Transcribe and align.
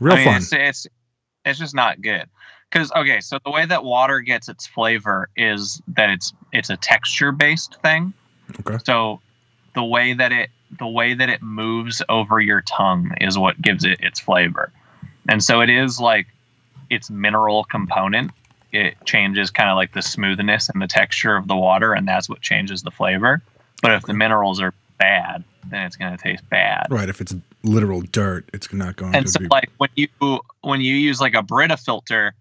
Real 0.00 0.14
I 0.14 0.16
mean, 0.16 0.26
fun. 0.26 0.36
It's, 0.36 0.52
it's 0.52 0.86
it's 1.44 1.58
just 1.58 1.74
not 1.74 2.00
good. 2.00 2.28
Because 2.70 2.92
okay, 2.92 3.20
so 3.20 3.38
the 3.44 3.50
way 3.50 3.64
that 3.64 3.84
water 3.84 4.20
gets 4.20 4.48
its 4.48 4.66
flavor 4.66 5.30
is 5.36 5.80
that 5.88 6.10
it's 6.10 6.32
it's 6.52 6.70
a 6.70 6.76
texture 6.76 7.32
based 7.32 7.80
thing. 7.82 8.12
Okay. 8.60 8.78
So 8.84 9.20
the 9.74 9.84
way 9.84 10.12
that 10.12 10.32
it 10.32 10.50
the 10.78 10.86
way 10.86 11.14
that 11.14 11.28
it 11.28 11.42
moves 11.42 12.02
over 12.08 12.40
your 12.40 12.60
tongue 12.62 13.12
is 13.20 13.38
what 13.38 13.60
gives 13.60 13.84
it 13.84 14.00
its 14.00 14.20
flavor. 14.20 14.70
And 15.28 15.42
so 15.42 15.60
it 15.60 15.70
is 15.70 16.00
like 16.00 16.26
its 16.90 17.10
mineral 17.10 17.64
component. 17.64 18.32
It 18.70 18.96
changes 19.04 19.50
kind 19.50 19.70
of 19.70 19.76
like 19.76 19.94
the 19.94 20.02
smoothness 20.02 20.68
and 20.68 20.82
the 20.82 20.86
texture 20.86 21.36
of 21.36 21.48
the 21.48 21.56
water, 21.56 21.94
and 21.94 22.06
that's 22.06 22.28
what 22.28 22.42
changes 22.42 22.82
the 22.82 22.90
flavor. 22.90 23.42
But 23.80 23.92
if 23.92 24.02
the 24.02 24.12
minerals 24.12 24.60
are 24.60 24.74
bad, 24.98 25.44
then 25.70 25.86
it's 25.86 25.96
going 25.96 26.14
to 26.14 26.22
taste 26.22 26.48
bad. 26.50 26.88
Right. 26.90 27.08
If 27.08 27.20
it's 27.20 27.34
literal 27.62 28.00
dirt, 28.02 28.48
it's 28.52 28.72
not 28.72 28.96
going 28.96 29.14
and 29.14 29.26
to 29.26 29.32
so 29.32 29.40
be. 29.40 29.46
like 29.50 29.70
when 29.78 29.90
you 29.96 30.08
when 30.62 30.80
you 30.80 30.94
use 30.94 31.20
like 31.20 31.34
a 31.34 31.42
brita 31.42 31.76
filter 31.76 32.34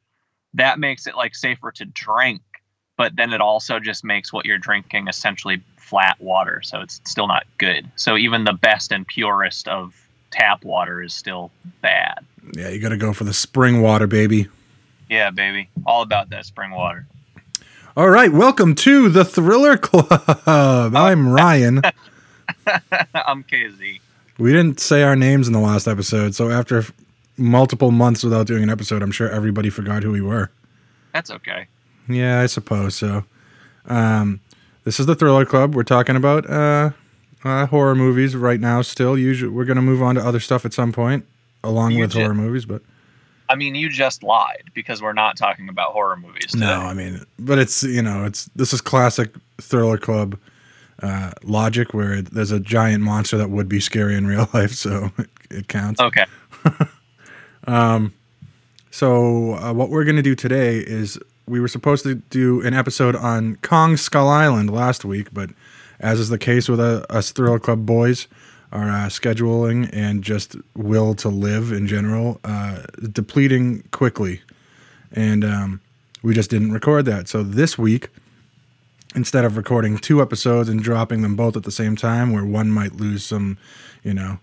that 0.53 0.79
makes 0.79 1.07
it 1.07 1.15
like 1.15 1.35
safer 1.35 1.71
to 1.71 1.85
drink 1.85 2.41
but 2.97 3.15
then 3.15 3.31
it 3.33 3.41
also 3.41 3.79
just 3.79 4.03
makes 4.03 4.33
what 4.33 4.45
you're 4.45 4.57
drinking 4.57 5.07
essentially 5.07 5.61
flat 5.77 6.19
water 6.19 6.61
so 6.63 6.81
it's 6.81 7.01
still 7.05 7.27
not 7.27 7.45
good 7.57 7.89
so 7.95 8.17
even 8.17 8.43
the 8.43 8.53
best 8.53 8.91
and 8.91 9.07
purest 9.07 9.67
of 9.67 9.93
tap 10.31 10.63
water 10.63 11.01
is 11.01 11.13
still 11.13 11.51
bad 11.81 12.19
yeah, 12.53 12.69
you 12.69 12.79
got 12.79 12.89
to 12.89 12.97
go 12.97 13.11
for 13.11 13.25
the 13.25 13.33
spring 13.33 13.81
water, 13.81 14.07
baby. 14.07 14.47
yeah 15.09 15.29
baby 15.31 15.69
all 15.85 16.01
about 16.01 16.29
that 16.29 16.45
spring 16.45 16.71
water 16.71 17.05
All 17.95 18.09
right. 18.09 18.31
Welcome 18.31 18.75
to 18.75 19.09
the 19.09 19.25
Thriller 19.25 19.75
Club. 19.75 20.41
I'm 20.45 21.27
Ryan. 21.29 21.81
i'm 23.15 23.43
kz 23.43 23.99
We 24.37 24.51
didn't 24.51 24.79
say 24.79 25.03
our 25.03 25.15
names 25.15 25.47
in 25.47 25.53
the 25.53 25.59
last 25.59 25.87
episode, 25.87 26.35
so 26.35 26.49
after 26.51 26.79
f- 26.79 26.91
multiple 27.37 27.91
months 27.91 28.23
without 28.23 28.45
doing 28.47 28.63
an 28.63 28.69
episode, 28.69 29.01
I'm 29.01 29.11
sure 29.11 29.29
everybody 29.29 29.69
forgot 29.69 30.03
who 30.03 30.11
we 30.11 30.21
were. 30.21 30.51
that's 31.13 31.31
okay 31.31 31.67
Yeah, 32.07 32.41
I 32.41 32.45
suppose 32.45 32.95
so. 32.95 33.23
Um, 33.87 34.41
this 34.83 34.99
is 34.99 35.05
the 35.05 35.15
Thriller 35.15 35.45
Club. 35.45 35.75
We're 35.75 35.83
talking 35.83 36.15
about 36.15 36.49
uh, 36.49 36.91
uh, 37.43 37.65
horror 37.67 37.95
movies 37.95 38.35
right 38.35 38.59
now. 38.59 38.81
Still, 38.81 39.17
usually 39.17 39.49
we're 39.51 39.65
gonna 39.65 39.81
move 39.81 40.01
on 40.03 40.15
to 40.15 40.21
other 40.21 40.39
stuff 40.39 40.65
at 40.65 40.73
some 40.73 40.91
point, 40.91 41.25
along 41.63 41.91
You 41.93 42.01
with 42.01 42.11
ju- 42.11 42.19
horror 42.21 42.33
movies. 42.35 42.65
But 42.65 42.81
i 43.49 43.55
mean 43.55 43.75
you 43.75 43.89
just 43.89 44.23
lied 44.23 44.63
because 44.73 45.01
we're 45.01 45.13
not 45.13 45.37
talking 45.37 45.69
about 45.69 45.93
horror 45.93 46.17
movies 46.17 46.47
today. 46.47 46.65
no, 46.65 46.81
I 46.81 46.93
mean, 46.93 47.23
but 47.39 47.57
it's 47.59 47.81
you 47.83 48.01
know, 48.01 48.25
it's 48.25 48.45
this 48.55 48.73
is 48.73 48.81
classic 48.81 49.33
Thriller 49.59 49.97
Club 49.97 50.37
uh, 51.03 51.31
logic 51.43 51.93
where 51.93 52.21
there's 52.21 52.51
a 52.51 52.59
giant 52.59 53.03
monster 53.03 53.37
that 53.37 53.49
would 53.49 53.69
be 53.69 53.79
scary 53.79 54.15
in 54.15 54.25
real 54.27 54.49
life, 54.53 54.73
so 54.73 55.11
it, 55.17 55.29
it 55.49 55.67
counts. 55.67 55.99
okay 55.99 56.25
Um, 57.67 58.13
so 58.91 59.55
uh, 59.55 59.73
what 59.73 59.89
we're 59.89 60.05
gonna 60.05 60.21
do 60.21 60.35
today 60.35 60.77
is 60.77 61.19
we 61.47 61.59
were 61.59 61.67
supposed 61.67 62.03
to 62.03 62.15
do 62.15 62.61
an 62.61 62.73
episode 62.73 63.15
on 63.15 63.57
Kong 63.57 63.97
Skull 63.97 64.29
Island 64.29 64.71
last 64.73 65.05
week, 65.05 65.27
but 65.33 65.49
as 65.99 66.19
is 66.19 66.29
the 66.29 66.37
case 66.37 66.69
with 66.69 66.79
uh, 66.79 67.05
us 67.09 67.31
Thrill 67.31 67.59
Club 67.59 67.85
boys, 67.85 68.27
our 68.71 68.89
uh, 68.89 69.07
scheduling 69.07 69.89
and 69.93 70.23
just 70.23 70.55
will 70.75 71.13
to 71.15 71.29
live 71.29 71.71
in 71.71 71.87
general 71.87 72.39
uh, 72.43 72.83
depleting 73.11 73.83
quickly, 73.91 74.41
and 75.11 75.43
um, 75.43 75.81
we 76.23 76.33
just 76.33 76.49
didn't 76.49 76.71
record 76.71 77.05
that. 77.05 77.27
So 77.27 77.43
this 77.43 77.77
week. 77.77 78.09
Instead 79.15 79.45
of 79.45 79.57
recording 79.57 79.97
two 79.97 80.21
episodes 80.21 80.69
and 80.69 80.83
dropping 80.83 81.21
them 81.21 81.35
both 81.35 81.55
at 81.57 81.63
the 81.63 81.71
same 81.71 81.95
time, 81.95 82.31
where 82.33 82.45
one 82.45 82.69
might 82.69 82.95
lose 82.97 83.25
some, 83.25 83.57
you 84.03 84.13
know, 84.13 84.37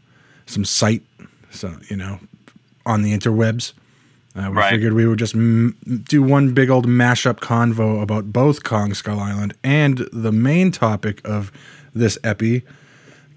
some 0.46 0.64
sight, 0.64 1.02
so 1.50 1.76
you 1.88 1.96
know, 1.96 2.18
on 2.86 3.02
the 3.02 3.16
interwebs. 3.16 3.72
Uh, 4.36 4.48
we 4.50 4.56
Right. 4.56 4.70
figured 4.72 4.94
we 4.94 5.06
would 5.06 5.18
just 5.20 5.34
m- 5.36 5.76
do 6.08 6.20
one 6.22 6.54
big 6.54 6.68
old 6.70 6.88
mashup 6.88 7.38
convo 7.38 8.02
about 8.02 8.32
both 8.32 8.64
Kong 8.64 8.92
Skull 8.94 9.20
Island 9.20 9.54
and 9.62 10.08
the 10.12 10.32
main 10.32 10.72
topic 10.72 11.20
of 11.24 11.52
this 11.94 12.18
epi 12.24 12.62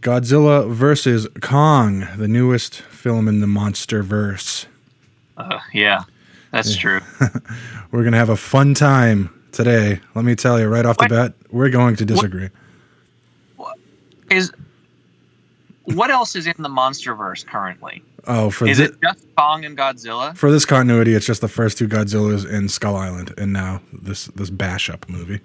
Godzilla 0.01 0.71
versus 0.71 1.27
Kong, 1.41 2.07
the 2.17 2.27
newest 2.27 2.81
film 2.81 3.27
in 3.27 3.41
the 3.41 3.47
monster 3.47 4.01
verse. 4.01 4.65
uh, 5.37 5.59
yeah 5.73 6.01
that's 6.51 6.75
true 6.75 6.99
We're 7.91 8.01
going 8.01 8.13
to 8.13 8.17
have 8.17 8.29
a 8.29 8.37
fun 8.37 8.73
time 8.73 9.29
today. 9.57 9.99
Let 10.15 10.23
me 10.23 10.35
tell 10.35 10.59
you 10.59 10.67
right 10.67 10.85
off 10.85 10.97
the 10.97 11.07
bat, 11.09 11.33
we're 11.51 11.69
going 11.69 11.95
to 11.97 12.05
disagree. 12.05 12.49
is 14.29 14.51
what 15.85 16.09
else 16.11 16.35
is 16.35 16.47
in 16.47 16.53
the 16.59 16.69
monsterverse 16.69 17.45
currently 17.45 18.03
Oh, 18.29 18.49
for 18.49 18.67
Is 18.67 18.77
thi- 18.77 18.83
it 18.85 19.01
just 19.01 19.25
Kong 19.37 19.63
and 19.63 19.77
Godzilla? 19.77 20.35
for 20.35 20.51
this 20.51 20.65
continuity, 20.65 21.13
it's 21.13 21.25
just 21.25 21.39
the 21.39 21.47
first 21.47 21.77
two 21.77 21.87
Godzillas 21.87 22.49
in 22.49 22.67
Skull 22.67 22.97
Island, 22.97 23.33
and 23.37 23.53
now 23.53 23.81
this 23.93 24.25
this 24.35 24.49
bash 24.49 24.89
up 24.89 25.07
movie. 25.07 25.39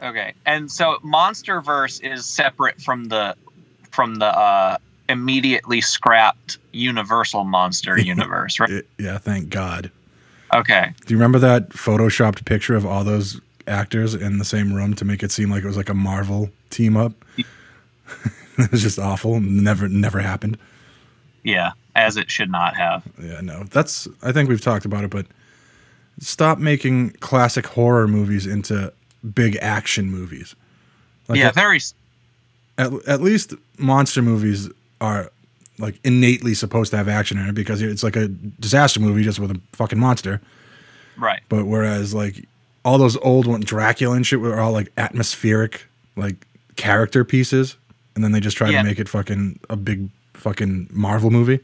Okay, 0.00 0.32
and 0.46 0.70
so 0.70 0.98
MonsterVerse 1.04 2.00
is 2.08 2.24
separate 2.24 2.80
from 2.80 3.06
the 3.06 3.34
from 3.90 4.16
the 4.16 4.26
uh, 4.26 4.76
immediately 5.08 5.80
scrapped 5.80 6.58
Universal 6.72 7.42
Monster 7.44 7.98
universe, 8.14 8.60
right? 8.60 8.84
Yeah, 8.98 9.18
thank 9.18 9.48
God. 9.48 9.90
Okay, 10.54 10.92
Do 11.06 11.12
you 11.12 11.18
remember 11.18 11.38
that 11.40 11.70
photoshopped 11.70 12.44
picture 12.44 12.74
of 12.76 12.86
all 12.86 13.04
those 13.04 13.40
actors 13.66 14.14
in 14.14 14.38
the 14.38 14.44
same 14.44 14.72
room 14.72 14.94
to 14.94 15.04
make 15.04 15.22
it 15.22 15.32
seem 15.32 15.50
like 15.50 15.64
it 15.64 15.66
was 15.66 15.76
like 15.76 15.88
a 15.88 15.94
Marvel 15.94 16.50
team 16.70 16.96
up? 16.96 17.12
it 18.58 18.70
was 18.70 18.82
just 18.82 18.98
awful. 18.98 19.40
Never, 19.40 19.88
never 19.88 20.20
happened. 20.20 20.56
yeah, 21.42 21.72
as 21.94 22.16
it 22.16 22.30
should 22.30 22.50
not 22.50 22.76
have. 22.76 23.02
Yeah, 23.20 23.40
no. 23.40 23.64
That's. 23.64 24.06
I 24.22 24.32
think 24.32 24.48
we've 24.48 24.60
talked 24.60 24.84
about 24.84 25.04
it, 25.04 25.10
but 25.10 25.26
stop 26.20 26.58
making 26.58 27.10
classic 27.20 27.66
horror 27.66 28.06
movies 28.08 28.46
into 28.46 28.92
big 29.34 29.56
action 29.60 30.10
movies. 30.10 30.54
Like 31.28 31.38
yeah, 31.38 31.48
at, 31.48 31.54
very. 31.54 31.80
at, 32.78 32.92
at 33.08 33.20
least 33.20 33.54
monster 33.78 34.22
movies 34.22 34.68
are 35.00 35.30
like 35.78 35.98
innately 36.04 36.54
supposed 36.54 36.90
to 36.92 36.96
have 36.96 37.08
action 37.08 37.38
in 37.38 37.48
it 37.48 37.54
because 37.54 37.82
it's 37.82 38.02
like 38.02 38.16
a 38.16 38.28
disaster 38.28 39.00
movie 39.00 39.22
just 39.22 39.38
with 39.38 39.50
a 39.50 39.60
fucking 39.72 39.98
monster. 39.98 40.40
Right. 41.16 41.40
But 41.48 41.66
whereas 41.66 42.14
like 42.14 42.46
all 42.84 42.98
those 42.98 43.16
old 43.18 43.46
one 43.46 43.60
Dracula 43.60 44.14
and 44.16 44.26
shit 44.26 44.40
were 44.40 44.58
all 44.60 44.72
like 44.72 44.92
atmospheric 44.96 45.86
like 46.16 46.46
character 46.76 47.24
pieces, 47.24 47.76
and 48.14 48.22
then 48.24 48.32
they 48.32 48.40
just 48.40 48.56
try 48.56 48.70
Yeah. 48.70 48.82
to 48.82 48.88
make 48.88 48.98
it 48.98 49.08
fucking 49.08 49.58
a 49.70 49.76
big 49.76 50.08
fucking 50.34 50.88
Marvel 50.92 51.30
movie. 51.30 51.60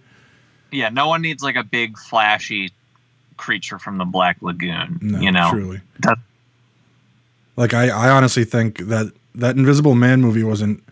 Yeah, 0.71 0.89
no 0.89 1.07
one 1.09 1.21
needs 1.23 1.43
like 1.43 1.57
a 1.57 1.63
big 1.65 1.99
flashy 1.99 2.71
creature 3.37 3.79
from 3.79 3.99
the 3.99 4.05
Black 4.05 4.37
Lagoon. 4.41 4.99
No, 5.03 5.21
you 5.21 5.31
know. 5.33 5.51
truly. 5.51 5.81
That- 6.01 6.19
Like 7.57 7.75
I, 7.75 7.89
I 7.89 8.09
honestly 8.11 8.45
think 8.45 8.79
that 8.89 9.13
that 9.35 9.57
Invisible 9.57 9.95
Man 9.95 10.21
movie 10.21 10.43
wasn't 10.43 10.83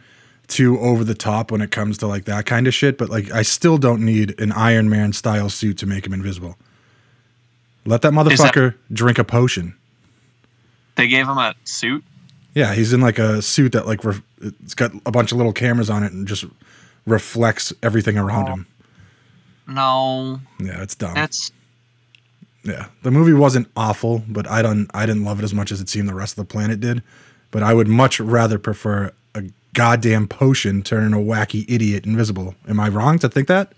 too 0.51 0.79
over 0.81 1.05
the 1.05 1.15
top 1.15 1.51
when 1.51 1.63
it 1.63 1.71
comes 1.71 1.97
to 1.99 2.07
like 2.07 2.27
that 2.27 2.45
kind 2.45 2.67
of 2.67 2.75
shit, 2.75 2.99
but 2.99 3.09
like 3.09 3.31
I 3.33 3.43
still 3.43 3.79
don't 3.79 4.05
need 4.05 4.39
an 4.41 4.53
Iron 4.53 4.91
Man 4.91 5.13
style 5.15 5.49
suit 5.49 5.79
to 5.79 5.87
make 5.87 6.05
him 6.07 6.13
invisible. 6.13 6.59
Let 7.87 8.03
that- 8.03 8.13
motherfucker 8.13 8.75
drink 8.93 9.19
a 9.19 9.25
potion. 9.25 9.75
They 10.97 11.09
gave 11.09 11.27
him 11.27 11.39
a 11.39 11.55
suit. 11.65 12.05
Yeah, 12.55 12.75
he's 12.75 12.93
in 12.93 13.01
like 13.01 13.19
a 13.19 13.41
suit 13.41 13.73
that 13.73 13.87
like 13.87 14.01
it's 14.43 14.75
got 14.75 14.91
a 15.07 15.11
bunch 15.11 15.33
of 15.33 15.39
little 15.39 15.53
cameras 15.53 15.89
on 15.89 16.03
it 16.03 16.13
and 16.13 16.27
just 16.29 16.45
reflects 17.07 17.73
everything 17.83 18.19
around 18.19 18.49
Oh. 18.49 18.53
him. 18.53 18.67
No, 19.69 20.41
Yeah, 20.59 20.83
it's 20.83 20.95
dumb. 20.97 21.15
that's 21.15 21.53
yeah, 22.65 22.87
the 23.03 23.11
movie 23.11 23.33
wasn't 23.33 23.69
awful, 23.77 24.23
but 24.29 24.47
I 24.51 24.61
don't 24.63 24.91
I 24.93 25.07
didn't 25.07 25.25
love 25.25 25.39
it 25.41 25.45
as 25.45 25.55
much 25.55 25.71
as 25.73 25.81
it 25.81 25.89
seemed 25.89 26.09
the 26.09 26.15
rest 26.15 26.33
of 26.37 26.47
the 26.47 26.53
planet 26.53 26.81
did. 26.81 27.03
But 27.53 27.63
I 27.63 27.73
would 27.73 27.89
much 27.89 28.21
rather 28.21 28.59
prefer 28.59 29.13
goddamn 29.75 30.27
potion 30.29 30.83
turning 30.83 31.13
a 31.15 31.23
wacky 31.23 31.65
idiot 31.69 32.05
invisible. 32.05 32.55
Am 32.69 32.81
I 32.81 32.89
wrong 32.89 33.19
to 33.21 33.29
think 33.29 33.49
that? 33.49 33.73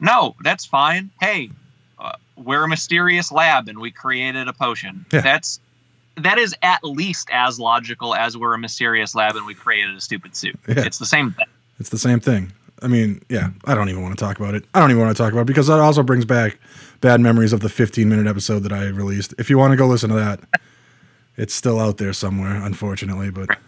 no, 0.00 0.34
that's 0.42 0.64
fine. 0.64 1.10
Hey, 1.20 1.50
uh, 1.98 2.12
we're 2.36 2.64
a 2.64 2.68
mysterious 2.68 3.32
lab 3.32 3.68
and 3.68 3.78
we 3.78 3.90
created 3.90 4.48
a 4.48 4.52
potion. 4.52 5.06
Yeah. 5.12 5.20
That's 5.20 5.60
that 6.16 6.38
is 6.38 6.54
at 6.62 6.82
least 6.82 7.28
as 7.30 7.60
logical 7.60 8.14
as 8.14 8.36
we're 8.36 8.54
a 8.54 8.58
mysterious 8.58 9.14
lab 9.14 9.36
and 9.36 9.46
we 9.46 9.54
created 9.54 9.94
a 9.94 10.00
stupid 10.00 10.34
suit. 10.34 10.58
Yeah. 10.66 10.84
It's 10.86 10.98
the 10.98 11.06
same 11.06 11.32
thing. 11.32 11.46
It's 11.78 11.90
the 11.90 11.98
same 11.98 12.20
thing. 12.20 12.52
I 12.82 12.88
mean, 12.88 13.22
yeah, 13.28 13.50
I 13.64 13.74
don't 13.74 13.88
even 13.88 14.02
want 14.02 14.18
to 14.18 14.22
talk 14.22 14.38
about 14.38 14.54
it. 14.54 14.64
I 14.74 14.80
don't 14.80 14.90
even 14.90 15.02
want 15.02 15.16
to 15.16 15.22
talk 15.22 15.32
about 15.32 15.42
it 15.42 15.46
because 15.46 15.66
that 15.66 15.78
also 15.78 16.02
brings 16.02 16.24
back 16.24 16.58
bad 17.00 17.20
memories 17.20 17.52
of 17.52 17.60
the 17.60 17.68
15 17.68 18.08
minute 18.08 18.26
episode 18.26 18.60
that 18.60 18.72
I 18.72 18.86
released. 18.86 19.34
If 19.38 19.48
you 19.48 19.58
want 19.58 19.72
to 19.72 19.76
go 19.76 19.86
listen 19.86 20.10
to 20.10 20.16
that, 20.16 20.40
it's 21.36 21.54
still 21.54 21.78
out 21.78 21.98
there 21.98 22.12
somewhere, 22.12 22.54
unfortunately. 22.54 23.30
But 23.30 23.58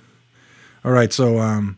all 0.85 0.93
right, 0.93 1.13
so 1.13 1.39
um, 1.39 1.77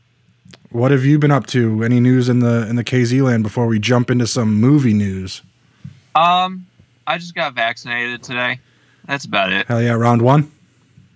what 0.70 0.90
have 0.90 1.04
you 1.04 1.18
been 1.18 1.30
up 1.30 1.46
to? 1.48 1.82
Any 1.82 2.00
news 2.00 2.28
in 2.28 2.40
the 2.40 2.66
in 2.68 2.76
the 2.76 2.84
KZ 2.84 3.22
land 3.22 3.42
before 3.42 3.66
we 3.66 3.78
jump 3.78 4.10
into 4.10 4.26
some 4.26 4.54
movie 4.60 4.94
news? 4.94 5.42
Um, 6.14 6.66
I 7.06 7.18
just 7.18 7.34
got 7.34 7.54
vaccinated 7.54 8.22
today. 8.22 8.58
That's 9.06 9.24
about 9.24 9.52
it. 9.52 9.66
Hell 9.66 9.82
yeah, 9.82 9.92
round 9.92 10.22
one. 10.22 10.50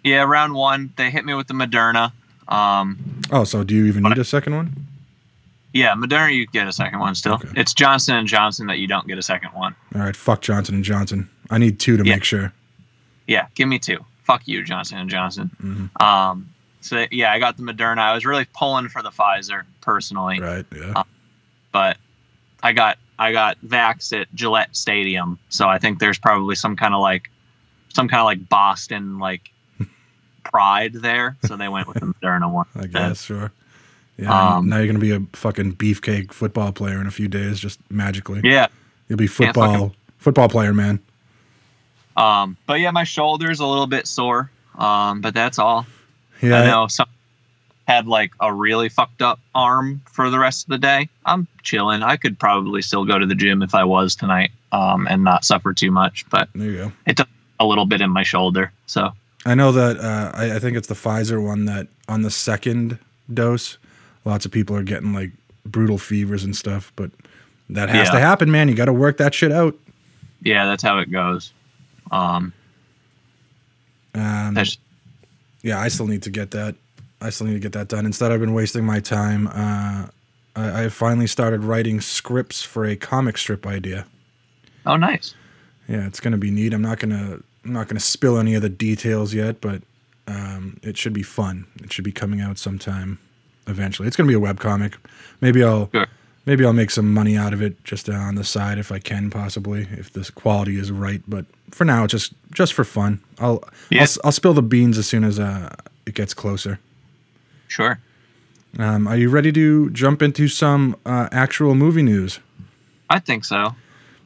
Yeah, 0.03 0.23
round 0.25 0.55
one, 0.55 0.93
they 0.97 1.11
hit 1.11 1.25
me 1.25 1.35
with 1.35 1.47
the 1.49 1.55
Moderna. 1.55 2.13
Um, 2.49 2.99
Oh, 3.31 3.45
so 3.45 3.65
do 3.65 3.75
you 3.75 3.87
even 3.87 4.03
need 4.03 4.19
a 4.19 4.25
second 4.25 4.55
one? 4.55 4.87
Yeah, 5.73 5.95
Moderna 5.95 6.35
you 6.35 6.47
get 6.47 6.69
a 6.69 6.73
second 6.73 6.99
one 7.01 7.15
still. 7.15 7.35
Okay. 7.35 7.49
It's 7.57 7.73
Johnson 7.75 8.15
and 8.17 8.29
Johnson 8.29 8.67
that 8.69 8.79
you 8.79 8.87
don't 8.87 9.07
get 9.09 9.19
a 9.19 9.23
second 9.23 9.51
one. 9.55 9.75
All 9.95 10.03
right, 10.03 10.15
fuck 10.15 10.41
Johnson 10.43 10.75
and 10.75 10.85
Johnson. 10.85 11.29
I 11.51 11.59
need 11.59 11.81
two 11.81 11.97
to 11.97 12.05
Yeah. 12.05 12.15
make 12.15 12.25
sure. 12.25 12.53
Yeah, 13.27 13.47
give 13.55 13.67
me 13.69 13.79
two. 13.79 14.05
Fuck 14.25 14.47
you, 14.47 14.63
Johnson 14.63 14.99
and 14.99 15.09
Johnson. 15.11 15.51
Mhm. 15.63 16.01
Um, 16.03 16.49
so 16.85 17.07
yeah, 17.11 17.33
I 17.33 17.39
got 17.39 17.57
the 17.57 17.63
Moderna. 17.63 17.99
I 17.99 18.15
was 18.15 18.25
really 18.27 18.47
pulling 18.55 18.89
for 18.89 19.03
the 19.03 19.11
Pfizer 19.11 19.63
personally, 19.81 20.39
Right? 20.41 20.67
Yeah. 20.75 21.03
but 21.73 21.97
I 22.63 22.73
got 22.73 22.99
I 23.19 23.33
got 23.33 23.59
vax 23.67 24.19
at 24.19 24.33
Gillette 24.35 24.77
Stadium, 24.77 25.39
so 25.49 25.69
I 25.69 25.79
think 25.79 25.99
there's 25.99 26.19
probably 26.19 26.55
some 26.57 26.77
kind 26.77 26.95
of 26.95 27.01
like 27.01 27.31
some 27.93 28.09
kind 28.09 28.21
of 28.21 28.25
like 28.27 28.49
Boston 28.49 29.19
like 29.19 29.51
pride 30.45 30.93
there, 30.95 31.37
so 31.47 31.57
they 31.57 31.69
went 31.69 31.89
with 31.89 32.01
the 32.01 32.07
Moderna 32.07 32.53
one. 32.53 32.67
I 32.77 32.87
guess 32.87 33.23
sure. 33.23 33.51
Yeah. 34.17 34.57
Um, 34.57 34.69
now 34.69 34.77
you're 34.79 34.87
gonna 34.87 34.99
be 34.99 35.11
a 35.13 35.21
fucking 35.33 35.75
beefcake 35.77 36.33
football 36.33 36.71
player 36.73 37.01
in 37.01 37.07
a 37.07 37.11
few 37.11 37.29
days, 37.29 37.59
just 37.59 37.81
magically. 37.91 38.41
Yeah. 38.45 38.67
You'll 39.09 39.17
be 39.19 39.27
football 39.27 39.73
fucking- 39.73 39.95
football 40.19 40.49
player, 40.49 40.73
man. 40.75 41.01
Um, 42.17 42.57
but 42.67 42.75
yeah, 42.81 42.91
my 42.93 43.05
shoulder's 43.05 43.61
a 43.61 43.67
little 43.67 43.87
bit 43.89 44.07
sore. 44.07 44.51
Um, 44.79 45.21
but 45.21 45.35
that's 45.35 45.59
all. 45.59 45.87
Yeah. 46.45 46.61
I 46.63 46.67
know 46.67 46.87
some 46.89 47.07
had 47.87 48.07
like 48.07 48.33
a 48.41 48.53
really 48.53 48.89
fucked 48.89 49.21
up 49.21 49.39
arm 49.55 50.01
for 50.11 50.31
the 50.31 50.39
rest 50.39 50.65
of 50.65 50.71
the 50.71 50.79
day. 50.79 51.09
I'm 51.27 51.47
chilling. 51.63 52.03
I 52.03 52.17
could 52.17 52.39
probably 52.39 52.81
still 52.81 53.05
go 53.05 53.19
to 53.19 53.27
the 53.27 53.35
gym 53.35 53.63
if 53.63 53.75
I 53.75 53.85
was 53.85 54.17
tonight, 54.17 54.51
um, 54.73 55.07
and 55.11 55.23
not 55.23 55.45
suffer 55.45 55.75
too 55.75 55.91
much. 55.91 56.25
But 56.31 56.49
There 56.55 56.71
you 56.71 56.77
go. 56.77 56.93
it 57.07 57.17
took 57.19 57.29
a 57.61 57.67
little 57.67 57.85
bit 57.87 58.01
in 58.01 58.11
my 58.11 58.23
shoulder. 58.23 58.73
So 58.87 59.11
I 59.45 59.55
know 59.55 59.71
that 59.73 59.99
uh, 59.99 60.33
I, 60.35 60.57
I 60.57 60.59
think 60.61 60.77
it's 60.79 60.89
the 60.89 60.95
Pfizer 60.95 61.43
one 61.45 61.67
that 61.67 61.89
on 62.09 62.23
the 62.23 62.31
second 62.31 62.99
dose, 63.33 63.77
lots 64.25 64.47
of 64.47 64.51
people 64.53 64.75
are 64.77 64.83
getting 64.83 65.13
like 65.13 65.31
brutal 65.67 65.99
fevers 65.99 66.43
and 66.45 66.57
stuff. 66.57 66.91
But 66.97 67.11
that 67.69 67.91
has 67.91 68.07
Yeah. 68.09 68.13
to 68.15 68.21
happen, 68.21 68.51
man. 68.51 68.69
You 68.71 68.75
got 68.75 68.87
to 68.87 68.93
work 68.95 69.19
that 69.19 69.35
shit 69.35 69.53
out. 69.53 69.77
yeah, 70.43 70.65
that's 70.65 70.83
how 70.83 70.99
it 71.01 71.11
goes. 71.11 71.53
Um, 72.11 72.53
Um, 74.15 74.55
that's 74.55 74.79
yeah, 75.65 75.81
I 75.81 75.89
still 75.89 76.07
need 76.07 76.23
to 76.23 76.31
get 76.31 76.53
that. 76.53 76.77
I 77.21 77.31
still 77.31 77.47
need 77.47 77.55
to 77.55 77.59
get 77.59 77.73
that 77.73 77.89
done. 77.89 78.05
Instead, 78.07 78.31
I've 78.31 78.41
been 78.41 78.53
wasting 78.55 78.85
my 78.85 79.01
time. 79.01 79.49
Uh, 79.49 80.07
I, 80.55 80.85
I 80.85 80.89
finally 80.91 81.27
started 81.27 81.65
writing 81.65 82.01
scripts 82.01 82.63
for 82.63 82.85
a 82.85 82.95
comic 82.97 83.39
strip 83.39 83.67
idea. 83.67 84.07
oh 84.87 84.97
nice. 84.97 85.35
Yeah, 85.89 86.07
it's 86.07 86.21
gonna 86.21 86.39
be 86.39 86.51
neat. 86.51 86.73
I'm 86.75 86.83
not 86.83 86.99
gonna 86.99 87.41
I'm 87.65 87.73
not 87.73 87.89
gonna 87.89 87.99
spill 88.01 88.39
any 88.39 88.55
of 88.55 88.63
the 88.63 88.69
details 88.69 89.33
yet, 89.35 89.61
but 89.61 89.83
um, 90.29 90.79
it 90.83 90.97
should 90.97 91.13
be 91.15 91.23
fun. 91.23 91.67
It 91.83 91.93
should 91.93 92.05
be 92.05 92.13
coming 92.13 92.41
out 92.41 92.59
sometime 92.59 93.19
eventually. 93.67 94.07
It's 94.07 94.17
gonna 94.17 94.29
be 94.29 94.35
a 94.35 94.41
web 94.41 94.61
comic. 94.61 94.97
Maybe 95.41 95.65
I'll 95.65 95.89
Sure. 95.93 96.07
Maybe 96.47 96.65
I'll 96.65 96.73
make 96.73 96.91
some 96.91 97.13
money 97.13 97.37
out 97.37 97.53
of 97.53 97.63
it 97.63 97.83
just 97.85 98.09
on 98.09 98.35
the 98.35 98.45
side 98.45 98.79
if 98.79 98.93
I 98.93 98.99
can 98.99 99.31
possibly 99.31 99.89
if 99.93 100.13
this 100.13 100.31
quality 100.31 100.77
is 100.77 100.91
right. 100.91 101.23
But 101.27 101.47
for 101.71 101.85
now, 101.85 102.07
just 102.07 102.35
just 102.53 102.73
for 102.73 102.85
fun. 102.85 103.21
I'll 103.39 103.63
Yeah. 103.91 104.03
I'll, 104.03 104.09
I'll 104.25 104.33
spill 104.33 104.55
the 104.55 104.63
beans 104.63 104.99
as 104.99 105.07
soon 105.07 105.25
as 105.25 105.39
uh, 105.39 105.75
it 106.07 106.15
gets 106.15 106.35
closer. 106.35 106.79
Sure. 107.69 107.99
Um, 108.79 109.07
are 109.07 109.17
you 109.17 109.29
ready 109.29 109.53
to 109.53 109.91
jump 109.91 110.21
into 110.23 110.49
some 110.49 110.97
uh, 111.07 111.29
actual 111.31 111.75
movie 111.75 112.03
news? 112.03 112.41
I 113.09 113.21
think 113.21 113.45
so. 113.45 113.75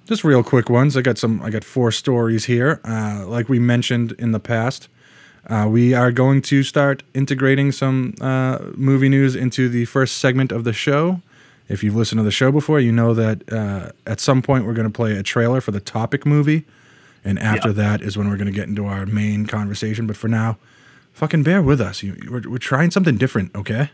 Just 0.07 0.25
real 0.25 0.43
quick 0.43 0.71
ones. 0.71 0.97
I 0.97 1.03
got 1.03 1.19
some. 1.19 1.43
I 1.43 1.51
got 1.51 1.65
four 1.65 1.93
stories 1.93 2.47
here. 2.47 2.81
Uh, 2.85 3.27
like 3.27 3.51
we 3.51 3.59
mentioned 3.59 4.13
in 4.13 4.33
the 4.33 4.41
past, 4.41 4.89
uh, 5.49 5.69
we 5.71 5.93
are 5.93 6.11
going 6.11 6.41
to 6.43 6.63
start 6.63 7.03
integrating 7.13 7.73
some 7.73 8.15
uh, 8.21 8.59
movie 8.75 9.11
news 9.11 9.37
into 9.37 9.69
the 9.69 9.85
first 9.85 10.17
segment 10.17 10.51
of 10.51 10.65
the 10.65 10.73
show. 10.73 11.21
If 11.69 11.85
you've 11.85 11.95
listened 11.97 12.19
to 12.19 12.23
the 12.23 12.31
show 12.31 12.51
before, 12.51 12.81
you 12.81 12.93
know 12.93 13.13
that 13.15 13.53
uh, 13.53 13.91
at 14.07 14.21
some 14.21 14.41
point 14.43 14.65
we're 14.65 14.73
going 14.73 14.87
to 14.87 14.93
play 14.93 15.17
a 15.17 15.23
trailer 15.23 15.61
for 15.61 15.71
the 15.71 15.81
topic 15.81 16.25
movie, 16.25 16.65
and 17.25 17.39
after 17.39 17.69
Yeah. 17.69 17.75
that 17.75 18.01
is 18.03 18.17
when 18.17 18.29
we're 18.31 18.37
going 18.39 18.47
to 18.47 18.53
get 18.53 18.69
into 18.69 18.87
our 18.87 19.05
main 19.07 19.45
conversation. 19.47 20.07
But 20.07 20.17
for 20.17 20.29
now, 20.29 20.57
fucking 21.13 21.43
bear 21.43 21.61
with 21.63 21.81
us. 21.81 22.03
You, 22.03 22.17
we're, 22.31 22.43
we're 22.49 22.59
trying 22.59 22.91
something 22.91 23.17
different, 23.19 23.55
okay? 23.55 23.91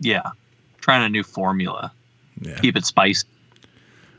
Yeah. 0.00 0.30
Trying 0.80 1.04
a 1.04 1.08
new 1.08 1.22
formula. 1.24 1.92
Yeah. 2.40 2.58
Keep 2.60 2.76
it 2.76 2.84
spicy. 2.84 3.26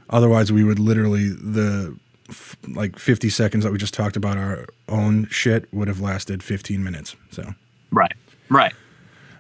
Otherwise, 0.10 0.52
we 0.52 0.64
would 0.64 0.80
literally 0.80 1.30
the 1.30 1.96
f- 2.30 2.58
like 2.68 2.98
50 2.98 3.30
seconds 3.30 3.64
that 3.64 3.72
we 3.72 3.78
just 3.78 3.94
talked 3.94 4.16
about 4.18 4.38
our 4.38 4.66
own 4.90 5.28
shit 5.30 5.72
would 5.74 5.88
have 5.88 6.00
lasted 6.02 6.42
15 6.44 6.84
minutes. 6.84 7.16
So, 7.32 7.54
Right. 7.92 8.14
Right. 8.50 8.74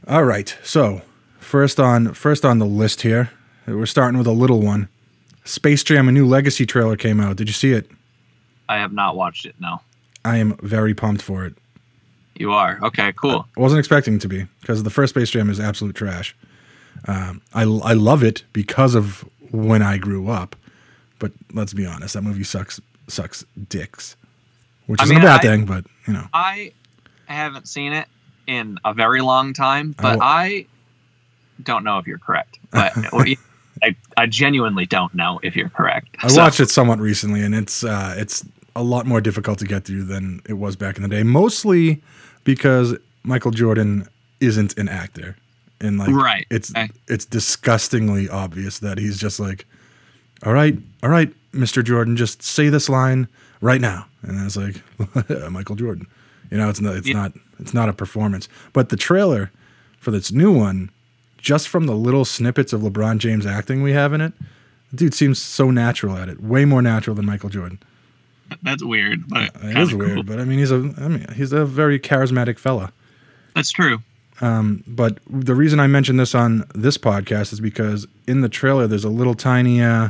all 0.07 0.23
right. 0.25 0.55
So, 0.63 1.01
first 1.47 1.79
on 1.79 2.13
first 2.13 2.43
on 2.45 2.59
the 2.59 2.65
list 2.65 3.01
here, 3.01 3.31
we're 3.65 3.85
starting 3.85 4.17
with 4.17 4.27
a 4.27 4.31
little 4.33 4.61
one. 4.61 4.89
Space 5.45 5.83
Jam: 5.83 6.07
A 6.09 6.11
New 6.11 6.27
Legacy 6.27 6.65
trailer 6.65 6.95
came 6.97 7.19
out. 7.19 7.37
Did 7.37 7.47
you 7.47 7.53
see 7.53 7.71
it? 7.71 7.89
I 8.69 8.77
have 8.77 8.91
not 8.91 9.15
watched 9.15 9.45
it. 9.45 9.55
No. 9.59 9.79
I 10.25 10.37
am 10.37 10.57
very 10.61 10.93
pumped 10.93 11.21
for 11.21 11.45
it. 11.45 11.55
You 12.35 12.51
are. 12.51 12.77
Okay, 12.83 13.13
cool. 13.15 13.47
I 13.57 13.59
wasn't 13.61 13.79
expecting 13.79 14.19
to 14.19 14.27
be 14.27 14.45
because 14.61 14.83
the 14.83 14.89
first 14.89 15.11
Space 15.15 15.29
Jam 15.29 15.49
is 15.49 15.59
absolute 15.59 15.95
trash. 15.95 16.35
Um, 17.07 17.41
I 17.53 17.61
I 17.63 17.93
love 17.93 18.23
it 18.23 18.43
because 18.53 18.93
of 18.93 19.23
when 19.51 19.81
I 19.81 19.97
grew 19.97 20.27
up, 20.29 20.55
but 21.19 21.31
let's 21.53 21.73
be 21.73 21.85
honest, 21.85 22.13
that 22.15 22.23
movie 22.23 22.43
sucks 22.43 22.81
sucks 23.07 23.45
dicks, 23.69 24.17
which 24.87 24.99
I 24.99 25.03
isn't 25.05 25.15
mean, 25.15 25.23
a 25.23 25.27
bad 25.27 25.39
I- 25.39 25.43
thing, 25.43 25.65
but 25.65 25.85
you 26.05 26.13
know. 26.13 26.27
I 26.33 26.73
haven't 27.27 27.67
seen 27.67 27.93
it 27.93 28.07
in 28.47 28.77
a 28.85 28.93
very 28.93 29.21
long 29.21 29.53
time, 29.53 29.95
but 30.01 30.17
Oh. 30.17 30.21
I 30.21 30.65
don't 31.63 31.83
know 31.83 31.97
if 31.97 32.07
you're 32.07 32.17
correct. 32.19 32.59
But 32.71 32.93
I, 33.83 33.95
I 34.17 34.25
genuinely 34.25 34.85
don't 34.85 35.13
know 35.13 35.39
if 35.43 35.55
you're 35.55 35.69
correct. 35.69 36.15
I 36.23 36.27
So, 36.27 36.41
watched 36.41 36.59
it 36.59 36.69
somewhat 36.69 36.99
recently, 36.99 37.41
and 37.43 37.53
it's 37.53 37.83
uh, 37.83 38.15
it's 38.17 38.45
a 38.75 38.83
lot 38.83 39.05
more 39.05 39.21
difficult 39.21 39.59
to 39.59 39.65
get 39.65 39.85
through 39.85 40.03
than 40.03 40.41
it 40.47 40.53
was 40.53 40.75
back 40.75 40.97
in 40.97 41.03
the 41.03 41.09
day. 41.09 41.23
Mostly 41.23 42.01
because 42.43 42.95
Michael 43.23 43.51
Jordan 43.51 44.07
isn't 44.39 44.77
an 44.77 44.89
actor, 44.89 45.35
and 45.79 45.97
like 45.99 46.09
Right, 46.09 46.45
it's 46.49 46.71
okay. 46.71 46.89
it's 47.07 47.25
disgustingly 47.25 48.29
obvious 48.29 48.79
that 48.79 48.97
he's 48.97 49.17
just 49.19 49.39
like, 49.39 49.65
all 50.45 50.53
right, 50.53 50.77
all 51.03 51.09
right, 51.09 51.31
Mister 51.53 51.83
Jordan, 51.83 52.15
just 52.17 52.41
say 52.41 52.69
this 52.69 52.89
line 52.89 53.27
right 53.61 53.81
now, 53.81 54.05
and 54.23 54.43
it's 54.45 54.57
like 54.57 54.81
Michael 55.51 55.75
Jordan. 55.75 56.07
You 56.49 56.57
know, 56.57 56.69
it's 56.69 56.81
not 56.81 56.95
it's 56.95 57.07
Yeah. 57.07 57.13
not 57.15 57.33
it's 57.59 57.73
not 57.73 57.89
a 57.89 57.93
performance, 57.93 58.47
but 58.73 58.89
the 58.89 58.97
trailer 58.97 59.51
for 59.99 60.11
this 60.11 60.31
new 60.31 60.51
one, 60.51 60.89
just 61.47 61.69
from 61.69 61.85
the 61.85 61.95
little 61.95 62.25
snippets 62.25 62.73
of 62.73 62.81
LeBron 62.81 63.19
James 63.19 63.45
acting 63.45 63.81
we 63.81 63.93
have 63.93 64.11
in 64.11 64.19
it, 64.19 64.33
the 64.91 64.97
dude 64.97 65.13
seems 65.13 65.41
so 65.41 65.71
natural 65.71 66.17
at 66.17 66.27
it, 66.27 66.43
way 66.43 66.65
more 66.65 66.81
natural 66.81 67.15
than 67.15 67.25
Michael 67.25 67.47
Jordan. 67.47 67.79
That's 68.63 68.83
weird, 68.83 69.29
but 69.29 69.43
It 69.63 69.77
is 69.77 69.89
kinda 69.91 69.95
weird, 69.95 70.25
but 70.25 70.41
I 70.41 70.43
mean, 70.43 70.59
he's 70.59 70.71
a 70.71 70.93
I 70.97 71.07
mean, 71.07 71.25
he's 71.33 71.53
a 71.53 71.65
very 71.65 71.99
charismatic 71.99 72.59
fella. 72.59 72.91
That's 73.55 73.71
true. 73.71 73.99
But 74.41 75.19
the 75.29 75.55
reason 75.55 75.79
I 75.79 75.87
mentioned 75.87 76.19
this 76.19 76.35
on 76.35 76.65
this 76.75 76.97
podcast 76.97 77.53
is 77.53 77.61
because 77.61 78.05
in 78.27 78.41
the 78.41 78.49
trailer, 78.49 78.85
there's 78.85 79.05
a 79.05 79.09
little 79.09 79.33
tiny 79.33 79.81
uh, 79.81 80.09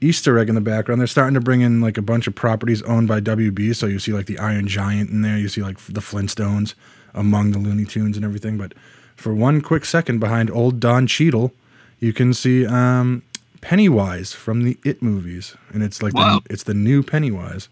Easter 0.00 0.38
egg 0.38 0.48
in 0.48 0.54
the 0.54 0.62
background. 0.62 1.02
They're 1.02 1.06
starting 1.06 1.34
to 1.34 1.40
bring 1.40 1.60
in 1.60 1.82
like 1.82 1.98
a 1.98 2.02
bunch 2.02 2.26
of 2.26 2.34
properties 2.34 2.80
owned 2.82 3.08
by 3.08 3.20
WB. 3.20 3.76
So 3.76 3.84
you 3.86 3.98
see 3.98 4.12
like 4.14 4.26
the 4.26 4.38
Iron 4.38 4.66
Giant 4.66 5.10
in 5.10 5.20
there. 5.20 5.36
You 5.36 5.50
see 5.50 5.60
like 5.62 5.78
the 5.80 6.00
Flintstones 6.00 6.72
among 7.12 7.52
the 7.52 7.58
Looney 7.58 7.84
Tunes 7.84 8.16
and 8.16 8.24
everything. 8.24 8.56
But 8.56 8.72
for 9.16 9.34
one 9.34 9.60
quick 9.60 9.84
second 9.84 10.18
behind 10.20 10.50
old 10.50 10.78
Don 10.80 11.06
Cheadle, 11.06 11.52
you 12.00 12.12
can 12.12 12.32
see 12.34 12.66
um, 12.66 13.22
Pennywise 13.60 14.32
from 14.32 14.62
the 14.64 14.78
It 14.84 15.02
movies, 15.02 15.56
and 15.72 15.82
it's 15.82 16.02
like 16.02 16.12
the, 16.12 16.40
it's 16.50 16.62
the 16.64 16.74
new 16.74 17.02
Pennywise. 17.02 17.68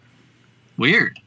Weird. 0.77 1.19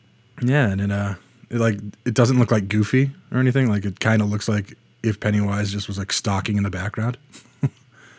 Yeah, 0.41 0.69
and 0.69 0.81
it 0.81 0.91
uh, 0.91 1.15
it 1.49 1.57
like 1.59 1.79
it 2.05 2.13
doesn't 2.13 2.37
look 2.39 2.51
like 2.51 2.67
Goofy 2.67 3.11
or 3.31 3.39
anything. 3.39 3.69
Like 3.69 3.85
it 3.85 3.99
kind 3.99 4.21
of 4.21 4.29
looks 4.29 4.47
like 4.49 4.73
if 5.03 5.19
Pennywise 5.19 5.71
just 5.71 5.87
was 5.87 5.97
like 5.97 6.11
stalking 6.11 6.57
in 6.57 6.63
the 6.63 6.69
background. 6.69 7.17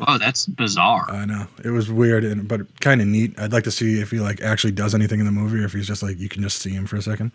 Oh, 0.06 0.16
that's 0.16 0.46
bizarre. 0.46 1.10
I 1.10 1.24
know 1.24 1.48
it 1.64 1.70
was 1.70 1.90
weird, 1.90 2.22
and 2.22 2.46
but 2.46 2.60
kind 2.78 3.00
of 3.00 3.08
neat. 3.08 3.36
I'd 3.36 3.52
like 3.52 3.64
to 3.64 3.72
see 3.72 4.00
if 4.00 4.12
he 4.12 4.20
like 4.20 4.40
actually 4.40 4.70
does 4.70 4.94
anything 4.94 5.18
in 5.18 5.26
the 5.26 5.32
movie, 5.32 5.58
or 5.58 5.64
if 5.64 5.72
he's 5.72 5.88
just 5.88 6.04
like 6.04 6.20
you 6.20 6.28
can 6.28 6.40
just 6.40 6.62
see 6.62 6.70
him 6.70 6.86
for 6.86 6.94
a 6.94 7.02
second. 7.02 7.32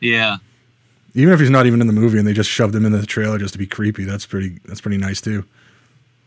yeah. 0.00 0.38
Even 1.14 1.32
if 1.32 1.40
he's 1.40 1.50
not 1.50 1.66
even 1.66 1.80
in 1.80 1.86
the 1.86 1.92
movie, 1.92 2.18
and 2.18 2.26
they 2.26 2.32
just 2.32 2.50
shoved 2.50 2.74
him 2.74 2.84
in 2.84 2.92
the 2.92 3.06
trailer 3.06 3.38
just 3.38 3.52
to 3.52 3.58
be 3.58 3.66
creepy. 3.66 4.04
That's 4.04 4.26
pretty. 4.26 4.58
That's 4.64 4.80
pretty 4.80 4.98
nice 4.98 5.20
too. 5.20 5.44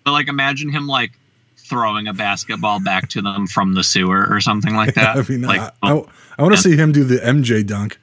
But 0.06 0.12
like 0.12 0.28
imagine 0.30 0.70
him 0.70 0.88
like 0.88 1.12
throwing 1.58 2.08
a 2.08 2.14
basketball 2.14 2.80
back 2.80 3.10
to 3.10 3.22
them 3.22 3.46
from 3.48 3.74
the 3.74 3.84
sewer 3.84 4.26
or 4.30 4.40
something 4.40 4.76
like 4.76 4.94
that. 4.96 5.18
I 5.18 5.22
mean, 5.30 5.42
like 5.42 5.60
I, 5.60 5.72
I, 5.84 5.92
oh, 5.92 6.10
want 6.40 6.56
to 6.56 6.62
see 6.62 6.78
him 6.78 6.92
do 6.94 7.04
the 7.04 7.18
MJ 7.18 7.66
dunk. 7.66 8.00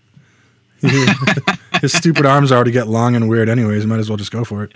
His 1.80 1.92
stupid 1.92 2.26
arms 2.26 2.52
already 2.52 2.70
get 2.70 2.88
long 2.88 3.16
and 3.16 3.28
weird, 3.28 3.48
anyways. 3.48 3.86
Might 3.86 4.00
as 4.00 4.10
well 4.10 4.18
just 4.18 4.30
go 4.32 4.44
for 4.44 4.64
it. 4.64 4.72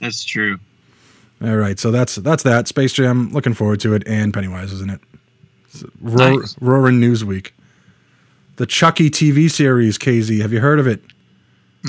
that's 0.00 0.22
true. 0.24 0.58
All 1.42 1.56
right, 1.56 1.76
so 1.78 1.90
that's 1.90 2.14
that's 2.16 2.44
that 2.44 2.68
Space 2.68 2.92
Jam. 2.92 3.30
Looking 3.30 3.54
forward 3.54 3.80
to 3.80 3.94
it, 3.94 4.04
and 4.06 4.32
Pennywise, 4.32 4.72
isn't 4.72 4.90
it? 4.90 5.00
Roar, 6.00 6.38
Nice. 6.40 6.56
Roaring 6.60 7.00
Newsweek. 7.00 7.50
The 8.56 8.66
Chucky 8.66 9.10
TV 9.10 9.50
series, 9.50 9.98
KZ. 9.98 10.40
Have 10.40 10.52
you 10.52 10.60
heard 10.60 10.78
of 10.78 10.86
it? 10.86 11.02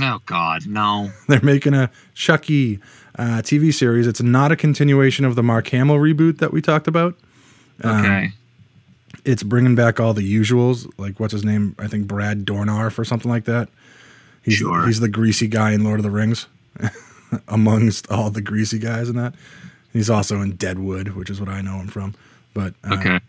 Oh 0.01 0.19
God, 0.25 0.65
no. 0.67 1.11
They're 1.27 1.41
making 1.41 1.73
a 1.73 1.89
Chucky 2.15 2.79
uh, 3.17 3.41
TV 3.43 3.73
series. 3.73 4.07
It's 4.07 4.21
not 4.21 4.51
a 4.51 4.55
continuation 4.55 5.25
of 5.25 5.35
the 5.35 5.43
Mark 5.43 5.67
Hamill 5.69 5.97
reboot 5.97 6.39
that 6.39 6.51
we 6.53 6.61
talked 6.61 6.87
about. 6.87 7.15
Um, 7.83 7.99
Okay. 8.05 8.31
it's 9.25 9.43
bringing 9.43 9.75
back 9.75 9.99
all 9.99 10.13
the 10.13 10.21
usuals, 10.39 10.91
like 10.97 11.19
what's 11.19 11.33
his 11.33 11.43
name? 11.45 11.75
I 11.79 11.87
think 11.87 12.07
Brad 12.07 12.45
Dornarf 12.45 12.97
or 12.99 13.05
something 13.05 13.29
like 13.31 13.45
that. 13.45 13.69
He's 14.41 14.55
Sure. 14.55 14.85
he's 14.85 14.99
the 14.99 15.07
greasy 15.09 15.47
guy 15.47 15.71
in 15.71 15.83
Lord 15.83 15.99
of 15.99 16.03
the 16.03 16.11
Rings, 16.11 16.47
amongst 17.47 18.09
all 18.11 18.29
the 18.29 18.41
greasy 18.41 18.79
guys 18.79 19.09
in 19.09 19.15
that. 19.15 19.33
He's 19.91 20.09
also 20.09 20.41
in 20.41 20.55
Deadwood, 20.55 21.09
which 21.09 21.29
is 21.29 21.39
what 21.39 21.49
I 21.49 21.61
know 21.61 21.77
him 21.77 21.87
from. 21.87 22.15
But 22.53 22.73
uh, 22.83 22.95
okay. 22.95 23.19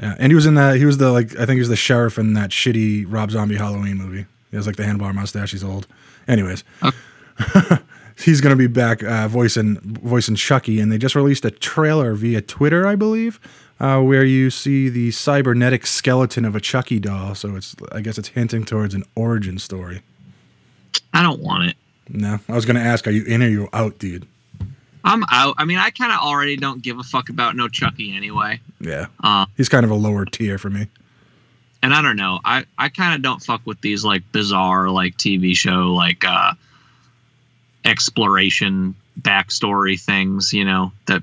yeah, 0.00 0.14
and 0.18 0.30
he 0.30 0.34
was 0.34 0.46
in 0.46 0.54
that. 0.54 0.76
He 0.76 0.84
was 0.84 0.98
the 0.98 1.10
like 1.12 1.32
I 1.34 1.46
think 1.46 1.52
he 1.52 1.58
was 1.60 1.68
the 1.68 1.76
sheriff 1.76 2.18
in 2.18 2.34
that 2.34 2.50
shitty 2.50 3.04
Rob 3.08 3.30
Zombie 3.30 3.56
Halloween 3.56 3.96
movie. 3.96 4.26
He 4.50 4.56
has 4.56 4.66
like 4.66 4.76
the 4.76 4.82
handlebar 4.82 5.14
mustache. 5.14 5.52
He's 5.52 5.64
old. 5.64 5.86
Anyways, 6.28 6.64
he's 8.18 8.40
gonna 8.40 8.56
be 8.56 8.66
back 8.66 9.02
uh, 9.02 9.28
voicing 9.28 9.76
voicing 9.80 10.34
Chucky, 10.34 10.80
and 10.80 10.90
they 10.90 10.98
just 10.98 11.14
released 11.14 11.44
a 11.44 11.50
trailer 11.50 12.14
via 12.14 12.40
Twitter, 12.40 12.86
I 12.86 12.96
believe, 12.96 13.40
uh, 13.78 14.00
where 14.00 14.24
you 14.24 14.50
see 14.50 14.88
the 14.88 15.10
cybernetic 15.10 15.86
skeleton 15.86 16.44
of 16.44 16.54
a 16.56 16.60
Chucky 16.60 16.98
doll. 16.98 17.34
So 17.34 17.56
it's 17.56 17.74
I 17.92 18.00
guess 18.00 18.18
it's 18.18 18.28
hinting 18.28 18.64
towards 18.64 18.94
an 18.94 19.04
origin 19.14 19.58
story. 19.58 20.02
I 21.14 21.22
don't 21.22 21.40
want 21.40 21.70
it. 21.70 21.76
No, 22.08 22.40
I 22.48 22.52
was 22.54 22.66
gonna 22.66 22.80
ask, 22.80 23.06
are 23.06 23.10
you 23.12 23.24
in 23.24 23.42
or 23.42 23.48
you 23.48 23.68
out, 23.72 23.98
dude? 23.98 24.26
I'm 25.02 25.24
out. 25.30 25.54
I 25.56 25.64
mean, 25.64 25.78
I 25.78 25.88
kind 25.90 26.12
of 26.12 26.18
already 26.18 26.56
don't 26.56 26.82
give 26.82 26.98
a 26.98 27.02
fuck 27.02 27.30
about 27.30 27.56
no 27.56 27.68
Chucky 27.68 28.14
anyway. 28.14 28.60
Yeah, 28.80 29.06
Uh, 29.22 29.46
he's 29.56 29.68
kind 29.70 29.84
of 29.84 29.90
a 29.90 29.94
lower 29.94 30.26
tier 30.26 30.58
for 30.58 30.68
me. 30.68 30.88
And 31.82 31.94
I 31.94 32.02
don't 32.02 32.16
know. 32.16 32.40
I 32.44 32.64
I 32.78 32.88
kind 32.88 33.14
of 33.14 33.22
don't 33.22 33.42
fuck 33.42 33.62
with 33.64 33.80
these 33.80 34.04
like 34.04 34.22
bizarre 34.32 34.88
like 34.90 35.16
TV 35.16 35.56
show 35.56 35.92
like 35.94 36.24
uh 36.24 36.52
exploration 37.84 38.94
backstory 39.20 40.00
things. 40.00 40.52
You 40.52 40.64
know 40.64 40.92
that 41.06 41.22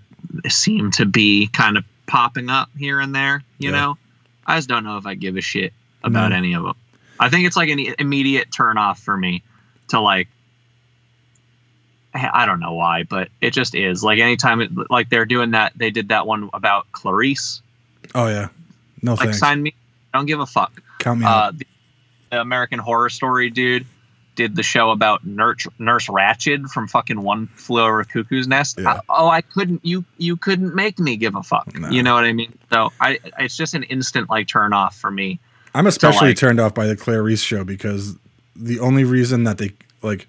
seem 0.50 0.92
to 0.92 1.06
be 1.06 1.48
kind 1.48 1.78
of 1.78 1.84
popping 2.08 2.50
up 2.50 2.70
here 2.78 3.00
and 3.00 3.14
there. 3.14 3.44
You 3.60 3.72
Yeah. 3.72 3.80
know, 3.80 3.98
I 4.46 4.58
just 4.58 4.68
don't 4.70 4.84
know 4.84 4.98
if 4.98 5.06
I 5.06 5.16
give 5.16 5.38
a 5.38 5.42
shit 5.42 5.74
about 6.04 6.30
No. 6.32 6.36
any 6.38 6.54
of 6.54 6.64
them. 6.64 6.76
I 7.20 7.30
think 7.30 7.48
it's 7.48 7.58
like 7.58 7.70
an 7.70 7.80
immediate 8.00 8.52
turn 8.52 8.78
off 8.78 9.00
for 9.00 9.16
me 9.18 9.44
to 9.90 10.00
like. 10.00 10.28
I 12.14 12.48
don't 12.48 12.60
know 12.60 12.74
why, 12.74 13.04
but 13.04 13.30
it 13.42 13.52
just 13.52 13.76
is. 13.76 14.04
Like 14.04 14.18
anytime, 14.20 14.62
it, 14.62 14.72
like 14.90 15.10
they're 15.10 15.26
doing 15.26 15.52
that, 15.52 15.74
they 15.76 15.92
did 15.92 16.10
that 16.10 16.26
one 16.26 16.50
about 16.52 16.92
Clarice. 16.92 17.62
Oh 18.16 18.28
yeah, 18.28 18.48
no 19.04 19.12
Like, 19.14 19.26
thanks. 19.26 19.38
sign 19.40 19.62
me. 19.62 19.76
I 20.14 20.18
don't 20.18 20.26
give 20.26 20.40
a 20.40 20.46
fuck. 20.46 20.72
Count 21.00 21.20
me 21.20 21.26
Uh, 21.28 21.52
the, 21.52 21.68
the 22.32 22.42
American 22.42 22.80
Horror 22.80 23.10
Story 23.10 23.50
dude 23.50 23.86
did 24.36 24.56
the 24.56 24.64
show 24.64 24.92
about 24.92 25.26
Nurse, 25.26 25.66
Nurse 25.80 26.08
Ratched 26.08 26.70
from 26.70 26.88
fucking 26.88 27.22
One 27.22 27.48
Flew 27.56 27.82
Over 27.82 28.04
Cuckoo's 28.04 28.48
Nest. 28.48 28.78
Yeah. 28.80 28.94
I- 28.94 29.02
oh, 29.10 29.28
I 29.30 29.42
couldn't. 29.42 29.84
You 29.84 30.06
you 30.18 30.38
couldn't 30.38 30.76
make 30.76 31.00
me 31.00 31.18
give 31.18 31.36
a 31.36 31.44
fuck. 31.44 31.74
No. 31.78 31.90
You 31.90 32.04
know 32.04 32.14
what 32.14 32.24
I 32.26 32.34
mean? 32.34 32.58
So 32.72 32.92
I, 33.00 33.20
it's 33.40 33.58
just 33.58 33.74
an 33.74 33.84
instant 33.84 34.30
like 34.30 34.48
turn 34.48 34.74
off 34.74 34.96
for 34.96 35.10
me. 35.12 35.40
I'm 35.74 35.88
especially 35.88 36.30
like- 36.30 36.38
turned 36.38 36.60
off 36.60 36.74
by 36.74 36.86
the 36.88 36.96
Clarice 36.96 37.42
show 37.42 37.64
because 37.64 38.16
the 38.56 38.80
only 38.80 39.04
reason 39.04 39.44
that 39.46 39.58
they 39.58 39.72
like 40.02 40.28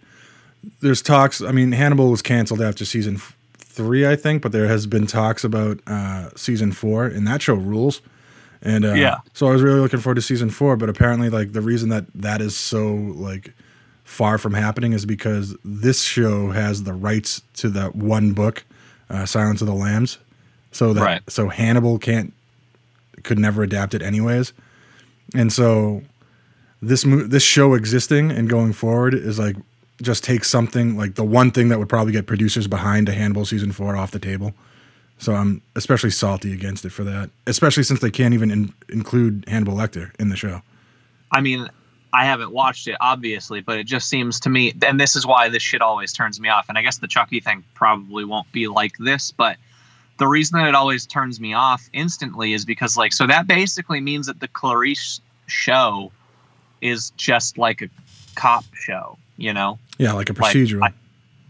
there's 0.81 1.03
talks. 1.03 1.41
I 1.43 1.53
mean, 1.53 1.73
Hannibal 1.73 2.11
was 2.11 2.23
canceled 2.23 2.61
after 2.61 2.85
season 2.85 3.21
three, 3.59 4.07
I 4.07 4.17
think, 4.17 4.43
but 4.43 4.53
there 4.53 4.67
has 4.67 4.87
been 4.87 5.07
talks 5.07 5.45
about 5.45 5.81
uh, 5.87 6.31
season 6.35 6.73
four, 6.73 7.05
and 7.07 7.27
that 7.27 7.43
show 7.43 7.55
rules. 7.55 8.01
And 8.63 8.85
uh, 8.85 8.93
Yeah. 8.95 9.19
so 9.35 9.47
I 9.49 9.53
was 9.53 9.63
really 9.63 9.81
looking 9.81 10.01
forward 10.01 10.17
to 10.17 10.23
season 10.23 10.51
four, 10.51 10.77
but 10.77 10.89
apparently, 10.89 11.31
like 11.31 11.53
the 11.53 11.61
reason 11.61 11.89
that 11.91 12.05
that 12.15 12.41
is 12.41 12.57
so 12.57 12.93
like 12.95 13.53
far 14.05 14.39
from 14.39 14.55
happening 14.55 14.93
is 14.95 15.05
because 15.07 15.55
this 15.65 16.03
show 16.03 16.51
has 16.51 16.83
the 16.85 16.93
rights 16.95 17.43
to 17.55 17.69
that 17.71 17.95
one 17.95 18.33
book, 18.33 18.65
uh, 19.11 19.27
Silence 19.27 19.61
of 19.61 19.67
the 19.69 19.75
Lambs. 19.75 20.19
So 20.73 20.93
that 20.93 21.03
Right. 21.03 21.23
so 21.29 21.49
Hannibal 21.49 21.99
can't 21.99 22.33
could 23.23 23.39
never 23.39 23.63
adapt 23.63 23.95
it 23.95 24.03
anyways. 24.03 24.53
And 25.35 25.53
so 25.53 26.03
this 26.83 27.05
mo- 27.05 27.27
this 27.27 27.43
show 27.43 27.75
existing 27.75 28.31
and 28.31 28.49
going 28.49 28.73
forward 28.73 29.15
is 29.15 29.39
like 29.39 29.57
just 30.01 30.23
take 30.25 30.45
something 30.45 30.97
like 30.97 31.15
the 31.17 31.25
one 31.25 31.51
thing 31.51 31.69
that 31.69 31.79
would 31.79 31.89
probably 31.89 32.13
get 32.13 32.27
producers 32.27 32.67
behind 32.69 33.09
a 33.09 33.13
Hannibal 33.13 33.45
season 33.45 33.73
4 33.73 33.97
off 33.97 34.13
the 34.13 34.21
table. 34.21 34.55
So 35.19 35.35
I'm 35.35 35.63
especially 35.75 36.11
salty 36.11 36.53
against 36.53 36.85
it 36.85 36.91
for 36.91 37.05
that, 37.05 37.31
especially 37.47 37.83
since 37.83 38.01
they 38.01 38.11
can't 38.11 38.35
even 38.35 38.51
in- 38.51 38.73
include 38.89 39.45
Hannibal 39.49 39.75
Lecter 39.75 40.13
in 40.21 40.29
the 40.29 40.37
show. 40.37 40.63
I 41.33 41.41
mean, 41.41 41.69
I 42.13 42.25
haven't 42.25 42.53
watched 42.53 42.87
it 42.89 42.97
obviously, 43.01 43.61
but 43.61 43.79
it 43.79 43.85
just 43.85 44.09
seems 44.09 44.41
to 44.41 44.49
me, 44.49 44.73
and 44.87 44.99
this 44.99 45.17
is 45.17 45.27
why 45.27 45.49
this 45.49 45.63
shit 45.63 45.83
always 45.83 46.13
turns 46.13 46.41
me 46.41 46.49
off. 46.49 46.69
And 46.69 46.79
I 46.79 46.83
guess 46.83 46.99
the 46.99 47.09
Chucky 47.09 47.41
thing 47.41 47.65
probably 47.75 48.25
won't 48.25 48.51
be 48.53 48.69
like 48.69 48.97
this, 48.99 49.33
but 49.33 49.57
the 50.19 50.27
reason 50.27 50.59
that 50.59 50.69
it 50.69 50.75
always 50.75 51.07
turns 51.07 51.41
me 51.41 51.53
off 51.53 51.89
instantly 51.93 52.53
is 52.53 52.65
because, 52.65 52.97
like, 52.97 53.13
so 53.13 53.27
that 53.27 53.47
basically 53.47 54.01
means 54.01 54.27
that 54.27 54.41
the 54.41 54.49
Clarice 54.49 55.21
show 55.47 56.11
is 56.81 57.11
just 57.11 57.59
like 57.59 57.83
a 57.83 57.89
cop 58.35 58.65
show, 58.75 59.19
you 59.37 59.53
know? 59.53 59.79
Yeah, 59.99 60.13
like 60.13 60.31
a 60.31 60.33
Like, 60.33 60.55
procedural. 60.55 60.85
I 60.85 60.93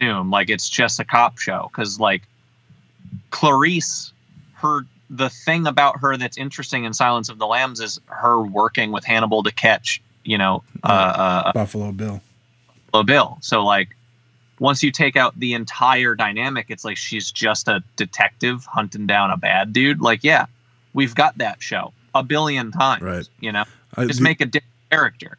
assume 0.01 0.31
like 0.31 0.49
it's 0.51 0.69
just 0.69 1.01
a 1.01 1.05
cop 1.05 1.39
show 1.39 1.71
because 1.71 2.01
like 2.01 2.23
Clarice, 3.31 4.13
her 4.55 4.83
the 5.11 5.31
thing 5.31 5.67
about 5.67 6.01
her 6.01 6.17
that's 6.17 6.37
interesting 6.37 6.85
in 6.85 6.93
Silence 6.93 7.29
of 7.29 7.39
the 7.39 7.47
Lambs 7.47 7.81
is 7.81 7.99
her 8.07 8.41
working 8.41 8.93
with 8.93 9.05
Hannibal 9.05 9.43
to 9.43 9.53
catch 9.53 10.03
you 10.25 10.39
know 10.39 10.63
uh, 10.85 10.87
uh, 10.87 11.53
Buffalo 11.53 11.93
Bill. 11.93 12.21
Buffalo 12.93 13.03
Bill. 13.05 13.39
So 13.41 13.65
like 13.65 13.89
once 14.61 14.83
you 14.83 14.91
take 14.91 15.17
out 15.17 15.39
the 15.39 15.55
entire 15.55 16.15
dynamic, 16.15 16.67
it's 16.69 16.85
like 16.85 16.97
she's 16.97 17.31
just 17.31 17.69
a 17.69 17.83
detective 17.97 18.65
hunting 18.67 19.07
down 19.07 19.31
a 19.31 19.37
bad 19.37 19.73
dude. 19.73 20.01
Like 20.01 20.25
yeah, 20.25 20.47
we've 20.95 21.15
got 21.15 21.39
that 21.39 21.63
show 21.63 21.93
a 22.15 22.23
billion 22.23 22.73
times. 22.73 23.03
Right. 23.03 23.29
You 23.41 23.53
know, 23.53 23.65
Uh, 23.97 24.07
just 24.07 24.19
the- 24.19 24.25
make 24.25 24.41
a 24.41 24.47
different 24.47 24.73
character. 24.91 25.39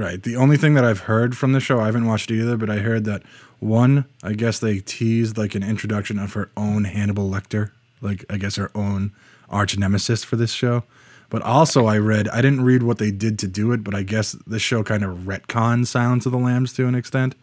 Right. 0.00 0.22
The 0.22 0.34
only 0.36 0.56
thing 0.56 0.72
that 0.74 0.84
I've 0.84 1.00
heard 1.00 1.36
from 1.36 1.52
the 1.52 1.60
show, 1.60 1.78
I 1.78 1.84
haven't 1.86 2.06
watched 2.06 2.30
it 2.30 2.40
either, 2.40 2.56
but 2.56 2.70
I 2.70 2.78
heard 2.78 3.04
that 3.04 3.22
one, 3.58 4.06
I 4.22 4.32
guess 4.32 4.58
they 4.58 4.78
teased 4.78 5.36
like 5.36 5.54
an 5.54 5.62
introduction 5.62 6.18
of 6.18 6.32
her 6.32 6.50
own 6.56 6.84
Hannibal 6.84 7.28
Lecter, 7.28 7.70
like 8.00 8.24
I 8.30 8.38
guess 8.38 8.56
her 8.56 8.70
own 8.74 9.12
arch 9.50 9.76
nemesis 9.76 10.24
for 10.24 10.36
this 10.36 10.52
show. 10.52 10.84
But 11.28 11.42
also, 11.42 11.84
I 11.84 11.98
read, 11.98 12.28
I 12.30 12.40
didn't 12.40 12.62
read 12.62 12.82
what 12.82 12.96
they 12.96 13.10
did 13.10 13.38
to 13.40 13.46
do 13.46 13.72
it, 13.72 13.84
but 13.84 13.94
I 13.94 14.02
guess 14.02 14.32
this 14.46 14.62
show 14.62 14.82
kind 14.82 15.04
of 15.04 15.18
retcons 15.18 15.88
Silence 15.88 16.24
of 16.24 16.32
the 16.32 16.38
Lambs 16.38 16.72
to 16.72 16.86
an 16.86 16.94
extent 16.94 17.34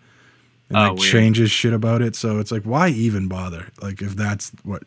and 0.70 0.78
Oh, 0.78 0.82
like 0.82 1.00
weird. 1.00 1.12
changes 1.12 1.52
shit 1.52 1.74
about 1.74 2.02
it. 2.02 2.16
So 2.16 2.40
it's 2.40 2.52
like, 2.52 2.64
why 2.64 2.88
even 2.90 3.28
bother? 3.28 3.68
Like, 3.84 4.02
if 4.02 4.16
that's 4.16 4.50
what, 4.64 4.82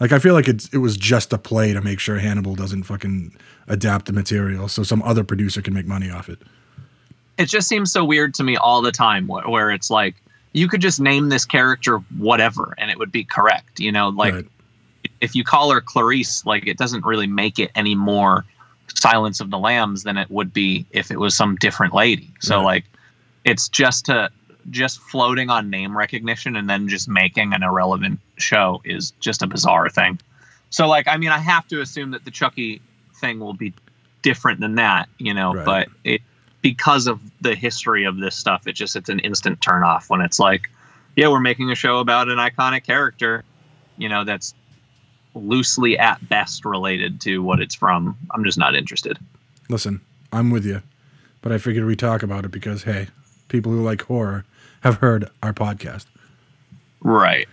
like, 0.00 0.10
I 0.10 0.18
feel 0.18 0.34
like 0.34 0.48
it's, 0.48 0.68
it 0.74 0.78
was 0.78 0.96
just 0.96 1.32
a 1.32 1.38
play 1.38 1.72
to 1.74 1.80
make 1.80 2.00
sure 2.00 2.18
Hannibal 2.18 2.56
doesn't 2.56 2.82
fucking 2.82 3.36
adapt 3.68 4.06
the 4.06 4.12
material 4.12 4.66
so 4.66 4.82
some 4.82 5.00
other 5.04 5.22
producer 5.22 5.62
can 5.62 5.72
make 5.74 5.86
money 5.86 6.10
off 6.10 6.28
it. 6.28 6.42
It 7.38 7.46
just 7.46 7.68
seems 7.68 7.90
so 7.92 8.04
weird 8.04 8.34
to 8.34 8.44
me 8.44 8.56
all 8.56 8.80
the 8.82 8.92
time 8.92 9.26
where, 9.26 9.48
where 9.48 9.70
it's 9.70 9.90
like 9.90 10.14
you 10.52 10.68
could 10.68 10.80
just 10.80 11.00
name 11.00 11.28
this 11.28 11.44
character 11.44 11.98
whatever 12.18 12.74
and 12.78 12.90
it 12.90 12.98
would 12.98 13.10
be 13.12 13.24
correct 13.24 13.80
you 13.80 13.90
know 13.92 14.08
like 14.10 14.34
Right. 14.34 14.46
if 15.20 15.34
you 15.34 15.44
call 15.44 15.70
her 15.72 15.80
clarice 15.80 16.44
like 16.46 16.66
it 16.66 16.76
doesn't 16.78 17.04
really 17.04 17.26
make 17.26 17.58
it 17.58 17.70
any 17.74 17.94
more 17.94 18.44
silence 18.94 19.40
of 19.40 19.50
the 19.50 19.58
lambs 19.58 20.02
than 20.04 20.16
it 20.16 20.30
would 20.30 20.52
be 20.52 20.86
if 20.92 21.10
it 21.10 21.18
was 21.18 21.34
some 21.36 21.56
different 21.56 21.92
lady 21.94 22.30
so 22.40 22.56
Right. 22.58 22.64
like 22.64 22.84
it's 23.44 23.68
just 23.68 24.06
to 24.06 24.30
just 24.70 24.98
floating 25.00 25.50
on 25.50 25.68
name 25.68 25.96
recognition 25.96 26.56
and 26.56 26.70
then 26.70 26.88
just 26.88 27.06
making 27.08 27.52
an 27.52 27.62
irrelevant 27.62 28.18
show 28.38 28.80
is 28.84 29.10
just 29.20 29.42
a 29.42 29.46
bizarre 29.46 29.90
thing 29.90 30.18
so 30.70 30.86
like 30.88 31.06
i 31.08 31.16
mean 31.16 31.30
i 31.30 31.38
have 31.38 31.66
to 31.68 31.80
assume 31.80 32.12
that 32.12 32.24
the 32.24 32.30
chucky 32.30 32.80
thing 33.20 33.40
will 33.40 33.52
be 33.54 33.72
different 34.22 34.60
than 34.60 34.76
that 34.76 35.08
you 35.18 35.34
know 35.34 35.52
Right. 35.54 35.64
but 35.66 35.88
it 36.04 36.22
because 36.64 37.06
of 37.06 37.20
the 37.42 37.54
history 37.54 38.04
of 38.04 38.16
this 38.16 38.34
stuff, 38.34 38.66
it 38.66 38.72
just 38.72 38.96
it's 38.96 39.10
an 39.10 39.18
instant 39.18 39.60
turn 39.60 39.82
off 39.82 40.08
when 40.08 40.22
it's 40.22 40.40
like, 40.40 40.70
yeah, 41.14 41.28
we're 41.28 41.38
making 41.38 41.70
a 41.70 41.74
show 41.74 41.98
about 41.98 42.30
an 42.30 42.38
iconic 42.38 42.84
character, 42.84 43.44
you 43.98 44.08
know, 44.08 44.24
that's 44.24 44.54
loosely 45.34 45.98
at 45.98 46.26
best 46.26 46.64
related 46.64 47.20
to 47.20 47.42
what 47.42 47.60
it's 47.60 47.74
from. 47.74 48.16
I'm 48.30 48.44
just 48.44 48.56
not 48.56 48.74
interested. 48.74 49.18
Listen, 49.68 50.00
I'm 50.32 50.50
with 50.50 50.64
you, 50.64 50.80
but 51.42 51.52
I 51.52 51.58
figured 51.58 51.84
we 51.84 51.96
talk 51.96 52.22
about 52.22 52.46
it 52.46 52.50
because 52.50 52.84
hey, 52.84 53.08
people 53.48 53.70
who 53.70 53.82
like 53.82 54.00
horror 54.00 54.46
have 54.80 54.96
heard 54.96 55.28
our 55.42 55.52
podcast. 55.52 56.06
Right. 57.02 57.46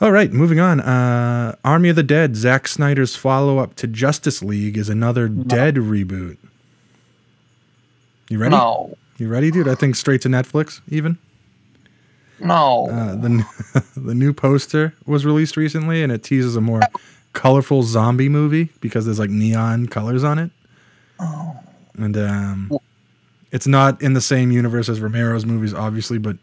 All 0.00 0.10
right, 0.10 0.32
moving 0.32 0.58
on. 0.58 0.80
Uh, 0.80 1.54
Army 1.64 1.90
of 1.90 1.94
the 1.94 2.02
Dead, 2.02 2.34
Zack 2.34 2.66
Snyder's 2.66 3.14
follow-up 3.14 3.76
to 3.76 3.86
Justice 3.86 4.42
League, 4.42 4.76
is 4.76 4.88
another 4.88 5.28
Dead 5.28 5.76
reboot. 5.76 6.38
You 8.28 8.38
ready? 8.38 8.54
No. 8.56 8.96
You 9.18 9.28
ready, 9.28 9.50
dude? 9.50 9.68
I 9.68 9.74
think 9.74 9.96
straight 9.96 10.20
to 10.22 10.28
Netflix. 10.28 10.80
Even 10.88 11.16
No. 12.40 12.88
uh, 12.90 13.14
the 13.16 13.84
the 13.96 14.14
new 14.14 14.32
poster 14.32 14.94
was 15.06 15.24
released 15.24 15.56
recently, 15.56 16.02
and 16.02 16.12
it 16.12 16.22
teases 16.22 16.56
a 16.56 16.60
more 16.60 16.80
colorful 17.32 17.82
zombie 17.82 18.28
movie 18.28 18.70
because 18.80 19.04
there's 19.06 19.18
like 19.18 19.30
neon 19.30 19.86
colors 19.86 20.24
on 20.24 20.38
it. 20.38 20.50
Oh. 21.18 21.56
And 21.98 22.16
um, 22.16 22.78
it's 23.52 23.66
not 23.66 24.02
in 24.02 24.12
the 24.12 24.20
same 24.20 24.50
universe 24.52 24.88
as 24.88 25.00
Romero's 25.00 25.46
movies, 25.46 25.72
obviously, 25.72 26.18
but 26.18 26.36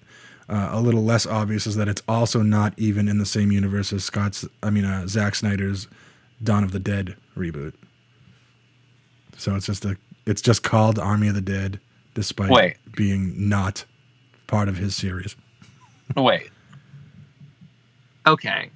uh, 0.50 0.70
a 0.72 0.82
little 0.82 1.04
less 1.04 1.26
obvious 1.28 1.68
is 1.68 1.76
that 1.76 1.88
it's 1.88 2.02
also 2.08 2.42
not 2.42 2.74
even 2.78 3.08
in 3.08 3.18
the 3.20 3.26
same 3.26 3.52
universe 3.52 3.94
as 3.94 4.04
Scott's. 4.04 4.46
I 4.64 4.70
mean, 4.72 4.86
uh, 4.86 5.06
Zack 5.08 5.36
Snyder's 5.36 5.88
Dawn 6.44 6.64
of 6.64 6.72
the 6.72 6.80
Dead 6.80 7.16
reboot. 7.38 7.74
So 9.38 9.56
it's 9.56 9.66
just 9.68 9.86
a. 9.86 9.96
It's 10.26 10.42
just 10.42 10.64
called 10.64 11.00
Army 11.00 11.28
of 11.28 11.36
the 11.36 11.42
Dead, 11.42 11.80
despite 12.14 12.50
Wait. 12.50 12.78
being 12.96 13.50
not 13.50 13.86
part 14.48 14.70
of 14.70 14.78
his 14.78 14.96
series. 14.96 15.36
Wait. 16.16 16.50
Okay. 18.26 18.70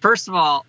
First 0.00 0.28
of 0.28 0.34
all, 0.34 0.66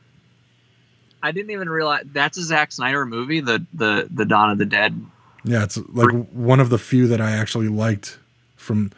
I 1.22 1.32
didn't 1.32 1.52
even 1.52 1.70
realize 1.70 2.04
that's 2.14 2.38
a 2.38 2.44
Zack 2.44 2.72
Snyder 2.72 3.06
movie, 3.06 3.40
the 3.42 3.66
the 3.74 4.08
the 4.12 4.26
Dawn 4.26 4.52
of 4.52 4.58
the 4.58 4.66
Dead. 4.66 4.96
Yeah, 5.44 5.64
it's 5.64 5.78
like 5.90 6.10
one 6.32 6.60
of 6.60 6.70
the 6.70 6.78
few 6.78 7.08
that 7.08 7.20
I 7.20 7.32
actually 7.32 7.68
liked 7.68 8.18
from. 8.56 8.92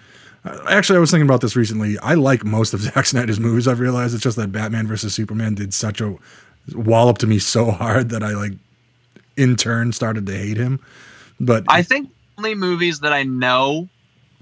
Actually, 0.69 0.97
I 0.97 0.99
was 0.99 1.11
thinking 1.11 1.27
about 1.27 1.41
this 1.41 1.55
recently. 1.55 1.97
I 1.99 2.13
like 2.13 2.45
most 2.45 2.73
of 2.73 2.81
Zack 2.81 3.05
Snyder's 3.05 3.39
movies. 3.39 3.67
I've 3.67 3.79
realized 3.79 4.13
it's 4.13 4.23
just 4.23 4.37
that 4.37 4.51
Batman 4.51 4.87
versus 4.87 5.13
Superman 5.13 5.55
did 5.55 5.73
such 5.73 5.99
a 6.01 6.15
wallop 6.73 7.17
to 7.19 7.27
me 7.27 7.39
so 7.39 7.71
hard 7.71 8.09
that 8.09 8.23
I 8.23 8.31
like, 8.31 8.53
in 9.37 9.55
turn, 9.55 9.93
started 9.93 10.25
to 10.25 10.37
hate 10.37 10.57
him. 10.57 10.79
But 11.39 11.65
I 11.69 11.83
think 11.83 12.09
only 12.37 12.55
movies 12.55 12.99
that 13.01 13.13
I 13.13 13.23
know 13.23 13.87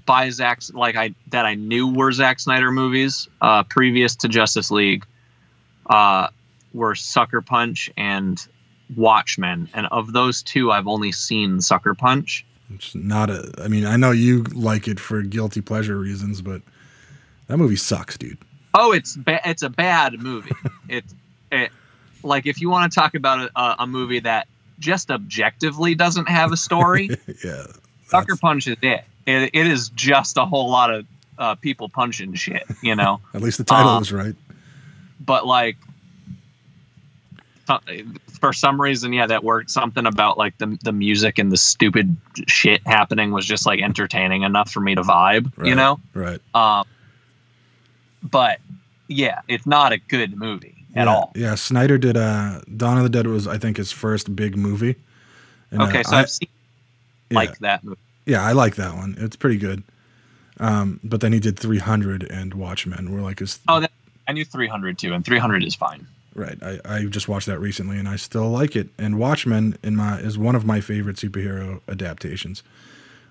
by 0.06 0.30
Zack 0.30 0.60
like 0.72 0.96
I 0.96 1.14
that 1.28 1.44
I 1.44 1.54
knew 1.54 1.92
were 1.92 2.12
Zack 2.12 2.40
Snyder 2.40 2.70
movies 2.70 3.28
uh, 3.40 3.62
previous 3.64 4.16
to 4.16 4.28
Justice 4.28 4.70
League 4.70 5.04
uh, 5.90 6.28
were 6.72 6.94
Sucker 6.94 7.40
Punch 7.42 7.90
and 7.96 8.44
Watchmen, 8.96 9.68
and 9.74 9.86
of 9.90 10.12
those 10.12 10.42
two, 10.42 10.70
I've 10.70 10.86
only 10.86 11.12
seen 11.12 11.60
Sucker 11.60 11.94
Punch. 11.94 12.46
it's 12.72 12.94
not 12.94 13.30
a. 13.30 13.52
I 13.58 13.68
mean, 13.68 13.84
I 13.84 13.96
know 13.96 14.12
you 14.12 14.44
like 14.54 14.88
it 14.88 15.00
for 15.00 15.22
guilty 15.22 15.60
pleasure 15.60 15.98
reasons, 15.98 16.40
but 16.40 16.62
that 17.48 17.58
movie 17.58 17.76
sucks, 17.76 18.16
dude. 18.16 18.38
Oh, 18.74 18.92
it's 18.92 19.16
ba- 19.16 19.40
it's 19.44 19.62
a 19.62 19.70
bad 19.70 20.14
movie. 20.20 20.52
it's 20.88 21.14
it 21.50 21.70
like 22.22 22.46
if 22.46 22.60
you 22.60 22.70
want 22.70 22.92
to 22.92 22.94
talk 22.94 23.14
about 23.14 23.50
a, 23.56 23.82
a 23.82 23.86
movie 23.86 24.20
that 24.20 24.46
just 24.78 25.10
objectively 25.10 25.94
doesn't 25.94 26.28
have 26.28 26.52
a 26.52 26.56
story, 26.56 27.10
yeah, 27.44 27.66
Sucker 28.06 28.36
Punch 28.36 28.66
is 28.68 28.76
it. 28.82 29.04
It 29.26 29.50
it 29.54 29.66
is 29.66 29.88
just 29.90 30.36
a 30.36 30.44
whole 30.44 30.70
lot 30.70 30.92
of 30.92 31.06
uh, 31.38 31.54
people 31.56 31.88
punching 31.88 32.34
shit, 32.34 32.62
you 32.82 32.94
know. 32.94 33.20
At 33.34 33.42
least 33.42 33.58
the 33.58 33.64
title 33.64 33.90
Uh, 33.92 33.98
was 33.98 34.12
right. 34.12 34.34
but 35.20 35.46
like 35.46 35.76
for 38.40 38.52
some 38.52 38.80
reason, 38.80 39.12
yeah, 39.12 39.26
that 39.26 39.42
worked. 39.42 39.70
Something 39.70 40.06
about 40.06 40.38
like 40.38 40.56
the 40.58 40.78
the 40.84 40.92
music 40.92 41.38
and 41.38 41.50
the 41.50 41.56
stupid 41.56 42.16
shit 42.46 42.80
happening 42.86 43.32
was 43.32 43.44
just 43.44 43.66
like 43.66 43.80
entertaining 43.80 44.42
enough 44.42 44.70
for 44.70 44.80
me 44.80 44.94
to 44.94 45.02
vibe, 45.02 45.50
you 45.66 45.74
know. 45.74 45.98
Right. 46.14 46.40
Um, 46.54 46.86
but 48.22 48.60
yeah, 49.08 49.40
it's 49.48 49.66
not 49.66 49.92
a 49.92 49.98
good 49.98 50.36
movie 50.36 50.75
at 50.96 51.06
yeah, 51.06 51.14
all. 51.14 51.32
Yeah, 51.34 51.54
Snyder 51.54 51.98
did. 51.98 52.16
Uh, 52.16 52.60
Dawn 52.76 52.96
of 52.96 53.02
the 53.04 53.08
Dead 53.10 53.26
was, 53.26 53.46
I 53.46 53.58
think, 53.58 53.76
his 53.76 53.92
first 53.92 54.34
big 54.34 54.56
movie. 54.56 54.96
And, 55.70 55.82
Okay, 55.82 56.00
uh, 56.00 56.02
so 56.04 56.16
I- 56.16 56.20
I've 56.20 56.30
seen 56.30 56.48
yeah. 57.30 57.36
like 57.36 57.58
that 57.58 57.84
movie. 57.84 57.98
Yeah, 58.24 58.42
I 58.44 58.52
like 58.52 58.76
that 58.76 58.94
one. 58.96 59.14
It's 59.18 59.36
pretty 59.36 59.56
good. 59.58 59.82
Um, 60.58 60.98
but 61.04 61.20
then 61.20 61.32
he 61.32 61.38
did 61.40 61.58
300 61.58 62.24
and 62.24 62.54
Watchmen. 62.54 63.12
Were 63.12 63.20
like 63.20 63.38
his 63.40 63.58
Oh, 63.68 63.78
that, 63.80 63.92
I 64.26 64.32
knew 64.32 64.44
300 64.44 64.98
too, 64.98 65.12
and 65.12 65.24
300 65.24 65.62
is 65.62 65.74
fine. 65.74 66.06
right. 66.34 66.58
I, 66.62 66.80
I 66.84 67.04
just 67.04 67.28
watched 67.28 67.46
that 67.46 67.58
recently 67.60 67.98
and 67.98 68.08
I 68.08 68.16
still 68.16 68.48
like 68.50 68.74
it. 68.74 68.88
And 68.98 69.18
Watchmen 69.18 69.76
in 69.82 69.96
my 69.96 70.18
is 70.18 70.38
one 70.38 70.54
of 70.56 70.64
my 70.64 70.80
favorite 70.80 71.16
superhero 71.16 71.80
adaptations. 71.88 72.62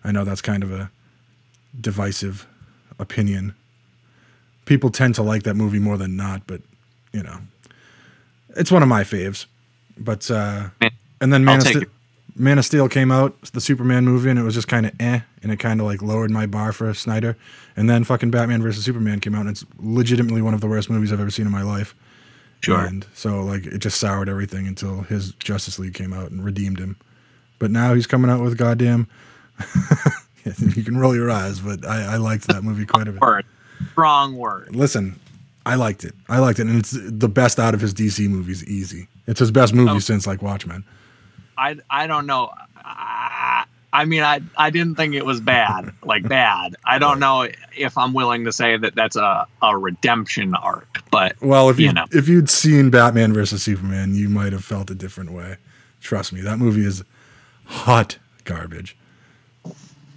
I 0.04 0.12
know 0.12 0.24
that's 0.24 0.42
kind 0.42 0.63
of 0.63 0.72
a 0.72 0.89
divisive 1.82 2.48
opinion. 3.00 3.54
People 4.66 4.89
tend 4.89 5.16
to 5.16 5.24
like 5.24 5.44
that 5.44 5.56
movie 5.56 5.80
more 5.80 5.98
than 5.98 6.16
not, 6.16 6.48
but 6.48 6.62
you 7.12 7.24
know, 7.24 7.39
it's 8.56 8.72
one 8.72 8.84
of 8.84 8.89
my 8.89 9.04
faves. 9.04 9.46
But 9.98 10.30
uh, 10.30 10.70
and 11.22 11.34
then 11.34 11.46
Man 11.46 11.60
of, 11.60 11.68
Steel. 11.68 11.84
Man 12.36 12.58
of 12.58 12.65
Steel 12.65 12.89
came 12.89 13.12
out, 13.12 13.39
the 13.54 13.62
Superman 13.62 14.04
movie, 14.06 14.30
and 14.30 14.38
it 14.38 14.44
was 14.44 14.54
just 14.54 14.68
kind 14.68 14.86
of 14.86 14.94
eh, 15.00 15.22
and 15.41 15.52
it 15.52 15.58
kind 15.58 15.80
of 15.80 15.86
like 15.86 16.02
lowered 16.02 16.32
my 16.32 16.46
bar 16.46 16.74
for 16.74 16.94
Snyder. 16.94 17.38
And 17.78 17.89
then 17.89 18.04
fucking 18.04 18.32
Batman 18.32 18.62
versus 18.62 18.84
Superman 18.84 19.20
came 19.20 19.36
out, 19.36 19.41
and 19.41 19.50
it's 19.50 19.65
legitimately 19.80 20.41
one 20.41 20.54
of 20.54 20.62
the 20.62 20.68
worst 20.68 20.89
movies 20.89 21.13
I've 21.13 21.20
ever 21.20 21.32
seen 21.32 21.46
in 21.46 21.52
my 21.52 21.63
life. 21.63 21.96
Sure. 22.62 22.80
And 22.80 23.06
so 23.13 23.41
like 23.41 23.65
it 23.65 23.80
just 23.80 24.00
soured 24.00 24.28
everything 24.28 24.68
until 24.68 25.02
his 25.02 25.34
Justice 25.34 25.80
League 25.80 25.94
came 25.94 26.13
out 26.13 26.32
and 26.32 26.44
redeemed 26.44 26.80
him. 26.80 26.98
But 27.60 27.72
now 27.72 27.94
he's 27.94 28.08
coming 28.08 28.30
out 28.30 28.41
with 28.41 28.58
goddamn. 28.58 29.08
you 30.44 30.84
can 30.84 30.98
roll 30.98 31.15
your 31.15 31.32
eyes, 31.32 31.60
but 31.60 31.86
I, 31.86 32.13
I 32.13 32.18
liked 32.18 32.48
that 32.48 32.63
movie 32.63 32.86
quite 32.86 33.08
a 33.08 33.12
bit. 33.12 33.22
Word. 33.22 33.46
Strong 33.91 34.36
word. 34.36 34.76
Listen, 34.76 35.20
I 35.65 35.75
liked 35.75 36.04
it. 36.04 36.13
I 36.30 36.39
liked 36.39 36.60
it, 36.60 36.67
and 36.67 36.78
it's 36.78 36.91
the 36.91 37.28
best 37.30 37.60
out 37.60 37.73
of 37.73 37.82
his 37.82 37.93
DC 37.93 38.28
movies. 38.30 38.63
Easy. 38.65 39.08
It's 39.28 39.39
his 39.39 39.51
best 39.51 39.73
movie 39.73 39.91
Oh. 39.91 39.99
since 39.99 40.28
like 40.28 40.41
Watchmen. 40.41 40.84
I 41.58 41.78
I 41.89 42.06
don't 42.08 42.25
know. 42.28 42.51
I, 42.78 43.65
I 43.93 44.06
mean, 44.06 44.21
I 44.23 44.41
I 44.58 44.69
didn't 44.69 44.95
think 44.95 45.15
it 45.15 45.25
was 45.25 45.39
bad, 45.41 45.91
like 46.04 46.28
bad. 46.28 46.75
I 46.86 46.99
don't 46.99 47.19
know 47.19 47.47
if 47.75 47.97
I'm 47.97 48.13
willing 48.13 48.45
to 48.45 48.51
say 48.51 48.78
that 48.78 48.93
that's 48.93 49.15
a 49.15 49.47
a 49.62 49.78
redemption 49.78 50.54
arc, 50.54 51.01
but 51.12 51.36
Well, 51.41 51.69
if 51.69 51.80
you, 51.80 51.88
You 51.88 51.93
know. 51.93 52.06
if 52.12 52.28
you'd 52.28 52.49
seen 52.49 52.89
Batman 52.91 53.34
versus 53.34 53.63
Superman, 53.63 54.13
you 54.15 54.30
might 54.30 54.51
have 54.54 54.63
felt 54.63 54.91
a 54.91 54.95
different 54.95 55.32
way. 55.32 55.58
Trust 56.01 56.32
me, 56.34 56.41
that 56.41 56.60
movie 56.60 56.86
is 56.86 57.04
hot 57.65 58.17
garbage. 58.43 58.95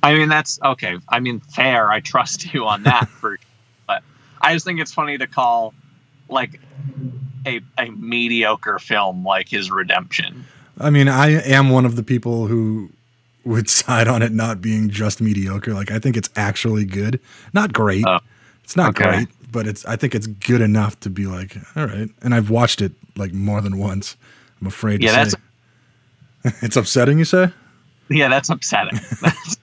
I 0.03 0.13
mean 0.15 0.29
that's 0.29 0.61
okay. 0.63 0.97
I 1.09 1.21
mean, 1.21 1.41
fair. 1.41 1.91
I 1.91 2.01
trust 2.01 2.53
you 2.53 2.67
on 2.67 2.83
that 2.85 3.09
for, 3.09 3.39
I 4.41 4.53
just 4.55 4.65
think 4.65 4.81
it's 4.81 4.93
funny 4.93 5.19
to 5.19 5.27
call 5.27 5.75
like 6.29 6.61
a 7.47 7.61
a 7.79 7.91
mediocre 7.91 8.79
film 8.79 9.25
like 9.25 9.49
his 9.49 9.71
redemption. 9.71 10.45
I 10.81 10.91
mean, 10.91 11.09
I 11.09 11.43
am 11.43 11.71
one 11.71 11.85
of 11.85 11.97
the 11.97 12.03
people 12.03 12.47
who 12.47 12.91
would 13.45 13.69
side 13.71 14.09
on 14.09 14.23
it 14.23 14.33
not 14.33 14.61
being 14.61 14.89
just 14.91 15.21
mediocre. 15.21 15.75
Like 15.75 15.91
I 15.91 15.99
think 15.99 16.17
it's 16.17 16.31
actually 16.37 16.85
good, 16.85 17.21
not 17.53 17.73
great. 17.73 18.05
Oh, 18.07 18.21
it's 18.65 18.77
not 18.77 18.91
okay. 18.91 19.05
great, 19.11 19.29
but 19.51 19.67
it's 19.67 19.85
I 19.87 19.97
think 19.97 20.15
it's 20.15 20.27
good 20.27 20.61
enough 20.61 20.99
to 21.01 21.11
be 21.11 21.27
like, 21.27 21.57
all 21.77 21.87
right. 21.87 22.09
And 22.23 22.35
I've 22.35 22.51
watched 22.51 22.81
it 22.83 22.93
like 23.17 23.33
more 23.33 23.61
than 23.61 23.79
once. 23.79 24.17
I'm 24.61 24.67
afraid 24.67 25.03
Yeah, 25.03 25.25
to 25.25 25.31
say. 25.31 25.39
it's 26.63 26.77
upsetting, 26.77 27.19
you 27.19 27.25
say? 27.25 27.51
Yeah, 28.11 28.29
that's 28.29 28.49
upsetting. 28.49 28.99
That's, 29.21 29.57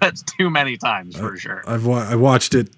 that's 0.00 0.22
too 0.22 0.48
many 0.48 0.78
times 0.78 1.14
for 1.18 1.36
sure. 1.36 1.62
I've 1.66 1.84
wa- 1.84 2.06
I 2.08 2.14
watched 2.14 2.54
it 2.54 2.70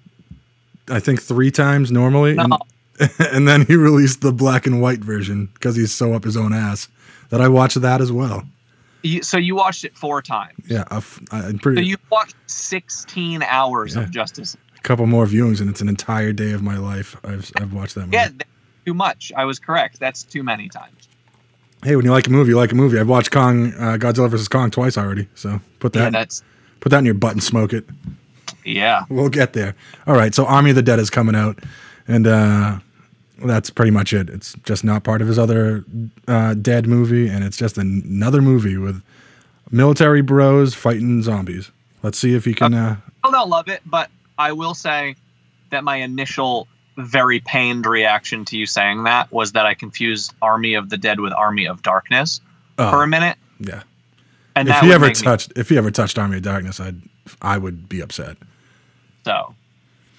I 0.89 0.99
think 0.99 1.21
3 1.21 1.49
times 1.51 1.91
normally 1.91 2.33
No. 2.35 2.43
and 2.43 2.53
and 3.31 3.47
then 3.47 3.65
he 3.65 3.75
released 3.75 4.21
the 4.21 4.31
black 4.31 4.67
and 4.67 4.81
white 4.81 4.99
version 4.99 5.49
because 5.55 5.75
he's 5.75 5.91
so 5.91 6.13
up 6.13 6.23
his 6.23 6.37
own 6.37 6.53
ass 6.53 6.87
that 7.29 7.41
I 7.41 7.47
watched 7.47 7.81
that 7.81 8.01
as 8.01 8.11
well. 8.11 8.43
You, 9.01 9.21
so 9.23 9.37
you 9.37 9.55
watched 9.55 9.83
it 9.83 9.97
four 9.97 10.21
times. 10.21 10.53
Yeah, 10.67 10.83
I've, 10.91 11.19
I'm 11.31 11.53
So 11.53 11.57
pretty 11.57 11.85
you 11.85 11.97
watched 12.11 12.35
16 12.47 13.43
hours 13.43 13.95
Yeah. 13.95 14.03
of 14.03 14.11
Justice. 14.11 14.55
a 14.77 14.81
couple 14.81 15.05
more 15.07 15.25
viewings 15.25 15.59
and 15.59 15.69
it's 15.69 15.81
an 15.81 15.89
entire 15.89 16.31
day 16.33 16.51
of 16.51 16.61
my 16.61 16.77
life. 16.77 17.15
I've 17.23 17.51
I've 17.57 17.73
watched 17.73 17.95
that 17.95 18.01
movie. 18.01 18.15
Yeah, 18.15 18.29
too 18.85 18.93
much. 18.93 19.31
I 19.35 19.45
was 19.45 19.59
correct. 19.59 19.99
That's 19.99 20.23
too 20.23 20.43
many 20.43 20.69
times. 20.69 21.07
Hey, 21.83 21.95
when 21.97 22.05
you 22.05 22.11
like 22.11 22.27
a 22.27 22.29
movie, 22.29 22.49
you 22.51 22.55
like 22.57 22.71
a 22.71 22.75
movie. 22.75 22.97
I've 22.99 23.09
watched 23.09 23.31
Kong, 23.31 23.73
uh, 23.73 23.97
Godzilla 23.99 24.29
vs 24.29 24.47
Kong 24.47 24.71
twice 24.71 24.97
already. 24.97 25.27
So 25.35 25.59
put 25.79 25.91
that. 25.93 26.03
Yeah, 26.03 26.09
that's 26.11 26.41
put 26.79 26.91
that 26.91 26.99
in 26.99 27.05
your 27.05 27.13
butt 27.15 27.33
and 27.33 27.43
smoke 27.43 27.73
it. 27.73 27.85
Yeah. 28.65 29.03
We'll 29.09 29.29
get 29.29 29.53
there. 29.53 29.75
All 30.07 30.15
right. 30.15 30.33
So 30.33 30.45
Army 30.45 30.71
of 30.71 30.75
the 30.75 30.81
Dead 30.81 30.99
is 30.99 31.09
coming 31.09 31.35
out, 31.35 31.59
and 32.07 32.27
uh, 32.27 32.79
that's 33.45 33.69
pretty 33.69 33.91
much 33.91 34.13
it. 34.13 34.29
It's 34.29 34.53
just 34.63 34.83
not 34.83 35.03
part 35.03 35.21
of 35.21 35.27
his 35.27 35.39
other 35.39 35.83
uh, 36.27 36.53
Dead 36.55 36.87
movie, 36.87 37.27
and 37.27 37.43
it's 37.43 37.57
just 37.57 37.77
an- 37.77 38.03
another 38.05 38.41
movie 38.41 38.77
with 38.77 39.01
military 39.71 40.21
bros 40.21 40.73
fighting 40.73 41.21
zombies. 41.23 41.71
Let's 42.01 42.17
see 42.17 42.35
if 42.35 42.45
he 42.45 42.53
can. 42.53 42.73
Uh, 42.73 42.97
I 43.23 43.31
don't 43.31 43.49
love 43.49 43.67
it, 43.67 43.81
but 43.85 44.09
I 44.37 44.51
will 44.51 44.73
say 44.73 45.15
that 45.69 45.83
my 45.83 45.97
initial 45.97 46.67
very 46.97 47.39
pained 47.39 47.85
reaction 47.85 48.45
to 48.45 48.57
you 48.57 48.65
saying 48.65 49.03
that 49.03 49.31
was 49.31 49.53
that 49.53 49.65
I 49.65 49.73
confused 49.73 50.33
Army 50.41 50.75
of 50.75 50.89
the 50.89 50.97
Dead 50.97 51.19
with 51.19 51.33
Army 51.33 51.65
of 51.65 51.81
Darkness 51.81 52.39
oh, 52.77 52.91
for 52.91 53.03
a 53.03 53.07
minute, 53.07 53.37
yeah. 53.59 53.83
and 54.55 54.69
If 54.69 54.79
he 54.79 54.91
ever 54.91 55.07
make 55.07 55.17
me 55.17 55.23
touched, 55.23 55.53
if 55.55 55.69
he 55.69 55.77
ever 55.77 55.91
touched 55.91 56.19
Army 56.19 56.37
of 56.37 56.43
Darkness, 56.43 56.79
I'd, 56.79 57.01
I 57.41 57.57
would 57.57 57.89
be 57.89 58.01
upset. 58.01 58.37
So. 59.23 59.55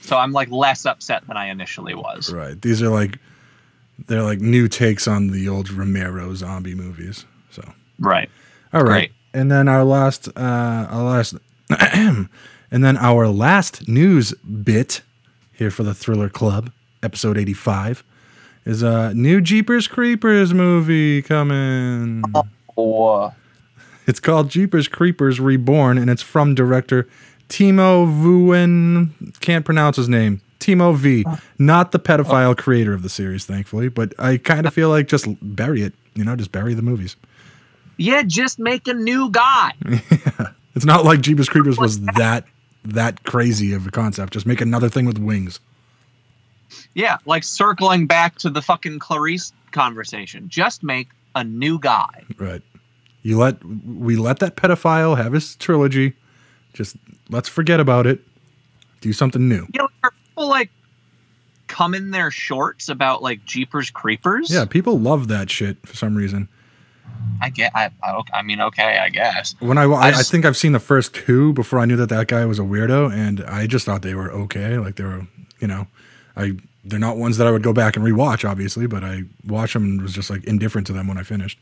So 0.00 0.18
I'm 0.18 0.32
like 0.32 0.50
less 0.50 0.84
upset 0.84 1.26
than 1.26 1.36
I 1.36 1.48
initially 1.48 1.94
was. 1.94 2.32
Right. 2.32 2.60
These 2.60 2.82
are 2.82 2.90
like, 2.90 3.18
they're 4.06 4.22
like 4.22 4.40
new 4.40 4.68
takes 4.68 5.08
on 5.08 5.28
the 5.28 5.48
old 5.48 5.70
Romero 5.70 6.34
zombie 6.34 6.74
movies. 6.74 7.24
So. 7.50 7.62
Right. 7.98 8.28
All 8.72 8.82
right. 8.82 9.10
Great. 9.10 9.12
And 9.32 9.50
then 9.50 9.66
our 9.68 9.84
last, 9.84 10.28
uh, 10.28 10.86
our 10.90 11.02
last, 11.02 11.34
and 11.70 12.28
then 12.70 12.96
our 12.98 13.28
last 13.28 13.88
news 13.88 14.32
bit 14.34 15.00
here 15.52 15.70
for 15.70 15.84
the 15.84 15.94
Thriller 15.94 16.28
Club, 16.28 16.70
episode 17.02 17.38
85, 17.38 18.04
is 18.64 18.82
a 18.82 19.12
new 19.14 19.40
Jeepers 19.40 19.88
Creepers 19.88 20.52
movie 20.52 21.22
coming. 21.22 22.22
Oh, 22.76 23.32
It's 24.06 24.20
called 24.20 24.50
Jeepers 24.50 24.88
Creepers 24.88 25.40
Reborn, 25.40 25.98
and 25.98 26.10
it's 26.10 26.22
from 26.22 26.54
director 26.54 27.08
Timo 27.48 28.06
Vuen. 28.06 29.10
Can't 29.40 29.64
pronounce 29.64 29.96
his 29.96 30.08
name. 30.08 30.40
Timo 30.60 30.96
V. 30.96 31.24
Uh. 31.26 31.36
Not 31.58 31.92
the 31.92 31.98
pedophile 31.98 32.50
oh. 32.50 32.54
creator 32.54 32.92
of 32.92 33.02
the 33.02 33.08
series, 33.08 33.44
thankfully, 33.44 33.88
but 33.88 34.14
I 34.18 34.38
kind 34.38 34.66
of 34.66 34.74
feel 34.74 34.88
like 34.88 35.08
just 35.08 35.26
bury 35.42 35.82
it. 35.82 35.94
You 36.14 36.24
know, 36.24 36.36
just 36.36 36.52
bury 36.52 36.74
the 36.74 36.82
movies. 36.82 37.16
Yeah, 37.96 38.22
just 38.22 38.58
make 38.58 38.88
a 38.88 38.94
new 38.94 39.30
guy. 39.30 39.72
It's 40.74 40.84
not 40.84 41.04
like 41.04 41.20
Jeepers 41.20 41.48
Creepers 41.48 41.78
was 41.78 42.00
that 42.16 42.44
that 42.84 43.24
crazy 43.24 43.72
of 43.72 43.86
a 43.86 43.90
concept. 43.90 44.32
Just 44.32 44.46
make 44.46 44.60
another 44.60 44.88
thing 44.88 45.06
with 45.06 45.18
wings. 45.18 45.60
Yeah, 46.94 47.18
like 47.26 47.44
circling 47.44 48.06
back 48.06 48.36
to 48.38 48.50
the 48.50 48.60
fucking 48.60 48.98
Clarice 48.98 49.52
conversation. 49.70 50.48
Just 50.48 50.82
make 50.82 51.08
a 51.34 51.44
new 51.44 51.78
guy. 51.78 52.24
Right. 52.36 52.62
You 53.22 53.38
let 53.38 53.64
we 53.64 54.16
let 54.16 54.40
that 54.40 54.56
pedophile 54.56 55.16
have 55.16 55.32
his 55.32 55.56
trilogy. 55.56 56.14
Just 56.72 56.96
let's 57.34 57.48
forget 57.48 57.80
about 57.80 58.06
it. 58.06 58.20
Do 59.00 59.12
something 59.12 59.48
new. 59.48 59.66
You 59.74 59.78
know, 59.80 59.88
are 60.04 60.12
people 60.28 60.48
like 60.48 60.70
come 61.66 61.94
in 61.94 62.10
their 62.10 62.30
shorts 62.30 62.88
about 62.88 63.22
like 63.22 63.44
Jeepers 63.44 63.90
Creepers? 63.90 64.50
Yeah, 64.50 64.64
people 64.64 64.98
love 64.98 65.28
that 65.28 65.50
shit 65.50 65.76
for 65.86 65.94
some 65.96 66.14
reason. 66.14 66.48
I 67.42 67.50
get. 67.50 67.72
I. 67.74 67.90
I, 68.02 68.22
I 68.32 68.42
mean, 68.42 68.60
okay, 68.60 68.98
I 68.98 69.08
guess. 69.10 69.54
When 69.60 69.76
I, 69.76 69.82
I, 69.84 69.94
I 70.06 70.10
just- 70.12 70.30
think 70.30 70.44
I've 70.46 70.56
seen 70.56 70.72
the 70.72 70.80
first 70.80 71.14
two 71.14 71.52
before 71.52 71.80
I 71.80 71.84
knew 71.84 71.96
that 71.96 72.08
that 72.08 72.28
guy 72.28 72.44
was 72.46 72.58
a 72.58 72.62
weirdo, 72.62 73.12
and 73.12 73.42
I 73.44 73.66
just 73.66 73.84
thought 73.84 74.02
they 74.02 74.14
were 74.14 74.30
okay. 74.32 74.78
Like 74.78 74.96
they 74.96 75.04
were, 75.04 75.26
you 75.60 75.66
know, 75.66 75.86
I 76.36 76.52
they're 76.84 76.98
not 76.98 77.16
ones 77.16 77.36
that 77.38 77.46
I 77.46 77.50
would 77.50 77.62
go 77.62 77.72
back 77.72 77.96
and 77.96 78.04
rewatch, 78.04 78.48
obviously, 78.48 78.86
but 78.86 79.02
I 79.04 79.24
watched 79.46 79.72
them 79.74 79.84
and 79.84 80.02
was 80.02 80.12
just 80.12 80.30
like 80.30 80.44
indifferent 80.44 80.86
to 80.88 80.92
them 80.92 81.08
when 81.08 81.18
I 81.18 81.22
finished. 81.24 81.58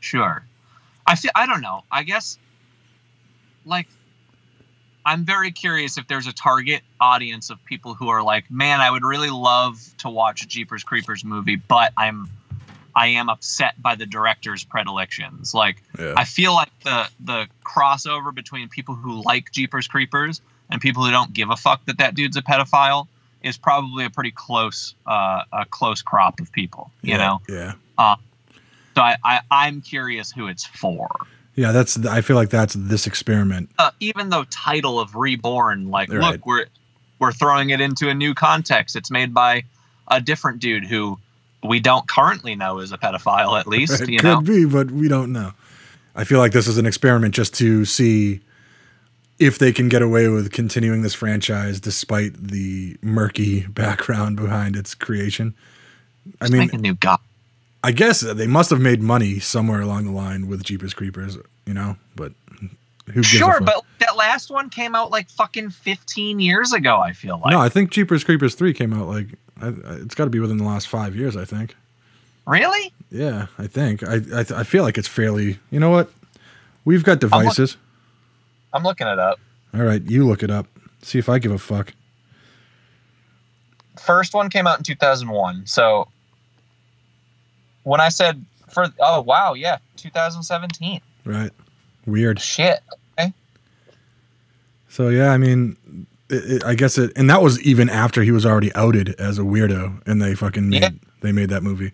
Sure. 0.00 0.44
I 1.06 1.14
feel. 1.14 1.30
I 1.34 1.46
don't 1.46 1.60
know. 1.62 1.84
I 1.90 2.02
guess. 2.02 2.38
Like. 3.64 3.88
I'm 5.08 5.24
very 5.24 5.50
curious 5.52 5.96
if 5.96 6.06
there's 6.06 6.26
a 6.26 6.34
target 6.34 6.82
audience 7.00 7.48
of 7.48 7.64
people 7.64 7.94
who 7.94 8.08
are 8.10 8.22
like, 8.22 8.50
man, 8.50 8.82
I 8.82 8.90
would 8.90 9.04
really 9.04 9.30
love 9.30 9.82
to 9.98 10.10
watch 10.10 10.42
a 10.42 10.46
Jeepers 10.46 10.84
Creepers 10.84 11.24
movie, 11.24 11.56
but 11.56 11.94
I'm, 11.96 12.28
I 12.94 13.06
am 13.06 13.30
upset 13.30 13.80
by 13.80 13.94
the 13.94 14.04
director's 14.04 14.64
predilections. 14.64 15.54
Like, 15.54 15.82
Yeah. 15.98 16.12
I 16.14 16.24
feel 16.24 16.52
like 16.52 16.68
the 16.84 17.08
the 17.20 17.46
crossover 17.64 18.34
between 18.34 18.68
people 18.68 18.94
who 18.94 19.22
like 19.24 19.50
Jeepers 19.50 19.88
Creepers 19.88 20.42
and 20.68 20.78
people 20.78 21.02
who 21.06 21.10
don't 21.10 21.32
give 21.32 21.48
a 21.48 21.56
fuck 21.56 21.86
that 21.86 21.96
that 21.98 22.14
dude's 22.14 22.36
a 22.36 22.42
pedophile 22.42 23.06
is 23.42 23.56
probably 23.56 24.04
a 24.04 24.10
pretty 24.10 24.32
close 24.32 24.94
uh, 25.06 25.42
a 25.52 25.64
close 25.64 26.02
crop 26.02 26.38
of 26.38 26.52
people. 26.52 26.90
You 27.00 27.12
yeah, 27.12 27.16
know, 27.16 27.40
Yeah. 27.48 27.72
so 28.94 29.00
I, 29.00 29.16
I 29.24 29.40
I'm 29.50 29.80
curious 29.80 30.30
who 30.30 30.48
it's 30.48 30.66
for. 30.66 31.08
Yeah, 31.58 31.72
that's 31.72 31.98
I 32.06 32.20
feel 32.20 32.36
like 32.36 32.50
that's 32.50 32.74
this 32.74 33.08
experiment. 33.08 33.68
Uh, 33.80 33.90
even 33.98 34.28
though 34.28 34.44
title 34.44 35.00
of 35.00 35.16
Reborn, 35.16 35.90
like, 35.90 36.08
Right. 36.08 36.20
look, 36.20 36.46
we're 36.46 36.66
we're 37.18 37.32
throwing 37.32 37.70
it 37.70 37.80
into 37.80 38.08
a 38.08 38.14
new 38.14 38.32
context. 38.32 38.94
It's 38.94 39.10
made 39.10 39.34
by 39.34 39.64
a 40.06 40.20
different 40.20 40.60
dude 40.60 40.86
who 40.86 41.18
we 41.64 41.80
don't 41.80 42.06
currently 42.06 42.54
know 42.54 42.78
is 42.78 42.92
a 42.92 42.96
pedophile, 42.98 43.58
at 43.58 43.66
least. 43.66 44.00
It 44.00 44.08
you 44.08 44.18
could 44.20 44.24
know, 44.28 44.40
be, 44.40 44.66
but 44.66 44.92
we 44.92 45.08
don't 45.08 45.32
know. 45.32 45.52
I 46.14 46.22
feel 46.22 46.38
like 46.38 46.52
this 46.52 46.68
is 46.68 46.78
an 46.78 46.86
experiment 46.86 47.34
just 47.34 47.54
to 47.54 47.84
see 47.84 48.40
if 49.40 49.58
they 49.58 49.72
can 49.72 49.88
get 49.88 50.00
away 50.00 50.28
with 50.28 50.52
continuing 50.52 51.02
this 51.02 51.14
franchise 51.14 51.80
despite 51.80 52.34
the 52.34 52.96
murky 53.02 53.66
background 53.68 54.36
behind 54.36 54.76
its 54.76 54.94
creation. 54.94 55.54
I 56.40 56.44
Just 56.44 56.52
mean, 56.52 56.60
make 56.60 56.72
a 56.74 56.78
new 56.78 56.94
guy. 56.94 57.16
I 57.84 57.92
guess 57.92 58.20
they 58.20 58.46
must 58.46 58.70
have 58.70 58.80
made 58.80 59.00
money 59.02 59.38
somewhere 59.38 59.80
along 59.80 60.04
the 60.06 60.10
line 60.12 60.48
with 60.48 60.64
Jeepers 60.64 60.94
Creepers, 60.94 61.38
you 61.64 61.74
know, 61.74 61.96
but 62.16 62.32
who 63.06 63.14
gives 63.22 63.34
a 63.34 63.38
Sure, 63.38 63.60
but 63.60 63.84
that 64.00 64.16
last 64.16 64.50
one 64.50 64.68
came 64.68 64.94
out 64.94 65.10
like 65.10 65.30
fucking 65.30 65.70
15 65.70 66.40
years 66.40 66.72
ago. 66.72 66.98
I 66.98 67.12
feel 67.12 67.40
like. 67.42 67.52
no, 67.52 67.60
I 67.60 67.68
think 67.68 67.90
Jeepers 67.90 68.24
Creepers 68.24 68.54
3 68.56 68.72
came 68.74 68.92
out 68.92 69.06
like 69.06 69.26
I, 69.60 69.68
I- 69.68 69.72
it's 70.02 70.14
got 70.14 70.24
to 70.24 70.30
be 70.30 70.40
within 70.40 70.56
the 70.56 70.64
last 70.64 70.88
5 70.88 71.14
years, 71.16 71.36
I 71.36 71.44
think. 71.44 71.76
Really? 72.46 72.92
Yeah, 73.10 73.46
I 73.58 73.66
think. 73.66 74.02
I 74.02 74.16
I, 74.34 74.40
I 74.40 74.64
feel 74.64 74.82
like 74.82 74.98
it's 74.98 75.08
fairly. 75.08 75.58
You 75.70 75.80
know 75.80 75.90
what? 75.90 76.10
We've 76.84 77.04
got 77.04 77.20
devices. 77.20 77.76
I'm 78.72 78.82
looking 78.82 79.06
it 79.06 79.18
up. 79.18 79.38
All 79.74 79.82
right, 79.82 80.02
you 80.02 80.26
look 80.26 80.42
it 80.42 80.50
up. 80.50 80.66
See 81.02 81.18
if 81.18 81.28
I 81.28 81.38
give 81.38 81.52
a 81.52 81.58
fuck. 81.58 81.92
First 83.98 84.34
one 84.34 84.48
came 84.50 84.66
out 84.66 84.78
in 84.78 84.84
2001. 84.84 85.66
So 85.66 86.08
when 87.84 88.00
I 88.00 88.08
said 88.08 88.44
for 88.68 88.86
oh 89.00 89.20
wow 89.22 89.54
yeah 89.54 89.78
2017 89.96 91.00
Right. 91.24 91.50
Weird. 92.06 92.40
shit 92.40 92.80
So 94.88 95.08
yeah, 95.10 95.30
I 95.32 95.36
mean, 95.38 95.76
it, 96.30 96.50
it, 96.52 96.64
I 96.64 96.74
guess 96.74 96.98
it, 96.98 97.12
and 97.14 97.28
that 97.30 97.42
was 97.42 97.60
even 97.62 97.88
after 97.90 98.22
he 98.22 98.30
was 98.30 98.44
already 98.46 98.74
outed 98.74 99.10
as 99.20 99.38
a 99.38 99.42
weirdo, 99.42 100.00
and 100.06 100.20
they 100.20 100.34
fucking 100.34 100.68
made 100.70 100.82
Yeah. 100.82 100.88
they 101.20 101.32
made 101.32 101.50
that 101.50 101.62
movie. 101.62 101.92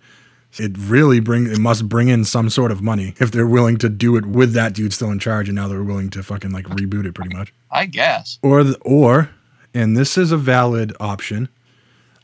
It 0.58 0.72
really 0.78 1.18
bring 1.18 1.46
it 1.50 1.58
must 1.58 1.88
bring 1.88 2.08
in 2.08 2.24
some 2.24 2.48
sort 2.48 2.70
of 2.70 2.80
money 2.80 3.14
if 3.18 3.32
they're 3.32 3.46
willing 3.48 3.76
to 3.78 3.88
do 3.88 4.16
it 4.16 4.24
with 4.24 4.52
that 4.52 4.72
dude 4.74 4.92
still 4.92 5.10
in 5.10 5.18
charge, 5.18 5.48
and 5.48 5.56
now 5.56 5.66
they're 5.66 5.82
willing 5.82 6.08
to 6.10 6.22
fucking 6.22 6.52
like 6.52 6.66
reboot 6.66 7.04
it 7.04 7.14
pretty 7.14 7.34
much. 7.36 7.52
I 7.72 7.86
guess 7.86 8.38
Or 8.42 8.62
the, 8.62 8.78
or, 8.82 9.30
and 9.74 9.96
this 9.96 10.16
is 10.16 10.30
a 10.30 10.36
valid 10.36 10.94
option. 11.00 11.48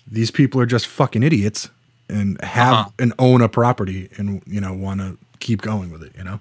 These 0.06 0.30
people 0.30 0.60
are 0.60 0.66
just 0.66 0.86
fucking 0.86 1.24
idiots 1.24 1.68
and 2.10 2.40
have 2.42 2.72
Uh-huh. 2.74 2.90
and 2.98 3.12
own 3.18 3.40
a 3.42 3.48
property 3.48 4.08
and 4.16 4.42
you 4.46 4.60
know 4.60 4.72
want 4.74 5.00
to 5.00 5.16
keep 5.38 5.62
going 5.62 5.90
with 5.90 6.02
it. 6.02 6.12
You 6.18 6.24
know. 6.24 6.40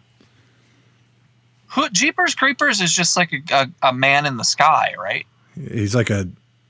Who, 1.68 1.88
Jeepers 1.90 2.34
Creepers 2.34 2.82
is 2.82 2.94
just 2.94 3.16
like 3.16 3.32
a, 3.32 3.42
a, 3.54 3.90
a 3.90 3.94
man 3.94 4.26
in 4.26 4.38
the 4.38 4.44
sky 4.44 4.94
right 4.98 5.26
He's 5.56 5.94
like 5.94 6.10
a, 6.10 6.28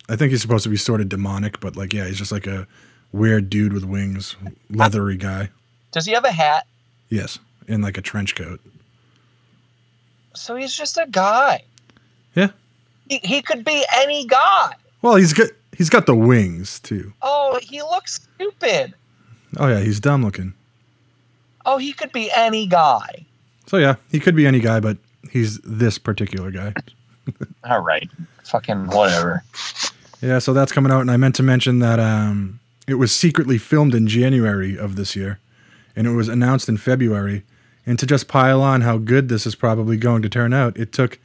I 0.09 0.15
think 0.15 0.31
he's 0.31 0.41
supposed 0.41 0.63
to 0.63 0.69
be 0.69 0.75
sort 0.77 0.99
of 0.99 1.07
demonic, 1.09 1.59
but 1.61 1.75
like, 1.77 1.93
yeah, 1.93 2.05
he's 2.07 2.17
just 2.17 2.31
like 2.31 2.47
a 2.47 2.67
weird 3.13 3.49
dude 3.49 3.71
with 3.71 3.83
wings, 3.85 4.35
leathery 4.69 5.15
guy. 5.15 5.49
does 5.91 6.05
he 6.05 6.11
have 6.13 6.25
a 6.25 6.31
hat 6.31 6.65
Yes, 7.09 7.39
in 7.67 7.81
like 7.81 7.97
a 7.97 8.01
trench 8.01 8.35
coat. 8.35 8.59
so 10.35 10.55
he's 10.55 10.73
just 10.75 10.97
a 10.97 11.05
guy 11.09 11.63
Yeah. 12.35 12.49
he, 13.07 13.19
he 13.23 13.41
could 13.41 13.63
be 13.63 13.83
any 13.97 14.25
guy 14.25 14.73
Well, 15.01 15.15
he's 15.15 15.33
got 15.33 15.49
he's 15.77 15.89
got 15.89 16.05
the 16.07 16.15
wings 16.15 16.79
too. 16.81 17.13
oh 17.21 17.57
he 17.61 17.81
looks 17.81 18.27
stupid 18.39 18.93
Oh 19.57 19.67
yeah, 19.67 19.79
he's 19.79 19.99
dumb 19.99 20.23
looking. 20.23 20.53
oh 21.65 21.77
he 21.77 21.91
could 21.93 22.11
be 22.11 22.31
any 22.35 22.67
guy 22.67 23.25
So 23.67 23.77
yeah, 23.77 23.95
he 24.11 24.19
could 24.19 24.35
be 24.35 24.45
any 24.47 24.59
guy, 24.59 24.79
but 24.79 24.97
he's 25.31 25.59
this 25.59 25.97
particular 25.97 26.51
guy. 26.51 26.73
all 27.69 27.81
right 27.81 28.09
fucking 28.43 28.87
whatever 28.87 29.43
Yeah, 30.21 30.39
so 30.39 30.53
that's 30.53 30.71
coming 30.71 30.91
out, 30.91 31.01
and 31.01 31.11
I 31.11 31.17
meant 31.17 31.35
to 31.35 31.43
mention 31.43 31.79
that 31.79 31.99
um, 31.99 32.59
it 32.87 32.95
was 32.95 33.13
secretly 33.15 33.57
filmed 33.57 33.95
in 33.95 34.07
January 34.07 34.77
of 34.77 34.95
this 34.97 35.15
year, 35.15 35.39
and 35.95 36.05
it 36.07 36.11
was 36.11 36.27
announced 36.27 36.67
in 36.67 36.75
February. 36.77 37.43
And 37.85 37.97
to 37.99 38.05
just 38.05 38.27
pile 38.27 38.61
on 38.61 38.81
how 38.81 38.97
good 38.97 39.29
this 39.29 39.47
is 39.47 39.55
probably 39.55 39.95
going 39.95 40.21
to 40.23 40.29
turn 40.29 40.51
out, 40.53 40.75
it 40.77 40.91
took 40.91 41.19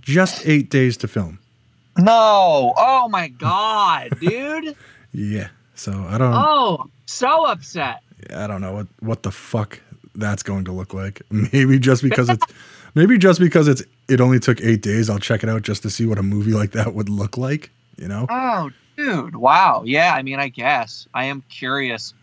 just 0.00 0.44
eight 0.46 0.68
days 0.70 0.96
to 0.98 1.08
film. 1.08 1.38
no 1.98 2.74
oh 2.76 3.08
my 3.10 3.28
god 3.28 4.10
dude 4.20 4.74
Yeah, 5.12 5.48
so 5.76 5.92
I 6.08 6.18
don't, 6.18 6.34
oh 6.34 6.90
so 7.06 7.46
upset 7.46 8.02
I 8.34 8.46
don't 8.46 8.60
know 8.60 8.72
what 8.72 8.86
what 9.00 9.22
the 9.22 9.30
fuck 9.30 9.80
that's 10.16 10.42
going 10.42 10.64
to 10.64 10.72
look 10.72 10.94
like. 10.94 11.22
Maybe 11.30 11.78
just 11.78 12.02
because 12.02 12.28
it's, 12.28 12.44
maybe 12.94 13.18
just 13.18 13.38
because 13.38 13.68
it's, 13.68 13.82
it 14.08 14.20
only 14.20 14.40
took 14.40 14.60
eight 14.62 14.82
days. 14.82 15.10
I'll 15.10 15.18
check 15.18 15.42
it 15.42 15.48
out 15.48 15.62
just 15.62 15.82
to 15.82 15.90
see 15.90 16.06
what 16.06 16.18
a 16.18 16.22
movie 16.22 16.52
like 16.52 16.72
that 16.72 16.94
would 16.94 17.08
look 17.08 17.36
like. 17.36 17.70
You 17.96 18.08
know? 18.08 18.26
Oh, 18.28 18.70
dude. 18.96 19.36
Wow. 19.36 19.82
Yeah. 19.84 20.14
I 20.14 20.22
mean, 20.22 20.38
I 20.38 20.48
guess 20.48 21.06
I 21.14 21.26
am 21.26 21.42
curious 21.48 22.14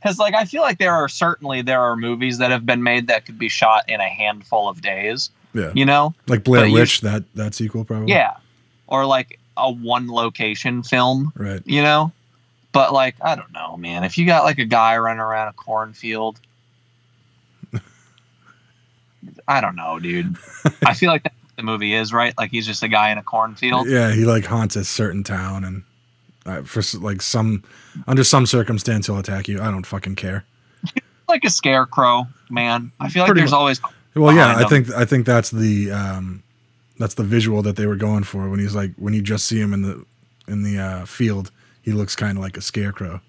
because, 0.00 0.18
like, 0.18 0.34
I 0.34 0.44
feel 0.44 0.62
like 0.62 0.78
there 0.78 0.92
are 0.92 1.08
certainly 1.08 1.62
there 1.62 1.80
are 1.80 1.96
movies 1.96 2.38
that 2.38 2.50
have 2.50 2.66
been 2.66 2.82
made 2.82 3.08
that 3.08 3.26
could 3.26 3.38
be 3.38 3.48
shot 3.48 3.88
in 3.88 4.00
a 4.00 4.08
handful 4.08 4.68
of 4.68 4.80
days. 4.80 5.30
Yeah, 5.54 5.70
You 5.74 5.84
know? 5.84 6.14
like 6.28 6.44
Blair 6.44 6.70
Witch, 6.70 7.02
that 7.02 7.24
that 7.34 7.54
sequel 7.54 7.84
probably. 7.84 8.10
Yeah. 8.10 8.36
Or 8.86 9.04
like 9.04 9.38
a 9.56 9.70
one 9.70 10.08
location 10.08 10.82
film. 10.82 11.30
Right. 11.36 11.60
You 11.66 11.82
know? 11.82 12.12
But 12.72 12.92
like, 12.92 13.16
I 13.20 13.34
don't 13.34 13.52
know, 13.52 13.76
man. 13.76 14.04
If 14.04 14.16
you 14.18 14.26
got 14.26 14.44
like 14.44 14.58
a 14.58 14.64
guy 14.64 14.96
running 14.96 15.20
around 15.20 15.48
a 15.48 15.52
cornfield. 15.52 16.40
I 19.46 19.60
don't 19.60 19.76
know, 19.76 19.98
dude. 19.98 20.36
I 20.86 20.94
feel 20.94 21.10
like 21.10 21.22
that's 21.22 21.34
what 21.42 21.56
the 21.56 21.62
movie 21.62 21.94
is, 21.94 22.12
right? 22.12 22.36
Like 22.36 22.50
he's 22.50 22.66
just 22.66 22.82
a 22.82 22.88
guy 22.88 23.10
in 23.10 23.18
a 23.18 23.22
cornfield. 23.22 23.88
Yeah, 23.88 24.12
he 24.12 24.24
like 24.24 24.44
haunts 24.44 24.74
a 24.76 24.84
certain 24.84 25.22
town, 25.22 25.64
and 25.64 25.82
uh, 26.46 26.62
for 26.62 26.82
like 26.98 27.22
some 27.22 27.62
under 28.06 28.24
some 28.24 28.46
circumstance 28.46 29.06
he'll 29.06 29.18
attack 29.18 29.48
you. 29.48 29.60
I 29.60 29.70
don't 29.70 29.86
fucking 29.86 30.16
care. 30.16 30.44
Like 31.28 31.44
a 31.44 31.50
scarecrow, 31.50 32.26
man. 32.50 32.92
I 33.00 33.08
feel 33.08 33.22
like 33.22 33.28
Pretty 33.28 33.40
there's 33.40 33.52
mu- 33.52 33.56
always 33.56 33.80
Well, 34.14 34.34
yeah, 34.34 34.54
I 34.56 34.64
think 34.64 34.92
I 34.92 35.06
think 35.06 35.24
that's 35.24 35.50
the 35.50 35.90
um, 35.90 36.42
that's 36.98 37.14
the 37.14 37.22
visual 37.22 37.62
that 37.62 37.76
they 37.76 37.86
were 37.86 37.96
going 37.96 38.24
for 38.24 38.50
when 38.50 38.58
he's 38.58 38.74
like 38.74 38.92
when 38.96 39.14
you 39.14 39.22
just 39.22 39.46
see 39.46 39.58
him 39.58 39.72
in 39.72 39.80
the 39.82 40.04
in 40.46 40.62
the 40.62 40.78
uh, 40.78 41.04
field, 41.06 41.50
he 41.82 41.92
looks 41.92 42.16
kind 42.16 42.38
of 42.38 42.42
like 42.42 42.56
a 42.56 42.60
scarecrow. 42.62 43.20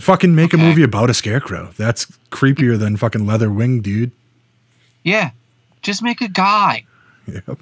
Fucking 0.00 0.34
make 0.34 0.52
a 0.52 0.58
movie 0.58 0.82
about 0.82 1.10
a 1.10 1.14
scarecrow. 1.14 1.70
That's 1.76 2.06
creepier 2.30 2.78
than 2.78 2.96
fucking 2.96 3.24
leather 3.26 3.50
wing, 3.50 3.80
dude. 3.80 4.10
Yeah, 5.04 5.30
just 5.82 6.02
make 6.02 6.20
a 6.20 6.28
guy. 6.28 6.84
Yep. 7.26 7.60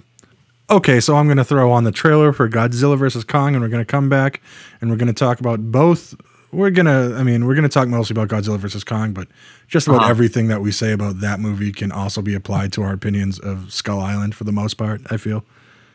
Okay, 0.71 0.99
so 0.99 1.17
I'm 1.17 1.27
going 1.27 1.37
to 1.37 1.45
throw 1.45 1.71
on 1.71 1.85
the 1.85 1.93
trailer 1.93 2.33
for 2.33 2.49
Godzilla 2.49 2.99
vs. 2.99 3.23
Kong, 3.25 3.55
and 3.55 3.63
we're 3.63 3.69
going 3.69 3.85
to 3.85 3.91
come 3.91 4.09
back 4.09 4.41
and 4.81 4.91
we're 4.91 4.97
going 4.97 5.09
to 5.09 5.13
talk 5.13 5.39
about 5.39 5.71
both. 5.71 6.15
We're 6.53 6.71
going 6.71 6.87
to, 6.87 7.15
I 7.19 7.23
mean, 7.23 7.45
we're 7.47 7.55
going 7.55 7.65
to 7.65 7.69
talk 7.69 7.87
mostly 7.89 8.15
about 8.15 8.29
Godzilla 8.29 8.59
vs. 8.59 8.83
Kong, 8.85 9.13
but 9.13 9.29
just 9.69 9.87
about 9.87 10.01
Uh-huh. 10.01 10.11
everything 10.11 10.49
that 10.49 10.63
we 10.63 10.73
say 10.73 10.93
about 10.93 11.21
that 11.21 11.39
movie 11.39 11.71
can 11.73 11.93
also 11.93 12.23
be 12.23 12.35
applied 12.35 12.73
to 12.75 12.83
our 12.83 12.93
opinions 12.95 13.39
of 13.39 13.73
Skull 13.73 14.01
Island 14.01 14.35
for 14.35 14.45
the 14.45 14.53
most 14.53 14.75
part, 14.75 15.03
I 15.11 15.19
feel. 15.19 15.45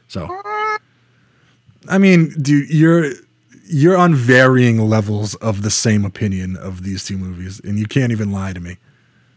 So, 0.08 0.28
I 1.88 1.98
mean, 1.98 2.34
dude, 2.42 2.70
you're. 2.70 3.12
You're 3.72 3.98
on 3.98 4.16
varying 4.16 4.80
levels 4.80 5.36
of 5.36 5.62
the 5.62 5.70
same 5.70 6.04
opinion 6.04 6.58
of 6.58 6.82
these 6.82 7.06
two 7.06 7.20
movies, 7.20 7.62
and 7.64 7.78
you 7.78 7.86
can't 7.86 8.12
even 8.12 8.32
lie 8.32 8.52
to 8.52 8.60
me. 8.60 8.78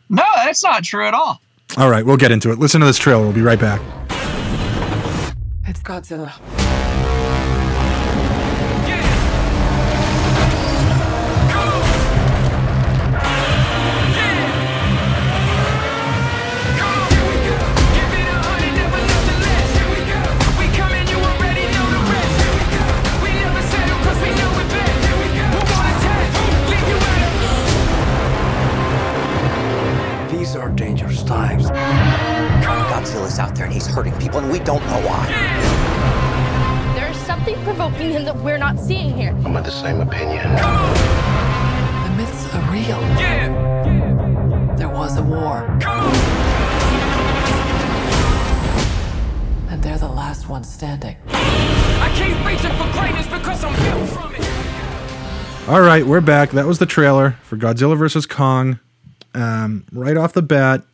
No, 0.09 0.25
that's 0.37 0.65
not 0.65 0.83
true 0.85 1.07
at 1.07 1.13
all. 1.13 1.39
All 1.77 1.91
right, 1.91 2.03
we'll 2.03 2.17
get 2.17 2.31
into 2.31 2.51
it. 2.51 2.59
Listen 2.59 2.81
to 2.81 2.87
this 2.87 2.97
trailer. 2.97 3.25
We'll 3.25 3.35
be 3.35 3.43
right 3.43 3.61
back. 3.61 3.83
It's 5.67 5.83
Godzilla. 5.83 6.33
Dangerous 31.33 31.68
times. 31.68 31.71
Godzilla's 32.90 33.38
out 33.38 33.55
there 33.55 33.64
and 33.64 33.75
he's 33.75 33.87
hurting 33.87 34.14
people, 34.18 34.40
and 34.40 34.51
we 34.51 34.59
don't 34.59 34.85
know 34.87 35.01
why. 35.07 35.27
There's 36.95 37.16
something 37.16 37.55
provoking 37.64 38.11
him 38.11 38.25
that 38.25 38.37
we're 38.37 38.59
not 38.59 38.79
seeing 38.79 39.14
here. 39.14 39.33
I'm 39.45 39.57
of 39.57 39.64
the 39.64 39.71
same 39.71 40.01
opinion. 40.01 40.42
The 42.05 42.11
myths 42.16 42.55
are 42.55 42.73
real. 42.73 43.01
Yeah. 43.18 44.75
There 44.77 44.88
was 44.88 45.16
a 45.16 45.23
war. 45.23 45.66
And 49.68 49.83
they're 49.83 49.99
the 49.99 50.09
last 50.09 50.49
ones 50.49 50.73
standing. 50.73 51.16
I 51.29 52.09
keep 52.14 52.47
reaching 52.47 52.77
for 52.79 52.90
greatness 52.99 53.27
because 53.27 53.64
I'm 53.64 53.75
built 53.83 54.09
from 54.11 54.35
it. 54.35 54.49
All 55.68 55.81
right, 55.81 56.05
we're 56.05 56.21
back. 56.21 56.51
That 56.51 56.66
was 56.66 56.79
the 56.79 56.87
trailer 56.87 57.37
for 57.45 57.57
Godzilla 57.57 57.97
vs. 57.97 58.27
Kong. 58.27 58.81
Um, 59.35 59.87
right 59.92 60.16
off 60.16 60.35
the 60.35 60.42
bat, 60.42 60.85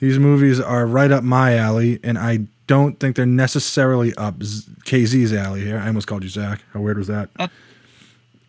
these 0.00 0.18
movies 0.18 0.60
are 0.60 0.86
right 0.86 1.10
up 1.10 1.24
my 1.24 1.56
alley, 1.56 2.00
and 2.02 2.18
I 2.18 2.40
don't 2.66 2.98
think 2.98 3.16
they're 3.16 3.26
necessarily 3.26 4.14
up 4.14 4.42
Z- 4.42 4.70
KZ's 4.84 5.32
alley 5.32 5.60
here. 5.62 5.78
I 5.78 5.86
almost 5.86 6.06
called 6.06 6.22
you 6.22 6.28
Zach. 6.28 6.62
How 6.72 6.80
weird 6.80 6.98
was 6.98 7.08
that? 7.08 7.28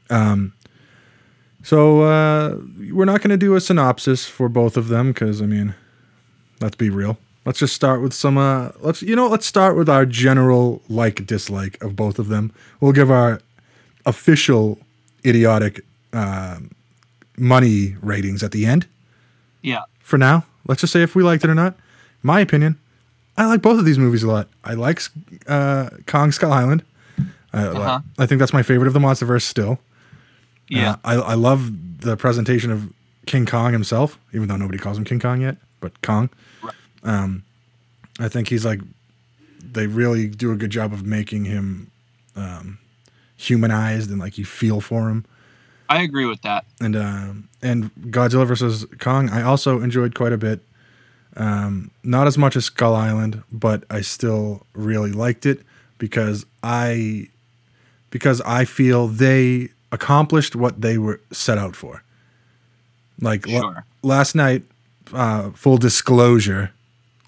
Um, 0.09 0.53
so 1.63 2.01
uh, 2.01 2.57
we're 2.91 3.05
not 3.05 3.21
going 3.21 3.31
to 3.31 3.37
do 3.37 3.55
a 3.55 3.61
synopsis 3.61 4.25
for 4.27 4.47
both 4.47 4.77
of 4.77 4.87
them 4.87 5.11
because 5.11 5.41
I 5.41 5.45
mean, 5.45 5.73
let's 6.61 6.75
be 6.75 6.89
real. 6.89 7.17
Let's 7.45 7.59
just 7.59 7.75
start 7.75 8.01
with 8.01 8.13
some. 8.13 8.37
Uh, 8.37 8.69
let's 8.79 9.01
you 9.01 9.15
know, 9.15 9.27
let's 9.27 9.45
start 9.45 9.75
with 9.75 9.89
our 9.89 10.05
general 10.05 10.81
like 10.89 11.25
dislike 11.25 11.81
of 11.83 11.95
both 11.95 12.19
of 12.19 12.27
them. 12.27 12.51
We'll 12.79 12.91
give 12.91 13.11
our 13.11 13.39
official 14.05 14.79
idiotic 15.25 15.81
um, 16.13 16.71
money 17.37 17.95
ratings 18.01 18.43
at 18.43 18.51
the 18.51 18.65
end. 18.65 18.87
Yeah. 19.61 19.81
For 19.99 20.17
now, 20.17 20.45
let's 20.67 20.81
just 20.81 20.93
say 20.93 21.01
if 21.01 21.15
we 21.15 21.23
liked 21.23 21.43
it 21.43 21.49
or 21.49 21.55
not. 21.55 21.75
My 22.23 22.39
opinion, 22.39 22.77
I 23.37 23.45
like 23.45 23.61
both 23.61 23.77
of 23.79 23.85
these 23.85 23.99
movies 23.99 24.23
a 24.23 24.27
lot. 24.27 24.47
I 24.63 24.73
like 24.73 25.01
uh, 25.47 25.89
Kong 26.07 26.31
Skull 26.31 26.51
Island. 26.51 26.83
I, 27.53 27.63
Uh-huh. 27.67 27.99
I 28.17 28.25
think 28.25 28.39
that's 28.39 28.53
my 28.53 28.63
favorite 28.63 28.87
of 28.87 28.93
the 28.93 28.99
MonsterVerse 28.99 29.43
still. 29.43 29.79
Yeah. 30.67 30.93
Uh, 30.93 30.95
I, 31.03 31.13
I 31.15 31.33
love 31.35 32.01
the 32.01 32.17
presentation 32.17 32.71
of 32.71 32.91
King 33.25 33.45
Kong 33.45 33.71
himself, 33.73 34.17
even 34.33 34.47
though 34.47 34.57
nobody 34.57 34.77
calls 34.77 34.97
him 34.97 35.03
King 35.05 35.19
Kong 35.19 35.41
yet, 35.41 35.57
but 35.79 36.01
Kong. 36.01 36.29
Um, 37.03 37.43
I 38.19 38.27
think 38.29 38.49
he's 38.49 38.65
like, 38.65 38.79
they 39.61 39.87
really 39.87 40.27
do 40.27 40.51
a 40.51 40.55
good 40.55 40.71
job 40.71 40.93
of 40.93 41.05
making 41.05 41.45
him 41.45 41.91
um, 42.35 42.79
humanized 43.37 44.09
and 44.09 44.19
like 44.19 44.37
you 44.37 44.45
feel 44.45 44.81
for 44.81 45.09
him. 45.09 45.25
I 45.89 46.01
agree 46.01 46.25
with 46.25 46.41
that. 46.41 46.65
And 46.81 46.95
um, 46.95 47.49
and 47.61 47.93
Godzilla 48.11 48.45
versus 48.47 48.85
Kong, 48.99 49.29
I 49.29 49.41
also 49.43 49.81
enjoyed 49.81 50.15
quite 50.15 50.33
a 50.33 50.37
bit. 50.37 50.61
Um, 51.37 51.91
not 52.03 52.27
as 52.27 52.37
much 52.37 52.55
as 52.55 52.65
Skull 52.65 52.95
Island, 52.95 53.43
but 53.51 53.83
I 53.89 54.01
still 54.01 54.65
really 54.73 55.11
liked 55.11 55.45
it 55.45 55.61
because 55.97 56.45
I 56.63 57.27
because 58.09 58.39
I 58.41 58.63
feel 58.65 59.07
they 59.07 59.69
accomplished 59.91 60.55
what 60.55 60.81
they 60.81 60.97
were 60.97 61.19
set 61.31 61.57
out 61.57 61.75
for. 61.75 62.03
Like 63.21 63.47
Sure. 63.47 63.83
last 64.01 64.35
night, 64.35 64.63
uh, 65.13 65.49
full 65.51 65.77
disclosure, 65.77 66.71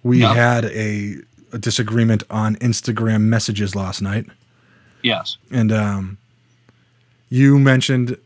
we 0.03 0.21
Yeah. 0.21 0.33
had 0.33 0.65
a, 0.65 1.17
a 1.53 1.57
disagreement 1.57 2.23
on 2.29 2.55
Instagram 2.57 3.21
messages 3.23 3.75
last 3.75 4.01
night 4.01 4.25
Yes. 5.03 5.37
and 5.51 5.71
um 5.71 6.17
you 7.29 7.59
mentioned 7.59 8.17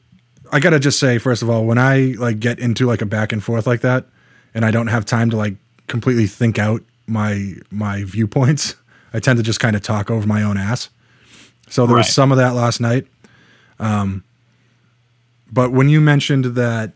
i 0.52 0.60
gotta 0.60 0.80
just 0.80 1.00
say 1.00 1.18
first 1.18 1.42
of 1.42 1.50
all 1.50 1.66
when 1.66 1.78
i 1.78 2.14
like 2.18 2.40
get 2.40 2.60
into 2.60 2.86
like 2.86 3.02
a 3.02 3.06
back 3.06 3.32
and 3.32 3.44
forth 3.44 3.66
like 3.68 3.82
that 3.82 4.06
and 4.54 4.64
i 4.66 4.72
don't 4.72 4.88
have 4.88 5.06
time 5.06 5.30
to 5.30 5.38
like 5.38 5.56
completely 5.88 6.28
think 6.28 6.60
out 6.60 6.82
my 7.08 7.54
my 7.70 8.04
viewpoints 8.04 8.76
i 9.14 9.20
tend 9.20 9.38
to 9.38 9.44
just 9.44 9.60
kind 9.60 9.76
of 9.76 9.82
talk 9.82 10.10
over 10.12 10.26
my 10.28 10.44
own 10.44 10.58
ass. 10.58 10.90
So 11.70 11.86
there 11.88 11.96
was 11.96 12.10
some 12.14 12.32
of 12.34 12.38
that 12.38 12.54
last 12.54 12.82
night. 12.82 13.08
Um 13.80 14.24
but 15.52 15.72
when 15.72 15.88
you 15.90 16.02
mentioned 16.02 16.46
that 16.56 16.92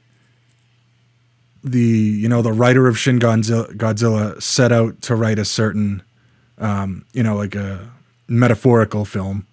the 1.64 1.80
you 1.80 2.30
know 2.30 2.42
the 2.42 2.52
writer 2.54 2.88
of 2.88 2.98
shin 2.98 3.20
godzilla, 3.20 3.74
godzilla 3.76 4.42
set 4.42 4.72
out 4.72 5.02
to 5.04 5.16
write 5.16 5.40
a 5.40 5.46
certain 5.46 6.04
um 6.58 7.06
you 7.14 7.24
know 7.24 7.36
like 7.36 7.56
a 7.56 7.90
metaphorical 8.28 9.06
film 9.06 9.48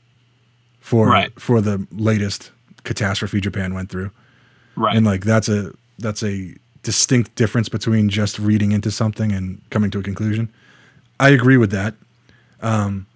for 0.80 1.06
Right. 1.08 1.32
for 1.40 1.60
the 1.60 1.86
latest 1.92 2.50
catastrophe 2.84 3.40
Japan 3.40 3.74
went 3.74 3.90
through. 3.90 4.10
Right. 4.76 4.96
And 4.96 5.04
like 5.04 5.24
that's 5.24 5.48
a 5.48 5.72
that's 5.98 6.22
a 6.22 6.54
distinct 6.82 7.34
difference 7.36 7.68
between 7.68 8.08
just 8.08 8.38
reading 8.38 8.72
into 8.72 8.90
something 8.90 9.32
and 9.32 9.60
coming 9.70 9.90
to 9.92 10.00
a 10.00 10.02
conclusion. 10.02 10.52
I 11.20 11.30
agree 11.30 11.56
with 11.56 11.70
that. 11.70 11.94
Um, 12.60 13.06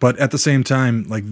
but 0.00 0.18
at 0.18 0.30
the 0.30 0.38
same 0.38 0.64
time, 0.64 1.04
like 1.08 1.24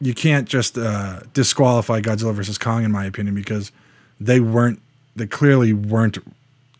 you 0.00 0.14
can't 0.14 0.48
just 0.48 0.78
uh, 0.78 1.20
disqualify 1.34 2.00
Godzilla 2.00 2.34
versus 2.34 2.58
Kong, 2.58 2.84
in 2.84 2.90
my 2.90 3.04
opinion, 3.04 3.34
because 3.34 3.70
they 4.18 4.40
weren't 4.40 4.80
they 5.16 5.26
clearly 5.26 5.72
weren't 5.72 6.18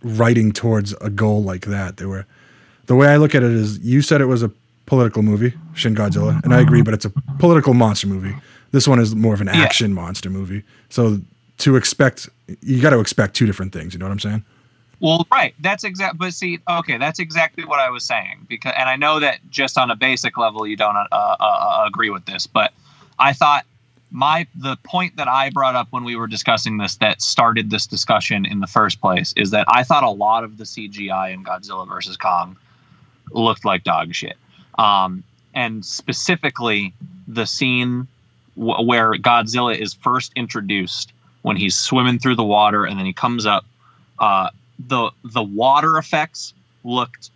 writing 0.03 0.53
towards 0.53 0.93
a 0.95 1.11
goal 1.11 1.43
like 1.43 1.67
that. 1.67 1.99
They 1.99 2.07
were 2.07 2.27
the 2.87 2.97
way 2.97 3.09
I 3.09 3.17
look 3.17 3.35
at 3.35 3.43
it 3.43 3.51
is 3.51 3.79
you 3.81 4.03
said 4.03 4.21
it 4.21 4.27
was 4.27 4.43
a 4.43 4.51
political 4.87 5.23
movie, 5.23 5.55
Shin 5.75 5.95
Godzilla, 5.95 6.43
and 6.43 6.53
I 6.53 6.61
agree, 6.61 6.83
but 6.83 6.95
it's 6.95 7.05
a 7.05 7.13
political 7.39 7.75
monster 7.75 8.07
movie. 8.07 8.35
This 8.73 8.87
one 8.87 8.99
is 9.01 9.15
more 9.15 9.35
of 9.35 9.41
an 9.41 9.49
Yeah. 9.49 9.63
action 9.63 9.93
monster 9.93 10.31
movie. 10.31 10.63
So 10.89 11.21
to 11.59 11.77
expect 11.77 12.29
you 12.63 12.81
got 12.81 12.91
to 12.91 13.01
expect 13.01 13.35
two 13.35 13.47
different 13.47 13.73
things, 13.73 13.93
you 13.93 13.99
know 13.99 14.07
what 14.07 14.13
I'm 14.13 14.21
saying? 14.21 14.45
Well, 15.01 15.27
right. 15.33 15.55
That's 15.61 15.85
exact. 15.85 16.19
But 16.19 16.35
see, 16.35 16.59
okay, 16.69 16.99
that's 16.99 17.19
exactly 17.19 17.65
what 17.65 17.81
I 17.81 17.89
was 17.91 18.05
saying. 18.05 18.47
Because, 18.49 18.75
and 18.77 18.89
I 18.89 18.97
know 18.97 19.19
that 19.21 19.39
just 19.51 19.79
on 19.79 19.91
a 19.91 19.97
basic 19.97 20.37
level, 20.37 20.67
you 20.67 20.77
don't 20.77 20.97
uh, 20.97 21.07
uh, 21.13 21.37
uh, 21.41 21.85
agree 21.87 22.11
with 22.11 22.27
this, 22.27 22.47
but 22.47 22.73
I 23.19 23.33
thought 23.33 23.65
my 24.11 24.47
the 24.55 24.77
point 24.85 25.17
that 25.17 25.29
I 25.29 25.51
brought 25.51 25.75
up 25.75 25.89
when 25.91 26.05
we 26.05 26.17
were 26.17 26.27
discussing 26.27 26.77
this 26.79 26.97
that 26.97 27.23
started 27.23 27.71
this 27.71 27.87
discussion 27.87 28.45
in 28.45 28.61
the 28.61 28.67
first 28.67 29.01
place 29.01 29.33
is 29.37 29.53
that 29.53 29.65
I 29.69 29.85
thought 29.85 30.03
a 30.03 30.11
lot 30.11 30.45
of 30.45 30.59
the 30.59 30.65
CGI 30.65 31.33
in 31.33 31.45
Godzilla 31.45 31.89
versus 31.89 32.17
Kong 32.17 32.57
looked 33.31 33.65
like 33.65 33.85
dog 33.85 34.15
shit. 34.15 34.37
Um, 34.79 35.23
and 35.55 35.85
specifically 35.85 36.93
the 37.29 37.47
scene 37.47 38.09
w- 38.61 38.87
where 38.87 39.13
Godzilla 39.15 39.77
is 39.77 39.95
first 39.95 40.33
introduced 40.37 41.13
when 41.43 41.57
he's 41.57 41.75
swimming 41.75 42.19
through 42.21 42.37
the 42.37 42.45
water 42.45 42.85
and 42.85 42.97
then 42.99 43.07
he 43.07 43.13
comes 43.13 43.47
up. 43.47 43.65
Uh, 44.21 44.51
the 44.89 45.11
the 45.25 45.43
water 45.43 45.97
effects 45.99 46.55
looked 46.85 47.31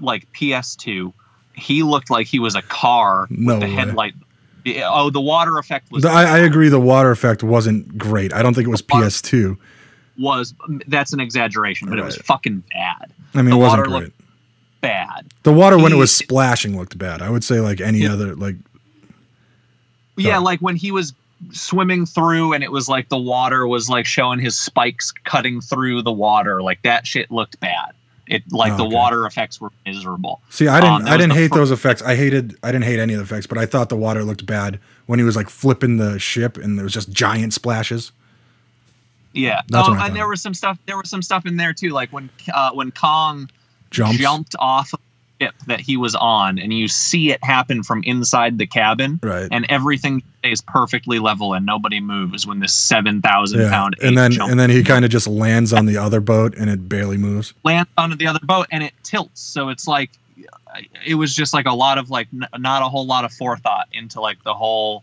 like 0.00 0.30
PS2. 0.32 1.12
He 1.54 1.82
looked 1.82 2.10
like 2.10 2.26
he 2.26 2.38
was 2.38 2.54
a 2.54 2.62
car 2.62 3.26
No 3.30 3.54
with 3.54 3.60
the 3.62 3.66
way. 3.68 3.72
headlight. 3.72 4.14
Oh, 4.84 5.08
the 5.10 5.20
water 5.20 5.56
effect 5.58 5.90
was 5.90 6.02
The- 6.02 6.10
I, 6.10 6.24
I 6.24 6.38
agree. 6.38 6.68
The 6.68 6.78
water 6.78 7.10
effect 7.10 7.42
wasn't 7.42 7.96
great. 7.96 8.32
I 8.34 8.42
don't 8.42 8.52
think 8.54 8.66
it 8.68 8.70
was 8.70 8.82
PS2. 8.82 9.56
was 10.18 10.52
that's 10.88 11.12
an 11.12 11.20
exaggeration, 11.20 11.88
but 11.88 11.98
it 11.98 12.04
was 12.04 12.16
fucking 12.18 12.62
bad. 12.72 13.10
I 13.34 13.42
mean, 13.42 13.50
The 13.50 13.56
it 13.56 13.60
wasn't 13.60 13.84
great. 13.86 14.12
Bad. 14.80 15.26
the 15.42 15.52
water 15.52 15.76
when 15.76 15.92
it 15.92 15.96
was 15.96 16.14
splashing 16.14 16.76
looked 16.76 16.96
bad. 16.98 17.20
I 17.22 17.30
would 17.30 17.42
say 17.42 17.60
like 17.60 17.80
any 17.80 17.98
Yeah. 18.00 18.12
other 18.12 18.36
like 18.36 18.56
Yeah, 20.18 20.38
like 20.38 20.60
when 20.60 20.76
he 20.76 20.90
was 20.92 21.12
swimming 21.52 22.04
through 22.04 22.52
and 22.52 22.64
it 22.64 22.72
was 22.72 22.88
like 22.88 23.08
the 23.08 23.18
water 23.18 23.66
was 23.66 23.88
like 23.88 24.06
showing 24.06 24.40
his 24.40 24.58
spikes 24.58 25.12
cutting 25.24 25.60
through 25.60 26.02
the 26.02 26.12
water, 26.12 26.62
like 26.62 26.82
that 26.82 27.06
shit 27.06 27.30
looked 27.30 27.60
bad. 27.60 27.92
It 28.26 28.42
like 28.52 28.76
the 28.76 28.84
Okay. 28.84 28.94
water 28.94 29.24
effects 29.24 29.58
were 29.60 29.70
miserable. 29.86 30.42
See, 30.50 30.68
I 30.68 30.80
didn't. 30.80 31.02
Um, 31.02 31.08
I 31.08 31.16
didn't 31.16 31.32
hate 31.32 31.50
those 31.52 31.70
effects. 31.70 32.02
I 32.02 32.14
hated. 32.14 32.56
I 32.62 32.72
didn't 32.72 32.84
hate 32.84 32.98
any 32.98 33.14
of 33.14 33.18
the 33.18 33.24
effects, 33.24 33.46
but 33.46 33.56
I 33.56 33.64
thought 33.64 33.88
the 33.88 33.96
water 33.96 34.22
looked 34.22 34.44
bad 34.44 34.78
when 35.06 35.18
he 35.18 35.24
was 35.24 35.34
like 35.34 35.48
flipping 35.48 35.96
the 35.96 36.18
ship 36.18 36.58
and 36.58 36.76
there 36.78 36.84
was 36.84 36.92
just 36.92 37.10
giant 37.10 37.54
splashes. 37.54 38.12
Yeah. 39.32 39.62
That's 39.68 39.88
oh, 39.88 39.94
and 39.94 40.14
there 40.14 40.28
was 40.28 40.42
some 40.42 40.52
stuff. 40.54 40.78
There 40.86 40.96
was 40.98 41.08
some 41.08 41.22
stuff 41.22 41.46
in 41.46 41.56
there 41.56 41.72
too, 41.72 41.90
like 41.90 42.12
when 42.12 42.28
uh, 42.52 42.72
when 42.72 42.90
Kong 42.90 43.48
Jumps. 43.90 44.18
jumped 44.18 44.56
off 44.58 44.92
of 44.92 45.00
the 45.00 45.07
ship 45.40 45.54
that 45.66 45.80
he 45.80 45.96
was 45.96 46.14
on, 46.14 46.58
and 46.58 46.72
you 46.72 46.88
see 46.88 47.30
it 47.30 47.42
happen 47.42 47.82
from 47.82 48.02
inside 48.04 48.58
the 48.58 48.66
cabin, 48.66 49.20
Right. 49.22 49.48
and 49.50 49.66
everything 49.68 50.22
stays 50.40 50.60
perfectly 50.62 51.18
level 51.18 51.54
and 51.54 51.66
nobody 51.66 52.00
moves 52.00 52.46
when 52.46 52.60
this 52.60 52.72
seven 52.72 53.20
thousand 53.22 53.60
Yeah. 53.60 53.70
pound 53.70 53.96
And 54.02 54.16
then 54.16 54.40
and 54.40 54.58
then 54.58 54.70
he 54.70 54.82
kind 54.82 55.04
of 55.04 55.10
just 55.10 55.26
lands 55.26 55.72
on 55.72 55.86
the 55.86 55.96
other 55.96 56.20
boat 56.20 56.54
and 56.56 56.70
it 56.70 56.88
barely 56.88 57.16
moves. 57.16 57.52
lands 57.64 57.90
onto 57.98 58.16
the 58.16 58.26
other 58.26 58.40
boat 58.42 58.66
and 58.70 58.82
it 58.82 58.92
tilts. 59.02 59.40
So 59.40 59.68
it's 59.68 59.86
like 59.88 60.10
it 61.04 61.14
was 61.16 61.34
just 61.34 61.52
like 61.54 61.66
a 61.66 61.72
lot 61.74 61.98
of 61.98 62.10
like 62.10 62.28
n- 62.32 62.46
not 62.62 62.82
a 62.82 62.88
whole 62.88 63.06
lot 63.06 63.24
of 63.24 63.32
forethought 63.32 63.88
into 63.92 64.20
like 64.20 64.42
the 64.44 64.54
whole 64.54 65.02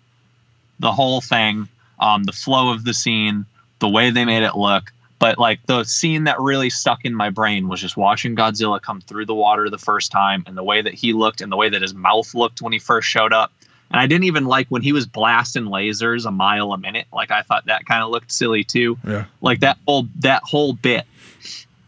the 0.79 0.91
whole 0.91 1.21
thing, 1.21 1.67
um, 1.99 2.23
the 2.23 2.31
flow 2.33 2.71
of 2.71 2.83
the 2.83 2.93
scene, 2.93 3.45
the 3.79 3.87
way 3.89 4.09
they 4.11 4.25
made 4.25 4.43
it 4.43 4.55
look. 4.55 4.91
But 5.19 5.37
like 5.39 5.59
the 5.65 5.83
scene 5.85 6.25
that 6.25 6.39
really 6.39 6.69
stuck 6.69 7.05
in 7.05 7.15
my 7.15 7.29
brain 7.29 7.67
was 7.67 7.79
just 7.81 7.95
watching 7.97 8.35
Godzilla 8.35 8.81
come 8.81 9.01
through 9.01 9.25
the 9.25 9.33
water 9.35 9.69
the 9.69 9.77
first 9.77 10.11
time 10.11 10.43
and 10.45 10.57
the 10.57 10.63
way 10.63 10.81
that 10.81 10.93
he 10.93 11.13
looked 11.13 11.41
and 11.41 11.51
the 11.51 11.55
way 11.57 11.69
that 11.69 11.81
his 11.81 11.93
mouth 11.93 12.33
looked 12.35 12.61
when 12.61 12.73
he 12.73 12.79
first 12.79 13.07
showed 13.07 13.31
up. 13.33 13.51
And 13.91 13.99
I 13.99 14.07
didn't 14.07 14.25
even 14.25 14.45
like 14.45 14.67
when 14.67 14.81
he 14.81 14.91
was 14.91 15.05
blasting 15.05 15.65
lasers 15.65 16.25
a 16.25 16.31
mile 16.31 16.73
a 16.73 16.77
minute. 16.77 17.07
Like 17.13 17.31
I 17.31 17.43
thought 17.43 17.65
that 17.67 17.85
kind 17.85 18.03
of 18.03 18.09
looked 18.09 18.31
silly 18.31 18.63
too 18.63 18.97
Yeah. 19.07 19.25
like 19.41 19.61
that 19.61 19.77
whole 19.87 20.07
that 20.19 20.43
whole 20.43 20.73
bit 20.73 21.05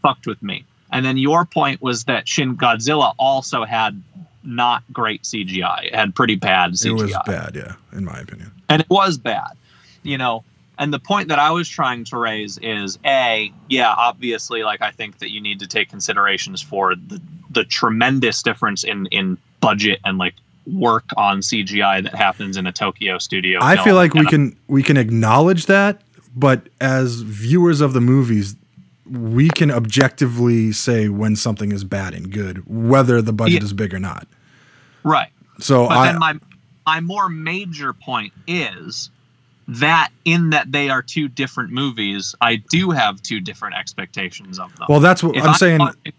fucked 0.02 0.26
with 0.26 0.42
me 0.42 0.64
and 0.92 1.04
then 1.04 1.18
your 1.18 1.44
point 1.44 1.82
was 1.82 2.04
that 2.04 2.26
shin 2.28 2.56
godzilla 2.56 3.12
also 3.18 3.64
had 3.64 4.00
not 4.44 4.82
great 4.92 5.22
cgi 5.24 5.84
it 5.84 5.94
had 5.94 6.14
pretty 6.14 6.36
bad 6.36 6.70
cgi 6.72 6.86
It 6.86 6.92
was 6.92 7.16
bad, 7.26 7.56
yeah, 7.56 7.74
in 7.92 8.04
my 8.04 8.20
opinion. 8.20 8.52
and 8.68 8.80
it 8.80 8.88
was 8.88 9.18
bad 9.18 9.50
you 10.04 10.16
know 10.16 10.44
and 10.78 10.92
the 10.92 10.98
point 10.98 11.28
that 11.28 11.38
i 11.38 11.50
was 11.50 11.68
trying 11.68 12.04
to 12.04 12.16
raise 12.16 12.58
is 12.58 12.98
a 13.04 13.52
yeah 13.68 13.92
obviously 13.96 14.62
like 14.62 14.80
i 14.82 14.90
think 14.90 15.18
that 15.18 15.30
you 15.30 15.40
need 15.40 15.58
to 15.60 15.66
take 15.66 15.88
considerations 15.88 16.60
for 16.62 16.94
the 16.94 17.20
the 17.50 17.64
tremendous 17.64 18.42
difference 18.42 18.84
in 18.84 19.06
in 19.06 19.36
budget 19.60 19.98
and 20.04 20.18
like 20.18 20.34
work 20.66 21.04
on 21.16 21.38
cgi 21.40 22.02
that 22.02 22.14
happens 22.14 22.56
in 22.56 22.66
a 22.66 22.72
tokyo 22.72 23.18
studio 23.18 23.58
I 23.62 23.82
feel 23.82 23.94
like 23.94 24.14
we 24.14 24.26
can 24.26 24.56
we 24.68 24.82
can 24.82 24.96
acknowledge 24.98 25.66
that, 25.66 26.02
but 26.36 26.68
as 26.80 27.22
viewers 27.22 27.80
of 27.80 27.94
the 27.94 28.00
movies, 28.02 28.54
we 29.10 29.48
can 29.48 29.70
objectively 29.70 30.70
say 30.72 31.08
when 31.08 31.34
something 31.36 31.72
is 31.72 31.84
bad 31.84 32.12
and 32.12 32.30
good, 32.30 32.62
whether 32.68 33.22
the 33.22 33.32
budget 33.32 33.62
Yeah. 33.62 33.64
is 33.64 33.72
big 33.72 33.94
or 33.94 33.98
not. 33.98 34.26
right 35.04 35.30
So 35.58 35.88
But 35.88 35.96
I, 35.96 36.06
then 36.12 36.18
my 36.18 36.34
my 36.86 37.00
more 37.00 37.30
major 37.30 37.94
point 37.94 38.32
is 38.46 39.08
that 39.68 40.08
in 40.24 40.50
that 40.50 40.72
they 40.72 40.88
are 40.88 41.02
two 41.02 41.28
different 41.28 41.70
movies, 41.70 42.34
I 42.40 42.56
do 42.56 42.90
have 42.90 43.22
two 43.22 43.38
different 43.40 43.76
expectations 43.76 44.58
of 44.58 44.74
them. 44.76 44.86
well, 44.88 45.00
that's 45.00 45.22
what 45.22 45.36
If 45.36 45.44
I'm 45.44 45.54
saying. 45.54 45.78
watching- 45.78 46.12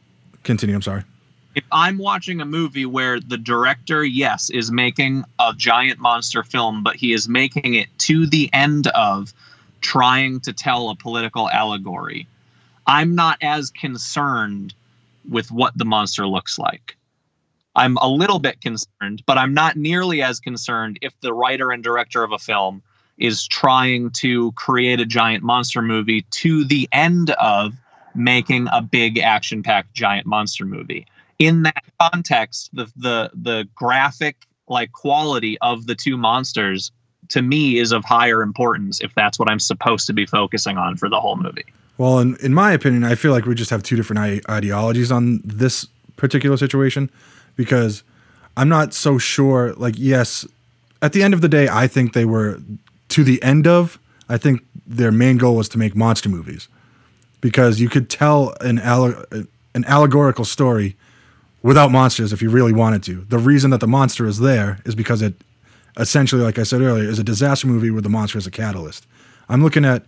Continue. 0.44 0.76
I'm 0.76 0.82
sorry. 0.82 1.04
if 1.56 1.64
I'm 1.72 1.98
watching 1.98 2.40
a 2.42 2.46
movie 2.46 2.86
where 2.86 3.20
the 3.20 3.38
director, 3.38 4.06
yes, 4.06 4.50
is 4.52 4.72
making 4.72 5.24
a 5.40 5.54
giant 5.58 6.00
monster 6.00 6.44
film, 6.44 6.84
but 6.84 6.96
he 6.96 7.12
is 7.12 7.28
making 7.28 7.74
it 7.74 7.88
to 8.00 8.28
the 8.28 8.50
end 8.54 8.88
of 8.88 9.34
trying 9.82 10.40
to 10.42 10.54
tell 10.54 10.90
a 10.92 10.96
political 10.96 11.50
allegory, 11.50 12.28
I'm 12.86 13.16
not 13.16 13.38
as 13.42 13.72
concerned 13.72 14.74
with 15.28 15.52
what 15.52 15.76
the 15.78 15.86
monster 15.86 16.28
looks 16.28 16.58
like. 16.60 16.96
I'm 17.76 17.98
a 17.98 18.08
little 18.08 18.40
bit 18.40 18.62
concerned, 18.62 19.24
but 19.26 19.38
I'm 19.38 19.54
not 19.54 19.76
nearly 19.76 20.22
as 20.22 20.40
concerned 20.40 21.00
if 21.02 21.14
the 21.22 21.34
writer 21.34 21.72
and 21.72 21.84
director 21.84 22.24
of 22.24 22.32
a 22.32 22.40
film 22.40 22.82
is 23.20 23.48
trying 23.48 24.10
to 24.12 24.52
create 24.54 25.00
a 25.00 25.06
giant 25.06 25.44
monster 25.44 25.82
movie 25.82 26.22
to 26.32 26.64
the 26.66 26.88
end 26.92 27.30
of 27.32 27.74
making 28.16 28.68
a 28.72 28.82
big 28.82 29.20
action 29.20 29.62
packed 29.62 29.94
giant 29.94 30.26
monster 30.26 30.66
movie 30.66 31.06
in 31.38 31.64
that 31.64 31.84
context 32.02 32.70
the 32.74 32.86
the 32.98 33.30
the 33.34 33.68
graphic 33.76 34.36
like 34.68 34.92
quality 34.92 35.58
of 35.60 35.86
the 35.86 35.96
two 35.96 36.18
monsters 36.18 36.92
to 37.30 37.42
me 37.42 37.78
is 37.78 37.92
of 37.92 38.04
higher 38.04 38.42
importance 38.42 39.00
if 39.00 39.14
that's 39.16 39.38
what 39.38 39.50
i'm 39.50 39.60
supposed 39.60 40.08
to 40.08 40.14
be 40.14 40.26
focusing 40.26 40.78
on 40.78 40.98
for 40.98 41.08
the 41.08 41.20
whole 41.20 41.36
movie 41.38 41.66
Well, 42.00 42.20
in, 42.20 42.38
in 42.38 42.54
my 42.54 42.72
opinion, 42.72 43.04
I 43.04 43.16
feel 43.16 43.34
like 43.34 43.46
we 43.46 43.54
just 43.54 43.70
have 43.70 43.84
two 43.84 43.98
different 43.98 44.48
ideologies 44.50 45.12
on 45.12 45.42
this 45.44 45.86
particular 46.16 46.56
situation 46.56 47.12
because 47.58 48.04
I'm 48.56 48.70
not 48.70 48.94
so 48.94 49.18
sure. 49.18 49.74
Like, 49.74 49.96
yes, 49.98 50.48
at 51.02 51.12
the 51.12 51.22
end 51.22 51.34
of 51.34 51.42
the 51.42 51.50
day, 51.50 51.68
I 51.70 51.88
think 51.88 52.14
they 52.14 52.24
were 52.24 52.62
to 53.10 53.24
the 53.24 53.42
end 53.44 53.68
of. 53.68 54.00
I 54.28 54.38
think 54.38 54.62
their 54.86 55.12
main 55.12 55.38
goal 55.38 55.56
was 55.56 55.70
to 55.70 55.78
make 55.78 55.96
monster 55.96 56.30
movies 56.30 56.68
because 57.42 57.80
you 57.80 57.90
could 57.90 58.10
tell 58.10 58.56
an 58.62 58.80
alle- 58.80 59.24
an 59.32 59.86
allegorical 59.86 60.46
story 60.46 60.96
without 61.62 61.92
monsters 61.92 62.34
if 62.34 62.42
you 62.42 62.50
really 62.50 62.74
wanted 62.74 63.04
to. 63.04 63.26
The 63.30 63.38
reason 63.38 63.72
that 63.72 63.80
the 63.80 63.88
monster 63.88 64.26
is 64.26 64.40
there 64.40 64.80
is 64.86 64.96
because 64.96 65.22
it 65.22 65.36
essentially, 65.98 66.42
like 66.42 66.58
I 66.58 66.64
said 66.64 66.82
earlier, 66.82 67.10
is 67.10 67.20
a 67.20 67.24
disaster 67.24 67.68
movie 67.68 67.92
where 67.92 68.02
the 68.02 68.10
monster 68.10 68.38
is 68.38 68.48
a 68.48 68.52
catalyst. 68.52 69.06
I'm 69.50 69.64
looking 69.64 69.86
at 69.86 70.04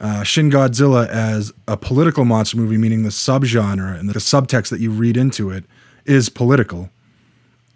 uh, 0.00 0.22
Shin 0.22 0.50
Godzilla 0.50 1.08
as 1.08 1.52
a 1.68 1.76
political 1.76 2.24
monster 2.24 2.56
movie, 2.56 2.76
meaning 2.76 3.02
the 3.02 3.10
subgenre 3.10 3.98
and 3.98 4.08
the 4.08 4.18
subtext 4.18 4.70
that 4.70 4.80
you 4.80 4.90
read 4.90 5.16
into 5.16 5.50
it 5.50 5.64
is 6.04 6.28
political. 6.28 6.90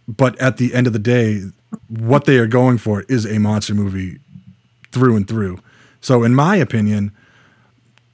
But 0.07 0.39
at 0.41 0.57
the 0.57 0.75
end 0.75 0.87
of 0.87 0.93
the 0.93 0.99
day, 0.99 1.43
what 1.89 2.25
they 2.25 2.39
are 2.39 2.47
going 2.47 2.79
for 2.79 3.03
is 3.03 3.27
a 3.27 3.39
monster 3.39 3.75
movie 3.75 4.19
through 4.93 5.17
and 5.17 5.29
through. 5.29 5.59
So, 6.01 6.23
in 6.23 6.35
my 6.35 6.57
opinion, 6.57 7.13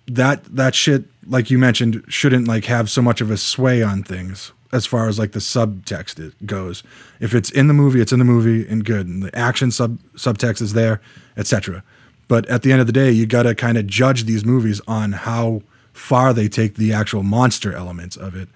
that 0.06 0.44
that 0.44 0.74
shit, 0.74 1.04
like 1.26 1.50
you 1.50 1.58
mentioned, 1.58 2.04
shouldn't 2.08 2.48
like 2.48 2.64
have 2.66 2.90
so 2.90 3.02
much 3.02 3.20
of 3.20 3.30
a 3.30 3.36
sway 3.36 3.82
on 3.82 4.02
things 4.02 4.52
as 4.72 4.86
far 4.86 5.08
as 5.08 5.18
like 5.18 5.32
the 5.32 5.38
subtext 5.38 6.18
it 6.18 6.46
goes. 6.46 6.82
If 7.20 7.34
it's 7.34 7.50
in 7.50 7.68
the 7.68 7.74
movie, 7.74 8.00
it's 8.00 8.12
in 8.12 8.18
the 8.18 8.24
movie 8.24 8.68
and 8.68 8.84
good, 8.84 9.06
and 9.06 9.22
the 9.22 9.36
action 9.38 9.70
sub 9.70 9.98
subtext 10.16 10.60
is 10.60 10.72
there, 10.72 11.00
etc. 11.36 11.82
But 12.26 12.46
at 12.48 12.62
the 12.62 12.72
end 12.72 12.80
of 12.80 12.86
the 12.86 12.92
day, 12.92 13.10
you 13.10 13.26
got 13.26 13.44
to 13.44 13.54
kind 13.54 13.78
of 13.78 13.86
judge 13.86 14.24
these 14.24 14.44
movies 14.44 14.80
on 14.88 15.12
how 15.12 15.62
far 15.92 16.32
they 16.32 16.48
take 16.48 16.74
the 16.74 16.92
actual 16.92 17.22
monster 17.22 17.72
elements 17.72 18.16
of 18.16 18.34
it, 18.34 18.48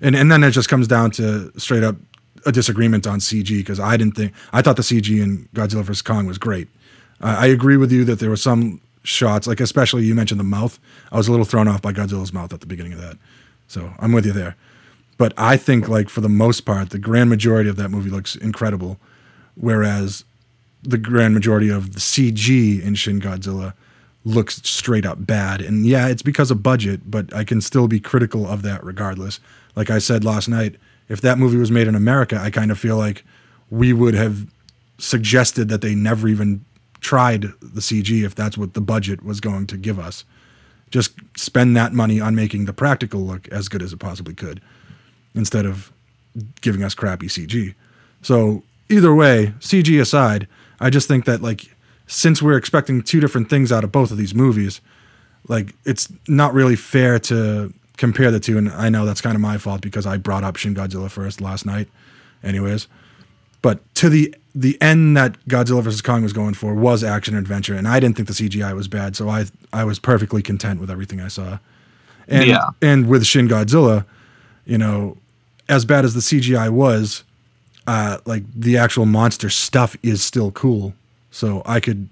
and 0.00 0.14
and 0.14 0.30
then 0.30 0.44
it 0.44 0.50
just 0.50 0.68
comes 0.68 0.86
down 0.86 1.10
to 1.12 1.50
straight 1.58 1.82
up 1.82 1.96
a 2.44 2.52
disagreement 2.52 3.06
on 3.06 3.18
CG 3.18 3.48
because 3.48 3.80
I 3.80 3.96
didn't 3.96 4.16
think 4.16 4.32
I 4.52 4.62
thought 4.62 4.76
the 4.76 4.82
CG 4.82 5.22
in 5.22 5.48
Godzilla 5.54 5.84
vs 5.84 6.02
Kong 6.02 6.26
was 6.26 6.38
great. 6.38 6.68
I 7.22 7.46
agree 7.46 7.76
with 7.76 7.92
you 7.92 8.04
that 8.04 8.18
there 8.18 8.30
were 8.30 8.36
some 8.36 8.80
shots, 9.04 9.46
like 9.46 9.60
especially 9.60 10.04
you 10.04 10.14
mentioned 10.14 10.40
the 10.40 10.44
mouth. 10.44 10.78
I 11.10 11.16
was 11.16 11.28
a 11.28 11.30
little 11.30 11.46
thrown 11.46 11.68
off 11.68 11.80
by 11.80 11.92
Godzilla's 11.92 12.32
mouth 12.32 12.52
at 12.52 12.60
the 12.60 12.66
beginning 12.66 12.92
of 12.92 13.00
that, 13.00 13.16
so 13.68 13.92
I'm 13.98 14.12
with 14.12 14.26
you 14.26 14.32
there. 14.32 14.56
But 15.18 15.32
I 15.36 15.56
think, 15.56 15.88
like 15.88 16.08
for 16.08 16.20
the 16.20 16.28
most 16.28 16.62
part, 16.62 16.90
the 16.90 16.98
grand 16.98 17.30
majority 17.30 17.70
of 17.70 17.76
that 17.76 17.90
movie 17.90 18.10
looks 18.10 18.34
incredible, 18.34 18.98
whereas 19.54 20.24
the 20.82 20.98
grand 20.98 21.34
majority 21.34 21.68
of 21.68 21.92
the 21.92 22.00
CG 22.00 22.82
in 22.82 22.94
Shin 22.96 23.20
Godzilla 23.20 23.74
looks 24.24 24.56
straight 24.68 25.06
up 25.06 25.24
bad. 25.24 25.60
And 25.60 25.86
yeah, 25.86 26.08
it's 26.08 26.22
because 26.22 26.50
of 26.50 26.62
budget, 26.62 27.10
but 27.10 27.32
I 27.34 27.44
can 27.44 27.60
still 27.60 27.88
be 27.88 28.00
critical 28.00 28.46
of 28.46 28.62
that 28.62 28.82
regardless. 28.84 29.40
Like 29.76 29.90
I 29.90 29.98
said 29.98 30.24
last 30.24 30.48
night, 30.48 30.76
if 31.08 31.20
that 31.20 31.38
movie 31.38 31.56
was 31.56 31.70
made 31.70 31.88
in 31.88 31.94
America, 31.94 32.38
I 32.40 32.50
kind 32.50 32.70
of 32.70 32.78
feel 32.78 32.96
like 32.96 33.24
we 33.70 33.92
would 33.92 34.14
have 34.14 34.46
suggested 34.98 35.68
that 35.68 35.80
they 35.80 35.94
never 35.94 36.28
even 36.28 36.64
tried 37.02 37.42
the 37.60 37.80
CG 37.80 38.24
if 38.24 38.34
that's 38.34 38.56
what 38.56 38.72
the 38.72 38.80
budget 38.80 39.22
was 39.22 39.40
going 39.40 39.66
to 39.66 39.76
give 39.76 39.98
us. 39.98 40.24
Just 40.90 41.12
spend 41.36 41.76
that 41.76 41.92
money 41.92 42.20
on 42.20 42.34
making 42.34 42.64
the 42.64 42.72
practical 42.72 43.20
look 43.20 43.48
as 43.48 43.68
good 43.68 43.82
as 43.82 43.92
it 43.92 43.98
possibly 43.98 44.34
could 44.34 44.62
instead 45.34 45.66
of 45.66 45.92
giving 46.60 46.82
us 46.82 46.94
crappy 46.94 47.26
CG. 47.26 47.74
So 48.22 48.62
either 48.88 49.14
way, 49.14 49.52
CG 49.58 50.00
aside, 50.00 50.46
I 50.80 50.88
just 50.88 51.08
think 51.08 51.24
that 51.26 51.42
like 51.42 51.74
since 52.06 52.40
we're 52.40 52.56
expecting 52.56 53.02
two 53.02 53.20
different 53.20 53.50
things 53.50 53.72
out 53.72 53.84
of 53.84 53.92
both 53.92 54.10
of 54.10 54.16
these 54.16 54.34
movies, 54.34 54.80
like 55.48 55.74
it's 55.84 56.12
not 56.28 56.54
really 56.54 56.76
fair 56.76 57.18
to 57.18 57.72
compare 57.96 58.30
the 58.30 58.40
two. 58.40 58.58
And 58.58 58.70
I 58.70 58.88
know 58.88 59.04
that's 59.04 59.20
kind 59.20 59.34
of 59.34 59.40
my 59.40 59.58
fault 59.58 59.80
because 59.80 60.06
I 60.06 60.16
brought 60.18 60.44
up 60.44 60.56
Shin 60.56 60.74
Godzilla 60.74 61.10
first 61.10 61.40
last 61.40 61.66
night, 61.66 61.88
anyways. 62.42 62.86
But 63.62 63.94
to 63.96 64.08
the 64.08 64.34
the 64.54 64.80
end 64.82 65.16
that 65.16 65.38
Godzilla 65.48 65.82
vs 65.82 66.02
Kong 66.02 66.22
was 66.22 66.32
going 66.34 66.54
for 66.54 66.74
was 66.74 67.02
action 67.02 67.34
and 67.34 67.42
adventure, 67.42 67.74
and 67.74 67.88
I 67.88 68.00
didn't 68.00 68.16
think 68.16 68.28
the 68.28 68.34
CGI 68.34 68.74
was 68.74 68.88
bad, 68.88 69.16
so 69.16 69.28
I 69.28 69.46
I 69.72 69.84
was 69.84 69.98
perfectly 69.98 70.42
content 70.42 70.80
with 70.80 70.90
everything 70.90 71.20
I 71.20 71.28
saw. 71.28 71.58
And 72.28 72.46
Yeah. 72.46 72.70
and 72.82 73.08
with 73.08 73.24
Shin 73.24 73.48
Godzilla, 73.48 74.04
you 74.66 74.78
know, 74.78 75.16
as 75.68 75.84
bad 75.84 76.04
as 76.04 76.14
the 76.14 76.20
CGI 76.20 76.68
was, 76.68 77.24
uh, 77.86 78.18
like 78.26 78.42
the 78.54 78.76
actual 78.76 79.06
monster 79.06 79.48
stuff 79.48 79.96
is 80.02 80.22
still 80.22 80.50
cool. 80.52 80.94
So 81.30 81.62
I 81.64 81.80
could, 81.80 82.08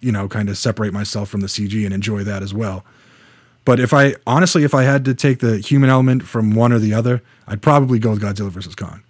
you 0.00 0.10
know, 0.10 0.26
kind 0.28 0.48
of 0.48 0.56
separate 0.56 0.92
myself 0.92 1.28
from 1.28 1.40
the 1.42 1.48
CG 1.48 1.84
and 1.84 1.92
enjoy 1.92 2.24
that 2.24 2.42
as 2.42 2.54
well. 2.54 2.84
But 3.64 3.78
if 3.78 3.92
I 3.92 4.14
honestly, 4.26 4.64
if 4.64 4.74
I 4.74 4.84
had 4.84 5.04
to 5.04 5.14
take 5.14 5.40
the 5.40 5.58
human 5.58 5.90
element 5.90 6.22
from 6.22 6.54
one 6.54 6.72
or 6.72 6.78
the 6.78 6.94
other, 6.94 7.20
I'd 7.46 7.60
probably 7.60 7.98
go 7.98 8.10
with 8.10 8.22
Godzilla 8.22 8.50
versus 8.50 8.74
Kong, 8.74 9.02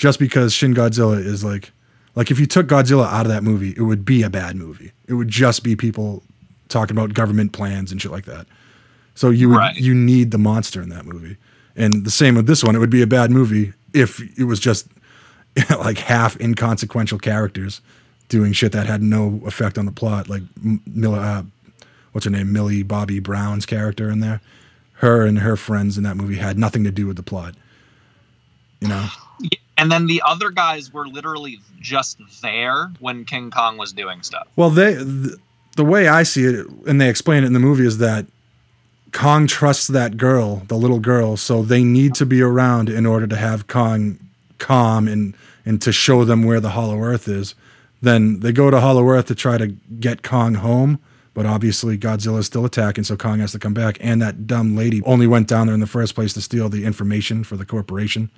just 0.00 0.18
because 0.18 0.54
Shin 0.54 0.74
Godzilla 0.74 1.22
is 1.22 1.44
like, 1.44 1.72
like 2.14 2.30
if 2.30 2.40
you 2.40 2.46
took 2.46 2.66
Godzilla 2.66 3.06
out 3.06 3.26
of 3.26 3.32
that 3.32 3.44
movie, 3.44 3.74
it 3.76 3.82
would 3.82 4.02
be 4.06 4.22
a 4.22 4.30
bad 4.30 4.56
movie. 4.56 4.92
It 5.06 5.12
would 5.12 5.28
just 5.28 5.62
be 5.62 5.76
people 5.76 6.22
talking 6.68 6.96
about 6.96 7.12
government 7.12 7.52
plans 7.52 7.92
and 7.92 8.00
shit 8.00 8.10
like 8.10 8.24
that. 8.24 8.46
So 9.14 9.28
you 9.28 9.50
would, 9.50 9.58
Right. 9.58 9.76
you 9.76 9.94
need 9.94 10.30
the 10.30 10.38
monster 10.38 10.80
in 10.80 10.88
that 10.88 11.04
movie, 11.04 11.36
and 11.76 12.06
the 12.06 12.10
same 12.10 12.34
with 12.34 12.46
this 12.46 12.64
one. 12.64 12.74
It 12.74 12.78
would 12.78 12.88
be 12.88 13.02
a 13.02 13.06
bad 13.06 13.30
movie 13.30 13.74
if 13.92 14.22
it 14.38 14.44
was 14.44 14.58
just 14.58 14.88
like 15.78 15.98
half 15.98 16.40
inconsequential 16.40 17.18
characters 17.18 17.82
doing 18.30 18.54
shit 18.54 18.72
that 18.72 18.86
had 18.86 19.02
no 19.02 19.42
effect 19.44 19.76
on 19.76 19.84
the 19.84 19.92
plot, 19.92 20.30
like 20.30 20.42
uh, 21.04 21.42
what's 22.12 22.24
her 22.24 22.30
name, 22.30 22.54
Millie 22.54 22.82
Bobby 22.82 23.18
Brown's 23.20 23.66
character 23.66 24.08
in 24.08 24.20
there. 24.20 24.40
Her 24.94 25.26
and 25.26 25.40
her 25.40 25.56
friends 25.58 25.98
in 25.98 26.04
that 26.04 26.16
movie 26.16 26.36
had 26.36 26.56
nothing 26.58 26.84
to 26.84 26.90
do 26.90 27.06
with 27.06 27.16
the 27.16 27.22
plot. 27.22 27.54
You 28.80 28.88
know, 28.88 29.08
And 29.80 29.90
then 29.90 30.06
the 30.06 30.22
other 30.26 30.50
guys 30.50 30.92
were 30.92 31.06
literally 31.08 31.58
just 31.80 32.18
there 32.42 32.90
when 33.00 33.24
King 33.24 33.50
Kong 33.50 33.78
was 33.78 33.92
doing 33.92 34.22
stuff. 34.22 34.46
well, 34.56 34.70
they 34.70 34.94
th- 34.94 35.36
the 35.76 35.84
way 35.84 36.08
I 36.08 36.22
see 36.24 36.44
it, 36.44 36.66
and 36.86 37.00
they 37.00 37.08
explain 37.08 37.42
it 37.42 37.46
in 37.46 37.52
the 37.54 37.60
movie, 37.60 37.86
is 37.86 37.98
that 37.98 38.26
Kong 39.12 39.46
trusts 39.46 39.86
that 39.88 40.16
girl, 40.16 40.62
the 40.68 40.76
little 40.76 40.98
girl, 41.00 41.36
so 41.36 41.62
they 41.62 41.82
need 41.82 42.14
to 42.16 42.26
be 42.26 42.42
around 42.42 42.88
in 42.88 43.06
order 43.06 43.26
to 43.26 43.36
have 43.36 43.66
Kong 43.66 44.18
calm 44.58 45.08
and 45.08 45.34
and 45.64 45.80
to 45.82 45.92
show 45.92 46.24
them 46.24 46.44
where 46.44 46.60
the 46.60 46.70
Hollow 46.70 47.00
Earth 47.00 47.28
is. 47.28 47.54
Then 48.02 48.40
they 48.40 48.52
go 48.52 48.70
to 48.70 48.80
Hollow 48.80 49.08
Earth 49.08 49.26
to 49.26 49.34
try 49.34 49.58
to 49.58 49.68
get 49.98 50.22
Kong 50.22 50.54
home, 50.54 50.98
but 51.34 51.44
obviously 51.46 51.98
Godzilla's 51.98 52.46
still 52.46 52.64
attacking, 52.64 53.04
so 53.04 53.16
Kong 53.16 53.40
has 53.40 53.52
to 53.52 53.58
come 53.58 53.74
back. 53.74 53.98
And 54.00 54.20
that 54.22 54.46
dumb 54.46 54.74
lady 54.76 55.02
only 55.04 55.26
went 55.26 55.48
down 55.48 55.66
there 55.66 55.74
in 55.74 55.80
the 55.80 55.86
first 55.86 56.14
place 56.14 56.32
to 56.34 56.40
steal 56.40 56.68
the 56.68 56.84
information 56.84 57.44
for 57.44 57.56
the 57.56 57.66
corporation, 57.66 58.30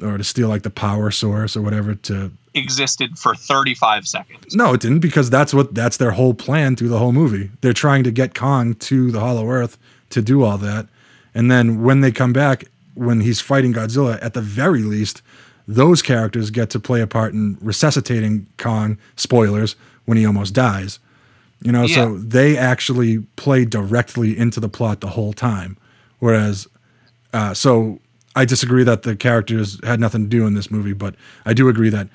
or 0.00 0.16
to 0.16 0.24
steal 0.24 0.48
like 0.48 0.62
the 0.62 0.70
power 0.70 1.10
source 1.10 1.56
or 1.56 1.62
whatever 1.62 1.94
to 1.94 2.30
Existed 2.54 3.18
for 3.18 3.34
35 3.34 4.06
seconds. 4.06 4.54
no, 4.54 4.74
it 4.74 4.80
didn't 4.82 5.00
because 5.00 5.30
that's 5.30 5.54
what 5.54 5.74
that's 5.74 5.96
their 5.96 6.10
whole 6.10 6.34
plan 6.34 6.76
through 6.76 6.90
the 6.90 6.98
whole 6.98 7.12
movie. 7.12 7.50
They're 7.62 7.72
trying 7.72 8.04
to 8.04 8.10
get 8.10 8.34
Kong 8.34 8.74
to 8.74 9.10
the 9.10 9.20
Hollow 9.20 9.48
Earth 9.48 9.78
to 10.10 10.20
do 10.20 10.42
all 10.42 10.58
that. 10.58 10.86
And 11.34 11.50
then 11.50 11.82
when 11.82 12.02
they 12.02 12.12
come 12.12 12.34
back, 12.34 12.64
when 12.94 13.20
he's 13.20 13.40
fighting 13.40 13.72
Godzilla, 13.72 14.18
at 14.22 14.34
the 14.34 14.42
very 14.42 14.82
least, 14.82 15.22
those 15.66 16.02
characters 16.02 16.50
get 16.50 16.68
to 16.70 16.80
play 16.80 17.00
a 17.00 17.06
part 17.06 17.32
in 17.32 17.56
resuscitating 17.62 18.46
Kong, 18.58 18.98
spoilers, 19.16 19.74
when 20.04 20.18
he 20.18 20.26
almost 20.26 20.52
dies. 20.52 20.98
You 21.62 21.72
know, 21.72 21.86
so 21.86 22.18
they 22.18 22.58
actually 22.58 23.20
play 23.36 23.64
directly 23.64 24.36
into 24.36 24.58
the 24.60 24.68
plot 24.68 25.00
the 25.00 25.08
whole 25.08 25.32
time. 25.32 25.76
Whereas 26.18 26.66
uh, 27.32 27.54
so 27.54 28.00
I 28.34 28.44
disagree 28.44 28.84
that 28.84 29.02
the 29.02 29.14
characters 29.14 29.78
had 29.84 30.00
nothing 30.00 30.24
to 30.24 30.28
do 30.28 30.46
in 30.46 30.54
this 30.54 30.70
movie, 30.70 30.94
but 30.94 31.14
I 31.44 31.52
do 31.52 31.68
agree 31.68 31.90
that 31.90 32.08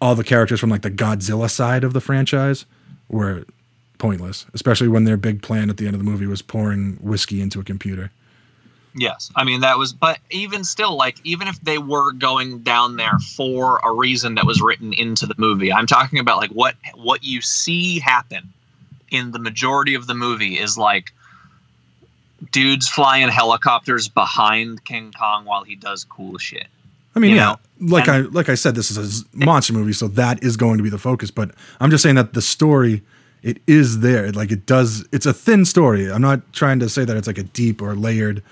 all 0.00 0.14
the 0.14 0.24
characters 0.24 0.60
from 0.60 0.70
like 0.70 0.82
the 0.82 0.90
Godzilla 0.90 1.50
side 1.50 1.84
of 1.84 1.92
the 1.92 2.00
franchise 2.00 2.64
were 3.08 3.44
pointless, 3.98 4.46
especially 4.54 4.88
when 4.88 5.04
their 5.04 5.16
big 5.16 5.42
plan 5.42 5.70
at 5.70 5.76
the 5.76 5.86
end 5.86 5.94
of 5.94 6.00
the 6.00 6.10
movie 6.10 6.26
was 6.26 6.40
pouring 6.40 6.94
whiskey 7.00 7.40
into 7.40 7.60
a 7.60 7.64
computer. 7.64 8.10
Yes. 8.94 9.30
I 9.36 9.44
mean, 9.44 9.60
that 9.60 9.78
was, 9.78 9.92
but 9.92 10.18
even 10.30 10.64
still, 10.64 10.96
like, 10.96 11.18
even 11.24 11.46
if 11.46 11.60
they 11.60 11.78
were 11.78 12.12
going 12.12 12.60
down 12.60 12.96
there 12.96 13.18
for 13.36 13.80
a 13.84 13.92
reason 13.92 14.34
that 14.36 14.46
was 14.46 14.60
written 14.62 14.92
into 14.92 15.26
the 15.26 15.34
movie, 15.36 15.72
I'm 15.72 15.86
talking 15.86 16.18
about 16.18 16.38
like 16.38 16.50
what 16.50 16.74
what 16.94 17.22
you 17.22 17.40
see 17.40 17.98
happen 17.98 18.52
in 19.10 19.30
the 19.32 19.38
majority 19.38 19.94
of 19.94 20.06
the 20.06 20.14
movie 20.14 20.58
is 20.58 20.76
like 20.76 21.12
dudes 22.52 22.88
flying 22.88 23.28
helicopters 23.28 24.08
behind 24.08 24.84
King 24.84 25.12
Kong 25.18 25.44
while 25.44 25.64
he 25.64 25.74
does 25.74 26.04
cool 26.04 26.38
shit. 26.38 26.66
I 27.16 27.20
mean, 27.20 27.30
You 27.32 27.36
yeah, 27.36 27.56
like 27.80 28.06
and- 28.08 28.26
I 28.26 28.30
like 28.30 28.48
I 28.48 28.54
said, 28.54 28.74
this 28.74 28.90
is 28.90 29.22
a 29.22 29.44
monster 29.44 29.72
movie, 29.72 29.92
so 29.92 30.08
that 30.08 30.42
is 30.42 30.56
going 30.56 30.76
to 30.78 30.84
be 30.84 30.90
the 30.90 30.98
focus. 30.98 31.30
But 31.30 31.50
I'm 31.80 31.90
just 31.90 32.02
saying 32.02 32.14
that 32.14 32.34
the 32.34 32.42
story, 32.42 33.02
it 33.42 33.58
is 33.66 34.00
there. 34.00 34.30
Like 34.30 34.52
it 34.52 34.66
does. 34.66 35.06
It's 35.10 35.26
a 35.26 35.32
thin 35.32 35.64
story. 35.64 36.10
I'm 36.10 36.22
not 36.22 36.52
trying 36.52 36.78
to 36.80 36.88
say 36.88 37.04
that 37.04 37.16
it's 37.16 37.26
like 37.26 37.38
a 37.38 37.42
deep 37.42 37.82
or 37.82 37.96
layered 37.96 38.42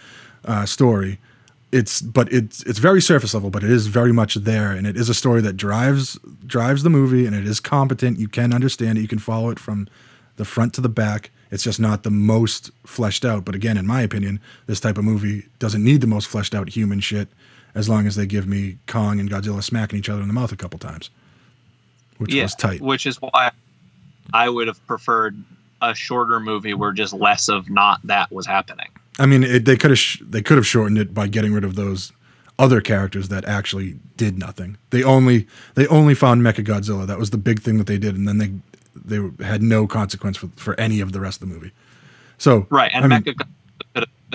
uh, 0.44 0.66
story. 0.66 1.18
It's 1.70 2.00
but 2.00 2.32
it's 2.32 2.62
it's 2.64 2.78
very 2.78 3.02
surface 3.02 3.34
level, 3.34 3.50
but 3.50 3.62
it 3.62 3.70
is 3.70 3.86
very 3.88 4.12
much 4.12 4.34
there, 4.36 4.72
and 4.72 4.86
it 4.86 4.96
is 4.96 5.08
a 5.08 5.14
story 5.14 5.40
that 5.42 5.56
drives 5.56 6.18
drives 6.46 6.82
the 6.82 6.90
movie, 6.90 7.26
and 7.26 7.36
it 7.36 7.46
is 7.46 7.60
competent. 7.60 8.18
You 8.18 8.28
can 8.28 8.52
understand 8.52 8.98
it. 8.98 9.02
You 9.02 9.08
can 9.08 9.18
follow 9.18 9.50
it 9.50 9.58
from 9.60 9.86
the 10.36 10.44
front 10.44 10.74
to 10.74 10.80
the 10.80 10.88
back. 10.88 11.30
It's 11.56 11.64
just 11.64 11.80
not 11.80 12.02
the 12.02 12.10
most 12.10 12.70
fleshed 12.84 13.24
out. 13.24 13.46
But 13.46 13.54
again, 13.54 13.78
in 13.78 13.86
my 13.86 14.02
opinion, 14.02 14.40
this 14.66 14.78
type 14.78 14.98
of 14.98 15.04
movie 15.04 15.46
doesn't 15.58 15.82
need 15.82 16.02
the 16.02 16.06
most 16.06 16.28
fleshed 16.28 16.54
out 16.54 16.68
human 16.68 17.00
shit 17.00 17.28
as 17.74 17.88
long 17.88 18.06
as 18.06 18.14
they 18.14 18.26
give 18.26 18.46
me 18.46 18.76
Kong 18.86 19.18
and 19.18 19.30
Godzilla 19.30 19.62
smacking 19.62 19.98
each 19.98 20.10
other 20.10 20.20
in 20.20 20.28
the 20.28 20.34
mouth 20.34 20.52
a 20.52 20.56
couple 20.56 20.78
times, 20.78 21.08
which 22.18 22.34
was 22.34 22.54
tight. 22.54 22.82
Which 22.82 23.06
is 23.06 23.22
why 23.22 23.52
I 24.34 24.50
would 24.50 24.66
have 24.66 24.86
preferred 24.86 25.42
a 25.80 25.94
shorter 25.94 26.40
movie 26.40 26.74
where 26.74 26.92
just 26.92 27.14
less 27.14 27.48
of 27.48 27.70
not 27.70 28.00
that 28.04 28.30
was 28.30 28.46
happening. 28.46 28.88
I 29.18 29.24
mean, 29.24 29.42
it, 29.42 29.64
they 29.64 29.78
could 29.78 29.92
have 29.92 29.98
sh- 29.98 30.20
they 30.28 30.42
could 30.42 30.58
have 30.58 30.66
shortened 30.66 30.98
it 30.98 31.14
by 31.14 31.26
getting 31.26 31.54
rid 31.54 31.64
of 31.64 31.74
those 31.74 32.12
other 32.58 32.82
characters 32.82 33.28
that 33.28 33.46
actually 33.46 33.98
did 34.18 34.38
nothing. 34.38 34.76
They 34.90 35.02
only 35.02 35.46
they 35.74 35.86
only 35.86 36.14
found 36.14 36.42
Mecha 36.42 36.62
Godzilla. 36.62 37.06
That 37.06 37.18
was 37.18 37.30
the 37.30 37.38
big 37.38 37.62
thing 37.62 37.78
that 37.78 37.86
they 37.86 37.96
did, 37.96 38.14
and 38.14 38.28
then 38.28 38.36
they 38.36 38.52
they 39.04 39.44
had 39.44 39.62
no 39.62 39.86
consequence 39.86 40.36
for, 40.36 40.48
for 40.56 40.78
any 40.78 41.00
of 41.00 41.12
the 41.12 41.20
rest 41.20 41.42
of 41.42 41.48
the 41.48 41.54
movie. 41.54 41.72
So 42.38 42.66
Right. 42.70 42.90
And 42.94 43.04
I 43.04 43.08
mean, 43.08 43.22
Mecha 43.22 43.46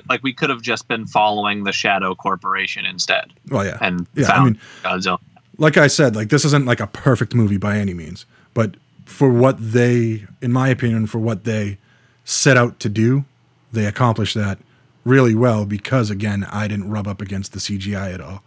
like 0.09 0.24
we 0.24 0.34
could 0.34 0.49
have 0.49 0.62
just 0.62 0.88
been 0.88 1.05
following 1.05 1.64
the 1.64 1.72
Shadow 1.72 2.16
Corporation 2.16 2.86
instead 2.86 3.34
well, 3.49 3.66
yeah, 3.66 3.78
and 3.82 4.07
yeah. 4.16 4.32
I 4.32 4.43
mean, 4.43 4.59
Godzilla. 4.84 5.20
like 5.57 5.78
I 5.78 5.88
said, 5.88 6.16
like 6.16 6.30
this 6.30 6.45
isn't 6.45 6.66
like 6.66 6.80
a 6.80 6.88
perfect 6.88 7.36
movie 7.36 7.57
by 7.57 7.78
any 7.78 7.93
means, 7.93 8.26
but 8.53 8.76
for 9.05 9.32
what 9.32 9.57
they, 9.59 10.26
in 10.41 10.51
my 10.51 10.70
opinion, 10.70 11.07
for 11.07 11.20
what 11.20 11.43
they 11.43 11.78
set 12.24 12.57
out 12.57 12.80
to 12.80 12.89
do, 12.89 13.26
they 13.72 13.86
accomplished 13.86 14.36
that 14.36 14.59
really 15.03 15.36
well 15.36 15.66
because 15.66 16.09
again, 16.09 16.45
I 16.49 16.68
didn't 16.68 16.89
rub 16.89 17.07
up 17.07 17.22
against 17.22 17.53
the 17.53 17.59
CGI 17.59 18.14
at 18.14 18.22
all. 18.22 18.43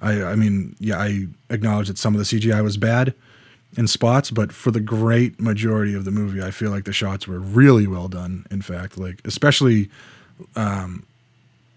I, 0.00 0.22
I 0.22 0.34
mean, 0.34 0.76
yeah, 0.78 0.98
I 0.98 1.28
acknowledge 1.48 1.88
that 1.88 1.98
some 1.98 2.14
of 2.14 2.18
the 2.18 2.24
CGI 2.24 2.62
was 2.62 2.76
bad 2.76 3.14
in 3.76 3.86
spots, 3.86 4.30
but 4.30 4.52
for 4.52 4.70
the 4.70 4.80
great 4.80 5.40
majority 5.40 5.94
of 5.94 6.04
the 6.04 6.10
movie, 6.10 6.42
I 6.42 6.50
feel 6.50 6.70
like 6.70 6.84
the 6.84 6.92
shots 6.92 7.28
were 7.28 7.40
really 7.40 7.86
well 7.86 8.08
done. 8.08 8.46
In 8.50 8.62
fact, 8.62 8.98
like 8.98 9.20
especially 9.24 9.90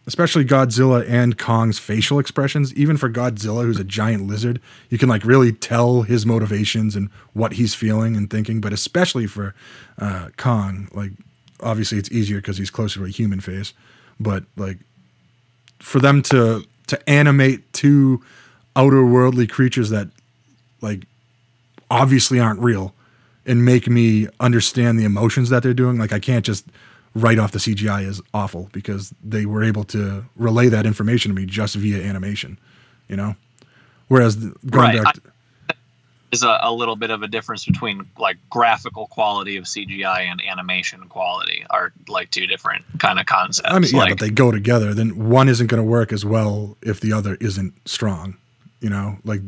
especially 0.07 0.45
Godzilla 0.45 1.07
and 1.07 1.37
Kong's 1.37 1.79
facial 1.79 2.19
expressions. 2.19 2.73
Even 2.75 2.97
for 2.97 3.09
Godzilla, 3.09 3.63
who's 3.63 3.79
a 3.79 3.83
giant 3.83 4.27
lizard, 4.27 4.61
you 4.89 4.97
can 4.97 5.09
like 5.09 5.25
really 5.25 5.51
tell 5.51 6.03
his 6.03 6.25
motivations 6.25 6.95
and 6.95 7.09
what 7.33 7.53
he's 7.53 7.75
feeling 7.75 8.15
and 8.15 8.29
thinking. 8.29 8.61
But 8.61 8.73
especially 8.73 9.27
for 9.27 9.55
uh, 9.99 10.29
Kong, 10.37 10.89
like 10.93 11.11
obviously 11.61 11.97
it's 11.97 12.11
easier 12.11 12.37
because 12.37 12.57
he's 12.57 12.71
closer 12.71 13.01
to 13.01 13.05
a 13.05 13.09
human 13.09 13.41
face. 13.41 13.73
But 14.19 14.45
like 14.55 14.79
for 15.79 15.99
them 15.99 16.21
to 16.23 16.65
to 16.87 17.09
animate 17.09 17.73
two 17.73 18.23
outer 18.75 19.05
worldly 19.05 19.47
creatures 19.47 19.89
that 19.89 20.09
like 20.81 21.06
obviously 21.89 22.39
aren't 22.39 22.59
real 22.59 22.93
and 23.45 23.63
make 23.63 23.87
me 23.87 24.27
understand 24.39 24.99
the 24.99 25.05
emotions 25.05 25.49
that 25.49 25.63
they're 25.63 25.73
doing. 25.73 25.97
Like 25.97 26.11
I 26.11 26.19
can't 26.19 26.45
just 26.45 26.65
write 27.15 27.39
off 27.39 27.51
the 27.51 27.59
CGI 27.59 28.07
as 28.07 28.21
awful 28.33 28.69
because 28.73 29.13
they 29.23 29.45
were 29.45 29.63
able 29.63 29.83
to 29.85 30.25
relay 30.35 30.67
that 30.69 30.85
information 30.85 31.29
to 31.31 31.35
me 31.35 31.45
just 31.45 31.75
via 31.75 32.03
animation, 32.03 32.59
you 33.07 33.15
know. 33.15 33.35
Whereas 34.09 34.37
the- 34.39 34.53
going 34.69 34.95
Right. 34.95 35.03
back, 35.03 35.13
to, 35.15 35.21
Is 36.33 36.43
a, 36.43 36.59
a 36.61 36.71
little 36.73 36.97
bit 36.97 37.09
of 37.09 37.23
a 37.23 37.27
difference 37.27 37.63
between 37.65 38.05
like 38.19 38.35
graphical 38.49 39.07
quality 39.07 39.55
of 39.55 39.63
CGI 39.63 40.29
and 40.29 40.41
animation 40.41 40.99
quality 41.07 41.65
are 41.69 41.93
like 42.09 42.29
two 42.31 42.45
different 42.47 42.83
kind 42.99 43.17
of 43.17 43.25
concepts. 43.25 43.69
I 43.73 43.79
mean, 43.79 43.91
yeah, 43.91 43.99
like, 43.99 44.09
but 44.09 44.19
they 44.19 44.29
go 44.29 44.51
together. 44.51 44.93
Then 44.93 45.29
one 45.29 45.47
isn't 45.47 45.67
going 45.67 45.81
to 45.81 45.89
work 45.89 46.11
as 46.11 46.25
well 46.25 46.75
if 46.83 46.99
the 46.99 47.13
other 47.13 47.35
isn't 47.39 47.73
strong, 47.87 48.35
you 48.81 48.89
know. 48.89 49.17
Like 49.23 49.39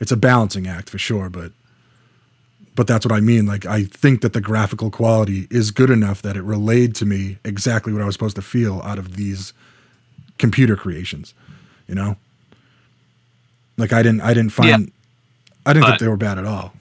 it's 0.00 0.12
a 0.12 0.16
balancing 0.16 0.66
act 0.66 0.90
for 0.90 0.98
sure, 0.98 1.28
but 1.28 1.52
but 2.76 2.86
that's 2.86 3.06
what 3.06 3.12
I 3.12 3.20
mean. 3.20 3.46
Like 3.46 3.66
I 3.66 3.84
think 3.84 4.20
that 4.22 4.32
the 4.32 4.40
graphical 4.40 4.90
quality 4.90 5.46
is 5.50 5.70
good 5.70 5.90
enough 5.90 6.22
that 6.22 6.36
it 6.36 6.42
relayed 6.42 6.94
to 6.96 7.06
me 7.06 7.38
exactly 7.44 7.92
what 7.92 8.02
I 8.02 8.04
was 8.04 8.14
supposed 8.14 8.36
to 8.36 8.42
feel 8.42 8.80
out 8.82 8.98
of 8.98 9.16
these 9.16 9.52
computer 10.38 10.76
creations, 10.76 11.34
you 11.86 11.94
know. 11.94 12.16
Like 13.76 13.92
I 13.92 14.02
didn't, 14.02 14.20
I 14.22 14.34
didn't 14.34 14.50
find, 14.52 14.68
Yeah. 14.68 14.92
I 15.66 15.72
didn't 15.72 15.86
think 15.86 16.00
they 16.00 16.08
were 16.08 16.16
bad 16.16 16.38
at 16.38 16.44
all. 16.44 16.72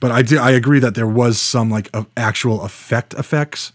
But 0.00 0.10
I 0.10 0.22
did, 0.22 0.38
I 0.38 0.50
agree 0.50 0.80
that 0.80 0.94
there 0.94 1.06
was 1.06 1.40
some 1.40 1.70
like 1.70 1.88
of 1.94 2.06
actual 2.16 2.62
effect 2.62 3.14
effects 3.14 3.72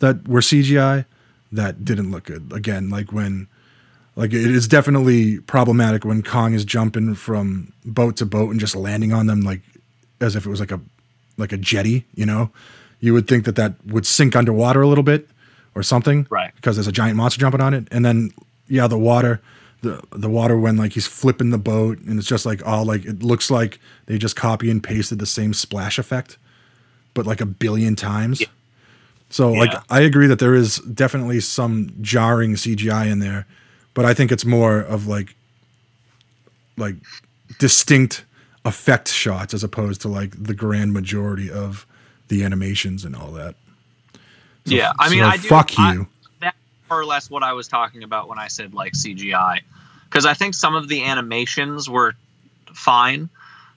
that 0.00 0.26
were 0.26 0.40
CGI 0.40 1.04
that 1.52 1.84
didn't 1.84 2.10
look 2.10 2.24
good. 2.24 2.52
Again, 2.52 2.90
like 2.90 3.12
when 3.12 3.46
like 4.16 4.32
it 4.32 4.50
is 4.50 4.68
definitely 4.68 5.40
problematic 5.40 6.04
when 6.04 6.22
Kong 6.22 6.54
is 6.54 6.64
jumping 6.64 7.14
from 7.14 7.72
boat 7.84 8.16
to 8.18 8.26
boat 8.26 8.50
and 8.50 8.60
just 8.60 8.76
landing 8.76 9.12
on 9.12 9.26
them 9.26 9.40
like 9.40 9.60
as 10.20 10.36
if 10.36 10.46
it 10.46 10.50
was 10.50 10.60
like 10.60 10.72
a 10.72 10.80
like 11.36 11.52
a 11.52 11.56
jetty, 11.56 12.04
you 12.14 12.26
know. 12.26 12.50
You 13.00 13.12
would 13.12 13.28
think 13.28 13.44
that 13.44 13.56
that 13.56 13.74
would 13.86 14.06
sink 14.06 14.34
underwater 14.34 14.80
a 14.80 14.88
little 14.88 15.04
bit 15.04 15.28
or 15.74 15.82
something. 15.82 16.26
Right. 16.30 16.54
Because 16.54 16.76
there's 16.76 16.86
a 16.86 16.92
giant 16.92 17.16
monster 17.16 17.40
jumping 17.40 17.60
on 17.60 17.74
it, 17.74 17.88
and 17.90 18.04
then 18.04 18.30
yeah, 18.68 18.86
the 18.86 18.98
water, 18.98 19.40
the 19.82 20.02
the 20.12 20.30
water 20.30 20.58
when 20.58 20.76
like 20.76 20.92
he's 20.92 21.06
flipping 21.06 21.50
the 21.50 21.58
boat, 21.58 21.98
and 22.00 22.18
it's 22.18 22.28
just 22.28 22.46
like 22.46 22.66
all 22.66 22.84
like 22.84 23.04
it 23.04 23.22
looks 23.22 23.50
like 23.50 23.78
they 24.06 24.16
just 24.16 24.36
copy 24.36 24.70
and 24.70 24.82
pasted 24.82 25.18
the 25.18 25.26
same 25.26 25.52
splash 25.52 25.98
effect, 25.98 26.38
but 27.12 27.26
like 27.26 27.40
a 27.40 27.46
billion 27.46 27.96
times. 27.96 28.42
So 29.30 29.52
like 29.52 29.72
I 29.90 30.00
agree 30.00 30.28
that 30.28 30.38
there 30.38 30.54
is 30.54 30.78
definitely 30.78 31.40
some 31.40 31.92
jarring 32.00 32.54
CGI 32.54 33.10
in 33.10 33.18
there, 33.18 33.46
but 33.94 34.04
I 34.04 34.12
think 34.14 34.30
it's 34.32 34.44
more 34.44 34.78
of 34.78 35.06
like 35.06 35.34
like 36.76 36.96
distinct 37.58 38.24
effect 38.64 39.08
shots 39.08 39.54
as 39.54 39.62
opposed 39.62 40.00
to 40.02 40.08
like 40.08 40.32
the 40.42 40.54
grand 40.54 40.92
majority 40.92 41.50
of 41.50 41.86
the 42.28 42.42
animations 42.42 43.04
and 43.04 43.14
all 43.14 43.30
that. 43.32 43.54
So- 44.66 44.74
yeah, 44.74 44.92
I 44.98 45.10
mean, 45.10 45.20
so 45.20 45.26
I 45.26 45.36
do, 45.36 45.48
fuck 45.48 45.78
I- 45.78 45.92
you. 45.92 46.06
that's 46.40 46.56
more 46.90 47.00
or 47.00 47.04
less 47.04 47.30
what 47.30 47.42
I 47.42 47.52
was 47.52 47.68
talking 47.68 48.02
about 48.02 48.28
when 48.28 48.38
I 48.38 48.48
said 48.48 48.72
like 48.74 48.94
CGI, 48.94 49.60
because 50.08 50.24
I 50.26 50.34
think 50.34 50.54
some 50.54 50.74
of 50.74 50.88
the 50.88 51.04
animations 51.04 51.88
were 51.88 52.14
fine, 52.72 53.28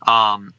um, 0.08 0.54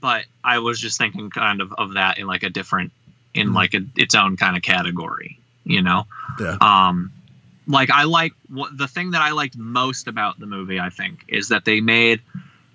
but 0.00 0.26
I 0.44 0.58
was 0.58 0.78
just 0.80 0.98
thinking 0.98 1.30
kind 1.30 1.60
of 1.60 1.72
of 1.72 1.94
that 1.94 2.18
in 2.18 2.26
like 2.26 2.42
a 2.42 2.50
different, 2.50 2.92
in 3.34 3.48
Mhm. 3.50 3.54
like 3.54 3.74
a, 3.74 3.80
its 3.96 4.14
own 4.14 4.36
kind 4.36 4.56
of 4.56 4.62
category, 4.62 5.38
you 5.64 5.80
know. 5.82 6.06
yeah. 6.38 6.56
um 6.60 7.10
like 7.66 7.90
i 7.90 8.04
like 8.04 8.32
what 8.48 8.76
the 8.76 8.88
thing 8.88 9.12
that 9.12 9.22
i 9.22 9.30
liked 9.30 9.56
most 9.56 10.08
about 10.08 10.38
the 10.40 10.46
movie 10.46 10.80
i 10.80 10.90
think 10.90 11.24
is 11.28 11.48
that 11.48 11.64
they 11.64 11.80
made 11.80 12.20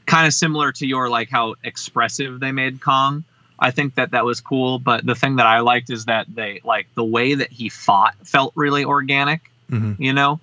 kind 0.06 0.26
of 0.26 0.34
similar 0.34 0.72
to 0.72 0.88
your 0.88 1.10
like 1.10 1.30
how 1.30 1.56
expressive 1.64 2.40
they 2.40 2.52
made 2.52 2.80
kong 2.82 3.24
i 3.60 3.70
think 3.72 3.96
that 3.96 4.12
that 4.12 4.24
was 4.24 4.40
cool 4.40 4.80
but 4.80 5.06
the 5.06 5.16
thing 5.16 5.36
that 5.38 5.46
i 5.46 5.60
liked 5.60 5.90
is 5.90 6.06
that 6.06 6.26
they 6.34 6.62
like 6.64 6.88
the 6.96 7.04
way 7.04 7.34
that 7.36 7.52
he 7.52 7.68
fought 7.70 8.16
felt 8.24 8.52
really 8.56 8.86
organic 8.86 9.52
hmm 9.70 9.94
you 10.00 10.14
know 10.14 10.40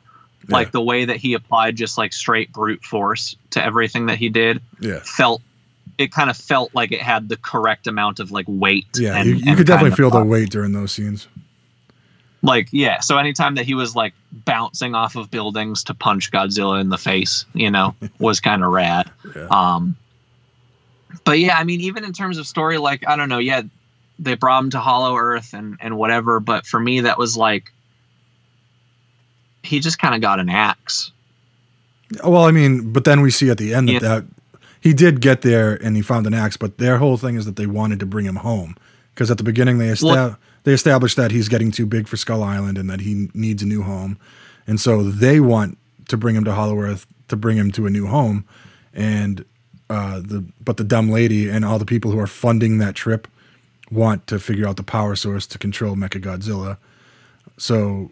Yeah. 0.48 0.56
like 0.56 0.72
the 0.72 0.82
way 0.82 1.06
that 1.06 1.16
he 1.16 1.32
applied 1.32 1.76
just 1.76 1.96
like 1.96 2.12
straight 2.12 2.52
brute 2.52 2.84
force 2.84 3.36
to 3.50 3.64
everything 3.64 4.06
that 4.06 4.18
he 4.18 4.28
did 4.28 4.60
Yeah. 4.80 5.00
felt 5.02 5.40
it 5.96 6.10
kind 6.12 6.28
of 6.28 6.36
felt 6.36 6.74
like 6.74 6.90
it 6.92 7.00
had 7.00 7.28
the 7.28 7.36
correct 7.36 7.86
amount 7.86 8.18
of 8.20 8.30
like 8.30 8.44
weight 8.48 8.86
Yeah. 8.96 9.16
and- 9.16 9.28
you 9.28 9.34
you 9.36 9.42
and 9.46 9.56
could 9.56 9.66
definitely 9.66 9.96
feel 9.96 10.10
the 10.10 10.22
weight 10.24 10.50
during 10.50 10.72
those 10.72 10.92
scenes. 10.92 11.28
Like 12.44 12.68
yeah 12.70 13.00
so 13.00 13.18
anytime 13.18 13.56
that 13.56 13.64
he 13.66 13.74
was 13.74 13.96
like 13.96 14.12
bouncing 14.30 14.94
off 14.94 15.16
of 15.16 15.30
buildings 15.30 15.82
to 15.82 15.94
punch 15.94 16.30
godzilla 16.30 16.80
in 16.80 16.90
the 16.90 16.98
face 16.98 17.44
you 17.54 17.70
know 17.70 17.94
was 18.20 18.38
kind 18.38 18.62
of 18.62 18.70
rad. 18.70 19.10
Yeah. 19.34 19.46
um 19.50 19.96
but 21.24 21.38
yeah 21.40 21.56
i 21.58 21.64
mean 21.64 21.80
even 21.80 22.04
in 22.04 22.12
terms 22.12 22.38
of 22.38 22.46
story 22.46 22.78
like 22.78 23.06
i 23.08 23.16
don't 23.16 23.28
know 23.28 23.38
yeah 23.38 23.62
they 24.18 24.34
brought 24.34 24.62
him 24.62 24.70
to 24.70 24.78
hollow 24.78 25.16
earth 25.16 25.54
and 25.54 25.76
and 25.80 25.96
whatever 25.96 26.38
but 26.38 26.66
for 26.66 26.78
me 26.78 27.00
that 27.00 27.18
was 27.18 27.36
like 27.36 27.72
he 29.64 29.80
just 29.80 29.98
kind 29.98 30.14
of 30.14 30.20
got 30.20 30.38
an 30.38 30.48
axe. 30.48 31.10
Well, 32.22 32.44
I 32.44 32.50
mean, 32.50 32.92
but 32.92 33.04
then 33.04 33.22
we 33.22 33.30
see 33.30 33.48
at 33.50 33.58
the 33.58 33.74
end 33.74 33.88
that, 33.88 34.02
that 34.02 34.24
he 34.80 34.92
did 34.92 35.20
get 35.20 35.42
there 35.42 35.74
and 35.82 35.96
he 35.96 36.02
found 36.02 36.26
an 36.26 36.34
axe, 36.34 36.56
but 36.56 36.78
their 36.78 36.98
whole 36.98 37.16
thing 37.16 37.34
is 37.34 37.46
that 37.46 37.56
they 37.56 37.66
wanted 37.66 37.98
to 38.00 38.06
bring 38.06 38.26
him 38.26 38.36
home 38.36 38.76
because 39.14 39.30
at 39.30 39.38
the 39.38 39.42
beginning 39.44 39.78
they 39.78 39.88
esta- 39.88 40.06
Well- 40.06 40.38
they 40.64 40.72
established 40.72 41.16
that 41.16 41.30
he's 41.30 41.48
getting 41.48 41.70
too 41.70 41.86
big 41.86 42.08
for 42.08 42.16
Skull 42.16 42.42
Island 42.42 42.76
and 42.76 42.90
that 42.90 43.00
he 43.00 43.28
needs 43.34 43.62
a 43.62 43.66
new 43.66 43.82
home, 43.82 44.18
and 44.66 44.80
so 44.80 45.02
they 45.02 45.40
want 45.40 45.78
to 46.08 46.16
bring 46.16 46.34
him 46.34 46.44
to 46.44 46.52
Hollow 46.52 46.78
Earth 46.80 47.06
to 47.28 47.36
bring 47.36 47.56
him 47.56 47.70
to 47.72 47.86
a 47.86 47.90
new 47.90 48.06
home, 48.06 48.44
and 48.92 49.44
uh, 49.90 50.20
the 50.20 50.44
but 50.64 50.76
the 50.76 50.84
dumb 50.84 51.10
lady 51.10 51.48
and 51.48 51.64
all 51.64 51.78
the 51.78 51.84
people 51.84 52.10
who 52.10 52.18
are 52.18 52.26
funding 52.26 52.78
that 52.78 52.94
trip 52.94 53.28
want 53.90 54.26
to 54.26 54.38
figure 54.38 54.66
out 54.66 54.76
the 54.76 54.82
power 54.82 55.14
source 55.14 55.46
to 55.46 55.58
control 55.58 55.94
Mechagodzilla. 55.94 56.76
So, 57.58 58.10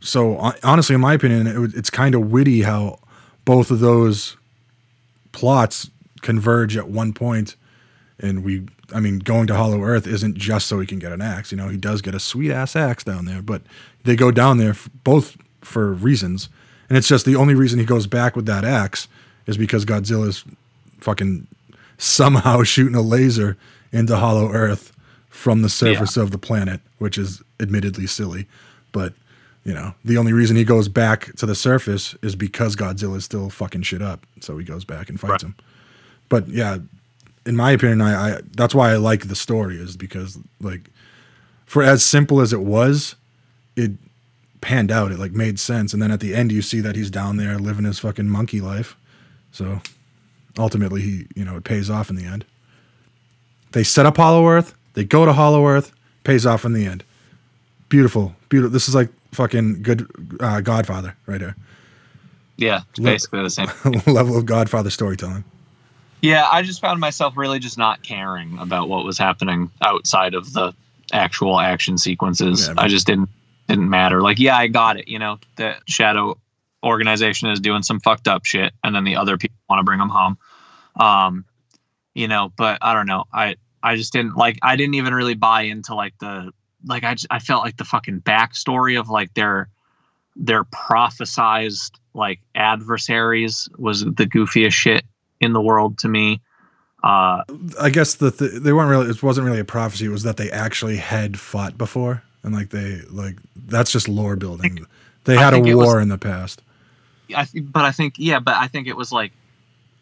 so 0.00 0.52
honestly, 0.62 0.94
in 0.94 1.00
my 1.00 1.14
opinion, 1.14 1.46
it, 1.46 1.74
it's 1.74 1.90
kind 1.90 2.14
of 2.14 2.30
witty 2.30 2.62
how 2.62 2.98
both 3.44 3.70
of 3.70 3.80
those 3.80 4.36
plots 5.32 5.90
converge 6.22 6.76
at 6.76 6.88
one 6.88 7.12
point, 7.12 7.56
and 8.18 8.44
we, 8.44 8.66
I 8.94 9.00
mean, 9.00 9.18
going 9.18 9.46
to 9.48 9.54
Hollow 9.54 9.82
Earth 9.82 10.06
isn't 10.06 10.36
just 10.36 10.66
so 10.66 10.80
he 10.80 10.86
can 10.86 10.98
get 10.98 11.12
an 11.12 11.20
axe. 11.20 11.52
You 11.52 11.58
know, 11.58 11.68
he 11.68 11.76
does 11.76 12.00
get 12.00 12.14
a 12.14 12.20
sweet 12.20 12.50
ass 12.50 12.74
axe 12.74 13.04
down 13.04 13.26
there, 13.26 13.42
but 13.42 13.62
they 14.04 14.16
go 14.16 14.30
down 14.30 14.56
there 14.58 14.70
f- 14.70 14.88
both 15.04 15.36
for 15.60 15.92
reasons, 15.92 16.48
and 16.88 16.96
it's 16.96 17.08
just 17.08 17.26
the 17.26 17.36
only 17.36 17.54
reason 17.54 17.78
he 17.78 17.84
goes 17.84 18.06
back 18.06 18.34
with 18.34 18.46
that 18.46 18.64
axe 18.64 19.06
is 19.46 19.56
because 19.58 19.84
Godzilla's 19.84 20.44
fucking 21.00 21.46
somehow 21.98 22.62
shooting 22.64 22.94
a 22.94 23.02
laser 23.02 23.56
into 23.92 24.16
Hollow 24.16 24.50
Earth 24.50 24.92
from 25.28 25.62
the 25.62 25.68
surface 25.68 26.16
of 26.16 26.30
the 26.30 26.38
planet, 26.38 26.80
which 26.98 27.18
is 27.18 27.42
admittedly 27.60 28.06
silly, 28.06 28.46
but 28.92 29.12
you 29.64 29.74
know, 29.74 29.92
the 30.02 30.16
only 30.16 30.32
reason 30.32 30.56
he 30.56 30.64
goes 30.64 30.88
back 30.88 31.34
to 31.36 31.44
the 31.44 31.54
surface 31.54 32.14
is 32.22 32.34
because 32.34 32.74
Godzilla's 32.74 33.24
still 33.26 33.50
fucking 33.50 33.82
shit 33.82 34.00
up. 34.00 34.24
So 34.40 34.56
he 34.56 34.64
goes 34.64 34.84
back 34.84 35.10
and 35.10 35.20
fights 35.20 35.30
Right. 35.32 35.42
him. 35.42 35.54
But 36.30 36.48
yeah, 36.48 36.78
in 37.48 37.56
my 37.56 37.70
opinion, 37.70 38.02
I, 38.02 38.36
I 38.36 38.40
that's 38.54 38.74
why 38.74 38.92
I 38.92 38.96
like 38.96 39.28
the 39.28 39.34
story 39.34 39.78
is 39.78 39.96
because 39.96 40.38
like 40.60 40.90
for 41.64 41.82
as 41.82 42.04
simple 42.04 42.42
as 42.42 42.52
it 42.52 42.60
was, 42.60 43.16
it 43.74 43.92
panned 44.60 44.92
out. 44.92 45.10
It 45.12 45.18
like 45.18 45.32
made 45.32 45.58
sense. 45.58 45.94
And 45.94 46.02
then 46.02 46.10
at 46.10 46.20
the 46.20 46.34
end 46.34 46.52
you 46.52 46.60
see 46.60 46.80
that 46.80 46.94
he's 46.94 47.10
down 47.10 47.38
there 47.38 47.58
living 47.58 47.86
his 47.86 47.98
fucking 47.98 48.28
monkey 48.28 48.60
life. 48.60 48.96
So 49.50 49.80
ultimately 50.58 51.00
he, 51.00 51.26
you 51.34 51.44
know, 51.44 51.56
it 51.56 51.64
pays 51.64 51.88
off 51.88 52.10
in 52.10 52.16
the 52.16 52.26
end. 52.26 52.44
They 53.72 53.82
set 53.82 54.04
up 54.04 54.18
Hollow 54.18 54.46
Earth, 54.46 54.74
they 54.92 55.04
go 55.04 55.24
to 55.24 55.32
Hollow 55.32 55.66
Earth, 55.66 55.92
pays 56.24 56.44
off 56.44 56.66
in 56.66 56.74
the 56.74 56.84
end. 56.84 57.02
Beautiful. 57.88 58.36
Beautiful. 58.50 58.72
This 58.72 58.88
is 58.88 58.94
like 58.94 59.08
fucking 59.32 59.82
good 59.82 60.06
uh, 60.40 60.60
Godfather 60.60 61.16
right 61.26 61.40
here. 61.40 61.56
yeah 62.58 62.80
basically 63.00 63.42
the 63.42 63.50
same 63.50 63.68
Level 64.06 64.36
of 64.36 64.44
Godfather 64.44 64.90
storytelling. 64.90 65.44
Yeah, 66.20 66.46
I 66.50 66.62
just 66.62 66.80
found 66.80 67.00
myself 67.00 67.36
really 67.36 67.58
just 67.58 67.78
not 67.78 68.02
caring 68.02 68.58
about 68.58 68.88
what 68.88 69.04
was 69.04 69.18
happening 69.18 69.70
outside 69.82 70.34
of 70.34 70.52
the 70.52 70.74
actual 71.12 71.60
action 71.60 71.96
sequences. 71.98 72.68
Yeah, 72.68 72.74
I 72.76 72.88
just 72.88 73.06
didn't 73.06 73.28
didn't 73.68 73.88
matter. 73.88 74.20
Like, 74.20 74.38
yeah, 74.38 74.56
I 74.56 74.66
got 74.66 74.98
it. 74.98 75.08
You 75.08 75.18
know, 75.18 75.38
the 75.56 75.76
Shadow 75.86 76.38
organization 76.82 77.50
is 77.50 77.60
doing 77.60 77.82
some 77.82 78.00
fucked 78.00 78.26
up 78.26 78.44
shit, 78.44 78.72
and 78.82 78.94
then 78.94 79.04
the 79.04 79.16
other 79.16 79.36
people 79.36 79.56
want 79.68 79.80
to 79.80 79.84
bring 79.84 79.98
them 79.98 80.08
home. 80.08 80.38
Um, 80.96 81.44
you 82.14 82.26
know, 82.26 82.52
but 82.56 82.78
I 82.82 82.94
don't 82.94 83.06
know. 83.06 83.24
I 83.32 83.56
I 83.82 83.96
just 83.96 84.12
didn't 84.12 84.36
like. 84.36 84.58
I 84.62 84.76
didn't 84.76 84.94
even 84.94 85.14
really 85.14 85.34
buy 85.34 85.62
into 85.62 85.94
like 85.94 86.18
the 86.18 86.52
like. 86.84 87.04
I 87.04 87.14
just, 87.14 87.26
I 87.30 87.38
felt 87.38 87.62
like 87.62 87.76
the 87.76 87.84
fucking 87.84 88.22
backstory 88.22 88.98
of 88.98 89.08
like 89.08 89.34
their 89.34 89.68
their 90.34 90.64
prophesized 90.64 91.92
like 92.14 92.40
adversaries 92.54 93.68
was 93.78 94.00
the 94.00 94.26
goofiest 94.26 94.72
shit 94.72 95.04
in 95.40 95.52
the 95.52 95.60
world 95.60 95.98
to 95.98 96.08
me. 96.08 96.40
Uh, 97.02 97.44
I 97.80 97.90
guess 97.90 98.14
the 98.14 98.30
th- 98.32 98.62
they 98.62 98.72
weren't 98.72 98.90
really. 98.90 99.08
It 99.10 99.22
wasn't 99.22 99.46
really 99.46 99.60
a 99.60 99.64
prophecy. 99.64 100.06
It 100.06 100.10
was 100.10 100.24
that 100.24 100.36
they 100.36 100.50
actually 100.50 100.96
had 100.96 101.38
fought 101.38 101.78
before, 101.78 102.22
and 102.42 102.52
like 102.54 102.70
they 102.70 103.02
like 103.10 103.36
that's 103.68 103.92
just 103.92 104.08
lore 104.08 104.34
building. 104.36 104.84
They 105.24 105.36
had 105.36 105.52
a 105.52 105.56
think 105.56 105.68
it 105.68 105.74
was- 105.74 105.86
war 105.86 106.00
in 106.00 106.08
the 106.08 106.18
past. 106.18 106.62
I 107.36 107.44
th- 107.44 107.64
but 107.70 107.84
I 107.84 107.92
think 107.92 108.14
yeah, 108.16 108.40
but 108.40 108.54
I 108.54 108.66
think 108.68 108.88
it 108.88 108.96
was 108.96 109.12
like 109.12 109.32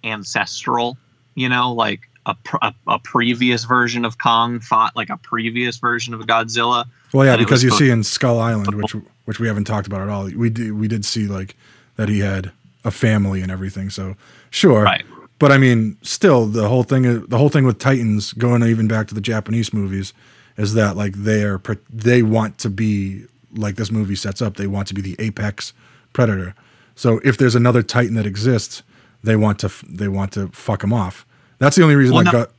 ancestral, 0.05 0.97
you 1.35 1.49
know, 1.49 1.73
like 1.73 2.09
a, 2.27 2.35
pr- 2.35 2.57
a 2.63 2.75
a 2.87 2.99
previous 2.99 3.65
version 3.65 4.05
of 4.05 4.19
Kong 4.19 4.61
fought 4.61 4.95
like 4.97 5.11
a 5.11 5.17
previous 5.17 5.77
version 5.79 6.15
of 6.15 6.21
Godzilla. 6.23 6.85
Well, 7.13 7.27
yeah, 7.27 7.37
because 7.37 7.63
you 7.63 7.71
see 7.71 7.91
in 7.91 8.03
Skull 8.05 8.39
Island, 8.41 8.75
which 8.75 8.95
which 9.25 9.39
we 9.41 9.49
haven't 9.49 9.65
talked 9.65 9.87
about 9.87 10.01
at 10.03 10.09
all. 10.09 10.25
We 10.31 10.51
did 10.51 10.73
we 10.73 10.89
did 10.89 11.05
see 11.05 11.27
like 11.27 11.57
that 11.97 12.09
he 12.09 12.21
had 12.21 12.53
a 12.85 12.91
family 12.91 13.43
and 13.43 13.51
everything. 13.51 13.91
So 13.91 14.17
sure, 14.51 14.83
Right. 14.85 15.05
But 15.39 15.53
I 15.53 15.59
mean, 15.59 15.99
still, 16.03 16.47
the 16.47 16.69
whole 16.69 16.83
thing 16.83 17.07
uh, 17.07 17.23
the 17.29 17.39
whole 17.39 17.49
thing 17.51 17.65
with 17.65 17.79
Titans 17.79 18.33
going 18.33 18.63
even 18.63 18.89
back 18.89 19.07
to 19.09 19.15
the 19.15 19.21
Japanese 19.21 19.73
movies 19.73 20.13
is 20.57 20.75
that 20.75 20.97
like 20.97 21.15
they 21.15 21.43
are 21.45 21.61
they 21.91 22.23
want 22.23 22.59
to 22.59 22.71
be 22.71 23.25
like 23.55 23.77
this 23.77 23.91
movie 23.91 24.17
sets 24.17 24.41
up. 24.41 24.57
They 24.57 24.67
want 24.67 24.89
to 24.89 24.95
be 24.95 25.03
the 25.03 25.17
apex 25.19 25.73
predator. 26.13 26.55
So 26.95 27.21
if 27.25 27.37
there's 27.37 27.55
another 27.55 27.83
Titan 27.83 28.15
that 28.15 28.27
exists, 28.27 28.83
they 29.23 29.37
want 29.37 29.59
to 29.61 29.71
they 29.87 30.09
want 30.09 30.33
to 30.33 30.49
fuck 30.49 30.83
him 30.83 30.93
off. 30.93 31.27
That's 31.59 31.77
the 31.77 31.83
only 31.83 31.97
reason 31.97 32.15
Well, 32.15 32.25
that 32.25 32.33
no, 32.33 32.39
got. 32.45 32.51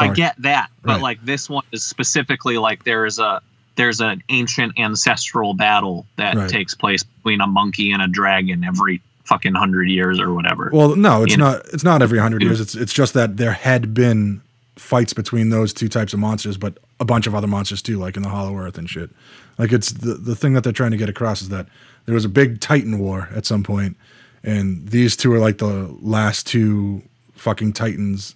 I 0.00 0.08
get 0.14 0.34
that, 0.42 0.68
but 0.82 0.92
Right. 0.94 1.02
like 1.02 1.24
this 1.24 1.48
one 1.50 1.64
is 1.72 1.82
specifically 1.84 2.58
like 2.58 2.84
there's 2.84 3.18
a 3.18 3.40
there's 3.76 4.00
an 4.00 4.22
ancient 4.28 4.76
ancestral 4.78 5.54
battle 5.54 6.04
that 6.16 6.34
Right. 6.36 6.48
takes 6.50 6.74
place 6.74 7.04
between 7.04 7.40
a 7.40 7.46
monkey 7.46 7.92
and 7.92 8.02
a 8.02 8.08
dragon 8.08 8.64
every 8.64 9.00
fucking 9.28 9.54
hundred 9.54 9.88
years 9.88 10.18
or 10.18 10.32
whatever. 10.34 10.70
Well, 10.72 10.96
no, 10.96 11.22
it's 11.22 11.32
You 11.32 11.38
know? 11.38 11.52
not. 11.52 11.66
It's 11.72 11.84
not 11.84 12.02
every 12.02 12.18
hundred 12.18 12.42
years. 12.42 12.58
Mm. 12.58 12.62
It's 12.62 12.74
it's 12.74 12.92
just 12.92 13.14
that 13.14 13.36
there 13.36 13.52
had 13.52 13.94
been 13.94 14.40
fights 14.76 15.12
between 15.12 15.50
those 15.50 15.72
two 15.72 15.88
types 15.88 16.12
of 16.12 16.18
monsters, 16.20 16.56
but 16.56 16.78
a 17.00 17.04
bunch 17.04 17.26
of 17.26 17.34
other 17.34 17.46
monsters 17.46 17.82
too, 17.82 17.98
like 17.98 18.16
in 18.16 18.22
the 18.22 18.28
Hollow 18.28 18.56
Earth 18.56 18.78
and 18.78 18.88
shit. 18.88 19.10
Like 19.58 19.72
it's 19.72 19.92
the 19.92 20.14
the 20.14 20.34
thing 20.36 20.54
that 20.54 20.64
they're 20.64 20.72
trying 20.72 20.92
to 20.92 20.96
get 20.96 21.08
across 21.08 21.42
is 21.42 21.48
that 21.50 21.66
there 22.06 22.14
was 22.14 22.24
a 22.24 22.28
big 22.28 22.60
Titan 22.60 22.98
war 22.98 23.28
at 23.34 23.44
some 23.44 23.62
point, 23.62 23.96
and 24.42 24.88
these 24.88 25.16
two 25.16 25.32
are 25.32 25.38
like 25.38 25.58
the 25.58 25.94
last 26.00 26.46
two 26.46 27.02
fucking 27.34 27.72
Titans 27.74 28.34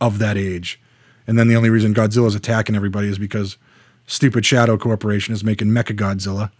of 0.00 0.18
that 0.18 0.36
age. 0.36 0.80
And 1.26 1.38
then 1.38 1.48
the 1.48 1.56
only 1.56 1.70
reason 1.70 1.94
Godzilla's 1.94 2.34
attacking 2.34 2.76
everybody 2.76 3.08
is 3.08 3.18
because 3.18 3.56
stupid 4.06 4.44
Shadow 4.44 4.76
Corporation 4.76 5.32
is 5.32 5.42
making 5.42 5.68
Mecha 5.68 5.96
Godzilla, 5.96 6.50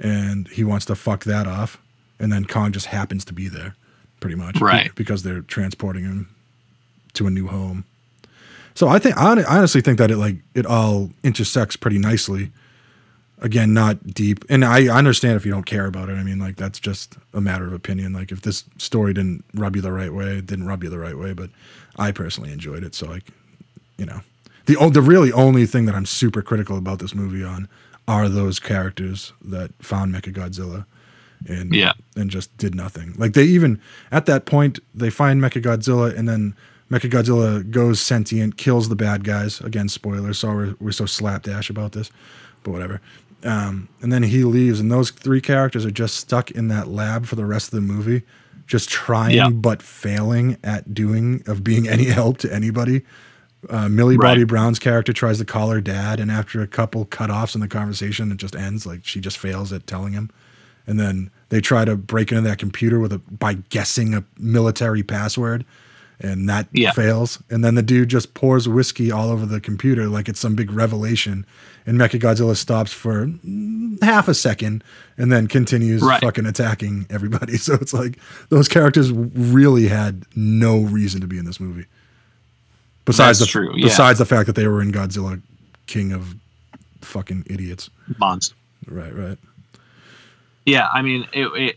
and 0.00 0.48
he 0.48 0.64
wants 0.64 0.86
to 0.86 0.94
fuck 0.94 1.24
that 1.24 1.46
off, 1.46 1.78
and 2.18 2.32
then 2.32 2.44
Kong 2.44 2.72
just 2.72 2.86
happens 2.86 3.24
to 3.26 3.32
be 3.32 3.48
there, 3.48 3.74
pretty 4.20 4.36
much, 4.36 4.60
Right. 4.60 4.94
Because 4.94 5.22
they're 5.22 5.42
transporting 5.42 6.04
him 6.04 6.28
to 7.14 7.26
a 7.26 7.30
new 7.30 7.46
home. 7.46 7.84
So 8.74 8.86
I 8.88 8.98
think 9.00 9.16
I 9.16 9.42
honestly 9.44 9.80
think 9.80 9.98
that 9.98 10.10
it 10.10 10.18
like 10.18 10.36
it 10.54 10.64
all 10.64 11.10
intersects 11.24 11.74
pretty 11.76 11.98
nicely. 11.98 12.52
Again, 13.40 13.72
not 13.72 14.14
deep, 14.14 14.44
and 14.48 14.64
I 14.64 14.86
I 14.86 14.98
understand 14.98 15.36
if 15.36 15.44
you 15.44 15.52
don't 15.52 15.66
care 15.66 15.86
about 15.86 16.08
it. 16.08 16.14
I 16.14 16.22
mean, 16.22 16.38
like 16.38 16.56
that's 16.56 16.78
just 16.78 17.16
a 17.34 17.40
matter 17.40 17.66
of 17.66 17.72
opinion. 17.72 18.12
Like 18.12 18.30
if 18.30 18.42
this 18.42 18.64
story 18.78 19.12
didn't 19.14 19.44
rub 19.54 19.74
you 19.74 19.82
the 19.82 19.92
right 19.92 20.12
way, 20.12 20.38
it 20.38 20.46
didn't 20.46 20.66
rub 20.66 20.84
you 20.84 20.90
the 20.90 20.98
right 20.98 21.18
way. 21.18 21.32
But 21.32 21.50
I 21.96 22.12
personally 22.12 22.52
enjoyed 22.52 22.84
it. 22.84 22.94
So 22.94 23.06
like, 23.06 23.24
you 23.96 24.06
know, 24.06 24.20
the 24.66 24.74
the 24.90 25.02
really 25.02 25.32
only 25.32 25.66
thing 25.66 25.86
that 25.86 25.94
I'm 25.96 26.06
super 26.06 26.42
critical 26.42 26.76
about 26.78 27.00
this 27.00 27.14
movie 27.14 27.42
on 27.42 27.68
are 28.06 28.28
those 28.28 28.60
characters 28.60 29.32
that 29.44 29.72
found 29.80 30.14
Mechagodzilla 30.14 30.86
and 31.46 31.74
Yeah. 31.74 31.92
and 32.16 32.30
just 32.30 32.56
did 32.56 32.74
nothing. 32.74 33.14
Like 33.16 33.34
they 33.34 33.44
even 33.44 33.80
at 34.10 34.26
that 34.26 34.46
point 34.46 34.78
they 34.94 35.10
find 35.10 35.40
Mechagodzilla 35.40 36.16
and 36.16 36.28
then 36.28 36.54
Mechagodzilla 36.90 37.70
goes 37.70 38.00
sentient, 38.00 38.56
kills 38.56 38.88
the 38.88 38.96
bad 38.96 39.22
guys. 39.24 39.60
Again, 39.60 39.88
spoilers. 39.88 40.38
So 40.38 40.48
we're, 40.54 40.74
we're 40.80 40.92
so 40.92 41.04
slapdash 41.06 41.68
about 41.70 41.92
this, 41.92 42.10
but 42.62 42.70
whatever. 42.70 43.00
Um, 43.44 43.88
and 44.00 44.12
then 44.12 44.22
he 44.24 44.42
leaves, 44.42 44.80
and 44.80 44.90
those 44.90 45.10
three 45.10 45.40
characters 45.40 45.84
are 45.84 45.90
just 45.92 46.16
stuck 46.16 46.50
in 46.50 46.68
that 46.68 46.88
lab 46.88 47.26
for 47.26 47.36
the 47.36 47.44
rest 47.44 47.66
of 47.68 47.72
the 47.76 47.80
movie, 47.82 48.22
just 48.66 48.88
trying 48.88 49.36
Yeah. 49.36 49.50
but 49.50 49.80
failing 49.82 50.56
at 50.64 50.92
doing 50.94 51.42
of 51.46 51.62
being 51.62 51.86
any 51.88 52.06
help 52.06 52.38
to 52.38 52.52
anybody. 52.52 53.02
Uh, 53.68 53.88
Millie 53.88 54.16
Bobby 54.16 54.44
Brown's 54.44 54.78
character 54.78 55.12
tries 55.12 55.38
to 55.38 55.44
call 55.44 55.70
her 55.70 55.80
dad, 55.80 56.20
and 56.20 56.30
after 56.30 56.62
a 56.62 56.66
couple 56.66 57.04
cut-offs 57.04 57.54
in 57.54 57.60
the 57.60 57.68
conversation, 57.68 58.32
it 58.32 58.38
just 58.38 58.56
ends. 58.56 58.86
Like 58.86 59.04
she 59.04 59.20
just 59.20 59.36
fails 59.38 59.72
at 59.72 59.86
telling 59.86 60.14
him. 60.14 60.30
And 60.88 60.98
then 60.98 61.30
they 61.50 61.60
try 61.60 61.84
to 61.84 61.94
break 61.96 62.32
into 62.32 62.42
that 62.48 62.58
computer 62.58 62.98
with 62.98 63.12
a 63.12 63.18
by 63.18 63.54
guessing 63.70 64.14
a 64.14 64.24
military 64.38 65.02
password, 65.04 65.64
and 66.20 66.48
that 66.48 66.66
Yeah. 66.72 66.90
fails. 66.92 67.40
And 67.50 67.62
then 67.64 67.74
the 67.76 67.82
dude 67.82 68.08
just 68.08 68.34
pours 68.34 68.66
whiskey 68.68 69.12
all 69.12 69.28
over 69.30 69.46
the 69.46 69.60
computer 69.60 70.08
like 70.08 70.28
it's 70.28 70.40
some 70.40 70.54
big 70.56 70.72
revelation. 70.72 71.46
And 71.86 71.98
Mechagodzilla 71.98 72.54
stops 72.56 72.92
for 72.92 73.26
mm, 73.28 74.02
half 74.02 74.28
a 74.28 74.34
second 74.34 74.82
and 75.16 75.30
then 75.32 75.46
continues 75.46 76.02
Right. 76.02 76.20
fucking 76.20 76.44
attacking 76.46 77.06
everybody. 77.08 77.56
So 77.58 77.74
it's 77.74 77.94
like 77.94 78.18
those 78.50 78.66
characters 78.68 79.10
really 79.12 79.88
had 79.88 80.24
no 80.34 80.80
reason 80.80 81.20
to 81.20 81.26
be 81.26 81.38
in 81.38 81.44
this 81.44 81.60
movie. 81.60 81.86
Besides 83.04 83.38
That's 83.38 83.50
the 83.52 83.58
true, 83.58 83.72
yeah. 83.76 83.84
besides 83.86 84.18
the 84.18 84.26
fact 84.26 84.46
that 84.48 84.56
they 84.56 84.66
were 84.66 84.82
in 84.82 84.92
Godzilla 84.92 85.40
King 85.86 86.12
of 86.12 86.34
fucking 87.00 87.44
idiots. 87.48 87.88
Monster. 88.18 88.54
Right, 88.86 89.14
right. 89.14 89.38
Yeah, 90.68 90.88
I 90.92 91.02
mean, 91.02 91.26
it, 91.32 91.46
it 91.54 91.76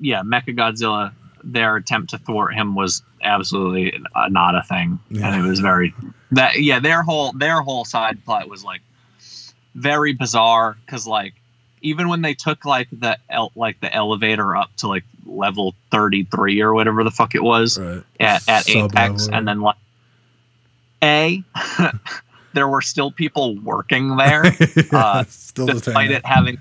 yeah, 0.00 0.22
Mecha 0.22 0.56
Godzilla. 0.56 1.12
Their 1.48 1.76
attempt 1.76 2.10
to 2.10 2.18
thwart 2.18 2.54
him 2.54 2.74
was 2.74 3.02
absolutely 3.22 3.96
not 4.30 4.56
a 4.56 4.62
thing, 4.64 4.98
Yeah. 5.10 5.28
and 5.32 5.44
it 5.44 5.48
was 5.48 5.60
very 5.60 5.94
that 6.32 6.60
yeah. 6.60 6.80
Their 6.80 7.02
whole 7.04 7.32
their 7.32 7.62
whole 7.62 7.84
side 7.84 8.24
plot 8.24 8.48
was 8.48 8.64
like 8.64 8.80
very 9.76 10.12
bizarre 10.12 10.76
because 10.84 11.06
like 11.06 11.34
even 11.82 12.08
when 12.08 12.22
they 12.22 12.34
took 12.34 12.64
like 12.64 12.88
the 12.90 13.16
el- 13.30 13.52
like 13.54 13.78
the 13.80 13.94
elevator 13.94 14.56
up 14.56 14.74
to 14.78 14.88
like 14.88 15.04
level 15.24 15.74
thirty 15.92 16.24
three 16.24 16.60
or 16.60 16.74
whatever 16.74 17.04
the 17.04 17.12
fuck 17.12 17.36
it 17.36 17.42
was 17.44 17.78
Right. 17.78 18.02
at, 18.18 18.48
at 18.48 18.68
Apex, 18.68 19.28
and 19.28 19.46
then 19.46 19.60
like 19.60 19.76
a 21.02 21.44
there 22.54 22.66
were 22.66 22.80
still 22.82 23.10
people 23.12 23.56
working 23.60 24.16
there 24.16 24.44
uh, 24.92 25.24
Still 25.28 25.66
despite 25.66 26.10
it 26.10 26.24
having 26.26 26.58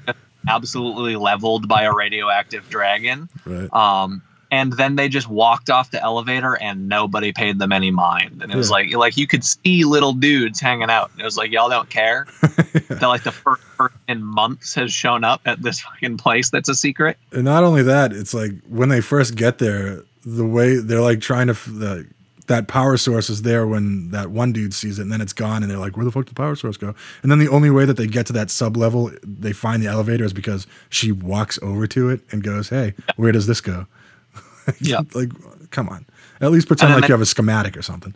absolutely 0.48 1.16
leveled 1.16 1.68
by 1.68 1.84
a 1.84 1.94
radioactive 1.94 2.70
dragon. 2.70 3.30
Right. 3.46 3.72
Um, 3.74 4.22
and 4.52 4.74
then 4.74 4.96
they 4.96 5.10
just 5.10 5.28
walked 5.28 5.70
off 5.70 5.92
the 5.92 6.02
elevator 6.02 6.56
and 6.62 6.88
nobody 6.88 7.34
paid 7.34 7.60
them 7.60 7.72
any 7.74 7.92
mind. 7.92 8.42
And 8.42 8.52
it 8.52 8.56
was 8.56 8.70
Yeah. 8.70 8.74
like 8.76 8.94
like 8.96 9.18
you 9.18 9.28
could 9.28 9.44
see 9.44 9.84
little 9.84 10.14
dudes 10.14 10.62
hanging 10.62 10.90
out. 10.90 11.12
And 11.12 11.20
it 11.22 11.24
was 11.26 11.36
like 11.36 11.52
y'all 11.52 11.70
don't 11.70 11.90
care. 11.90 12.28
that 12.42 13.02
like 13.02 13.24
the 13.24 13.32
first 13.32 13.64
person 13.76 13.98
in 14.08 14.24
months 14.24 14.76
has 14.76 14.94
shown 14.94 15.24
up 15.24 15.42
at 15.46 15.62
this 15.62 15.82
fucking 15.82 16.18
place 16.18 16.52
that's 16.52 16.70
a 16.70 16.76
secret. 16.76 17.18
And 17.32 17.44
not 17.44 17.64
only 17.64 17.82
that, 17.84 18.14
it's 18.14 18.34
like 18.34 18.52
when 18.70 18.90
they 18.90 19.02
first 19.02 19.36
get 19.36 19.58
there, 19.58 20.04
the 20.26 20.46
way 20.46 20.78
they're 20.78 21.02
like 21.02 21.22
trying 21.22 21.48
to 21.48 21.54
the 21.54 22.08
that 22.48 22.68
power 22.68 22.96
source 22.98 23.30
is 23.30 23.42
there 23.42 23.66
when 23.66 24.12
that 24.12 24.30
one 24.30 24.54
dude 24.54 24.74
sees 24.74 25.00
it, 25.00 25.04
and 25.04 25.12
then 25.12 25.22
it's 25.22 25.34
gone, 25.34 25.62
and 25.64 25.72
they're 25.72 25.80
like, 25.80 25.96
"Where 25.98 26.06
the 26.06 26.12
fuck 26.12 26.26
did 26.26 26.36
the 26.36 26.40
power 26.42 26.56
source 26.56 26.78
go?" 26.78 26.94
And 27.24 27.32
then 27.32 27.40
the 27.40 27.48
only 27.50 27.70
way 27.70 27.86
that 27.86 27.98
they 27.98 28.08
get 28.08 28.26
to 28.28 28.34
that 28.34 28.50
sub 28.52 28.78
level, 28.78 29.12
they 29.24 29.52
find 29.54 29.82
the 29.82 29.88
elevator, 29.88 30.24
is 30.26 30.34
because 30.34 30.68
she 30.90 31.12
walks 31.12 31.58
over 31.62 31.88
to 31.88 32.10
it 32.10 32.22
and 32.32 32.44
goes, 32.44 32.70
"Hey, 32.70 32.94
where 33.16 33.32
does 33.32 33.48
this 33.48 33.62
go?" 33.62 33.88
Yeah. 34.80 35.02
like, 35.14 35.30
come 35.72 35.90
on, 35.90 36.06
at 36.42 36.52
least 36.52 36.68
pretend 36.68 36.94
like 36.94 37.02
they- 37.04 37.08
you 37.10 37.14
have 37.14 37.22
a 37.22 37.26
schematic 37.26 37.78
or 37.78 37.82
something. 37.82 38.14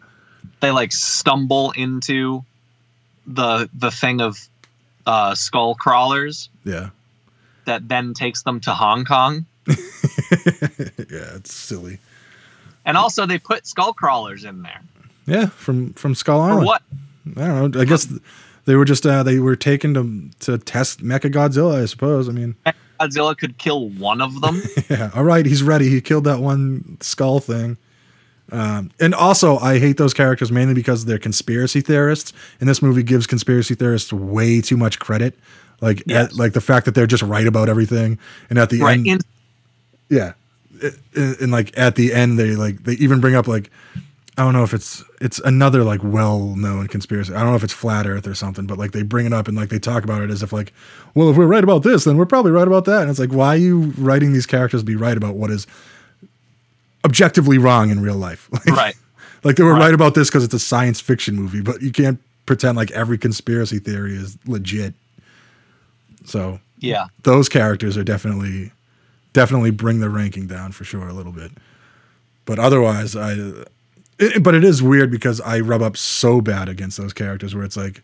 They 0.61 0.71
like 0.71 0.91
stumble 0.91 1.71
into 1.71 2.43
the 3.27 3.69
the 3.73 3.91
thing 3.91 4.19
of 4.21 4.37
uh, 5.05 5.33
skull 5.35 5.73
crawlers 5.75 6.49
Yeah, 6.65 6.89
that 7.65 7.87
then 7.87 8.13
takes 8.13 8.43
them 8.43 8.59
to 8.61 8.71
Hong 8.71 9.05
Kong. 9.05 9.45
yeah, 9.67 11.35
it's 11.35 11.53
silly. 11.53 11.99
And 12.89 12.97
also 12.97 13.27
they 13.27 13.37
put 13.37 13.67
skull 13.67 13.93
crawlers 13.93 14.45
in 14.45 14.63
there. 14.63 14.81
Yeah, 15.27 15.45
from 15.45 15.93
from 15.93 16.15
Skull 16.15 16.47
For 16.57 16.65
what? 16.65 16.81
I 17.37 17.45
don't 17.47 17.75
know. 17.75 17.81
I 17.81 17.85
guess 17.85 18.11
they 18.65 18.75
were 18.75 18.83
just 18.83 19.05
uh, 19.05 19.21
they 19.21 19.37
were 19.37 19.55
taken 19.55 19.93
to 19.93 20.29
to 20.45 20.57
test 20.57 21.03
Mecha 21.03 21.31
Godzilla. 21.31 21.79
I 21.81 21.85
suppose. 21.85 22.27
I 22.27 22.31
mean, 22.31 22.55
Godzilla 22.99 23.37
could 23.37 23.59
kill 23.59 23.89
one 23.89 24.21
of 24.21 24.41
them. 24.41 24.63
yeah. 24.89 25.11
All 25.13 25.23
right, 25.23 25.45
he's 25.45 25.61
ready. 25.61 25.87
He 25.87 26.01
killed 26.01 26.23
that 26.23 26.39
one 26.39 26.97
skull 26.99 27.39
thing. 27.39 27.77
Um, 28.51 28.89
and 28.99 29.13
also, 29.13 29.59
I 29.59 29.77
hate 29.77 29.97
those 29.97 30.15
characters 30.15 30.51
mainly 30.51 30.73
because 30.73 31.05
they're 31.05 31.19
conspiracy 31.19 31.81
theorists, 31.81 32.33
and 32.59 32.67
this 32.67 32.81
movie 32.81 33.03
gives 33.03 33.27
conspiracy 33.27 33.75
theorists 33.75 34.11
way 34.11 34.61
too 34.61 34.77
much 34.77 34.97
credit. 34.97 35.37
Like, 35.81 36.01
Yes. 36.07 36.31
at, 36.31 36.35
like 36.35 36.53
the 36.53 36.61
fact 36.61 36.85
that 36.87 36.95
they're 36.95 37.05
just 37.05 37.21
right 37.21 37.45
about 37.45 37.69
everything, 37.69 38.17
and 38.49 38.57
at 38.57 38.71
the 38.71 38.81
right. 38.81 38.97
end, 38.97 39.07
In, 39.07 39.19
yeah, 40.09 40.33
and, 41.15 41.37
and 41.41 41.51
like 41.51 41.77
at 41.77 41.95
the 41.95 42.13
end, 42.13 42.37
they 42.39 42.55
like 42.55 42.83
they 42.83 42.93
even 42.93 43.19
bring 43.21 43.35
up 43.35 43.47
like 43.47 43.69
I 44.37 44.43
don't 44.43 44.53
know 44.53 44.63
if 44.63 44.73
it's 44.73 45.03
it's 45.19 45.39
another 45.39 45.83
like 45.83 46.01
well 46.03 46.55
known 46.55 46.87
conspiracy. 46.87 47.33
I 47.33 47.39
don't 47.41 47.49
know 47.49 47.55
if 47.55 47.63
it's 47.63 47.73
flat 47.73 48.07
Earth 48.07 48.25
or 48.25 48.33
something, 48.35 48.65
but 48.65 48.77
like 48.77 48.91
they 48.93 49.01
bring 49.03 49.25
it 49.25 49.33
up 49.33 49.47
and 49.47 49.57
like 49.57 49.69
they 49.69 49.79
talk 49.79 50.03
about 50.03 50.21
it 50.21 50.29
as 50.29 50.41
if 50.41 50.53
like, 50.53 50.71
well, 51.13 51.29
if 51.29 51.35
we're 51.37 51.45
right 51.47 51.63
about 51.63 51.83
this, 51.83 52.05
then 52.05 52.15
we're 52.17 52.25
probably 52.25 52.51
right 52.51 52.67
about 52.67 52.85
that. 52.85 53.01
And 53.01 53.09
it's 53.09 53.19
like, 53.19 53.33
why 53.33 53.47
are 53.55 53.57
you 53.57 53.93
writing 53.97 54.31
these 54.31 54.45
characters 54.45 54.81
to 54.81 54.85
be 54.85 54.95
right 54.95 55.17
about 55.17 55.35
what 55.35 55.51
is 55.51 55.67
objectively 57.05 57.57
wrong 57.57 57.89
in 57.89 58.01
real 58.01 58.15
life? 58.15 58.49
Like, 58.65 58.65
right. 58.67 58.95
Like 59.43 59.55
they 59.55 59.63
were 59.63 59.73
Right. 59.73 59.79
right 59.85 59.93
about 59.93 60.15
this 60.15 60.29
because 60.29 60.43
it's 60.43 60.53
a 60.53 60.59
science 60.59 60.99
fiction 60.99 61.35
movie, 61.35 61.61
but 61.61 61.81
you 61.81 61.91
can't 61.91 62.19
pretend 62.45 62.75
like 62.77 62.91
every 62.91 63.17
conspiracy 63.17 63.79
theory 63.79 64.15
is 64.15 64.37
legit. 64.47 64.93
So 66.25 66.59
Yeah. 66.79 67.07
those 67.23 67.47
characters 67.49 67.97
are 67.97 68.03
definitely 68.03 68.71
definitely 69.33 69.71
bring 69.71 69.99
the 69.99 70.09
ranking 70.09 70.47
down 70.47 70.71
for 70.71 70.83
sure 70.83 71.07
a 71.07 71.13
little 71.13 71.31
bit. 71.31 71.51
But 72.45 72.59
otherwise, 72.59 73.15
I 73.15 73.35
it, 74.19 74.43
but 74.43 74.55
it 74.55 74.63
is 74.63 74.83
weird 74.83 75.11
because 75.11 75.39
I 75.41 75.59
rub 75.59 75.81
up 75.81 75.95
so 75.95 76.41
bad 76.41 76.67
against 76.67 76.97
those 76.97 77.13
characters 77.13 77.55
where 77.55 77.63
it's 77.63 77.77
like 77.77 78.01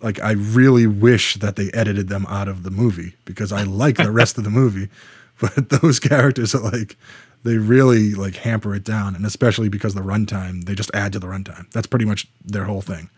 like 0.00 0.20
I 0.20 0.32
really 0.32 0.86
wish 0.86 1.34
that 1.36 1.56
they 1.56 1.70
edited 1.72 2.08
them 2.08 2.26
out 2.28 2.48
of 2.48 2.62
the 2.62 2.70
movie 2.70 3.14
because 3.24 3.52
I 3.52 3.62
like 3.62 3.96
the 3.96 4.10
rest 4.10 4.38
of 4.38 4.44
the 4.44 4.50
movie, 4.50 4.88
but 5.40 5.70
those 5.70 5.98
characters 6.00 6.54
are 6.54 6.60
like 6.60 6.96
they 7.42 7.58
really 7.58 8.14
like 8.14 8.36
hamper 8.36 8.74
it 8.74 8.84
down 8.84 9.14
and 9.14 9.26
especially 9.26 9.68
because 9.68 9.94
the 9.94 10.00
runtime, 10.00 10.64
they 10.64 10.74
just 10.74 10.90
add 10.94 11.12
to 11.12 11.18
the 11.18 11.26
runtime. 11.26 11.70
That's 11.72 11.86
pretty 11.86 12.06
much 12.06 12.26
their 12.44 12.64
whole 12.64 12.80
thing. 12.80 13.10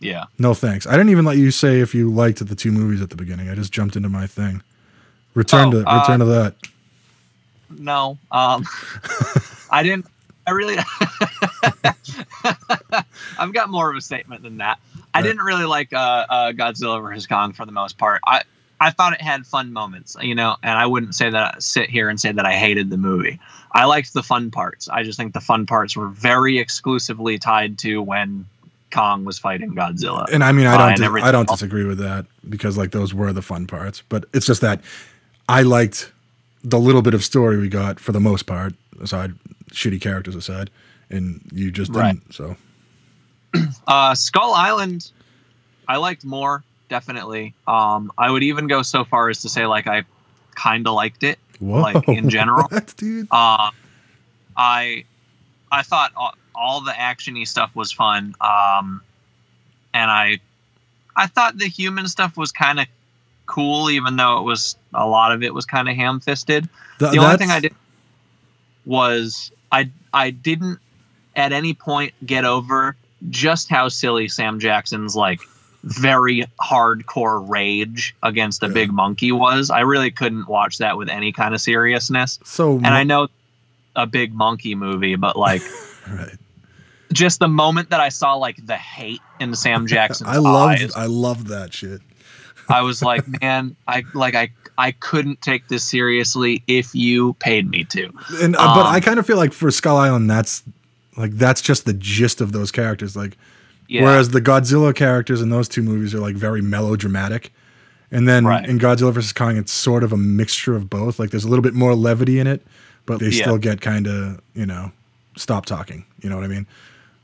Yeah. 0.00 0.24
No 0.38 0.54
thanks. 0.54 0.86
I 0.86 0.92
didn't 0.92 1.10
even 1.10 1.26
let 1.26 1.36
you 1.36 1.50
say 1.50 1.80
if 1.80 1.94
you 1.94 2.10
liked 2.10 2.44
the 2.46 2.54
two 2.54 2.72
movies 2.72 3.02
at 3.02 3.10
the 3.10 3.16
beginning. 3.16 3.50
I 3.50 3.54
just 3.54 3.72
jumped 3.72 3.96
into 3.96 4.08
my 4.08 4.26
thing. 4.26 4.62
Return 5.34 5.68
Oh, 5.68 5.82
to 5.82 5.88
uh, 5.88 6.00
return 6.00 6.20
to 6.20 6.24
that. 6.26 6.54
No. 7.70 8.18
Um 8.30 8.64
I 9.70 9.82
didn't 9.82 10.06
I 10.46 10.52
really 10.52 10.76
I've 13.38 13.52
got 13.52 13.68
more 13.70 13.90
of 13.90 13.96
a 13.96 14.00
statement 14.00 14.42
than 14.42 14.58
that. 14.58 14.78
I 15.14 15.22
didn't 15.22 15.42
really 15.42 15.64
like 15.66 15.92
uh, 15.92 16.26
uh 16.28 16.52
Godzilla 16.52 17.00
vs. 17.02 17.26
Kong 17.26 17.52
for 17.52 17.66
the 17.66 17.72
most 17.72 17.98
part. 17.98 18.20
I 18.26 18.42
I 18.80 18.90
thought 18.90 19.12
it 19.12 19.20
had 19.20 19.46
fun 19.46 19.72
moments, 19.72 20.16
you 20.20 20.34
know, 20.34 20.56
and 20.62 20.78
I 20.78 20.86
wouldn't 20.86 21.14
say 21.14 21.28
that 21.30 21.62
sit 21.62 21.90
here 21.90 22.08
and 22.08 22.18
say 22.18 22.32
that 22.32 22.46
I 22.46 22.54
hated 22.54 22.88
the 22.90 22.96
movie. 22.96 23.38
I 23.72 23.84
liked 23.84 24.14
the 24.14 24.22
fun 24.22 24.50
parts. 24.50 24.88
I 24.88 25.02
just 25.02 25.18
think 25.18 25.34
the 25.34 25.40
fun 25.40 25.66
parts 25.66 25.96
were 25.96 26.08
very 26.08 26.58
exclusively 26.58 27.38
tied 27.38 27.78
to 27.80 28.00
when 28.02 28.46
Kong 28.90 29.24
was 29.24 29.38
fighting 29.38 29.74
Godzilla. 29.74 30.26
And 30.32 30.42
I 30.42 30.52
mean, 30.52 30.66
I 30.66 30.74
uh, 30.74 30.78
don't, 30.78 30.88
and 30.88 31.14
dis- 31.14 31.22
I 31.22 31.30
don't 31.30 31.48
else. 31.48 31.60
disagree 31.60 31.84
with 31.84 31.98
that 31.98 32.26
because 32.48 32.78
like 32.78 32.90
those 32.92 33.12
were 33.12 33.32
the 33.32 33.42
fun 33.42 33.66
parts. 33.66 34.02
But 34.08 34.24
it's 34.32 34.46
just 34.46 34.62
that 34.62 34.80
I 35.50 35.62
liked 35.62 36.12
the 36.62 36.78
little 36.78 37.02
bit 37.02 37.14
of 37.14 37.24
story 37.24 37.58
we 37.58 37.68
got 37.68 37.98
for 37.98 38.12
the 38.12 38.20
most 38.20 38.44
part, 38.44 38.74
aside 39.00 39.34
shitty 39.72 40.00
characters 40.00 40.34
aside, 40.34 40.70
and 41.08 41.40
you 41.52 41.70
just 41.70 41.92
didn't. 41.92 42.34
So 42.34 42.56
Uh, 43.86 44.14
Skull 44.14 44.54
Island, 44.54 45.10
I 45.88 45.96
liked 45.96 46.24
more 46.24 46.62
definitely. 46.90 47.54
Um, 47.66 48.12
I 48.18 48.30
would 48.30 48.42
even 48.42 48.66
go 48.66 48.82
so 48.82 49.04
far 49.04 49.30
as 49.30 49.40
to 49.42 49.48
say 49.48 49.64
like 49.64 49.86
I 49.86 50.04
kind 50.54 50.86
of 50.86 50.92
liked 50.92 51.22
it. 51.22 51.38
Whoa, 51.58 51.80
like, 51.80 52.08
in 52.08 52.28
general. 52.28 52.64
what, 52.68 52.94
dude? 52.98 53.32
Um, 53.32 53.70
I 54.56 55.04
I 55.72 55.82
thought 55.82 56.12
all, 56.16 56.34
all 56.54 56.80
the 56.82 56.92
actiony 56.92 57.48
stuff 57.48 57.74
was 57.74 57.92
fun. 57.92 58.34
Um, 58.42 59.02
and 59.94 60.10
I 60.10 60.40
I 61.16 61.26
thought 61.26 61.56
the 61.56 61.68
human 61.68 62.08
stuff 62.08 62.36
was 62.36 62.52
kind 62.52 62.80
of 62.80 62.86
cool, 63.50 63.90
even 63.90 64.16
though 64.16 64.38
it 64.38 64.42
was 64.44 64.76
a 64.94 65.06
lot 65.06 65.32
of 65.32 65.42
it 65.42 65.52
was 65.52 65.66
kind 65.66 65.88
of 65.88 65.96
ham 65.96 66.20
fisted. 66.20 66.68
Th- 66.98 67.10
The 67.12 67.18
only 67.18 67.36
thing 67.36 67.50
I 67.50 67.60
did 67.60 67.74
was 68.86 69.50
I 69.72 69.90
I 70.12 70.30
didn't 70.30 70.78
at 71.36 71.52
any 71.52 71.74
point 71.74 72.12
get 72.24 72.44
over 72.44 72.96
just 73.28 73.68
how 73.68 73.88
silly 73.88 74.28
Sam 74.28 74.58
Jackson's 74.58 75.14
like 75.14 75.40
very 75.84 76.44
hardcore 76.60 77.46
rage 77.48 78.14
against 78.22 78.62
a 78.62 78.66
Yeah. 78.66 78.72
big 78.74 78.92
monkey 78.92 79.32
was. 79.32 79.70
I 79.70 79.80
really 79.80 80.10
couldn't 80.10 80.48
watch 80.48 80.78
that 80.78 80.96
with 80.96 81.08
any 81.08 81.32
kind 81.32 81.54
of 81.54 81.60
seriousness. 81.60 82.38
So 82.44 82.76
And 82.76 82.88
I 82.88 83.02
know 83.04 83.28
a 83.96 84.06
big 84.06 84.34
monkey 84.34 84.74
movie, 84.74 85.16
but 85.16 85.36
like 85.36 85.62
right. 86.10 86.36
just 87.12 87.40
the 87.40 87.48
moment 87.48 87.90
that 87.90 88.00
I 88.00 88.08
saw 88.10 88.34
like 88.34 88.64
the 88.64 88.76
hate 88.76 89.20
in 89.38 89.54
Sam 89.54 89.86
Jackson's 89.94 90.28
I 90.30 90.36
loved 90.36 90.82
eyes, 90.82 90.92
I 90.94 91.06
loved 91.06 91.46
that 91.48 91.72
shit. 91.74 92.00
I 92.70 92.82
was 92.82 93.02
like, 93.02 93.24
man, 93.42 93.76
I 93.88 94.04
like 94.14 94.34
I 94.34 94.50
I 94.78 94.92
couldn't 94.92 95.42
take 95.42 95.68
this 95.68 95.84
seriously 95.84 96.62
if 96.66 96.94
you 96.94 97.34
paid 97.34 97.70
me 97.70 97.84
to. 97.84 98.10
And 98.40 98.56
uh, 98.56 98.74
but 98.74 98.86
Um, 98.86 98.94
I 98.94 99.00
kind 99.00 99.18
of 99.18 99.26
feel 99.26 99.36
like 99.36 99.52
for 99.52 99.70
Skull 99.70 99.96
Island, 99.96 100.30
that's 100.30 100.62
like 101.16 101.32
that's 101.32 101.60
just 101.60 101.84
the 101.84 101.92
gist 101.92 102.40
of 102.40 102.52
those 102.52 102.70
characters. 102.70 103.16
Like, 103.16 103.36
Yeah. 103.88 104.04
whereas 104.04 104.30
the 104.30 104.40
Godzilla 104.40 104.94
characters 104.94 105.42
in 105.42 105.50
those 105.50 105.68
two 105.68 105.82
movies 105.82 106.14
are 106.14 106.20
like 106.20 106.36
very 106.36 106.62
melodramatic, 106.62 107.52
and 108.10 108.26
then 108.28 108.44
Right. 108.46 108.64
in 108.66 108.78
Godzilla 108.78 109.12
vs 109.12 109.32
Kong, 109.32 109.56
it's 109.56 109.72
sort 109.72 110.02
of 110.04 110.12
a 110.12 110.16
mixture 110.16 110.74
of 110.74 110.88
both. 110.88 111.18
Like, 111.18 111.30
there's 111.30 111.44
a 111.44 111.48
little 111.48 111.62
bit 111.62 111.74
more 111.74 111.94
levity 111.94 112.38
in 112.38 112.46
it, 112.46 112.62
but 113.06 113.18
they 113.18 113.28
Yeah. 113.28 113.42
still 113.42 113.58
get 113.58 113.80
kind 113.80 114.06
of 114.06 114.40
you 114.54 114.64
know 114.66 114.92
stop 115.36 115.66
talking. 115.66 116.04
You 116.22 116.30
know 116.30 116.36
what 116.36 116.44
I 116.44 116.48
mean? 116.48 116.66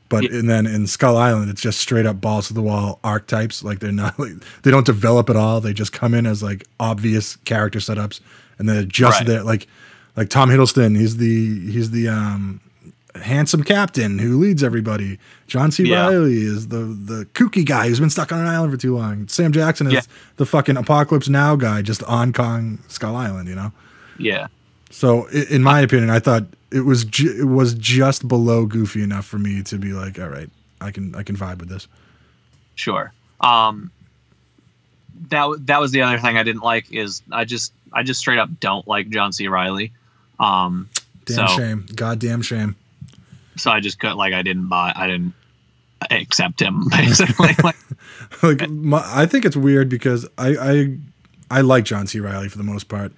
But 0.09 0.23
Yeah. 0.23 0.39
and 0.39 0.49
then 0.49 0.65
in 0.65 0.87
Skull 0.87 1.17
Island, 1.17 1.49
it's 1.49 1.61
just 1.61 1.79
straight 1.79 2.05
up 2.05 2.21
balls 2.21 2.47
to 2.47 2.53
the 2.53 2.61
wall 2.61 2.99
archetypes. 3.03 3.63
Like 3.63 3.79
they're 3.79 3.91
not 3.91 4.17
like 4.19 4.31
they 4.63 4.71
don't 4.71 4.85
develop 4.85 5.29
at 5.29 5.35
all. 5.35 5.59
They 5.61 5.73
just 5.73 5.91
come 5.91 6.13
in 6.13 6.25
as 6.25 6.41
like 6.41 6.65
obvious 6.79 7.35
character 7.45 7.79
setups, 7.79 8.19
and 8.57 8.69
they're 8.69 8.83
just 8.83 9.19
Right. 9.19 9.27
there. 9.27 9.43
Like 9.43 9.67
like 10.15 10.29
Tom 10.29 10.49
Hiddleston, 10.49 10.97
he's 10.97 11.17
the 11.17 11.59
he's 11.69 11.91
the 11.91 12.07
um 12.07 12.61
handsome 13.21 13.63
captain 13.63 14.19
who 14.19 14.37
leads 14.37 14.63
everybody. 14.63 15.17
John 15.47 15.71
C. 15.71 15.83
Yeah. 15.85 16.07
Reilly 16.07 16.37
is 16.37 16.67
the 16.67 16.77
the 16.79 17.25
kooky 17.33 17.65
guy 17.65 17.87
who's 17.89 17.99
been 17.99 18.09
stuck 18.09 18.31
on 18.31 18.39
an 18.39 18.47
island 18.47 18.71
for 18.71 18.77
too 18.77 18.95
long. 18.95 19.27
Sam 19.27 19.51
Jackson 19.51 19.87
is 19.87 19.93
Yeah. 19.93 20.01
the 20.37 20.45
fucking 20.45 20.77
Apocalypse 20.77 21.27
Now 21.27 21.55
guy, 21.55 21.81
just 21.81 22.03
on 22.03 22.31
Kong 22.31 22.79
Skull 22.87 23.15
Island. 23.15 23.49
You 23.49 23.55
know. 23.55 23.71
Yeah. 24.19 24.47
So 24.89 25.27
in 25.27 25.63
my 25.63 25.81
opinion, 25.81 26.09
I 26.09 26.19
thought 26.19 26.43
it 26.71 26.81
was 26.81 27.03
ju- 27.03 27.35
it 27.39 27.45
was 27.45 27.73
just 27.75 28.27
below 28.27 28.65
goofy 28.65 29.03
enough 29.03 29.25
for 29.25 29.37
me 29.37 29.61
to 29.63 29.77
be 29.77 29.93
like, 29.93 30.19
all 30.19 30.29
right, 30.29 30.49
I 30.81 30.91
can 30.91 31.13
I 31.15 31.23
can 31.23 31.35
vibe 31.35 31.59
with 31.59 31.69
this. 31.69 31.87
Sure. 32.75 33.11
Um 33.41 33.91
that 35.29 35.65
that 35.65 35.79
was 35.81 35.91
the 35.91 36.01
other 36.01 36.19
thing 36.19 36.37
I 36.37 36.43
didn't 36.43 36.61
like 36.63 36.91
is 36.91 37.21
I 37.31 37.43
just 37.45 37.73
I 37.91 38.03
just 38.03 38.19
straight 38.19 38.39
up 38.39 38.49
don't 38.59 38.87
like 38.87 39.09
John 39.09 39.33
C. 39.33 39.47
Reilly. 39.47 39.91
Um 40.39 40.89
Damn 41.25 41.47
so 41.47 41.57
shame, 41.57 41.85
goddamn 41.95 42.41
shame. 42.41 42.75
so 43.57 43.69
I 43.71 43.79
just 43.81 43.99
couldn't 43.99 44.17
like 44.17 44.33
I 44.33 44.41
didn't 44.41 44.67
buy 44.69 44.93
I 44.95 45.07
didn't 45.07 45.33
accept 46.11 46.61
him 46.61 46.87
basically. 46.91 47.49
like 47.63 47.75
like 48.43 48.69
my, 48.69 49.01
I 49.05 49.25
think 49.25 49.45
it's 49.45 49.57
weird 49.57 49.89
because 49.89 50.27
I, 50.37 50.55
I 50.55 50.97
I 51.49 51.61
like 51.61 51.83
John 51.85 52.07
C. 52.07 52.19
Reilly 52.19 52.49
for 52.49 52.57
the 52.57 52.63
most 52.63 52.87
part, 52.89 53.11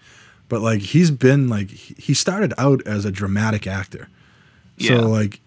but 0.50 0.62
like 0.62 0.82
he's 0.82 1.12
been 1.12 1.48
like 1.48 1.70
he 1.70 2.14
started 2.14 2.54
out 2.58 2.86
as 2.86 3.06
a 3.06 3.12
dramatic 3.12 3.66
actor, 3.68 4.08
so 4.80 4.94
Yeah. 4.96 5.02
like 5.02 5.40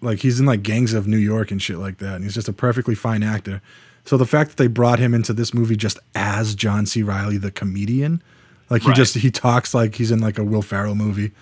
like 0.00 0.20
he's 0.20 0.38
in 0.38 0.46
like 0.46 0.62
Gangs 0.62 0.92
of 0.94 1.08
New 1.08 1.16
York 1.16 1.50
and 1.50 1.60
shit 1.62 1.78
like 1.78 1.98
that, 1.98 2.16
and 2.16 2.24
he's 2.24 2.34
just 2.34 2.48
a 2.48 2.52
perfectly 2.52 2.94
fine 2.94 3.22
actor. 3.22 3.60
So 4.04 4.16
the 4.16 4.26
fact 4.26 4.50
that 4.50 4.56
they 4.56 4.66
brought 4.68 4.98
him 4.98 5.12
into 5.14 5.32
this 5.32 5.52
movie 5.52 5.76
just 5.76 5.98
as 6.14 6.54
John 6.54 6.86
C. 6.86 7.02
Reilly 7.02 7.36
the 7.38 7.50
comedian, 7.50 8.22
like 8.70 8.82
he 8.82 8.88
Right. 8.88 8.96
just 8.96 9.14
he 9.16 9.30
talks 9.30 9.74
like 9.74 9.96
he's 9.96 10.10
in 10.10 10.20
like 10.20 10.38
a 10.38 10.44
Will 10.44 10.62
Ferrell 10.62 10.94
movie, 10.94 11.32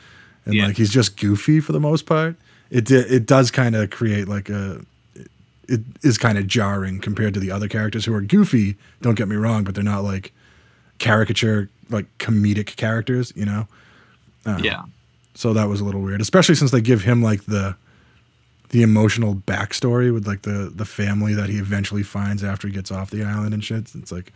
and 0.44 0.54
Yeah. 0.54 0.66
like 0.66 0.76
he's 0.76 0.90
just 0.90 1.16
goofy 1.16 1.60
for 1.60 1.72
the 1.72 1.80
most 1.80 2.06
part. 2.06 2.36
It 2.70 2.90
it 2.90 3.26
does 3.26 3.50
kind 3.50 3.76
of 3.76 3.90
create 3.90 4.26
like 4.28 4.48
a 4.48 4.80
it 5.68 5.80
is 6.02 6.16
kind 6.16 6.38
of 6.38 6.46
jarring 6.46 7.00
compared 7.00 7.34
to 7.34 7.40
the 7.40 7.50
other 7.50 7.66
characters 7.68 8.04
who 8.04 8.14
are 8.14 8.20
goofy. 8.20 8.76
Don't 9.02 9.16
get 9.16 9.26
me 9.28 9.34
wrong, 9.36 9.64
but 9.64 9.74
they're 9.74 9.82
not 9.84 10.04
like 10.04 10.32
caricature, 10.98 11.68
like 11.90 12.06
comedic 12.18 12.76
characters, 12.76 13.32
you 13.36 13.44
know. 13.44 13.66
Uh, 14.44 14.58
yeah. 14.62 14.82
So 15.34 15.52
that 15.52 15.68
was 15.68 15.80
a 15.80 15.84
little 15.84 16.00
weird, 16.00 16.20
especially 16.20 16.54
since 16.54 16.70
they 16.70 16.80
give 16.80 17.02
him 17.02 17.22
like 17.22 17.44
the 17.44 17.76
the 18.70 18.82
emotional 18.82 19.34
backstory 19.34 20.12
with 20.12 20.26
like 20.26 20.42
the 20.42 20.72
the 20.74 20.84
family 20.84 21.34
that 21.34 21.48
he 21.48 21.58
eventually 21.58 22.02
finds 22.02 22.42
after 22.42 22.68
he 22.68 22.74
gets 22.74 22.90
off 22.90 23.10
the 23.10 23.22
island 23.22 23.54
and 23.54 23.62
shit. 23.62 23.94
It's 23.94 24.12
like 24.12 24.32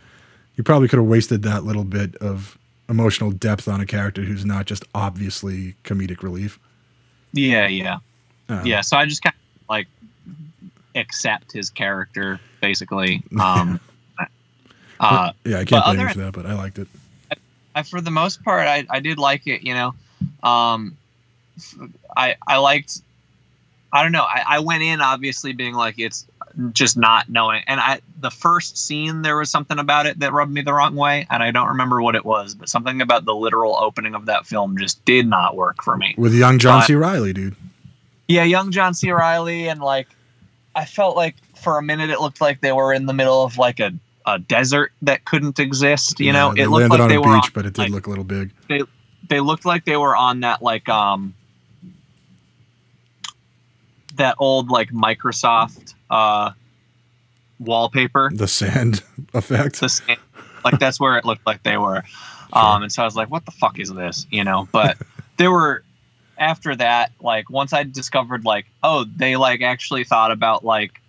you 0.55 0.63
probably 0.63 0.87
could 0.87 0.99
have 0.99 1.07
wasted 1.07 1.43
that 1.43 1.63
little 1.63 1.83
bit 1.83 2.15
of 2.17 2.57
emotional 2.89 3.31
depth 3.31 3.67
on 3.67 3.79
a 3.79 3.85
character 3.85 4.21
who's 4.21 4.45
not 4.45 4.65
just 4.65 4.83
obviously 4.93 5.75
comedic 5.83 6.23
relief. 6.23 6.59
Yeah, 7.33 7.67
yeah. 7.67 7.99
Uh, 8.51 8.61
yeah 8.65 8.81
so 8.81 8.97
i 8.97 9.05
just 9.05 9.23
kind 9.23 9.33
of 9.33 9.69
like 9.69 9.87
accept 10.95 11.53
his 11.53 11.69
character 11.69 12.37
basically 12.59 13.23
um 13.39 13.79
uh 14.99 15.31
yeah, 15.45 15.59
I 15.59 15.65
can't 15.65 15.85
blame 15.85 16.01
you 16.01 16.09
for 16.09 16.19
that, 16.19 16.33
but 16.33 16.45
I 16.45 16.53
liked 16.53 16.77
it. 16.77 16.87
I, 17.75 17.83
for 17.83 18.01
the 18.01 18.11
most 18.11 18.43
part 18.43 18.67
I, 18.67 18.85
I 18.89 18.99
did 18.99 19.17
like 19.17 19.47
it 19.47 19.61
you 19.63 19.73
know 19.73 19.93
um 20.43 20.97
i 22.15 22.35
i 22.47 22.57
liked 22.57 23.01
i 23.93 24.03
don't 24.03 24.11
know 24.11 24.23
I, 24.23 24.43
I 24.47 24.59
went 24.59 24.83
in 24.83 25.01
obviously 25.01 25.53
being 25.53 25.73
like 25.75 25.95
it's 25.99 26.25
just 26.73 26.97
not 26.97 27.29
knowing 27.29 27.63
and 27.67 27.79
i 27.79 28.01
the 28.19 28.31
first 28.31 28.77
scene 28.77 29.21
there 29.21 29.37
was 29.37 29.49
something 29.49 29.79
about 29.79 30.05
it 30.05 30.19
that 30.19 30.33
rubbed 30.33 30.51
me 30.51 30.61
the 30.61 30.73
wrong 30.73 30.95
way 30.95 31.25
and 31.29 31.41
i 31.41 31.49
don't 31.51 31.69
remember 31.69 32.01
what 32.01 32.13
it 32.15 32.25
was 32.25 32.55
but 32.55 32.67
something 32.67 32.99
about 33.01 33.23
the 33.25 33.33
literal 33.35 33.77
opening 33.77 34.15
of 34.15 34.25
that 34.25 34.45
film 34.45 34.77
just 34.77 35.03
did 35.05 35.25
not 35.27 35.55
work 35.55 35.81
for 35.81 35.95
me 35.95 36.13
With 36.17 36.33
young 36.33 36.59
John 36.59 36.79
Uh, 36.79 36.85
C. 36.85 36.93
Reilly, 36.95 37.31
dude. 37.33 37.55
yeah, 38.27 38.43
young 38.43 38.71
John 38.71 38.93
C. 38.93 39.11
Reilly, 39.11 39.67
and 39.69 39.79
like, 39.81 40.07
I 40.75 40.83
felt 40.85 41.15
like 41.15 41.35
for 41.55 41.77
a 41.77 41.81
minute 41.81 42.09
it 42.09 42.19
looked 42.19 42.41
like 42.41 42.59
they 42.61 42.71
were 42.73 42.93
in 42.93 43.05
the 43.05 43.13
middle 43.13 43.43
of 43.43 43.57
like 43.57 43.79
a, 43.79 43.93
a 44.25 44.39
desert 44.39 44.91
that 45.01 45.25
couldn't 45.25 45.59
exist. 45.59 46.19
You 46.19 46.33
know, 46.33 46.51
it 46.51 46.67
looked 46.67 46.89
like 46.89 46.99
on 46.99 47.09
they 47.09 47.15
a 47.15 47.21
were 47.21 47.35
beach, 47.35 47.45
on, 47.45 47.51
but 47.53 47.65
it 47.65 47.73
did 47.73 47.83
like, 47.83 47.91
look 47.91 48.07
a 48.07 48.09
little 48.09 48.23
big. 48.23 48.51
they 48.67 48.81
they 49.29 49.39
looked 49.39 49.65
like 49.65 49.85
they 49.85 49.97
were 49.97 50.15
on 50.15 50.41
that 50.41 50.61
like 50.61 50.87
um 50.89 51.33
that 54.15 54.35
old 54.39 54.69
like 54.69 54.89
Microsoft 54.91 55.95
uh 56.09 56.51
wallpaper. 57.59 58.29
The 58.33 58.47
sand 58.47 59.03
effect. 59.33 59.79
The 59.79 59.89
sand, 59.89 60.19
like 60.63 60.79
that's 60.79 60.99
where 60.99 61.17
it 61.17 61.25
looked 61.25 61.45
like 61.45 61.63
they 61.63 61.77
were. 61.77 62.03
Um, 62.53 62.83
and 62.83 62.91
so 62.91 63.01
I 63.01 63.05
was 63.05 63.15
like, 63.15 63.31
what 63.31 63.45
the 63.45 63.51
fuck 63.51 63.79
is 63.79 63.93
this? 63.93 64.27
You 64.29 64.43
know, 64.43 64.67
but 64.71 64.97
they 65.37 65.47
were 65.47 65.83
after 66.37 66.75
that, 66.75 67.11
like 67.21 67.49
once 67.49 67.71
I 67.71 67.83
discovered 67.83 68.43
like, 68.45 68.65
oh, 68.83 69.05
they 69.05 69.37
like 69.37 69.61
actually 69.61 70.03
thought 70.03 70.31
about 70.31 70.65
like 70.65 71.00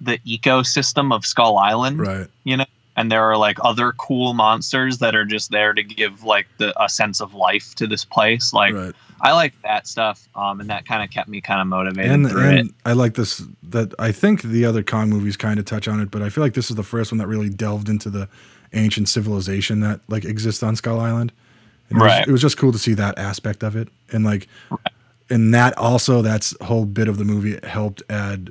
the 0.00 0.18
ecosystem 0.26 1.12
of 1.14 1.24
Skull 1.26 1.58
Island, 1.58 2.00
Right. 2.00 2.26
you 2.44 2.56
know, 2.56 2.64
and 2.96 3.10
there 3.10 3.22
are 3.24 3.36
like 3.36 3.58
other 3.62 3.92
cool 3.92 4.34
monsters 4.34 4.98
that 4.98 5.14
are 5.14 5.24
just 5.24 5.50
there 5.50 5.72
to 5.72 5.82
give 5.82 6.24
like 6.24 6.46
the 6.58 6.72
a 6.82 6.88
sense 6.88 7.20
of 7.20 7.34
life 7.34 7.74
to 7.76 7.86
this 7.86 8.04
place. 8.04 8.52
Like 8.52 8.74
right. 8.74 8.94
I 9.22 9.32
like 9.32 9.52
that 9.62 9.86
stuff. 9.86 10.26
Um, 10.34 10.60
and 10.60 10.70
that 10.70 10.86
kind 10.86 11.02
of 11.02 11.10
kept 11.10 11.28
me 11.28 11.40
kind 11.42 11.60
of 11.60 11.66
motivated 11.66 12.10
And 12.10 12.26
and 12.26 12.74
I 12.86 12.92
like 12.94 13.14
this 13.14 13.42
that 13.64 13.94
I 13.98 14.12
think 14.12 14.42
the 14.42 14.64
other 14.64 14.82
Kong 14.82 15.08
movies 15.10 15.36
kind 15.36 15.58
of 15.58 15.66
touch 15.66 15.86
on 15.88 16.00
it, 16.00 16.10
but 16.10 16.22
I 16.22 16.28
feel 16.30 16.42
like 16.42 16.54
this 16.54 16.70
is 16.70 16.76
the 16.76 16.82
first 16.82 17.12
one 17.12 17.18
that 17.18 17.26
really 17.26 17.50
delved 17.50 17.88
into 17.88 18.10
the 18.10 18.28
ancient 18.72 19.08
civilization 19.08 19.80
that 19.80 20.00
like 20.08 20.24
exists 20.24 20.62
on 20.62 20.76
Skull 20.76 21.00
Island. 21.00 21.32
And 21.90 21.98
it 21.98 22.02
was- 22.02 22.08
Right. 22.10 22.28
it 22.28 22.30
was 22.32 22.40
just 22.40 22.56
cool 22.56 22.72
to 22.72 22.78
see 22.78 22.94
that 22.94 23.18
aspect 23.18 23.62
of 23.62 23.76
it. 23.76 23.88
And 24.12 24.24
like 24.24 24.48
and 25.28 25.54
that 25.54 25.76
also 25.78 26.22
that's 26.22 26.54
whole 26.62 26.84
bit 26.86 27.06
of 27.08 27.18
the 27.18 27.24
movie 27.24 27.58
helped 27.66 28.02
add 28.10 28.50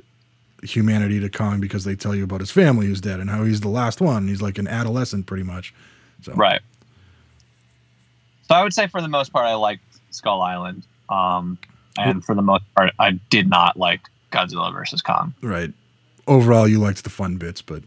humanity 0.62 1.20
to 1.20 1.28
Kong 1.28 1.60
because 1.60 1.84
they 1.84 1.94
tell 1.96 2.14
you 2.14 2.24
about 2.24 2.40
his 2.40 2.50
family 2.50 2.86
who's 2.86 3.00
dead 3.00 3.20
and 3.20 3.30
how 3.30 3.44
he's 3.44 3.60
the 3.60 3.68
last 3.68 4.00
one. 4.00 4.28
He's 4.28 4.42
like 4.42 4.58
an 4.58 4.68
adolescent 4.68 5.26
pretty 5.26 5.42
much. 5.44 5.72
So 6.22 6.32
Right. 6.34 6.60
So 8.48 8.54
I 8.54 8.62
would 8.62 8.72
say 8.74 8.86
for 8.88 9.00
the 9.00 9.08
most 9.08 9.32
part, 9.32 9.46
I 9.46 9.54
liked 9.54 9.82
Skull 10.10 10.42
Island. 10.42 10.82
Um, 11.08 11.58
and 11.98 12.24
for 12.24 12.34
the 12.34 12.42
most 12.42 12.64
part, 12.74 12.92
I 12.98 13.12
did 13.30 13.48
not 13.48 13.76
like 13.76 14.00
Godzilla 14.32 14.72
versus 14.72 15.02
Kong. 15.02 15.34
Right. 15.42 15.72
Overall, 16.26 16.66
you 16.68 16.78
liked 16.78 17.02
the 17.04 17.10
fun 17.10 17.36
bits, 17.36 17.62
but 17.62 17.82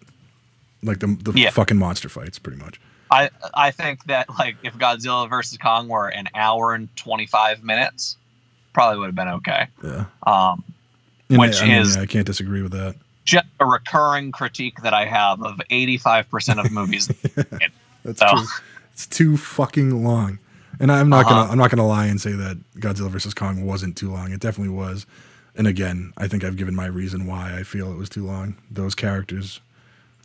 like 0.82 1.00
the 1.00 1.08
the 1.08 1.32
Yeah. 1.34 1.50
fucking 1.52 1.78
monster 1.78 2.10
fights, 2.10 2.40
pretty 2.40 2.60
much. 2.62 2.80
I 3.12 3.30
I 3.54 3.72
think 3.72 4.04
that 4.06 4.28
like 4.38 4.56
if 4.64 4.74
Godzilla 4.76 5.30
versus 5.30 5.58
Kong 5.58 5.88
were 5.88 6.08
an 6.10 6.28
hour 6.36 6.74
and 6.74 6.94
twenty 6.98 7.26
five 7.26 7.64
minutes, 7.64 8.18
probably 8.74 9.00
would 9.00 9.06
have 9.08 9.16
been 9.16 9.28
okay. 9.30 9.68
Yeah. 9.84 10.06
Um, 10.26 10.64
And 11.34 11.40
Which 11.40 11.62
I, 11.62 11.66
I 11.66 11.68
mean, 11.70 11.78
is- 11.82 11.96
yeah, 11.96 12.02
I 12.04 12.06
can't 12.06 12.26
disagree 12.28 12.62
with 12.62 12.72
that. 12.74 12.96
just 13.26 13.46
a 13.60 13.66
recurring 13.66 14.32
critique 14.32 14.82
that 14.84 14.94
I 14.94 15.06
have 15.06 15.42
of 15.42 15.56
85% 15.72 16.64
of 16.64 16.72
movies. 16.72 17.08
That's 18.04 18.20
So- 18.20 18.28
true. 18.28 18.46
It's 18.94 19.08
too 19.08 19.38
fucking 19.38 20.04
long. 20.04 20.38
And 20.80 20.92
I'm 20.92 21.10
not 21.10 21.26
Uh-huh. 21.26 21.34
gonna 21.36 21.52
I'm 21.52 21.58
not 21.58 21.72
gonna 21.72 21.88
lie 21.88 22.06
and 22.06 22.22
say 22.22 22.34
that 22.34 22.58
Godzilla 22.76 23.10
vs 23.10 23.34
Kong 23.34 23.66
wasn't 23.66 23.98
too 23.98 24.12
long. 24.12 24.32
It 24.32 24.40
definitely 24.40 24.74
was. 24.76 25.06
And 25.56 25.66
again, 25.68 26.14
I 26.18 26.28
think 26.28 26.44
I've 26.44 26.58
given 26.58 26.76
my 26.76 26.86
reason 26.86 27.26
why 27.26 27.56
I 27.58 27.64
feel 27.64 27.92
it 27.92 27.96
was 27.98 28.10
too 28.10 28.26
long. 28.26 28.56
Those 28.70 28.94
characters, 28.96 29.60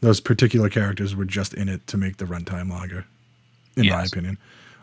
those 0.01 0.21
particular 0.21 0.69
characters, 0.69 1.15
were 1.17 1.25
just 1.25 1.55
in 1.55 1.69
it 1.69 1.87
to 1.87 1.97
make 1.97 2.17
the 2.19 2.25
runtime 2.27 2.69
longer, 2.71 3.05
in 3.77 3.89
my 3.89 4.05
opinion. 4.05 4.37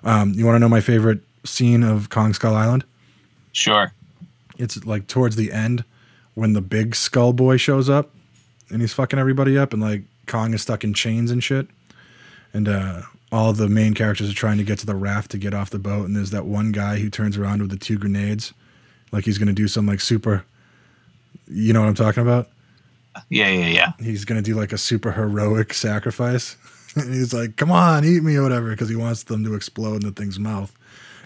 Um, 0.04 0.34
you 0.34 0.46
want 0.46 0.56
to 0.56 0.60
know 0.60 0.70
my 0.70 0.82
favorite 0.82 1.20
scene 1.46 1.84
of 1.84 2.10
Kong 2.10 2.34
Skull 2.34 2.56
Island? 2.56 2.84
Sure. 3.54 3.92
It's 4.58 4.84
like 4.86 5.08
towards 5.08 5.36
the 5.36 5.52
end 5.52 5.84
when 6.36 6.54
the 6.54 6.62
big 6.62 6.96
skull 6.96 7.34
boy 7.34 7.58
shows 7.58 7.90
up 7.90 8.12
and 8.70 8.82
he's 8.82 8.94
fucking 8.94 9.20
everybody 9.20 9.58
up 9.58 9.74
and 9.74 9.82
like 9.82 10.04
Kong 10.28 10.54
is 10.54 10.62
stuck 10.62 10.84
in 10.84 10.94
chains 10.94 11.32
and 11.32 11.44
shit. 11.44 11.68
And 12.54 12.68
uh 12.68 13.02
all 13.32 13.52
the 13.52 13.68
main 13.68 13.94
characters 13.94 14.30
are 14.30 14.36
trying 14.36 14.58
to 14.58 14.64
get 14.64 14.80
to 14.80 14.86
the 14.86 14.96
raft 14.96 15.32
to 15.32 15.38
get 15.38 15.54
off 15.54 15.70
the 15.70 15.80
boat 15.80 16.06
and 16.06 16.16
there's 16.16 16.30
that 16.30 16.46
one 16.46 16.72
guy 16.72 17.00
who 17.00 17.10
turns 17.10 17.38
around 17.38 17.62
with 17.62 17.72
the 17.72 17.78
two 17.78 17.98
grenades 17.98 18.54
like 19.12 19.26
he's 19.26 19.38
going 19.38 19.48
to 19.48 19.54
do 19.54 19.68
some 19.68 19.86
like 19.86 20.00
super 20.00 20.46
you 21.48 21.74
know 21.74 21.82
what 21.82 21.90
I'm 21.90 21.96
talking 21.96 22.24
about? 22.24 22.50
Yeah, 23.30 23.50
yeah, 23.50 23.68
yeah. 23.68 23.92
He's 24.00 24.26
going 24.26 24.42
to 24.42 24.48
do 24.50 24.58
like 24.58 24.74
a 24.74 24.78
super 24.78 25.12
heroic 25.12 25.74
sacrifice. 25.74 26.58
and 26.96 27.14
he's 27.14 27.34
like, 27.34 27.56
"Come 27.56 27.72
on, 27.72 28.06
eat 28.06 28.24
me 28.24 28.36
or 28.36 28.44
whatever" 28.44 28.72
because 28.72 28.90
he 28.90 28.96
wants 28.96 29.24
them 29.24 29.44
to 29.44 29.54
explode 29.54 30.04
in 30.04 30.10
the 30.10 30.12
thing's 30.12 30.40
mouth. 30.40 30.76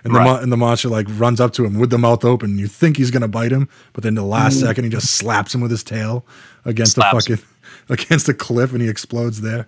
And 0.04 0.14
the, 0.14 0.20
Right. 0.20 0.26
mo- 0.26 0.40
and 0.42 0.52
the 0.52 0.58
monster 0.58 0.90
like 0.90 1.08
runs 1.10 1.42
up 1.42 1.54
to 1.54 1.66
him 1.66 1.78
with 1.78 1.90
the 1.90 1.98
mouth 1.98 2.24
open. 2.24 2.58
You 2.58 2.68
think 2.68 2.98
he's 2.98 3.12
gonna 3.12 3.28
bite 3.28 3.52
him, 3.52 3.68
but 3.94 4.04
then 4.04 4.16
the 4.16 4.24
last 4.24 4.58
mm. 4.58 4.62
second 4.62 4.86
he 4.86 4.90
just 4.90 5.12
slaps 5.12 5.54
him 5.54 5.62
with 5.62 5.72
his 5.72 5.84
tail 5.84 6.26
against 6.66 6.94
Slaps 6.94 7.26
the 7.26 7.36
fucking 7.36 7.46
against 7.90 8.26
the 8.26 8.34
cliff, 8.34 8.72
and 8.72 8.82
he 8.82 8.88
explodes 8.88 9.42
there. 9.42 9.68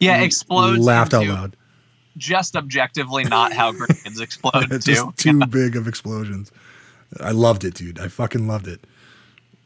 Yeah, 0.00 0.22
explodes. 0.22 0.84
Laughed 0.84 1.14
out 1.14 1.26
loud. 1.26 1.56
Just 2.16 2.56
objectively 2.56 3.24
not 3.24 3.52
how 3.52 3.72
grenades 3.72 4.20
explode 4.20 4.72
It's 4.72 4.84
too. 4.84 4.94
just 4.94 5.16
too 5.18 5.40
big 5.46 5.76
of 5.76 5.86
explosions. 5.86 6.50
I 7.18 7.32
loved 7.32 7.64
it, 7.64 7.74
dude. 7.74 7.98
I 7.98 8.08
fucking 8.08 8.46
loved 8.46 8.68
it. 8.68 8.86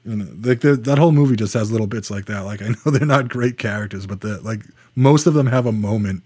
You 0.04 0.12
uh, 0.12 0.16
know, 0.16 0.26
like 0.42 0.60
the, 0.60 0.76
that 0.76 0.98
whole 0.98 1.12
movie 1.12 1.36
just 1.36 1.54
has 1.54 1.70
little 1.70 1.86
bits 1.86 2.10
like 2.10 2.26
that. 2.26 2.40
Like 2.40 2.62
I 2.62 2.68
know 2.84 2.90
they're 2.90 3.06
not 3.06 3.28
great 3.28 3.58
characters, 3.58 4.06
but 4.06 4.20
the 4.20 4.40
like 4.40 4.62
most 4.94 5.26
of 5.26 5.34
them 5.34 5.46
have 5.46 5.66
a 5.66 5.72
moment 5.72 6.22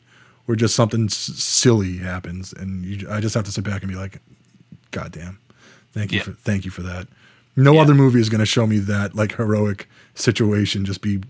where 0.48 0.56
just 0.56 0.74
something 0.74 1.04
s- 1.04 1.14
silly 1.14 1.98
happens, 1.98 2.54
and 2.54 2.82
you, 2.82 3.06
I 3.10 3.20
just 3.20 3.34
have 3.34 3.44
to 3.44 3.52
sit 3.52 3.64
back 3.64 3.82
and 3.82 3.90
be 3.92 3.98
like, 3.98 4.18
"God 4.92 5.12
damn, 5.12 5.38
thank 5.92 6.10
you 6.10 6.18
Yeah. 6.18 6.24
for 6.24 6.32
thank 6.32 6.64
you 6.64 6.70
for 6.70 6.80
that." 6.84 7.06
No 7.54 7.74
Yeah. 7.74 7.82
other 7.82 7.92
movie 7.92 8.18
is 8.18 8.30
going 8.30 8.38
to 8.38 8.46
show 8.46 8.66
me 8.66 8.78
that 8.78 9.14
like 9.14 9.36
heroic 9.36 9.86
situation 10.14 10.86
just 10.86 11.02
be 11.02 11.20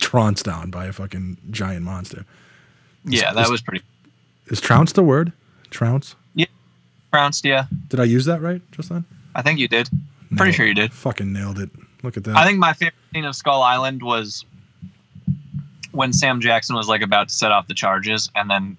trounced 0.00 0.46
down 0.46 0.70
by 0.70 0.86
a 0.86 0.92
fucking 0.94 1.36
giant 1.50 1.84
monster. 1.84 2.24
Yeah, 3.04 3.34
that 3.34 3.50
was 3.50 3.60
pretty 3.60 3.84
Is 4.46 4.58
trounce 4.60 4.92
the 4.92 5.02
word? 5.02 5.32
Trounce? 5.70 6.14
Yeah, 6.34 6.46
trounced. 7.12 7.44
Yeah, 7.44 7.66
Did 7.88 8.00
I 8.00 8.04
use 8.04 8.24
that 8.24 8.40
right 8.40 8.62
just 8.72 8.88
then? 8.88 9.04
I 9.34 9.42
think 9.42 9.58
you 9.58 9.68
did. 9.68 9.90
Pretty 10.34 10.52
sure 10.52 10.66
you 10.66 10.72
did. 10.74 10.92
Fucking 10.94 11.30
nailed 11.30 11.58
it. 11.58 11.68
Look 12.02 12.16
at 12.16 12.24
that. 12.24 12.36
I 12.36 12.46
think 12.46 12.58
my 12.58 12.72
favorite 12.72 12.94
scene 13.12 13.26
of 13.26 13.36
Skull 13.36 13.60
Island 13.62 14.02
was 14.02 14.46
when 15.92 16.12
Sam 16.12 16.40
Jackson 16.40 16.76
was 16.76 16.88
like 16.88 17.02
about 17.02 17.28
to 17.28 17.34
set 17.34 17.52
off 17.52 17.66
the 17.68 17.74
charges, 17.74 18.30
and 18.34 18.50
then 18.50 18.76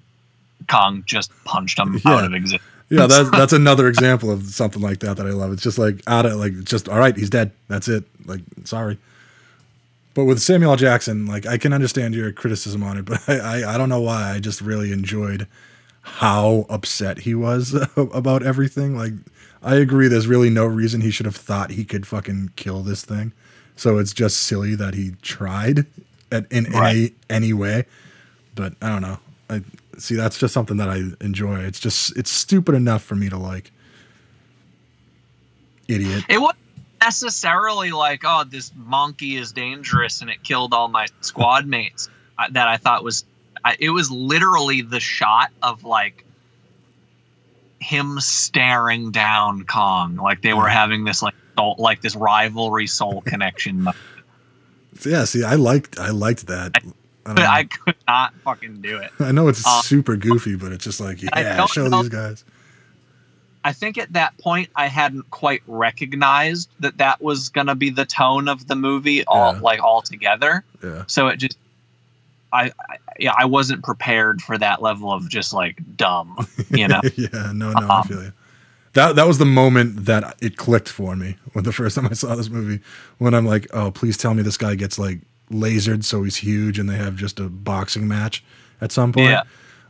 Kong 0.70 1.04
just 1.06 1.32
punched 1.46 1.80
him 1.80 2.00
Yeah. 2.06 2.12
out 2.12 2.26
of 2.26 2.34
existence. 2.34 2.64
yeah, 2.90 3.08
that's 3.08 3.30
that's 3.32 3.54
another 3.54 3.88
example 3.88 4.32
of 4.32 4.44
something 4.48 4.82
like 4.82 5.00
that 5.00 5.18
that 5.18 5.26
I 5.26 5.32
love. 5.32 5.52
It's 5.54 5.64
just 5.64 5.78
like 5.78 6.02
out 6.08 6.26
of 6.26 6.34
like 6.34 6.54
just 6.64 6.88
all 6.90 7.00
right, 7.00 7.16
he's 7.16 7.30
dead. 7.30 7.52
That's 7.68 7.88
it. 7.88 8.04
Like 8.26 8.42
sorry. 8.66 8.98
But 10.16 10.26
with 10.26 10.42
Samuel 10.42 10.76
Jackson, 10.76 11.26
like 11.28 11.46
I 11.46 11.58
can 11.58 11.72
understand 11.72 12.14
your 12.16 12.32
criticism 12.32 12.84
on 12.84 12.98
it, 12.98 13.06
but 13.06 13.22
I, 13.30 13.40
I 13.64 13.76
I 13.76 13.78
don't 13.78 13.90
know 13.90 14.02
why. 14.02 14.32
I 14.36 14.40
just 14.40 14.62
really 14.62 14.92
enjoyed 14.92 15.48
how 16.02 16.66
upset 16.70 17.20
he 17.20 17.36
was 17.36 17.74
about 17.98 18.44
everything. 18.44 18.98
Like 18.98 19.14
I 19.62 19.76
agree, 19.76 20.08
there's 20.08 20.28
really 20.28 20.50
no 20.50 20.66
reason 20.66 21.02
he 21.02 21.12
should 21.12 21.26
have 21.26 21.36
thought 21.36 21.72
he 21.72 21.84
could 21.86 22.08
fucking 22.08 22.52
kill 22.56 22.82
this 22.82 23.04
thing. 23.06 23.34
So 23.76 23.98
it's 23.98 24.14
just 24.14 24.42
silly 24.42 24.76
that 24.76 24.94
he 24.94 25.12
tried 25.22 25.86
at, 26.32 26.52
in 26.52 26.66
Right. 26.66 26.96
any 26.96 27.12
any 27.30 27.54
way. 27.54 27.86
But 28.56 28.74
I 28.82 28.90
don't 28.90 29.02
know. 29.02 29.20
I 29.50 29.62
see 29.98 30.16
that's 30.16 30.38
just 30.38 30.54
something 30.54 30.78
that 30.78 30.90
I 30.90 31.02
enjoy. 31.24 31.60
It's 31.60 31.80
just 31.80 32.16
it's 32.18 32.30
stupid 32.32 32.76
enough 32.76 33.04
for 33.04 33.16
me 33.16 33.30
to 33.30 33.38
like. 33.38 33.72
Idiot. 35.88 36.24
It 36.30 36.40
wasn't 36.40 36.60
necessarily 37.02 37.92
like, 37.92 38.22
oh, 38.24 38.44
this 38.48 38.72
monkey 38.76 39.38
is 39.38 39.52
dangerous 39.52 40.22
and 40.22 40.30
it 40.30 40.44
killed 40.44 40.74
all 40.74 40.88
my 40.88 41.08
squad 41.22 41.66
mates. 41.66 42.10
uh, 42.38 42.48
That 42.52 42.68
I 42.68 42.78
thought 42.78 43.04
was, 43.04 43.26
it 43.80 43.90
was 43.90 44.12
literally 44.12 44.82
the 44.82 45.00
shot 45.00 45.50
of 45.64 45.84
like 45.84 46.26
him 47.80 48.20
staring 48.20 49.10
down 49.12 49.64
Kong, 49.66 50.18
like 50.18 50.42
they 50.42 50.54
were 50.54 50.68
having 50.68 51.06
this 51.06 51.24
like 51.24 51.34
soul, 51.58 51.76
like 51.80 52.02
this 52.02 52.16
rivalry 52.16 52.86
soul 52.88 53.22
connection. 53.22 53.88
Yeah, 55.06 55.24
see, 55.26 55.44
I 55.44 55.56
liked 55.56 56.00
I 56.00 56.10
liked 56.10 56.48
that. 56.48 56.72
I, 57.26 57.34
know. 57.34 57.42
I 57.44 57.64
could 57.66 57.96
not 58.08 58.34
fucking 58.44 58.82
do 58.82 58.98
it. 58.98 59.12
I 59.20 59.32
know 59.32 59.48
it's 59.48 59.66
uh, 59.66 59.82
super 59.82 60.16
goofy, 60.16 60.56
but 60.56 60.72
it's 60.72 60.84
just 60.84 61.00
like 61.00 61.22
yeah, 61.22 61.66
show 61.68 61.88
these 61.90 62.10
guys. 62.10 62.44
I 63.64 63.74
think 63.74 63.98
at 63.98 64.14
that 64.14 64.38
point 64.38 64.70
I 64.76 64.88
hadn't 64.88 65.30
quite 65.32 65.62
recognized 65.68 66.70
that 66.80 66.98
that 66.98 67.22
was 67.22 67.50
gonna 67.50 67.76
be 67.76 67.90
the 67.90 68.06
tone 68.06 68.48
of 68.48 68.68
the 68.68 68.76
movie, 68.76 69.24
all 69.26 69.54
Yeah. 69.54 69.60
like 69.60 69.80
altogether. 69.82 70.64
Yeah. 70.84 71.04
So 71.08 71.28
it 71.28 71.38
just, 71.38 71.58
I, 72.54 72.72
I 72.90 72.98
yeah, 73.20 73.34
I 73.38 73.46
wasn't 73.46 73.84
prepared 73.84 74.42
for 74.42 74.58
that 74.58 74.82
level 74.82 75.12
of 75.12 75.28
just 75.30 75.54
like 75.54 75.78
dumb, 75.98 76.48
you 76.72 76.88
know. 76.88 77.02
yeah, 77.16 77.52
no, 77.54 77.72
no, 77.74 77.88
I 77.88 78.00
Um, 78.00 78.08
feel 78.08 78.24
you. 78.24 78.34
That 78.94 79.16
that 79.16 79.28
was 79.28 79.38
the 79.38 79.46
moment 79.46 80.06
that 80.06 80.36
it 80.42 80.58
clicked 80.58 80.90
for 80.90 81.16
me 81.16 81.36
when 81.54 81.64
the 81.64 81.72
first 81.72 81.96
time 81.96 82.08
I 82.08 82.14
saw 82.14 82.36
this 82.36 82.50
movie. 82.50 82.82
When 83.20 83.34
I'm 83.34 83.46
like, 83.46 83.68
oh, 83.74 83.92
please 83.92 84.18
tell 84.18 84.34
me 84.34 84.42
this 84.44 84.58
guy 84.58 84.76
gets 84.76 84.98
like 84.98 85.20
lasered, 85.52 86.04
so 86.04 86.24
he's 86.24 86.38
huge, 86.38 86.80
and 86.80 86.90
they 86.90 86.96
have 86.98 87.16
just 87.16 87.40
a 87.40 87.50
boxing 87.50 88.08
match 88.08 88.44
at 88.82 88.92
some 88.92 89.12
point. 89.14 89.30
Yeah. 89.30 89.44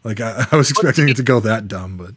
Like 0.04 0.20
I, 0.22 0.46
I 0.52 0.56
was 0.56 0.70
expecting 0.70 1.08
it 1.10 1.18
to 1.18 1.24
go 1.24 1.40
that 1.42 1.68
dumb, 1.68 1.98
but 1.98 2.16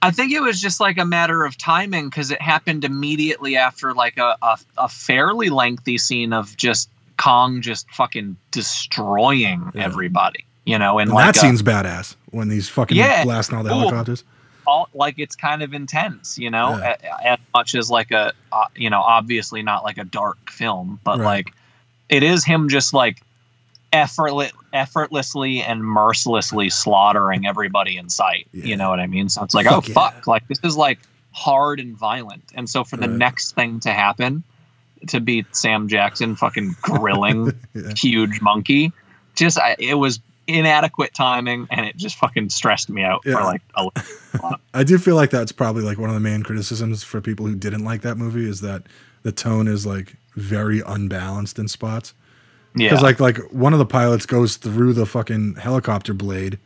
I 0.00 0.10
think 0.10 0.32
it 0.32 0.40
was 0.40 0.60
just 0.60 0.78
like 0.80 0.96
a 0.98 1.04
matter 1.04 1.44
of 1.44 1.58
timing 1.58 2.08
because 2.08 2.30
it 2.30 2.40
happened 2.40 2.84
immediately 2.84 3.56
after 3.56 3.92
like 3.94 4.16
a, 4.18 4.36
a 4.42 4.58
a 4.78 4.88
fairly 4.88 5.50
lengthy 5.50 5.98
scene 5.98 6.32
of 6.32 6.56
just 6.56 6.88
Kong 7.16 7.60
just 7.62 7.90
fucking 7.90 8.36
destroying 8.50 9.70
Yeah. 9.74 9.84
everybody, 9.84 10.44
you 10.64 10.78
know, 10.78 10.98
and, 10.98 11.08
and 11.08 11.14
like 11.16 11.26
that 11.26 11.36
a- 11.36 11.40
scene's 11.40 11.62
badass 11.62 12.14
when 12.30 12.50
he's 12.50 12.68
fucking 12.68 12.96
Yeah. 12.96 13.24
blasting 13.24 13.56
all 13.58 13.64
the 13.64 13.70
Cool. 13.70 13.80
helicopters. 13.80 14.24
All 14.68 14.88
like 14.94 15.18
it's 15.18 15.34
kind 15.34 15.62
of 15.62 15.72
intense, 15.72 16.38
you 16.38 16.50
know, 16.50 16.76
Yeah. 16.78 16.96
as 17.24 17.38
much 17.54 17.74
as 17.74 17.90
like 17.90 18.10
a 18.10 18.32
uh, 18.52 18.64
you 18.76 18.90
know 18.90 19.00
obviously 19.00 19.62
not 19.62 19.82
like 19.84 19.98
a 19.98 20.04
dark 20.04 20.50
film, 20.50 21.00
but 21.04 21.18
Right. 21.18 21.24
like 21.24 21.54
it 22.08 22.22
is 22.22 22.44
him 22.44 22.68
just 22.68 22.92
like 22.94 23.22
effortless, 23.92 24.52
effortlessly 24.72 25.62
and 25.62 25.82
mercilessly 25.82 26.68
slaughtering 26.70 27.46
everybody 27.46 27.96
in 27.96 28.08
sight. 28.10 28.46
Yeah. 28.52 28.64
You 28.66 28.76
know 28.76 28.90
what 28.90 29.00
I 29.00 29.06
mean? 29.06 29.28
So 29.28 29.42
it's 29.42 29.54
like, 29.54 29.66
Fuck 29.66 29.84
oh 29.84 29.88
yeah. 29.88 29.94
fuck, 29.94 30.26
like 30.26 30.46
this 30.48 30.60
is 30.62 30.76
like 30.76 30.98
hard 31.32 31.80
and 31.80 31.96
violent, 31.96 32.44
and 32.54 32.68
so 32.68 32.84
for 32.84 32.96
the 32.96 33.08
Right. 33.08 33.18
next 33.18 33.54
thing 33.54 33.80
to 33.80 33.92
happen, 33.92 34.42
to 35.08 35.20
be 35.20 35.46
Sam 35.52 35.88
Jackson 35.88 36.36
fucking 36.36 36.76
grilling 36.82 37.52
huge 37.96 38.40
monkey, 38.40 38.92
just 39.36 39.58
I, 39.58 39.76
it 39.78 39.94
was 39.94 40.20
inadequate 40.48 41.14
timing, 41.14 41.66
and 41.70 41.86
it 41.86 41.96
just 41.96 42.16
fucking 42.16 42.48
stressed 42.50 42.88
me 42.90 43.02
out 43.02 43.22
Yeah. 43.24 43.34
for 43.36 43.42
like 43.44 43.62
a 43.76 43.88
I 44.74 44.82
do 44.84 44.98
feel 44.98 45.14
like 45.16 45.30
that's 45.30 45.52
probably 45.52 45.82
like 45.82 45.98
one 45.98 46.08
of 46.10 46.14
the 46.14 46.20
main 46.20 46.42
criticisms 46.42 47.04
for 47.04 47.20
people 47.20 47.46
who 47.46 47.54
didn't 47.54 47.84
like 47.84 48.02
that 48.02 48.16
movie 48.16 48.48
is 48.48 48.60
that 48.62 48.82
the 49.22 49.32
tone 49.32 49.68
is 49.68 49.84
like 49.86 50.14
very 50.36 50.80
unbalanced 50.86 51.58
in 51.58 51.68
spots. 51.68 52.14
yeah. 52.74 52.88
Because 52.88 53.02
like 53.02 53.20
like 53.20 53.38
one 53.52 53.72
of 53.72 53.78
the 53.78 53.86
pilots 53.86 54.26
goes 54.26 54.56
through 54.56 54.92
the 54.94 55.06
fucking 55.06 55.56
helicopter 55.56 56.14
blade, 56.14 56.58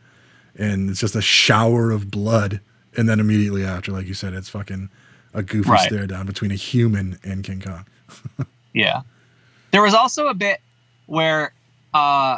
and 0.57 0.89
it's 0.89 0.99
just 0.99 1.15
a 1.15 1.21
shower 1.21 1.91
of 1.91 2.09
blood, 2.11 2.59
and 2.95 3.09
then 3.09 3.19
immediately 3.19 3.63
after, 3.65 3.91
like 3.91 4.07
you 4.07 4.13
said, 4.13 4.33
it's 4.33 4.49
fucking 4.49 4.89
a 5.33 5.41
goofy 5.43 5.69
Right. 5.71 5.87
stare 5.87 6.05
down 6.07 6.25
between 6.27 6.51
a 6.51 6.55
human 6.55 7.17
and 7.23 7.43
King 7.43 7.61
Kong. 7.61 7.85
Yeah. 8.73 9.01
There 9.71 9.81
was 9.83 9.93
also 9.93 10.27
a 10.29 10.33
bit 10.33 10.59
where 11.07 11.53
uh 11.93 12.37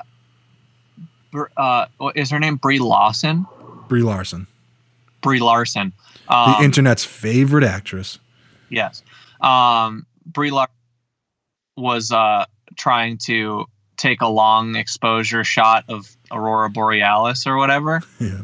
uh 1.57 1.85
what 1.97 2.17
is 2.17 2.29
her 2.31 2.39
name 2.39 2.55
Brie 2.57 2.79
Lawson? 2.79 3.45
Brie 3.87 4.01
Larson, 4.01 4.47
Brie 5.21 5.39
Larson. 5.39 5.93
the 6.27 6.33
Um, 6.35 6.63
internet's 6.63 7.03
favorite 7.03 7.63
actress. 7.63 8.19
yes. 8.69 9.03
Um 9.41 10.05
Brie 10.25 10.51
Larson 10.51 10.73
was 11.77 12.11
uh 12.11 12.45
trying 12.75 13.17
to 13.25 13.65
take 13.97 14.21
a 14.21 14.27
long 14.27 14.75
exposure 14.75 15.43
shot 15.43 15.85
of 15.87 16.05
Aurora 16.31 16.69
Borealis 16.69 17.47
or 17.47 17.55
whatever 17.57 18.01
Yeah, 18.19 18.41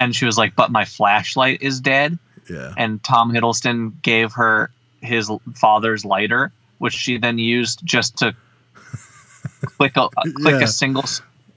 and 0.00 0.14
she 0.14 0.24
was 0.26 0.36
like 0.36 0.54
but 0.56 0.70
my 0.70 0.84
flashlight 0.84 1.62
is 1.62 1.80
dead 1.80 2.18
yeah, 2.50 2.74
and 2.76 3.02
Tom 3.02 3.32
Hiddleston 3.32 4.00
gave 4.02 4.32
her 4.34 4.70
his 5.00 5.30
father's 5.54 6.04
lighter 6.04 6.52
which 6.78 6.92
she 6.94 7.16
then 7.18 7.38
used 7.38 7.80
just 7.84 8.18
to 8.18 8.34
click 9.78 9.96
a 9.96 10.08
click 10.34 10.56
Yeah. 10.60 10.64
a 10.64 10.68
single 10.68 11.04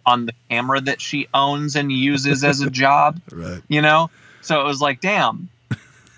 on 0.10 0.26
the 0.26 0.34
camera 0.50 0.82
that 0.82 1.00
she 1.02 1.28
owns 1.34 1.76
and 1.76 1.92
uses 1.92 2.44
as 2.44 2.62
a 2.62 2.70
job. 2.84 3.20
Right. 3.32 3.62
You 3.68 3.82
know, 3.82 4.10
so 4.42 4.60
it 4.62 4.64
was 4.66 4.82
like, 4.82 5.02
damn, 5.02 5.50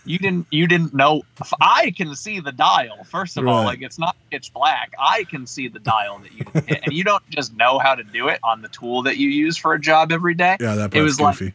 you 0.06 0.18
didn't 0.18 0.48
you 0.50 0.66
didn't 0.68 0.94
know. 0.94 1.22
If 1.40 1.52
I 1.62 1.92
can 1.92 2.16
see 2.16 2.40
the 2.40 2.52
dial. 2.52 3.04
First 3.04 3.38
of 3.38 3.48
all, 3.48 3.64
like 3.64 3.82
it's 3.82 4.00
not 4.00 4.16
pitch 4.32 4.52
black. 4.54 4.94
I 5.00 5.26
can 5.26 5.46
see 5.46 5.68
the 5.68 5.80
dial 5.80 6.20
that 6.20 6.32
you 6.32 6.46
hit, 6.66 6.82
and 6.86 6.94
you 6.94 7.04
don't 7.04 7.28
just 7.30 7.56
know 7.56 7.78
how 7.80 7.94
to 7.96 8.04
do 8.04 8.28
it 8.30 8.40
on 8.44 8.62
the 8.62 8.68
tool 8.70 9.04
that 9.04 9.18
you 9.18 9.30
use 9.30 9.58
for 9.58 9.74
a 9.74 9.80
job 9.80 10.12
every 10.12 10.34
day 10.34 10.58
Yeah, 10.60 10.76
that 10.76 10.96
It 10.96 11.02
was 11.04 11.20
like- 11.20 11.38
goofy. 11.38 11.54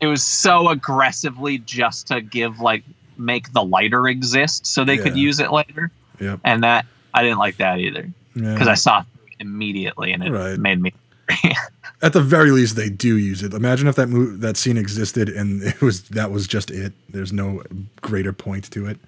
it 0.00 0.06
was 0.06 0.22
so 0.22 0.68
aggressively 0.68 1.58
just 1.58 2.08
to 2.08 2.20
give 2.20 2.60
like 2.60 2.82
make 3.16 3.52
the 3.52 3.62
lighter 3.64 4.06
exist 4.06 4.66
so 4.66 4.84
they 4.84 4.96
could 4.98 5.16
use 5.16 5.40
it 5.40 5.50
later 5.50 5.90
Yep. 6.20 6.38
and 6.44 6.62
that 6.62 6.86
i 7.12 7.22
didn't 7.24 7.38
like 7.38 7.56
that 7.56 7.80
either 7.80 8.08
Yeah. 8.36 8.52
because 8.52 8.68
i 8.68 8.74
saw 8.74 9.00
it 9.00 9.06
immediately 9.40 10.12
and 10.12 10.22
it 10.22 10.30
Right. 10.30 10.56
made 10.58 10.80
me 10.80 10.92
At 12.02 12.12
the 12.12 12.20
very 12.22 12.52
least, 12.52 12.76
they 12.76 12.88
do 12.88 13.16
use 13.16 13.42
it. 13.42 13.52
Imagine 13.54 13.88
if 13.88 13.96
that 13.96 14.06
that 14.40 14.56
scene 14.56 14.76
existed 14.76 15.28
and 15.28 15.62
it 15.64 15.80
was 15.80 16.02
that 16.10 16.30
was 16.30 16.46
just 16.46 16.70
it. 16.70 16.92
There's 17.08 17.32
no 17.32 17.62
greater 18.00 18.32
point 18.32 18.70
to 18.72 18.86
it. 18.86 18.98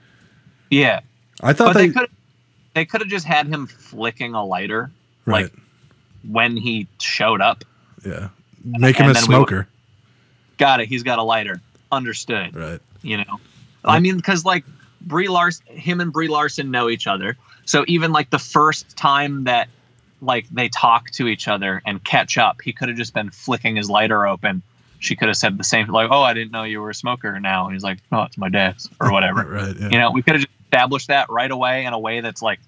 yeah 0.70 1.00
I 1.42 1.52
thought 1.52 1.72
but 1.74 1.78
they 1.80 1.86
they, 1.88 1.92
could 1.94 2.10
they 2.74 2.84
could 2.84 3.00
have 3.00 3.08
just 3.10 3.26
had 3.26 3.46
him 3.46 3.66
flicking 3.66 4.34
a 4.34 4.44
lighter 4.44 4.90
right. 5.24 5.44
like 5.44 5.52
when 6.28 6.56
he 6.56 6.86
showed 7.00 7.40
up 7.40 7.64
yeah, 8.04 8.28
make 8.64 8.96
him 8.96 9.06
and 9.08 9.16
a 9.16 9.20
then 9.20 9.28
we 9.28 9.34
would- 9.36 9.48
smoker. 9.48 9.68
got 10.58 10.80
it 10.80 10.86
he's 10.88 11.02
got 11.02 11.18
a 11.18 11.22
lighter 11.22 11.60
understood 11.90 12.54
Right. 12.54 12.80
you 13.02 13.16
know 13.16 13.40
i 13.84 13.98
mean 14.00 14.16
because 14.16 14.44
like 14.44 14.64
brie 15.00 15.28
larson 15.28 15.64
him 15.74 16.00
and 16.00 16.12
brie 16.12 16.28
larson 16.28 16.70
know 16.70 16.88
each 16.90 17.06
other 17.06 17.36
so 17.64 17.84
even 17.88 18.12
like 18.12 18.28
the 18.30 18.38
first 18.38 18.94
time 18.98 19.44
that 19.44 19.68
like 20.20 20.48
they 20.50 20.68
talk 20.68 21.10
to 21.10 21.26
each 21.28 21.48
other 21.48 21.82
and 21.86 22.02
catch 22.04 22.36
up 22.38 22.60
he 22.62 22.72
could 22.72 22.88
have 22.88 22.96
just 22.98 23.14
been 23.14 23.30
flicking 23.30 23.76
his 23.76 23.88
lighter 23.90 24.26
open 24.26 24.62
she 24.98 25.16
could 25.16 25.28
have 25.28 25.36
said 25.36 25.56
the 25.58 25.64
same 25.64 25.86
like 25.88 26.08
oh 26.10 26.22
i 26.22 26.34
didn't 26.34 26.52
know 26.52 26.62
you 26.62 26.80
were 26.80 26.90
a 26.90 26.94
smoker 26.94 27.38
now 27.40 27.64
and 27.66 27.74
he's 27.74 27.82
like 27.82 27.98
oh 28.12 28.22
it's 28.22 28.36
my 28.38 28.48
dad's 28.48 28.88
or 29.00 29.10
whatever 29.16 29.44
Right. 29.44 29.76
Yeah. 29.76 29.88
you 29.90 29.98
know 29.98 30.10
we 30.10 30.22
could 30.22 30.34
have 30.34 30.42
just 30.42 30.52
established 30.66 31.08
that 31.08 31.28
right 31.30 31.50
away 31.50 31.84
in 31.84 31.92
a 31.92 31.98
way 31.98 32.20
that's 32.20 32.42
like 32.42 32.60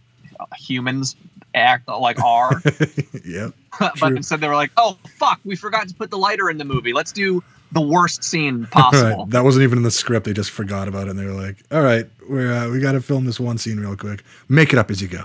humans 0.57 1.15
act 1.55 1.87
like 1.89 2.19
are 2.25 2.61
yep. 3.25 3.53
but 3.79 3.95
True. 3.97 4.17
instead 4.17 4.41
they 4.41 4.49
were 4.49 4.55
like 4.57 4.71
oh 4.77 4.97
fuck 5.19 5.39
we 5.45 5.55
forgot 5.57 5.87
to 5.89 5.95
put 5.95 6.11
the 6.11 6.19
lighter 6.19 6.49
in 6.51 6.57
the 6.59 6.65
movie 6.65 6.93
let's 6.93 7.13
do 7.13 7.43
the 7.73 7.81
worst 7.81 8.23
scene 8.25 8.67
possible 8.67 9.19
Right. 9.25 9.31
That 9.31 9.45
wasn't 9.45 9.63
even 9.63 9.79
in 9.79 9.83
the 9.85 9.91
script. 9.91 10.27
They 10.27 10.35
just 10.35 10.51
forgot 10.51 10.89
about 10.89 11.07
it, 11.07 11.11
and 11.11 11.19
they 11.19 11.25
were 11.25 11.33
like, 11.33 11.57
"All 11.73 11.81
right, 11.81 12.07
we're 12.29 12.53
uh, 12.53 12.69
we 12.69 12.81
got 12.81 12.93
to 12.93 13.01
film 13.01 13.25
this 13.25 13.41
one 13.41 13.57
scene 13.57 13.81
real 13.81 13.97
quick. 13.97 14.23
Make 14.47 14.75
it 14.75 14.79
up 14.79 14.91
as 14.91 15.01
you 15.01 15.09
go." 15.09 15.25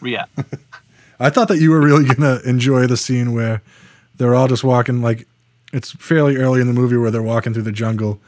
yeah 0.00 0.26
I 1.20 1.30
thought 1.30 1.48
that 1.48 1.58
you 1.58 1.70
were 1.70 1.80
really 1.80 2.04
gonna 2.14 2.40
enjoy 2.44 2.86
the 2.86 2.96
scene 2.96 3.32
where 3.32 3.62
they're 4.16 4.34
all 4.34 4.48
just 4.48 4.64
walking 4.64 5.00
like 5.02 5.26
it's 5.72 5.92
fairly 5.92 6.36
early 6.36 6.60
in 6.60 6.66
the 6.66 6.72
movie 6.72 6.96
where 6.96 7.10
they're 7.10 7.22
walking 7.22 7.52
through 7.52 7.62
the 7.64 7.72
jungle, 7.72 8.18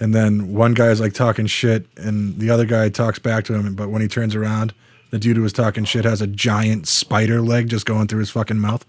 and 0.00 0.14
then 0.14 0.52
one 0.52 0.74
guy 0.74 0.88
is 0.88 1.00
like 1.00 1.14
talking 1.14 1.46
shit, 1.46 1.86
and 1.96 2.38
the 2.38 2.50
other 2.50 2.64
guy 2.66 2.88
talks 2.90 3.18
back 3.18 3.44
to 3.44 3.54
him, 3.54 3.74
but 3.74 3.88
when 3.88 4.02
he 4.02 4.08
turns 4.08 4.34
around, 4.34 4.74
the 5.10 5.18
dude 5.18 5.36
who 5.36 5.42
was 5.42 5.52
talking 5.52 5.84
shit 5.84 6.04
has 6.04 6.20
a 6.20 6.26
giant 6.26 6.86
spider 6.86 7.40
leg 7.40 7.68
just 7.68 7.86
going 7.86 8.06
through 8.06 8.18
his 8.20 8.30
fucking 8.30 8.58
mouth. 8.58 8.84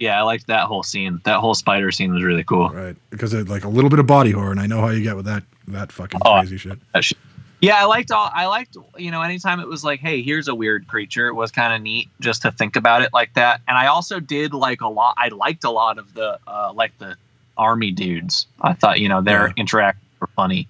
Yeah, 0.00 0.18
I 0.18 0.22
liked 0.22 0.48
that 0.48 0.64
whole 0.66 0.82
scene. 0.82 1.20
That 1.24 1.38
whole 1.38 1.54
spider 1.54 1.90
scene 1.92 2.12
was 2.12 2.22
really 2.22 2.44
cool. 2.44 2.68
Right, 2.68 2.96
because 3.10 3.32
it 3.32 3.48
like 3.48 3.64
a 3.64 3.68
little 3.68 3.88
bit 3.88 4.00
of 4.00 4.06
body 4.06 4.32
horror, 4.32 4.50
and 4.50 4.60
I 4.60 4.66
know 4.66 4.80
how 4.80 4.88
you 4.88 5.02
get 5.02 5.16
with 5.16 5.24
that 5.26 5.44
that 5.68 5.92
fucking 5.92 6.20
Oh. 6.26 6.40
crazy 6.40 6.58
shit. 6.58 6.78
That 6.92 7.04
shit- 7.04 7.16
Yeah, 7.64 7.76
I 7.76 7.84
liked 7.84 8.10
all. 8.10 8.30
I 8.34 8.46
liked 8.46 8.76
you 8.98 9.10
know 9.10 9.22
anytime 9.22 9.60
it 9.60 9.68
was 9.68 9.84
like, 9.84 10.00
hey, 10.00 10.22
here's 10.22 10.48
a 10.48 10.54
weird 10.54 10.86
creature. 10.86 11.28
It 11.28 11.34
was 11.34 11.50
kind 11.50 11.72
of 11.74 11.80
neat 11.82 12.08
just 12.20 12.42
to 12.42 12.52
think 12.52 12.76
about 12.76 13.02
it 13.02 13.12
like 13.12 13.34
that. 13.34 13.60
And 13.68 13.76
I 13.78 13.86
also 13.86 14.20
did 14.20 14.52
like 14.54 14.80
a 14.80 14.88
lot. 14.88 15.14
I 15.16 15.28
liked 15.28 15.64
a 15.64 15.70
lot 15.70 15.98
of 15.98 16.12
the 16.14 16.38
uh, 16.46 16.72
like 16.74 16.96
the 16.98 17.16
army 17.56 17.90
dudes. 17.90 18.46
I 18.60 18.72
thought 18.74 19.00
you 19.00 19.08
know 19.08 19.20
their 19.22 19.48
Yeah. 19.48 19.52
interactions 19.56 20.04
were 20.20 20.28
funny. 20.36 20.68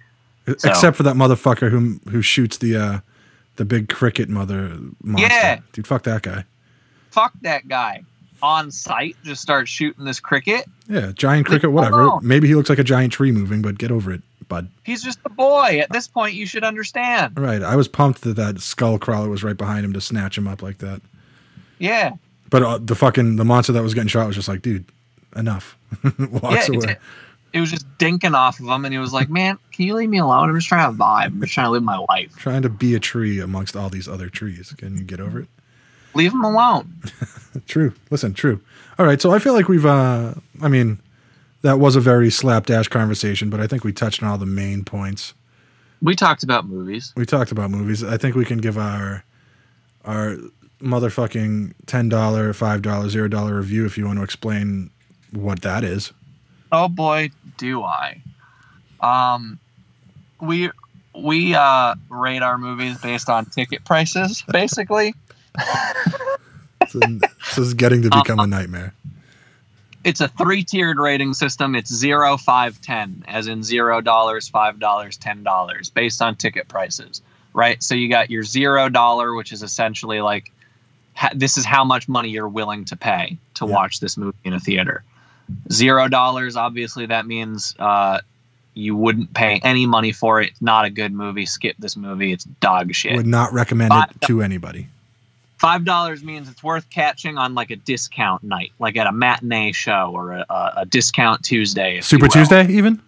So- 0.58 0.68
Except 0.68 0.96
for 0.96 1.02
that 1.04 1.16
motherfucker 1.16 1.70
who 1.70 2.00
who 2.10 2.22
shoots 2.22 2.58
the 2.58 2.76
uh 2.76 2.98
the 3.56 3.64
big 3.64 3.88
cricket 3.88 4.28
mother 4.28 4.78
monster. 5.02 5.26
Yeah. 5.28 5.60
Dude, 5.72 5.86
fuck 5.86 6.02
that 6.04 6.22
guy. 6.22 6.44
Fuck 7.10 7.32
that 7.42 7.68
guy 7.68 8.02
on 8.44 8.70
site. 8.70 9.16
Just 9.24 9.40
start 9.40 9.68
shooting 9.68 10.04
this 10.04 10.20
cricket. 10.20 10.66
Yeah, 10.88 11.12
giant 11.14 11.46
cricket, 11.46 11.64
him 11.64 11.72
whatever. 11.72 12.20
Maybe 12.20 12.46
he 12.46 12.54
looks 12.54 12.68
like 12.68 12.78
a 12.78 12.84
giant 12.84 13.12
tree 13.12 13.32
moving, 13.32 13.62
but 13.62 13.78
get 13.78 13.90
over 13.90 14.12
it, 14.12 14.20
bud. 14.48 14.68
He's 14.84 15.02
just 15.02 15.18
a 15.24 15.30
boy. 15.30 15.80
At 15.80 15.90
this 15.90 16.06
point, 16.06 16.34
you 16.34 16.46
should 16.46 16.62
understand. 16.62 17.38
Right. 17.38 17.62
I 17.62 17.74
was 17.74 17.88
pumped 17.88 18.20
that 18.22 18.36
that 18.36 18.60
skull 18.60 18.98
crawler 18.98 19.28
was 19.28 19.42
right 19.42 19.56
behind 19.56 19.84
him 19.84 19.94
to 19.94 20.00
snatch 20.00 20.36
him 20.36 20.46
up 20.46 20.62
like 20.62 20.78
that. 20.78 21.00
Yeah. 21.78 22.12
But 22.50 22.62
uh, 22.62 22.78
the 22.80 22.94
fucking 22.94 23.36
the 23.36 23.44
monster 23.44 23.72
that 23.72 23.82
was 23.82 23.94
getting 23.94 24.08
shot 24.08 24.26
was 24.26 24.36
just 24.36 24.48
like, 24.48 24.62
dude, 24.62 24.84
enough. 25.34 25.76
Walks 26.18 26.68
yeah, 26.68 26.76
away. 26.76 26.92
it, 26.92 26.98
it 27.54 27.60
was 27.60 27.70
just 27.70 27.86
dinking 27.98 28.34
off 28.34 28.60
of 28.60 28.66
him, 28.66 28.84
and 28.84 28.92
he 28.92 28.98
was 28.98 29.12
like, 29.12 29.30
"Man, 29.30 29.58
can 29.72 29.86
you 29.86 29.94
leave 29.94 30.10
me 30.10 30.18
alone? 30.18 30.50
I'm 30.50 30.56
just 30.56 30.68
trying 30.68 30.92
to 30.92 30.98
vibe. 30.98 31.26
I'm 31.26 31.40
just 31.40 31.54
trying 31.54 31.66
to 31.66 31.70
live 31.70 31.82
my 31.82 31.96
life. 32.08 32.36
Trying 32.36 32.62
to 32.62 32.68
be 32.68 32.94
a 32.94 33.00
tree 33.00 33.40
amongst 33.40 33.76
all 33.76 33.88
these 33.88 34.08
other 34.08 34.28
trees. 34.28 34.74
Can 34.76 34.96
you 34.96 35.04
get 35.04 35.20
over 35.20 35.40
it? 35.40 35.48
Leave 36.14 36.32
him 36.32 36.44
alone." 36.44 36.92
True. 37.66 37.94
Listen, 38.10 38.34
true. 38.34 38.60
All 38.98 39.06
right. 39.06 39.20
So 39.20 39.32
I 39.32 39.38
feel 39.38 39.52
like 39.52 39.68
we've, 39.68 39.86
uh, 39.86 40.34
I 40.60 40.68
mean, 40.68 40.98
that 41.62 41.78
was 41.78 41.96
a 41.96 42.00
very 42.00 42.30
slapdash 42.30 42.88
conversation, 42.88 43.48
but 43.48 43.60
I 43.60 43.66
think 43.66 43.84
we 43.84 43.92
touched 43.92 44.22
on 44.22 44.28
all 44.28 44.38
the 44.38 44.46
main 44.46 44.84
points. 44.84 45.34
We 46.02 46.14
talked 46.14 46.42
about 46.42 46.66
movies. 46.66 47.12
We 47.16 47.24
talked 47.24 47.52
about 47.52 47.70
movies. 47.70 48.02
I 48.04 48.16
think 48.16 48.34
we 48.34 48.44
can 48.44 48.58
give 48.58 48.76
our, 48.76 49.24
our 50.04 50.36
motherfucking 50.80 51.72
$10, 51.86 52.10
$5, 52.10 52.80
$0 52.82 53.56
review 53.56 53.86
if 53.86 53.96
you 53.96 54.06
want 54.06 54.18
to 54.18 54.24
explain 54.24 54.90
what 55.30 55.62
that 55.62 55.84
is. 55.84 56.12
Oh 56.70 56.88
boy, 56.88 57.30
do 57.56 57.82
I. 57.82 58.20
Um, 59.00 59.58
we 60.40 60.70
we 61.14 61.54
uh 61.54 61.94
rate 62.10 62.42
our 62.42 62.58
movies 62.58 62.98
based 63.00 63.28
on 63.28 63.46
ticket 63.46 63.84
prices, 63.84 64.42
basically. 64.50 65.14
So, 66.88 67.00
this 67.00 67.58
is 67.58 67.74
getting 67.74 68.02
to 68.02 68.10
become 68.10 68.38
a 68.38 68.46
nightmare. 68.46 68.92
It's 70.04 70.20
a 70.20 70.28
three-tiered 70.28 70.98
rating 70.98 71.32
system. 71.32 71.74
It's 71.74 71.92
zero, 71.92 72.36
five, 72.36 72.80
ten, 72.82 73.24
as 73.26 73.46
in 73.48 73.62
zero 73.64 74.00
dollars, 74.02 74.48
five 74.48 74.78
dollars, 74.78 75.16
ten 75.16 75.42
dollars, 75.42 75.88
based 75.88 76.20
on 76.20 76.36
ticket 76.36 76.68
prices. 76.68 77.22
Right. 77.54 77.82
So 77.82 77.94
you 77.94 78.08
got 78.10 78.30
your 78.30 78.44
zero 78.44 78.88
dollar, 78.90 79.34
which 79.34 79.50
is 79.50 79.62
essentially 79.62 80.20
like 80.20 80.52
ha- 81.14 81.30
this 81.34 81.56
is 81.56 81.64
how 81.64 81.84
much 81.84 82.06
money 82.06 82.28
you're 82.28 82.48
willing 82.48 82.84
to 82.84 82.96
pay 82.96 83.38
to 83.54 83.64
Yeah. 83.66 83.72
watch 83.72 83.98
this 84.00 84.16
movie 84.18 84.36
in 84.44 84.52
a 84.52 84.60
theater. 84.60 85.02
Zero 85.72 86.06
dollars, 86.08 86.54
obviously, 86.54 87.06
that 87.06 87.26
means 87.26 87.74
uh, 87.78 88.20
you 88.74 88.94
wouldn't 88.94 89.32
pay 89.34 89.58
any 89.64 89.86
money 89.86 90.12
for 90.12 90.40
it. 90.42 90.50
It's 90.50 90.62
not 90.62 90.84
a 90.84 90.90
good 90.90 91.12
movie. 91.12 91.46
Skip 91.46 91.76
this 91.78 91.96
movie. 91.96 92.30
It's 92.32 92.44
dog 92.44 92.94
shit. 92.94 93.16
Would 93.16 93.26
not 93.26 93.52
recommend 93.54 93.92
it 93.94 94.26
to 94.26 94.42
anybody. 94.42 94.88
Five 95.64 95.86
dollars 95.86 96.22
means 96.22 96.50
it's 96.50 96.62
worth 96.62 96.90
catching 96.90 97.38
on 97.38 97.54
like 97.54 97.70
a 97.70 97.76
discount 97.76 98.42
night, 98.42 98.72
like 98.78 98.98
at 98.98 99.06
a 99.06 99.12
matinee 99.12 99.72
show 99.72 100.10
or 100.12 100.32
a, 100.32 100.44
a, 100.76 100.84
discount 100.84 101.42
Tuesday. 101.42 102.02
Super. 102.02 102.28
Tuesday, 102.28 102.66
even? 102.68 103.00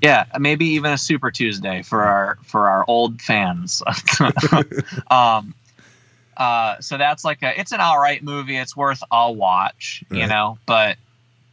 Yeah, 0.00 0.26
maybe 0.38 0.66
even 0.66 0.92
a 0.92 0.98
Super 0.98 1.32
Tuesday 1.32 1.82
for 1.82 2.04
our 2.04 2.38
for 2.44 2.68
our 2.68 2.84
old 2.86 3.20
fans. 3.20 3.82
um, 5.10 5.52
uh, 6.36 6.80
so 6.80 6.96
that's 6.96 7.24
like 7.24 7.42
a 7.42 7.58
it's 7.58 7.72
an 7.72 7.80
all 7.80 7.98
right 7.98 8.22
movie. 8.22 8.56
It's 8.56 8.76
worth 8.76 9.02
a 9.10 9.32
watch, 9.32 10.04
you 10.08 10.20
Right. 10.20 10.28
know, 10.28 10.58
but 10.64 10.98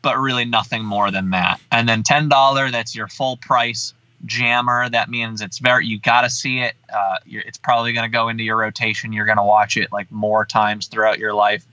but 0.04 0.20
really 0.20 0.46
nothing 0.46 0.86
more 0.86 1.10
than 1.10 1.32
that. 1.32 1.60
And 1.72 1.90
then 1.90 2.04
ten 2.04 2.30
dollar, 2.30 2.70
that's 2.70 2.96
your 2.96 3.08
full 3.08 3.38
price 3.38 3.96
jammer. 4.26 4.90
That 4.90 5.10
means 5.10 5.42
it's 5.42 5.60
very 5.60 5.86
you 5.86 6.00
got 6.00 6.22
to 6.22 6.30
see 6.30 6.60
it. 6.60 6.74
Uh, 6.94 7.18
you're, 7.26 7.42
it's 7.44 7.58
probably 7.58 7.94
going 7.94 8.10
to 8.10 8.12
go 8.16 8.30
into 8.30 8.44
your 8.44 8.58
rotation. 8.58 9.14
You're 9.14 9.26
going 9.26 9.38
to 9.38 9.44
watch 9.44 9.78
it 9.78 9.92
like 9.92 10.12
more 10.12 10.46
times 10.46 10.88
throughout 10.88 11.20
your 11.20 11.34
life. 11.34 11.66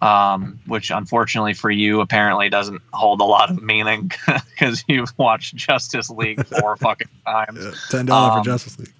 Um, 0.00 0.60
which 0.66 0.92
unfortunately 0.92 1.54
for 1.54 1.70
you 1.72 2.00
apparently 2.02 2.48
doesn't 2.48 2.80
hold 2.92 3.20
a 3.20 3.24
lot 3.24 3.50
of 3.50 3.60
meaning 3.60 4.12
because 4.50 4.84
you've 4.86 5.12
watched 5.18 5.56
Justice 5.56 6.08
League 6.08 6.46
four 6.46 6.76
fucking 6.78 7.08
times. 7.26 7.58
Yeah, 7.64 7.72
Ten 7.90 8.06
dollars 8.06 8.36
Um, 8.36 8.38
for 8.38 8.44
Justice 8.48 8.78
League. 8.78 8.92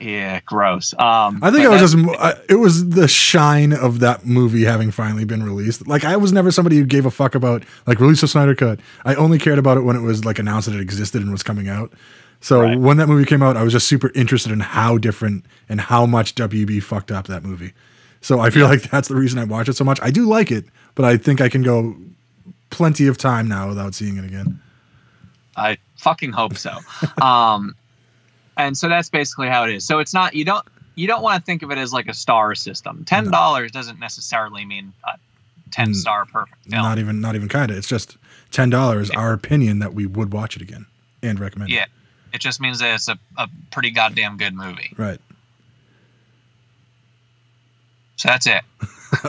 Yeah, 0.00 0.40
gross. 0.44 0.92
Um, 0.98 1.38
I 1.42 1.50
think 1.50 1.64
I 1.64 1.68
was 1.68 1.80
just 1.80 1.96
mo- 1.96 2.14
I- 2.18 2.34
it 2.48 2.56
was 2.56 2.88
the 2.90 3.06
shine 3.08 3.72
of 3.72 4.00
that 4.00 4.26
movie 4.26 4.64
having 4.64 4.90
finally 4.90 5.24
been 5.24 5.42
released. 5.42 5.86
Like 5.86 6.04
I 6.04 6.16
was 6.16 6.32
never 6.32 6.50
somebody 6.50 6.76
who 6.76 6.84
gave 6.84 7.06
a 7.06 7.10
fuck 7.10 7.34
about 7.34 7.62
like 7.86 8.00
release 8.00 8.22
a 8.22 8.28
Snyder 8.28 8.54
cut. 8.54 8.80
I 9.04 9.14
only 9.14 9.38
cared 9.38 9.58
about 9.58 9.76
it 9.76 9.82
when 9.82 9.96
it 9.96 10.00
was 10.02 10.24
like 10.24 10.38
announced 10.38 10.68
that 10.68 10.74
it 10.76 10.80
existed 10.80 11.22
and 11.22 11.30
was 11.30 11.42
coming 11.42 11.68
out. 11.68 11.92
So 12.40 12.60
Right. 12.62 12.78
when 12.78 12.96
that 12.98 13.06
movie 13.08 13.24
came 13.24 13.42
out, 13.42 13.56
I 13.56 13.62
was 13.62 13.72
just 13.72 13.86
super 13.88 14.10
interested 14.14 14.52
in 14.52 14.60
how 14.60 14.98
different 14.98 15.46
and 15.68 15.80
how 15.80 16.04
much 16.06 16.34
WB 16.34 16.82
fucked 16.82 17.10
up 17.12 17.26
that 17.28 17.42
movie. 17.44 17.72
So 18.20 18.40
I 18.40 18.50
feel 18.50 18.66
like 18.68 18.82
that's 18.90 19.08
the 19.08 19.14
reason 19.16 19.38
I 19.38 19.44
watch 19.44 19.68
it 19.68 19.76
so 19.76 19.84
much. 19.84 19.98
I 20.02 20.10
do 20.10 20.26
like 20.26 20.50
it, 20.50 20.64
but 20.94 21.04
I 21.04 21.16
think 21.16 21.40
I 21.40 21.48
can 21.48 21.62
go 21.62 21.96
plenty 22.70 23.06
of 23.06 23.16
time 23.16 23.48
now 23.48 23.68
without 23.68 23.94
seeing 23.94 24.16
it 24.16 24.24
again. 24.24 24.60
I 25.56 25.78
fucking 25.98 26.32
hope 26.32 26.56
so. 26.58 26.76
um, 27.22 27.74
and 28.56 28.76
so 28.76 28.88
that's 28.88 29.08
basically 29.10 29.48
how 29.48 29.64
it 29.64 29.74
is. 29.74 29.86
So 29.86 29.98
it's 29.98 30.14
not 30.14 30.34
you 30.34 30.44
don't 30.44 30.66
you 30.94 31.06
don't 31.06 31.22
want 31.22 31.40
to 31.40 31.44
think 31.44 31.62
of 31.62 31.70
it 31.70 31.78
as 31.78 31.92
like 31.92 32.06
a 32.08 32.14
star 32.14 32.54
system. 32.54 33.04
Ten 33.04 33.30
dollars 33.30 33.70
doesn't 33.72 33.98
necessarily 33.98 34.64
mean 34.64 34.92
a 35.04 35.18
ten 35.70 35.94
star 35.94 36.24
perfect 36.26 36.64
film. 36.68 36.82
Not 36.82 36.98
even 36.98 37.20
not 37.20 37.34
even 37.34 37.48
kind 37.48 37.70
of. 37.70 37.76
It's 37.76 37.88
just 37.88 38.16
ten 38.50 38.70
dollars. 38.70 39.10
Our 39.10 39.32
opinion 39.32 39.78
that 39.80 39.94
we 39.94 40.06
would 40.06 40.32
watch 40.32 40.56
it 40.56 40.62
again 40.62 40.86
and 41.22 41.40
recommend. 41.40 41.70
it. 41.70 41.74
yeah, 41.74 41.86
it 42.32 42.40
just 42.40 42.60
means 42.60 42.78
that 42.80 42.94
it's 42.94 43.08
a, 43.08 43.18
a 43.36 43.48
pretty 43.70 43.90
goddamn 43.90 44.36
good 44.36 44.54
movie. 44.54 44.92
Right. 44.96 45.20
So 48.16 48.28
that's 48.28 48.46
it. 48.46 48.62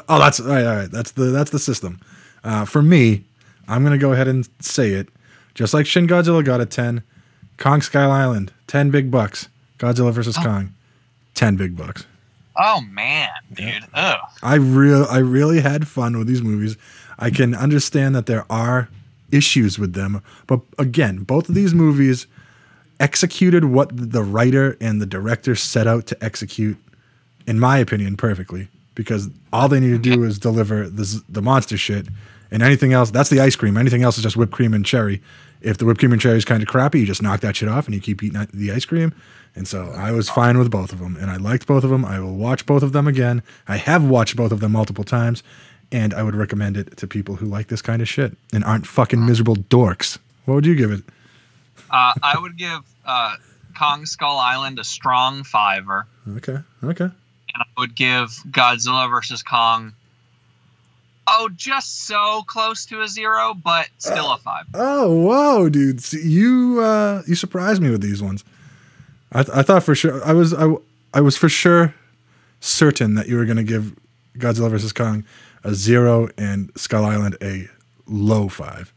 Oh, 0.09 0.17
that's 0.17 0.39
all 0.39 0.47
right. 0.47 0.65
All 0.65 0.75
right. 0.75 0.89
That's 0.91 1.11
the 1.11 1.25
that's 1.25 1.51
the 1.51 1.59
system. 1.59 1.99
Uh, 2.43 2.65
for 2.65 2.81
me, 2.81 3.23
I'm 3.67 3.83
gonna 3.83 3.99
go 3.99 4.13
ahead 4.13 4.27
and 4.27 4.49
say 4.59 4.93
it. 4.93 5.09
Just 5.53 5.75
like 5.75 5.85
Shin 5.85 6.07
Godzilla 6.07 6.43
got 6.43 6.59
a 6.59 6.65
ten, 6.65 7.03
Kong 7.57 7.81
Skull 7.81 8.11
Island 8.11 8.51
ten 8.67 8.91
big 8.91 9.11
bucks. 9.11 9.49
Godzilla 9.77 10.11
versus 10.13 10.37
oh. 10.39 10.43
Kong, 10.43 10.73
ten 11.33 11.55
big 11.55 11.75
bucks. 11.75 12.05
Oh 12.57 12.81
man, 12.89 13.29
dude. 13.53 13.83
Ugh. 13.93 14.19
I 14.41 14.55
real 14.55 15.05
I 15.09 15.17
really 15.17 15.59
had 15.59 15.87
fun 15.87 16.17
with 16.17 16.27
these 16.27 16.41
movies. 16.41 16.77
I 17.19 17.29
can 17.29 17.53
understand 17.53 18.15
that 18.15 18.25
there 18.25 18.45
are 18.49 18.89
issues 19.31 19.77
with 19.77 19.93
them, 19.93 20.21
but 20.47 20.61
again, 20.77 21.23
both 21.23 21.49
of 21.49 21.55
these 21.55 21.73
movies 21.73 22.27
executed 22.99 23.65
what 23.65 23.89
the 23.91 24.23
writer 24.23 24.77
and 24.79 25.01
the 25.01 25.05
director 25.05 25.55
set 25.55 25.87
out 25.87 26.05
to 26.07 26.23
execute, 26.23 26.77
in 27.45 27.59
my 27.59 27.77
opinion, 27.77 28.15
perfectly. 28.15 28.69
Because 28.95 29.29
all 29.51 29.67
they 29.67 29.81
need 29.81 30.01
to 30.01 30.15
do 30.15 30.23
is 30.23 30.39
deliver 30.39 30.89
the 30.89 31.21
the 31.27 31.41
monster 31.41 31.75
shit, 31.75 32.07
and 32.49 32.63
anything 32.63 32.93
else 32.93 33.11
that's 33.11 33.29
the 33.29 33.41
ice 33.41 33.57
cream. 33.57 33.75
Anything 33.75 34.03
else 34.03 34.17
is 34.17 34.23
just 34.23 34.37
whipped 34.37 34.53
cream 34.53 34.73
and 34.73 34.85
cherry. 34.85 35.21
If 35.65 35.77
the 35.77 35.85
whipped 35.85 35.99
cream 35.99 36.11
and 36.11 36.21
cherry 36.21 36.37
is 36.37 36.45
kind 36.45 36.61
of 36.61 36.69
crappy, 36.69 36.99
you 36.99 37.05
just 37.05 37.21
knock 37.21 37.41
that 37.41 37.55
shit 37.55 37.67
off 37.69 37.85
and 37.85 37.95
you 37.95 37.99
keep 38.01 38.21
eating 38.23 38.47
the 38.53 38.71
ice 38.71 38.85
cream. 38.85 39.13
And 39.55 39.67
so 39.67 39.91
I 39.95 40.11
was 40.11 40.29
fine 40.29 40.57
with 40.57 40.69
both 40.69 40.91
of 40.91 40.99
them, 40.99 41.15
and 41.19 41.31
I 41.31 41.37
liked 41.37 41.65
both 41.65 41.83
of 41.83 41.89
them. 41.89 42.03
I 42.05 42.19
will 42.19 42.35
watch 42.35 42.65
both 42.65 42.83
of 42.83 42.91
them 42.91 43.07
again. 43.07 43.41
I 43.67 43.77
have 43.77 44.03
watched 44.03 44.35
both 44.35 44.51
of 44.51 44.59
them 44.59 44.73
multiple 44.73 45.03
times, 45.05 45.43
and 45.93 46.13
I 46.13 46.23
would 46.23 46.35
recommend 46.35 46.75
it 46.77 46.97
to 46.97 47.07
people 47.07 47.37
who 47.37 47.45
like 47.45 47.67
this 47.67 47.81
kind 47.81 48.01
of 48.01 48.09
shit 48.09 48.35
and 48.53 48.63
aren't 48.65 48.85
fucking 48.85 49.25
miserable 49.25 49.55
dorks. 49.55 50.17
What 50.43 50.55
would 50.55 50.65
you 50.65 50.75
give 50.75 50.91
it? 50.91 51.03
Uh, 51.89 52.13
I 52.21 52.37
would 52.37 52.57
give 52.57 52.79
uh, 53.05 53.35
Kong 53.77 54.05
Skull 54.05 54.37
Island 54.37 54.77
a 54.77 54.83
strong 54.83 55.43
fiver, 55.43 56.05
Okay, 56.37 56.57
okay. 56.83 57.05
and 57.05 57.13
I 57.55 57.65
would 57.77 57.95
give 57.95 58.29
Godzilla 58.51 59.09
versus 59.09 59.41
Kong. 59.41 59.93
Oh, 61.27 61.49
just 61.55 62.05
so 62.05 62.43
close 62.47 62.85
to 62.87 63.01
a 63.01 63.07
zero, 63.07 63.55
but 63.55 63.87
still 63.97 64.31
a 64.31 64.37
five. 64.37 64.65
Oh, 64.73 65.11
whoa, 65.25 65.69
dude! 65.69 66.01
You 66.13 66.79
uh, 66.81 67.23
you 67.27 67.35
surprised 67.35 67.81
me 67.81 67.89
with 67.89 68.01
these 68.01 68.21
ones. 68.21 68.43
I, 69.31 69.43
th- 69.43 69.57
I 69.57 69.61
thought 69.63 69.83
for 69.83 69.95
sure 69.95 70.23
I 70.23 70.33
was 70.33 70.53
I, 70.53 70.73
I 71.13 71.21
was 71.21 71.35
for 71.35 71.49
sure 71.49 71.93
certain 72.59 73.15
that 73.15 73.27
you 73.27 73.37
were 73.37 73.45
going 73.45 73.57
to 73.57 73.63
give 73.63 73.95
Godzilla 74.37 74.69
vs 74.69 74.93
Kong 74.93 75.23
a 75.63 75.73
zero 75.73 76.29
and 76.37 76.71
Skull 76.75 77.05
Island 77.05 77.37
a 77.41 77.67
low 78.05 78.47
five. 78.47 78.93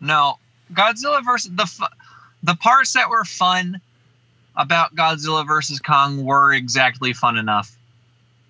No, 0.00 0.38
Godzilla 0.72 1.24
versus 1.24 1.50
the 1.54 1.66
fu- 1.66 1.84
the 2.42 2.54
parts 2.54 2.92
that 2.92 3.10
were 3.10 3.24
fun 3.24 3.80
about 4.54 4.94
Godzilla 4.94 5.46
versus 5.46 5.80
Kong 5.80 6.24
were 6.24 6.52
exactly 6.54 7.12
fun 7.12 7.36
enough 7.36 7.76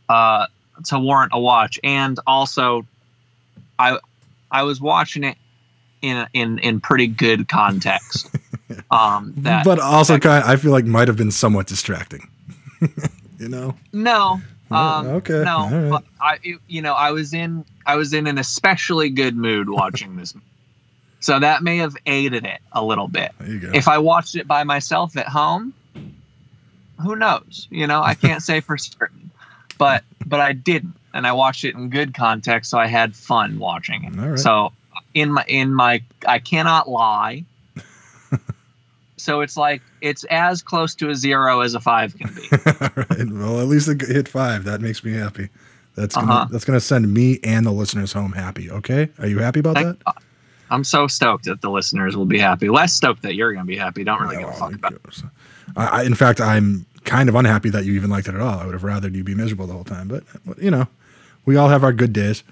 uh, 0.09 0.47
to 0.85 0.99
warrant 0.99 1.33
a 1.35 1.41
watch, 1.41 1.81
and 1.83 2.19
also, 2.27 2.87
I 3.79 3.99
I 4.51 4.62
was 4.62 4.81
watching 4.81 5.24
it 5.24 5.37
in 6.03 6.27
in 6.33 6.59
in 6.61 6.81
pretty 6.81 7.07
good 7.07 7.49
context. 7.49 8.31
um, 8.91 9.33
that 9.39 9.64
but 9.64 9.79
also 9.79 10.14
that- 10.14 10.22
kind 10.22 10.45
I 10.45 10.57
feel 10.57 10.72
like 10.72 10.85
might 10.85 11.09
have 11.09 11.16
been 11.16 11.31
somewhat 11.31 11.66
distracting. 11.66 12.29
you 13.39 13.49
know? 13.49 13.74
no. 13.93 14.41
Oh, 14.68 14.77
Um, 14.77 15.07
okay, 15.07 15.45
No, 15.45 15.68
right. 15.70 15.91
but 15.91 16.05
I, 16.20 16.39
you 16.66 16.83
know, 16.83 16.93
I 16.95 17.12
was 17.12 17.33
in, 17.33 17.64
I 17.87 17.95
was 17.95 18.12
in 18.12 18.27
an 18.27 18.37
especially 18.37 19.11
good 19.11 19.37
mood 19.37 19.70
watching 19.70 20.16
this, 20.16 20.35
so 21.20 21.39
that 21.39 21.62
may 21.62 21.77
have 21.77 21.95
aided 22.05 22.45
it 22.45 22.59
a 22.72 22.83
little 22.85 23.07
bit. 23.07 23.31
There 23.39 23.49
you 23.49 23.61
go. 23.61 23.70
if 23.72 23.87
I 23.87 23.99
watched 23.99 24.35
it 24.35 24.49
by 24.49 24.64
myself 24.64 25.16
at 25.16 25.29
home, 25.29 25.72
who 27.01 27.14
knows? 27.14 27.68
You 27.70 27.87
know, 27.87 28.03
I 28.03 28.14
can't 28.14 28.43
say 28.43 28.61
for 28.61 28.77
certain. 28.77 29.31
But 29.79 30.03
but 30.27 30.41
I 30.41 30.53
didn't, 30.53 30.95
and 31.17 31.27
I 31.27 31.33
watched 31.33 31.64
it 31.64 31.75
in 31.75 31.89
good 31.91 32.14
context, 32.14 32.71
so 32.71 32.79
I 32.79 32.87
had 32.87 33.14
fun 33.17 33.59
watching 33.59 34.05
it. 34.05 34.14
Right. 34.14 34.39
So 34.39 34.73
in 35.14 35.33
my 35.33 35.45
in 35.49 35.75
my 35.75 36.03
I 36.27 36.39
cannot 36.39 36.89
lie. 36.89 37.45
so 39.17 39.41
it's 39.41 39.57
like 39.57 39.83
it's 40.01 40.25
as 40.31 40.62
close 40.62 40.95
to 40.97 41.11
a 41.11 41.14
zero 41.14 41.61
as 41.61 41.75
a 41.75 41.81
five 41.81 42.17
can 42.17 42.33
be. 42.35 42.43
All 42.81 42.91
right. 42.97 43.31
Well, 43.33 43.61
at 43.61 43.67
least 43.67 43.89
it 43.89 44.01
hit 44.03 44.29
five. 44.29 44.64
That 44.64 44.81
makes 44.81 45.03
me 45.03 45.12
happy. 45.12 45.49
That's 45.95 46.14
gonna 46.14 46.33
Uh-huh. 46.33 46.49
that's 46.51 46.64
gonna 46.64 46.81
send 46.81 47.12
me 47.12 47.41
and 47.43 47.64
the 47.64 47.73
listeners 47.73 48.12
home 48.12 48.33
happy. 48.33 48.71
Okay? 48.71 49.09
Are 49.19 49.27
you 49.27 49.39
happy 49.39 49.61
about 49.61 49.75
Thank 49.77 50.05
that? 50.05 50.14
I'm 50.71 50.85
so 50.85 51.07
stoked 51.07 51.45
that 51.45 51.61
the 51.61 51.71
listeners 51.71 52.17
will 52.17 52.27
be 52.27 52.39
happy. 52.39 52.69
Less 52.69 52.93
stoked 52.93 53.23
that 53.23 53.35
you're 53.35 53.53
going 53.53 53.64
to 53.64 53.69
be 53.69 53.77
happy. 53.77 54.03
Don't 54.03 54.21
really 54.21 54.39
give 54.39 54.49
a 54.49 54.53
fuck 54.53 54.75
about 54.75 54.93
it. 54.95 55.01
I, 55.77 55.87
I, 55.87 56.03
in 56.03 56.14
fact, 56.14 56.41
I'm 56.41 56.85
kind 57.05 57.29
of 57.29 57.37
unhappy 57.37 57.71
that 57.71 57.85
you 57.85 57.93
even 57.93 58.11
liked 58.11 58.27
it 58.27 58.35
at 58.35 58.41
all. 58.41 58.59
I 58.59 58.64
would 58.67 58.73
have 58.75 58.83
rathered 58.83 59.14
you 59.14 59.23
be 59.23 59.35
miserable 59.35 59.69
the 59.69 59.73
whole 59.75 59.85
time. 59.85 60.09
But 60.09 60.25
you 60.61 60.71
know, 60.71 60.89
we 61.47 61.57
all 61.57 61.68
have 61.68 61.82
our 61.84 61.92
good 61.92 62.12
days. 62.12 62.42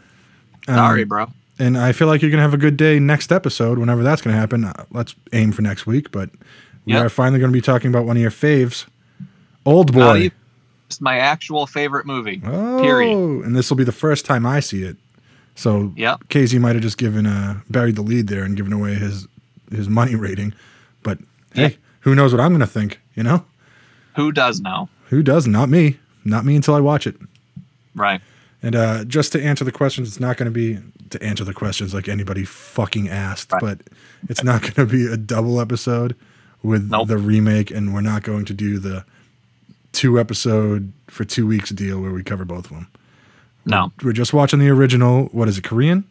Um, 0.69 0.77
Sorry, 0.77 1.05
bro. 1.05 1.27
And 1.59 1.77
I 1.79 1.93
feel 1.93 2.09
like 2.09 2.23
you're 2.23 2.31
gonna 2.31 2.43
have 2.43 2.55
a 2.55 2.59
good 2.59 2.77
day 2.77 2.99
next 2.99 3.31
episode, 3.31 3.79
whenever 3.79 4.03
that's 4.03 4.23
gonna 4.23 4.37
happen. 4.37 4.65
Uh, 4.65 4.85
let's 4.91 5.15
aim 5.33 5.53
for 5.53 5.63
next 5.63 5.87
week. 5.87 6.11
But 6.11 6.31
we 6.85 6.95
Yep. 6.95 7.07
are 7.07 7.09
finally 7.09 7.39
gonna 7.41 7.53
be 7.53 7.61
talking 7.61 7.89
about 7.91 8.07
one 8.07 8.17
of 8.17 8.23
your 8.23 8.31
faves, 8.31 8.87
Old 9.67 9.93
Boy. 9.93 10.17
Even- 10.17 10.33
It's 10.89 11.01
my 11.01 11.19
actual 11.19 11.67
favorite 11.67 12.07
movie. 12.07 12.41
Oh, 12.45 12.81
Period. 12.83 13.17
and 13.45 13.55
this 13.57 13.71
will 13.71 13.77
be 13.77 13.85
the 13.85 13.93
first 13.93 14.25
time 14.25 14.45
I 14.47 14.61
see 14.61 14.83
it. 14.83 14.97
So 15.55 15.93
Yep. 15.97 16.29
Casey 16.29 16.59
might 16.59 16.75
have 16.75 16.83
just 16.83 16.99
given 16.99 17.27
uh 17.27 17.61
buried 17.71 17.97
the 17.97 18.03
lead 18.03 18.27
there 18.29 18.43
and 18.45 18.57
given 18.57 18.73
away 18.73 18.95
his 18.95 19.27
his 19.71 19.89
money 19.89 20.15
rating. 20.15 20.53
But 21.03 21.19
hey, 21.55 21.63
Yeah. 21.63 21.77
who 22.01 22.15
knows 22.15 22.33
what 22.33 22.41
I'm 22.41 22.53
gonna 22.53 22.67
think? 22.67 23.01
You 23.15 23.23
know, 23.23 23.45
Who 24.17 24.31
does 24.33 24.61
know? 24.61 24.89
who 25.11 25.23
does? 25.23 25.47
Not 25.47 25.69
me. 25.69 25.99
Not 26.25 26.45
me 26.45 26.57
until 26.57 26.75
I 26.75 26.81
watch 26.81 27.07
it. 27.07 27.17
Right. 27.95 28.21
And 28.65 28.75
uh, 28.75 29.05
just 29.05 29.31
to 29.33 29.43
answer 29.43 29.63
the 29.65 29.73
questions, 29.73 30.09
it's 30.09 30.21
not 30.21 30.37
going 30.39 30.47
to 30.47 30.51
be 30.51 30.79
to 31.11 31.23
answer 31.23 31.45
the 31.45 31.53
questions 31.53 31.93
like 31.93 32.09
anybody 32.09 32.45
fucking 32.45 33.09
asked, 33.11 33.53
Right. 33.53 33.61
but 33.61 33.81
it's 34.29 34.43
not 34.43 34.63
going 34.63 34.75
to 34.75 34.87
be 34.87 35.07
a 35.07 35.17
double 35.19 35.61
episode 35.61 36.17
with 36.63 36.89
Nope. 36.91 37.09
the 37.09 37.19
remake, 37.19 37.71
and 37.71 37.93
we're 37.93 38.01
not 38.01 38.23
going 38.23 38.47
to 38.47 38.55
do 38.55 38.79
the 38.79 39.05
two 39.93 40.19
episode 40.19 40.93
for 41.09 41.25
two 41.25 41.47
weeks 41.47 41.71
deal 41.71 42.01
where 42.01 42.11
we 42.11 42.23
cover 42.23 42.45
both 42.47 42.65
of 42.67 42.71
them. 42.71 42.87
No. 43.67 43.93
We're 44.03 44.13
just 44.13 44.33
watching 44.33 44.59
the 44.61 44.71
original. 44.71 45.27
What 45.27 45.47
is 45.49 45.59
it? 45.59 45.65
Korean? 45.65 46.05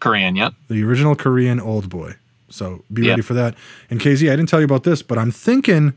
Korean, 0.00 0.36
yep. 0.36 0.54
The 0.68 0.84
original 0.84 1.16
Korean 1.16 1.58
Old 1.58 1.88
Boy. 1.88 2.14
So 2.48 2.84
be 2.92 3.02
Yeah. 3.02 3.10
ready 3.10 3.22
for 3.22 3.34
that. 3.34 3.56
And 3.90 4.00
KZ, 4.00 4.30
I 4.30 4.36
didn't 4.36 4.48
tell 4.48 4.60
you 4.60 4.64
about 4.66 4.84
this, 4.84 5.02
but 5.02 5.18
I'm 5.18 5.32
thinking 5.32 5.94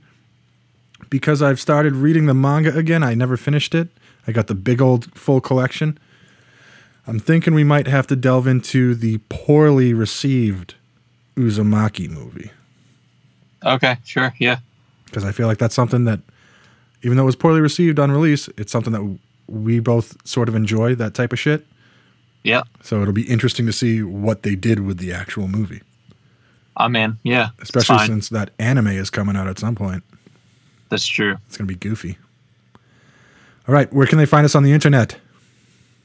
because 1.10 1.42
I've 1.44 1.60
started 1.60 1.96
reading 1.96 2.26
the 2.26 2.34
manga 2.34 2.76
again, 2.76 3.04
I 3.04 3.14
never 3.14 3.38
finished 3.38 3.76
it. 3.76 3.90
I 4.28 4.32
got 4.32 4.48
the 4.48 4.56
big 4.56 4.82
old 4.82 5.14
full 5.18 5.42
collection. 5.42 5.98
I'm 7.08 7.20
thinking 7.20 7.54
we 7.54 7.64
might 7.64 7.88
have 7.88 8.06
to 8.08 8.16
delve 8.16 8.46
into 8.48 8.94
the 8.94 9.20
poorly 9.30 9.94
received 9.94 10.76
Uzumaki 11.36 12.10
movie 12.10 12.52
Okay, 13.66 13.98
sure, 14.06 14.34
yeah. 14.40 14.60
because 15.06 15.24
I 15.26 15.32
feel 15.32 15.48
like 15.48 15.58
that's 15.58 15.76
something 15.76 16.06
that, 16.06 16.20
even 17.02 17.18
though 17.18 17.24
it 17.24 17.26
was 17.26 17.36
poorly 17.36 17.62
received 17.62 18.00
on 18.00 18.12
release, 18.12 18.48
it's 18.58 18.72
something 18.72 18.94
that 18.94 19.18
we 19.48 19.80
both 19.80 20.16
sort 20.28 20.48
of 20.48 20.56
enjoy 20.56 20.96
that 20.96 21.14
type 21.14 21.34
of 21.34 21.40
shit. 21.40 21.66
Yeah. 22.44 22.64
So 22.84 23.02
it'll 23.02 23.14
be 23.14 23.30
interesting 23.30 23.66
to 23.66 23.74
see 23.74 24.02
what 24.04 24.44
they 24.44 24.56
did 24.56 24.80
with 24.82 24.98
the 24.98 25.12
actual 25.12 25.48
movie. 25.48 25.82
I'm 26.78 26.96
in. 26.96 27.18
Yeah. 27.24 27.50
especially 27.60 28.06
since 28.06 28.30
that 28.30 28.52
anime 28.60 28.88
is 28.88 29.10
coming 29.10 29.36
out 29.36 29.48
at 29.48 29.60
some 29.60 29.76
point. 29.76 30.04
That's 30.90 31.06
true. 31.06 31.36
It's 31.48 31.58
gonna 31.58 31.68
be 31.68 31.76
goofy. 31.76 32.18
All 33.70 33.76
right, 33.76 33.94
where 33.94 34.08
can 34.08 34.18
they 34.18 34.26
find 34.26 34.46
us 34.46 34.56
on 34.56 34.64
the 34.64 34.72
internet? 34.72 35.16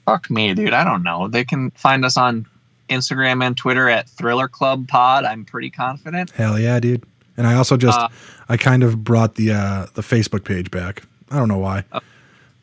Fuck 0.04 0.30
me, 0.30 0.52
dude. 0.52 0.74
I 0.74 0.84
don't 0.84 1.02
know. 1.02 1.28
They 1.28 1.46
can 1.46 1.70
find 1.70 2.04
us 2.04 2.18
on 2.18 2.44
Instagram 2.90 3.42
and 3.42 3.56
Twitter 3.56 3.88
at 3.88 4.06
Thriller 4.06 4.48
Club 4.48 4.86
Pod. 4.86 5.24
I'm 5.24 5.46
pretty 5.46 5.70
confident. 5.70 6.30
Hell 6.32 6.58
yeah, 6.58 6.78
dude! 6.78 7.04
And 7.38 7.46
I 7.46 7.54
also 7.54 7.78
just 7.78 7.98
Uh, 7.98 8.10
I 8.50 8.58
kind 8.58 8.82
of 8.82 9.02
brought 9.02 9.36
the 9.36 9.52
uh, 9.52 9.86
the 9.94 10.02
Facebook 10.02 10.44
page 10.44 10.70
back. 10.70 11.04
I 11.30 11.38
don't 11.38 11.48
know 11.48 11.56
why, 11.56 11.84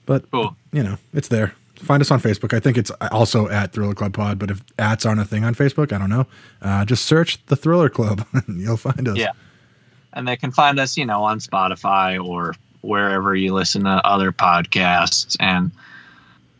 but 0.05 0.29
Cool. 0.29 0.55
you 0.71 0.83
know 0.83 0.99
it's 1.15 1.29
there. 1.29 1.55
Find 1.77 1.99
us 1.99 2.11
on 2.11 2.21
Facebook. 2.21 2.53
I 2.55 2.59
think 2.59 2.77
it's 2.77 2.91
also 3.11 3.49
at 3.49 3.73
Thriller 3.73 3.95
Club 3.95 4.13
Pod. 4.13 4.37
But 4.37 4.51
if 4.51 4.63
ats 4.77 5.03
aren't 5.03 5.19
a 5.19 5.25
thing 5.25 5.43
on 5.43 5.55
Facebook, 5.55 5.91
I 5.91 5.97
don't 5.97 6.11
know. 6.11 6.27
Uh, 6.61 6.85
just 6.85 7.05
search 7.05 7.43
the 7.47 7.55
Thriller 7.55 7.89
Club 7.89 8.23
and 8.33 8.61
you'll 8.61 8.77
find 8.77 9.07
us. 9.07 9.17
Yeah. 9.17 9.31
And 10.13 10.27
they 10.27 10.37
can 10.37 10.51
find 10.51 10.79
us, 10.79 10.95
you 10.95 11.07
know, 11.07 11.23
on 11.23 11.39
Spotify 11.39 12.23
or 12.23 12.53
wherever 12.81 13.35
you 13.35 13.53
listen 13.53 13.83
to 13.83 13.89
other 13.89 14.31
podcasts. 14.31 15.37
And 15.39 15.71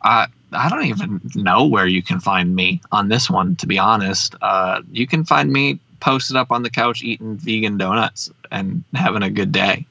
I 0.04 0.28
I 0.54 0.70
don't 0.70 0.86
even 0.86 1.22
know 1.36 1.66
where 1.66 1.88
you 1.88 2.04
can 2.04 2.20
find 2.20 2.56
me 2.56 2.82
on 2.92 3.10
this 3.10 3.30
one, 3.30 3.56
to 3.58 3.68
be 3.68 3.80
honest. 3.80 4.36
Uh, 4.42 4.82
you 4.92 5.08
can 5.08 5.24
find 5.24 5.52
me 5.52 5.80
posted 6.00 6.36
up 6.36 6.52
on 6.52 6.64
the 6.64 6.70
couch 6.70 7.04
eating 7.04 7.38
vegan 7.38 7.78
donuts 7.78 8.30
and 8.52 8.84
having 8.94 9.24
a 9.24 9.30
good 9.30 9.52
day. 9.52 9.86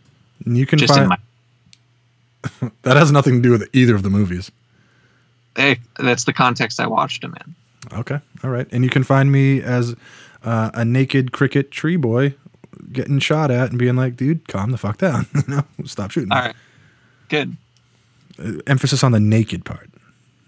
You 0.45 0.67
can 0.67 0.79
Just 0.79 0.97
in 0.97 1.09
find 1.09 1.09
my 1.09 2.71
that 2.83 2.97
has 2.97 3.13
nothing 3.13 3.37
to 3.37 3.41
do 3.41 3.51
with 3.51 3.69
either 3.73 3.95
of 3.95 4.03
the 4.03 4.11
movies. 4.11 4.51
Eh, 5.57 5.77
that's 5.99 6.25
the 6.25 6.33
context 6.33 6.81
I 6.81 6.87
watched 6.87 7.23
him 7.23 7.37
in. 7.45 7.99
Okay, 7.99 8.21
all 8.45 8.51
right. 8.51 8.67
And 8.73 8.85
you 8.85 8.91
can 8.91 9.05
find 9.05 9.33
me 9.33 9.63
as 9.63 9.95
uh, 10.45 10.71
a 10.75 10.85
naked 10.85 11.33
cricket 11.33 11.71
tree 11.71 11.97
boy 11.97 12.35
getting 12.93 13.19
shot 13.19 13.51
at 13.51 13.71
and 13.71 13.79
being 13.79 13.97
like, 13.97 14.17
dude, 14.17 14.47
calm 14.49 14.71
the 14.71 14.79
fuck 14.79 14.99
down. 14.99 15.27
you 15.35 15.43
know, 15.55 15.65
stop 15.85 16.11
shooting. 16.11 16.33
All 16.33 16.41
right, 16.41 16.55
good. 17.29 17.57
Uh, 18.39 18.53
emphasis 18.67 19.03
on 19.05 19.13
the 19.13 19.21
naked 19.21 19.65
part. 19.65 19.89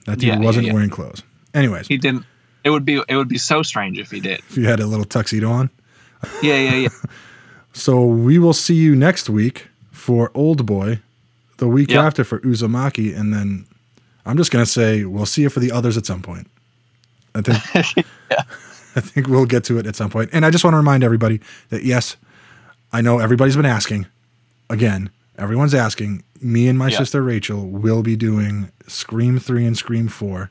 That 0.07 0.19
dude 0.19 0.29
Yeah, 0.29 0.35
yeah, 0.39 0.45
wasn't 0.45 0.67
yeah. 0.67 0.73
wearing 0.73 0.91
clothes. 0.91 1.23
Anyways, 1.55 1.87
He 1.89 1.97
didn't. 1.99 2.25
It 2.65 2.71
would 2.71 2.85
be. 2.85 3.03
It 3.09 3.17
would 3.17 3.29
be 3.29 3.39
so 3.39 3.63
strange 3.63 3.99
if 3.99 4.11
he 4.11 4.21
did. 4.21 4.39
if 4.51 4.57
you 4.57 4.67
had 4.67 4.81
a 4.81 4.87
little 4.87 5.05
tuxedo 5.05 5.51
on. 5.51 5.71
Yeah, 6.43 6.57
yeah, 6.57 6.75
yeah. 6.75 6.89
So 7.75 8.05
we 8.05 8.39
will 8.39 8.53
see 8.53 8.75
you 8.75 8.95
next 8.95 9.31
week 9.31 9.67
for 9.93 10.31
Old 10.35 10.67
Boy, 10.67 11.01
the 11.57 11.67
week 11.67 11.91
Yep. 11.91 12.05
after 12.05 12.23
for 12.23 12.39
Uzumaki, 12.41 13.19
and 13.19 13.33
then 13.33 13.65
I'm 14.27 14.37
just 14.37 14.51
gonna 14.51 14.67
say 14.67 15.05
we'll 15.07 15.25
see 15.25 15.41
you 15.43 15.49
for 15.49 15.61
the 15.61 15.73
others 15.73 15.97
at 15.97 16.05
some 16.05 16.21
point. 16.21 16.49
I 17.35 17.41
think 17.41 17.97
yeah. 18.31 18.43
I 18.95 19.01
think 19.01 19.27
we'll 19.27 19.47
get 19.47 19.65
to 19.65 19.79
it 19.79 19.87
at 19.87 19.97
some 19.97 20.11
point. 20.11 20.29
And 20.35 20.45
I 20.45 20.51
just 20.51 20.65
want 20.65 20.75
to 20.75 20.77
remind 20.77 21.03
everybody 21.03 21.41
that 21.71 21.83
yes, 21.83 22.17
I 22.93 23.01
know 23.01 23.19
everybody's 23.19 23.57
been 23.57 23.67
asking. 23.67 24.07
Again, 24.71 25.11
everyone's 25.39 25.75
asking. 25.75 26.25
Me 26.41 26.69
and 26.69 26.79
my 26.79 26.89
Yeah. 26.89 26.99
sister 26.99 27.23
Rachel 27.23 27.67
will 27.69 28.03
be 28.03 28.17
doing 28.17 28.71
Scream 28.87 29.39
3 29.39 29.65
and 29.67 29.77
Scream 29.77 30.09
4 30.09 30.51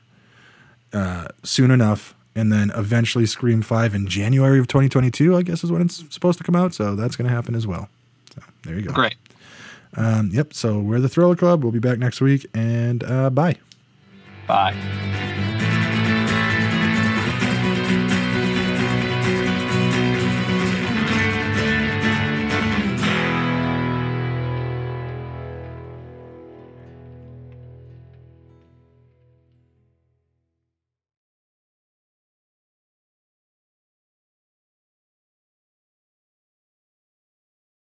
uh, 0.92 1.28
soon 1.42 1.70
enough. 1.70 2.14
And 2.34 2.50
then 2.50 2.72
eventually 2.74 3.26
Scream 3.26 3.60
5 3.60 3.94
in 3.94 4.06
January 4.06 4.58
of 4.58 4.66
2022, 4.66 5.36
I 5.36 5.42
guess 5.42 5.62
is 5.62 5.70
when 5.70 5.82
it's 5.82 6.02
supposed 6.08 6.38
to 6.38 6.44
come 6.44 6.56
out. 6.56 6.72
So 6.72 6.96
that's 6.96 7.14
going 7.14 7.28
to 7.28 7.34
happen 7.34 7.54
as 7.54 7.66
well. 7.66 7.88
So 8.34 8.40
there 8.64 8.74
you 8.76 8.82
go. 8.86 8.92
Great. 8.94 9.16
Um, 9.98 10.30
yep. 10.32 10.54
So 10.54 10.78
we're 10.78 11.00
the 11.00 11.10
Thriller 11.10 11.36
Club. 11.36 11.62
We'll 11.62 11.72
be 11.72 11.78
back 11.78 11.98
next 11.98 12.22
week. 12.22 12.46
And 12.54 13.04
uh, 13.04 13.28
bye. 13.28 13.56
Bye. 14.46 15.51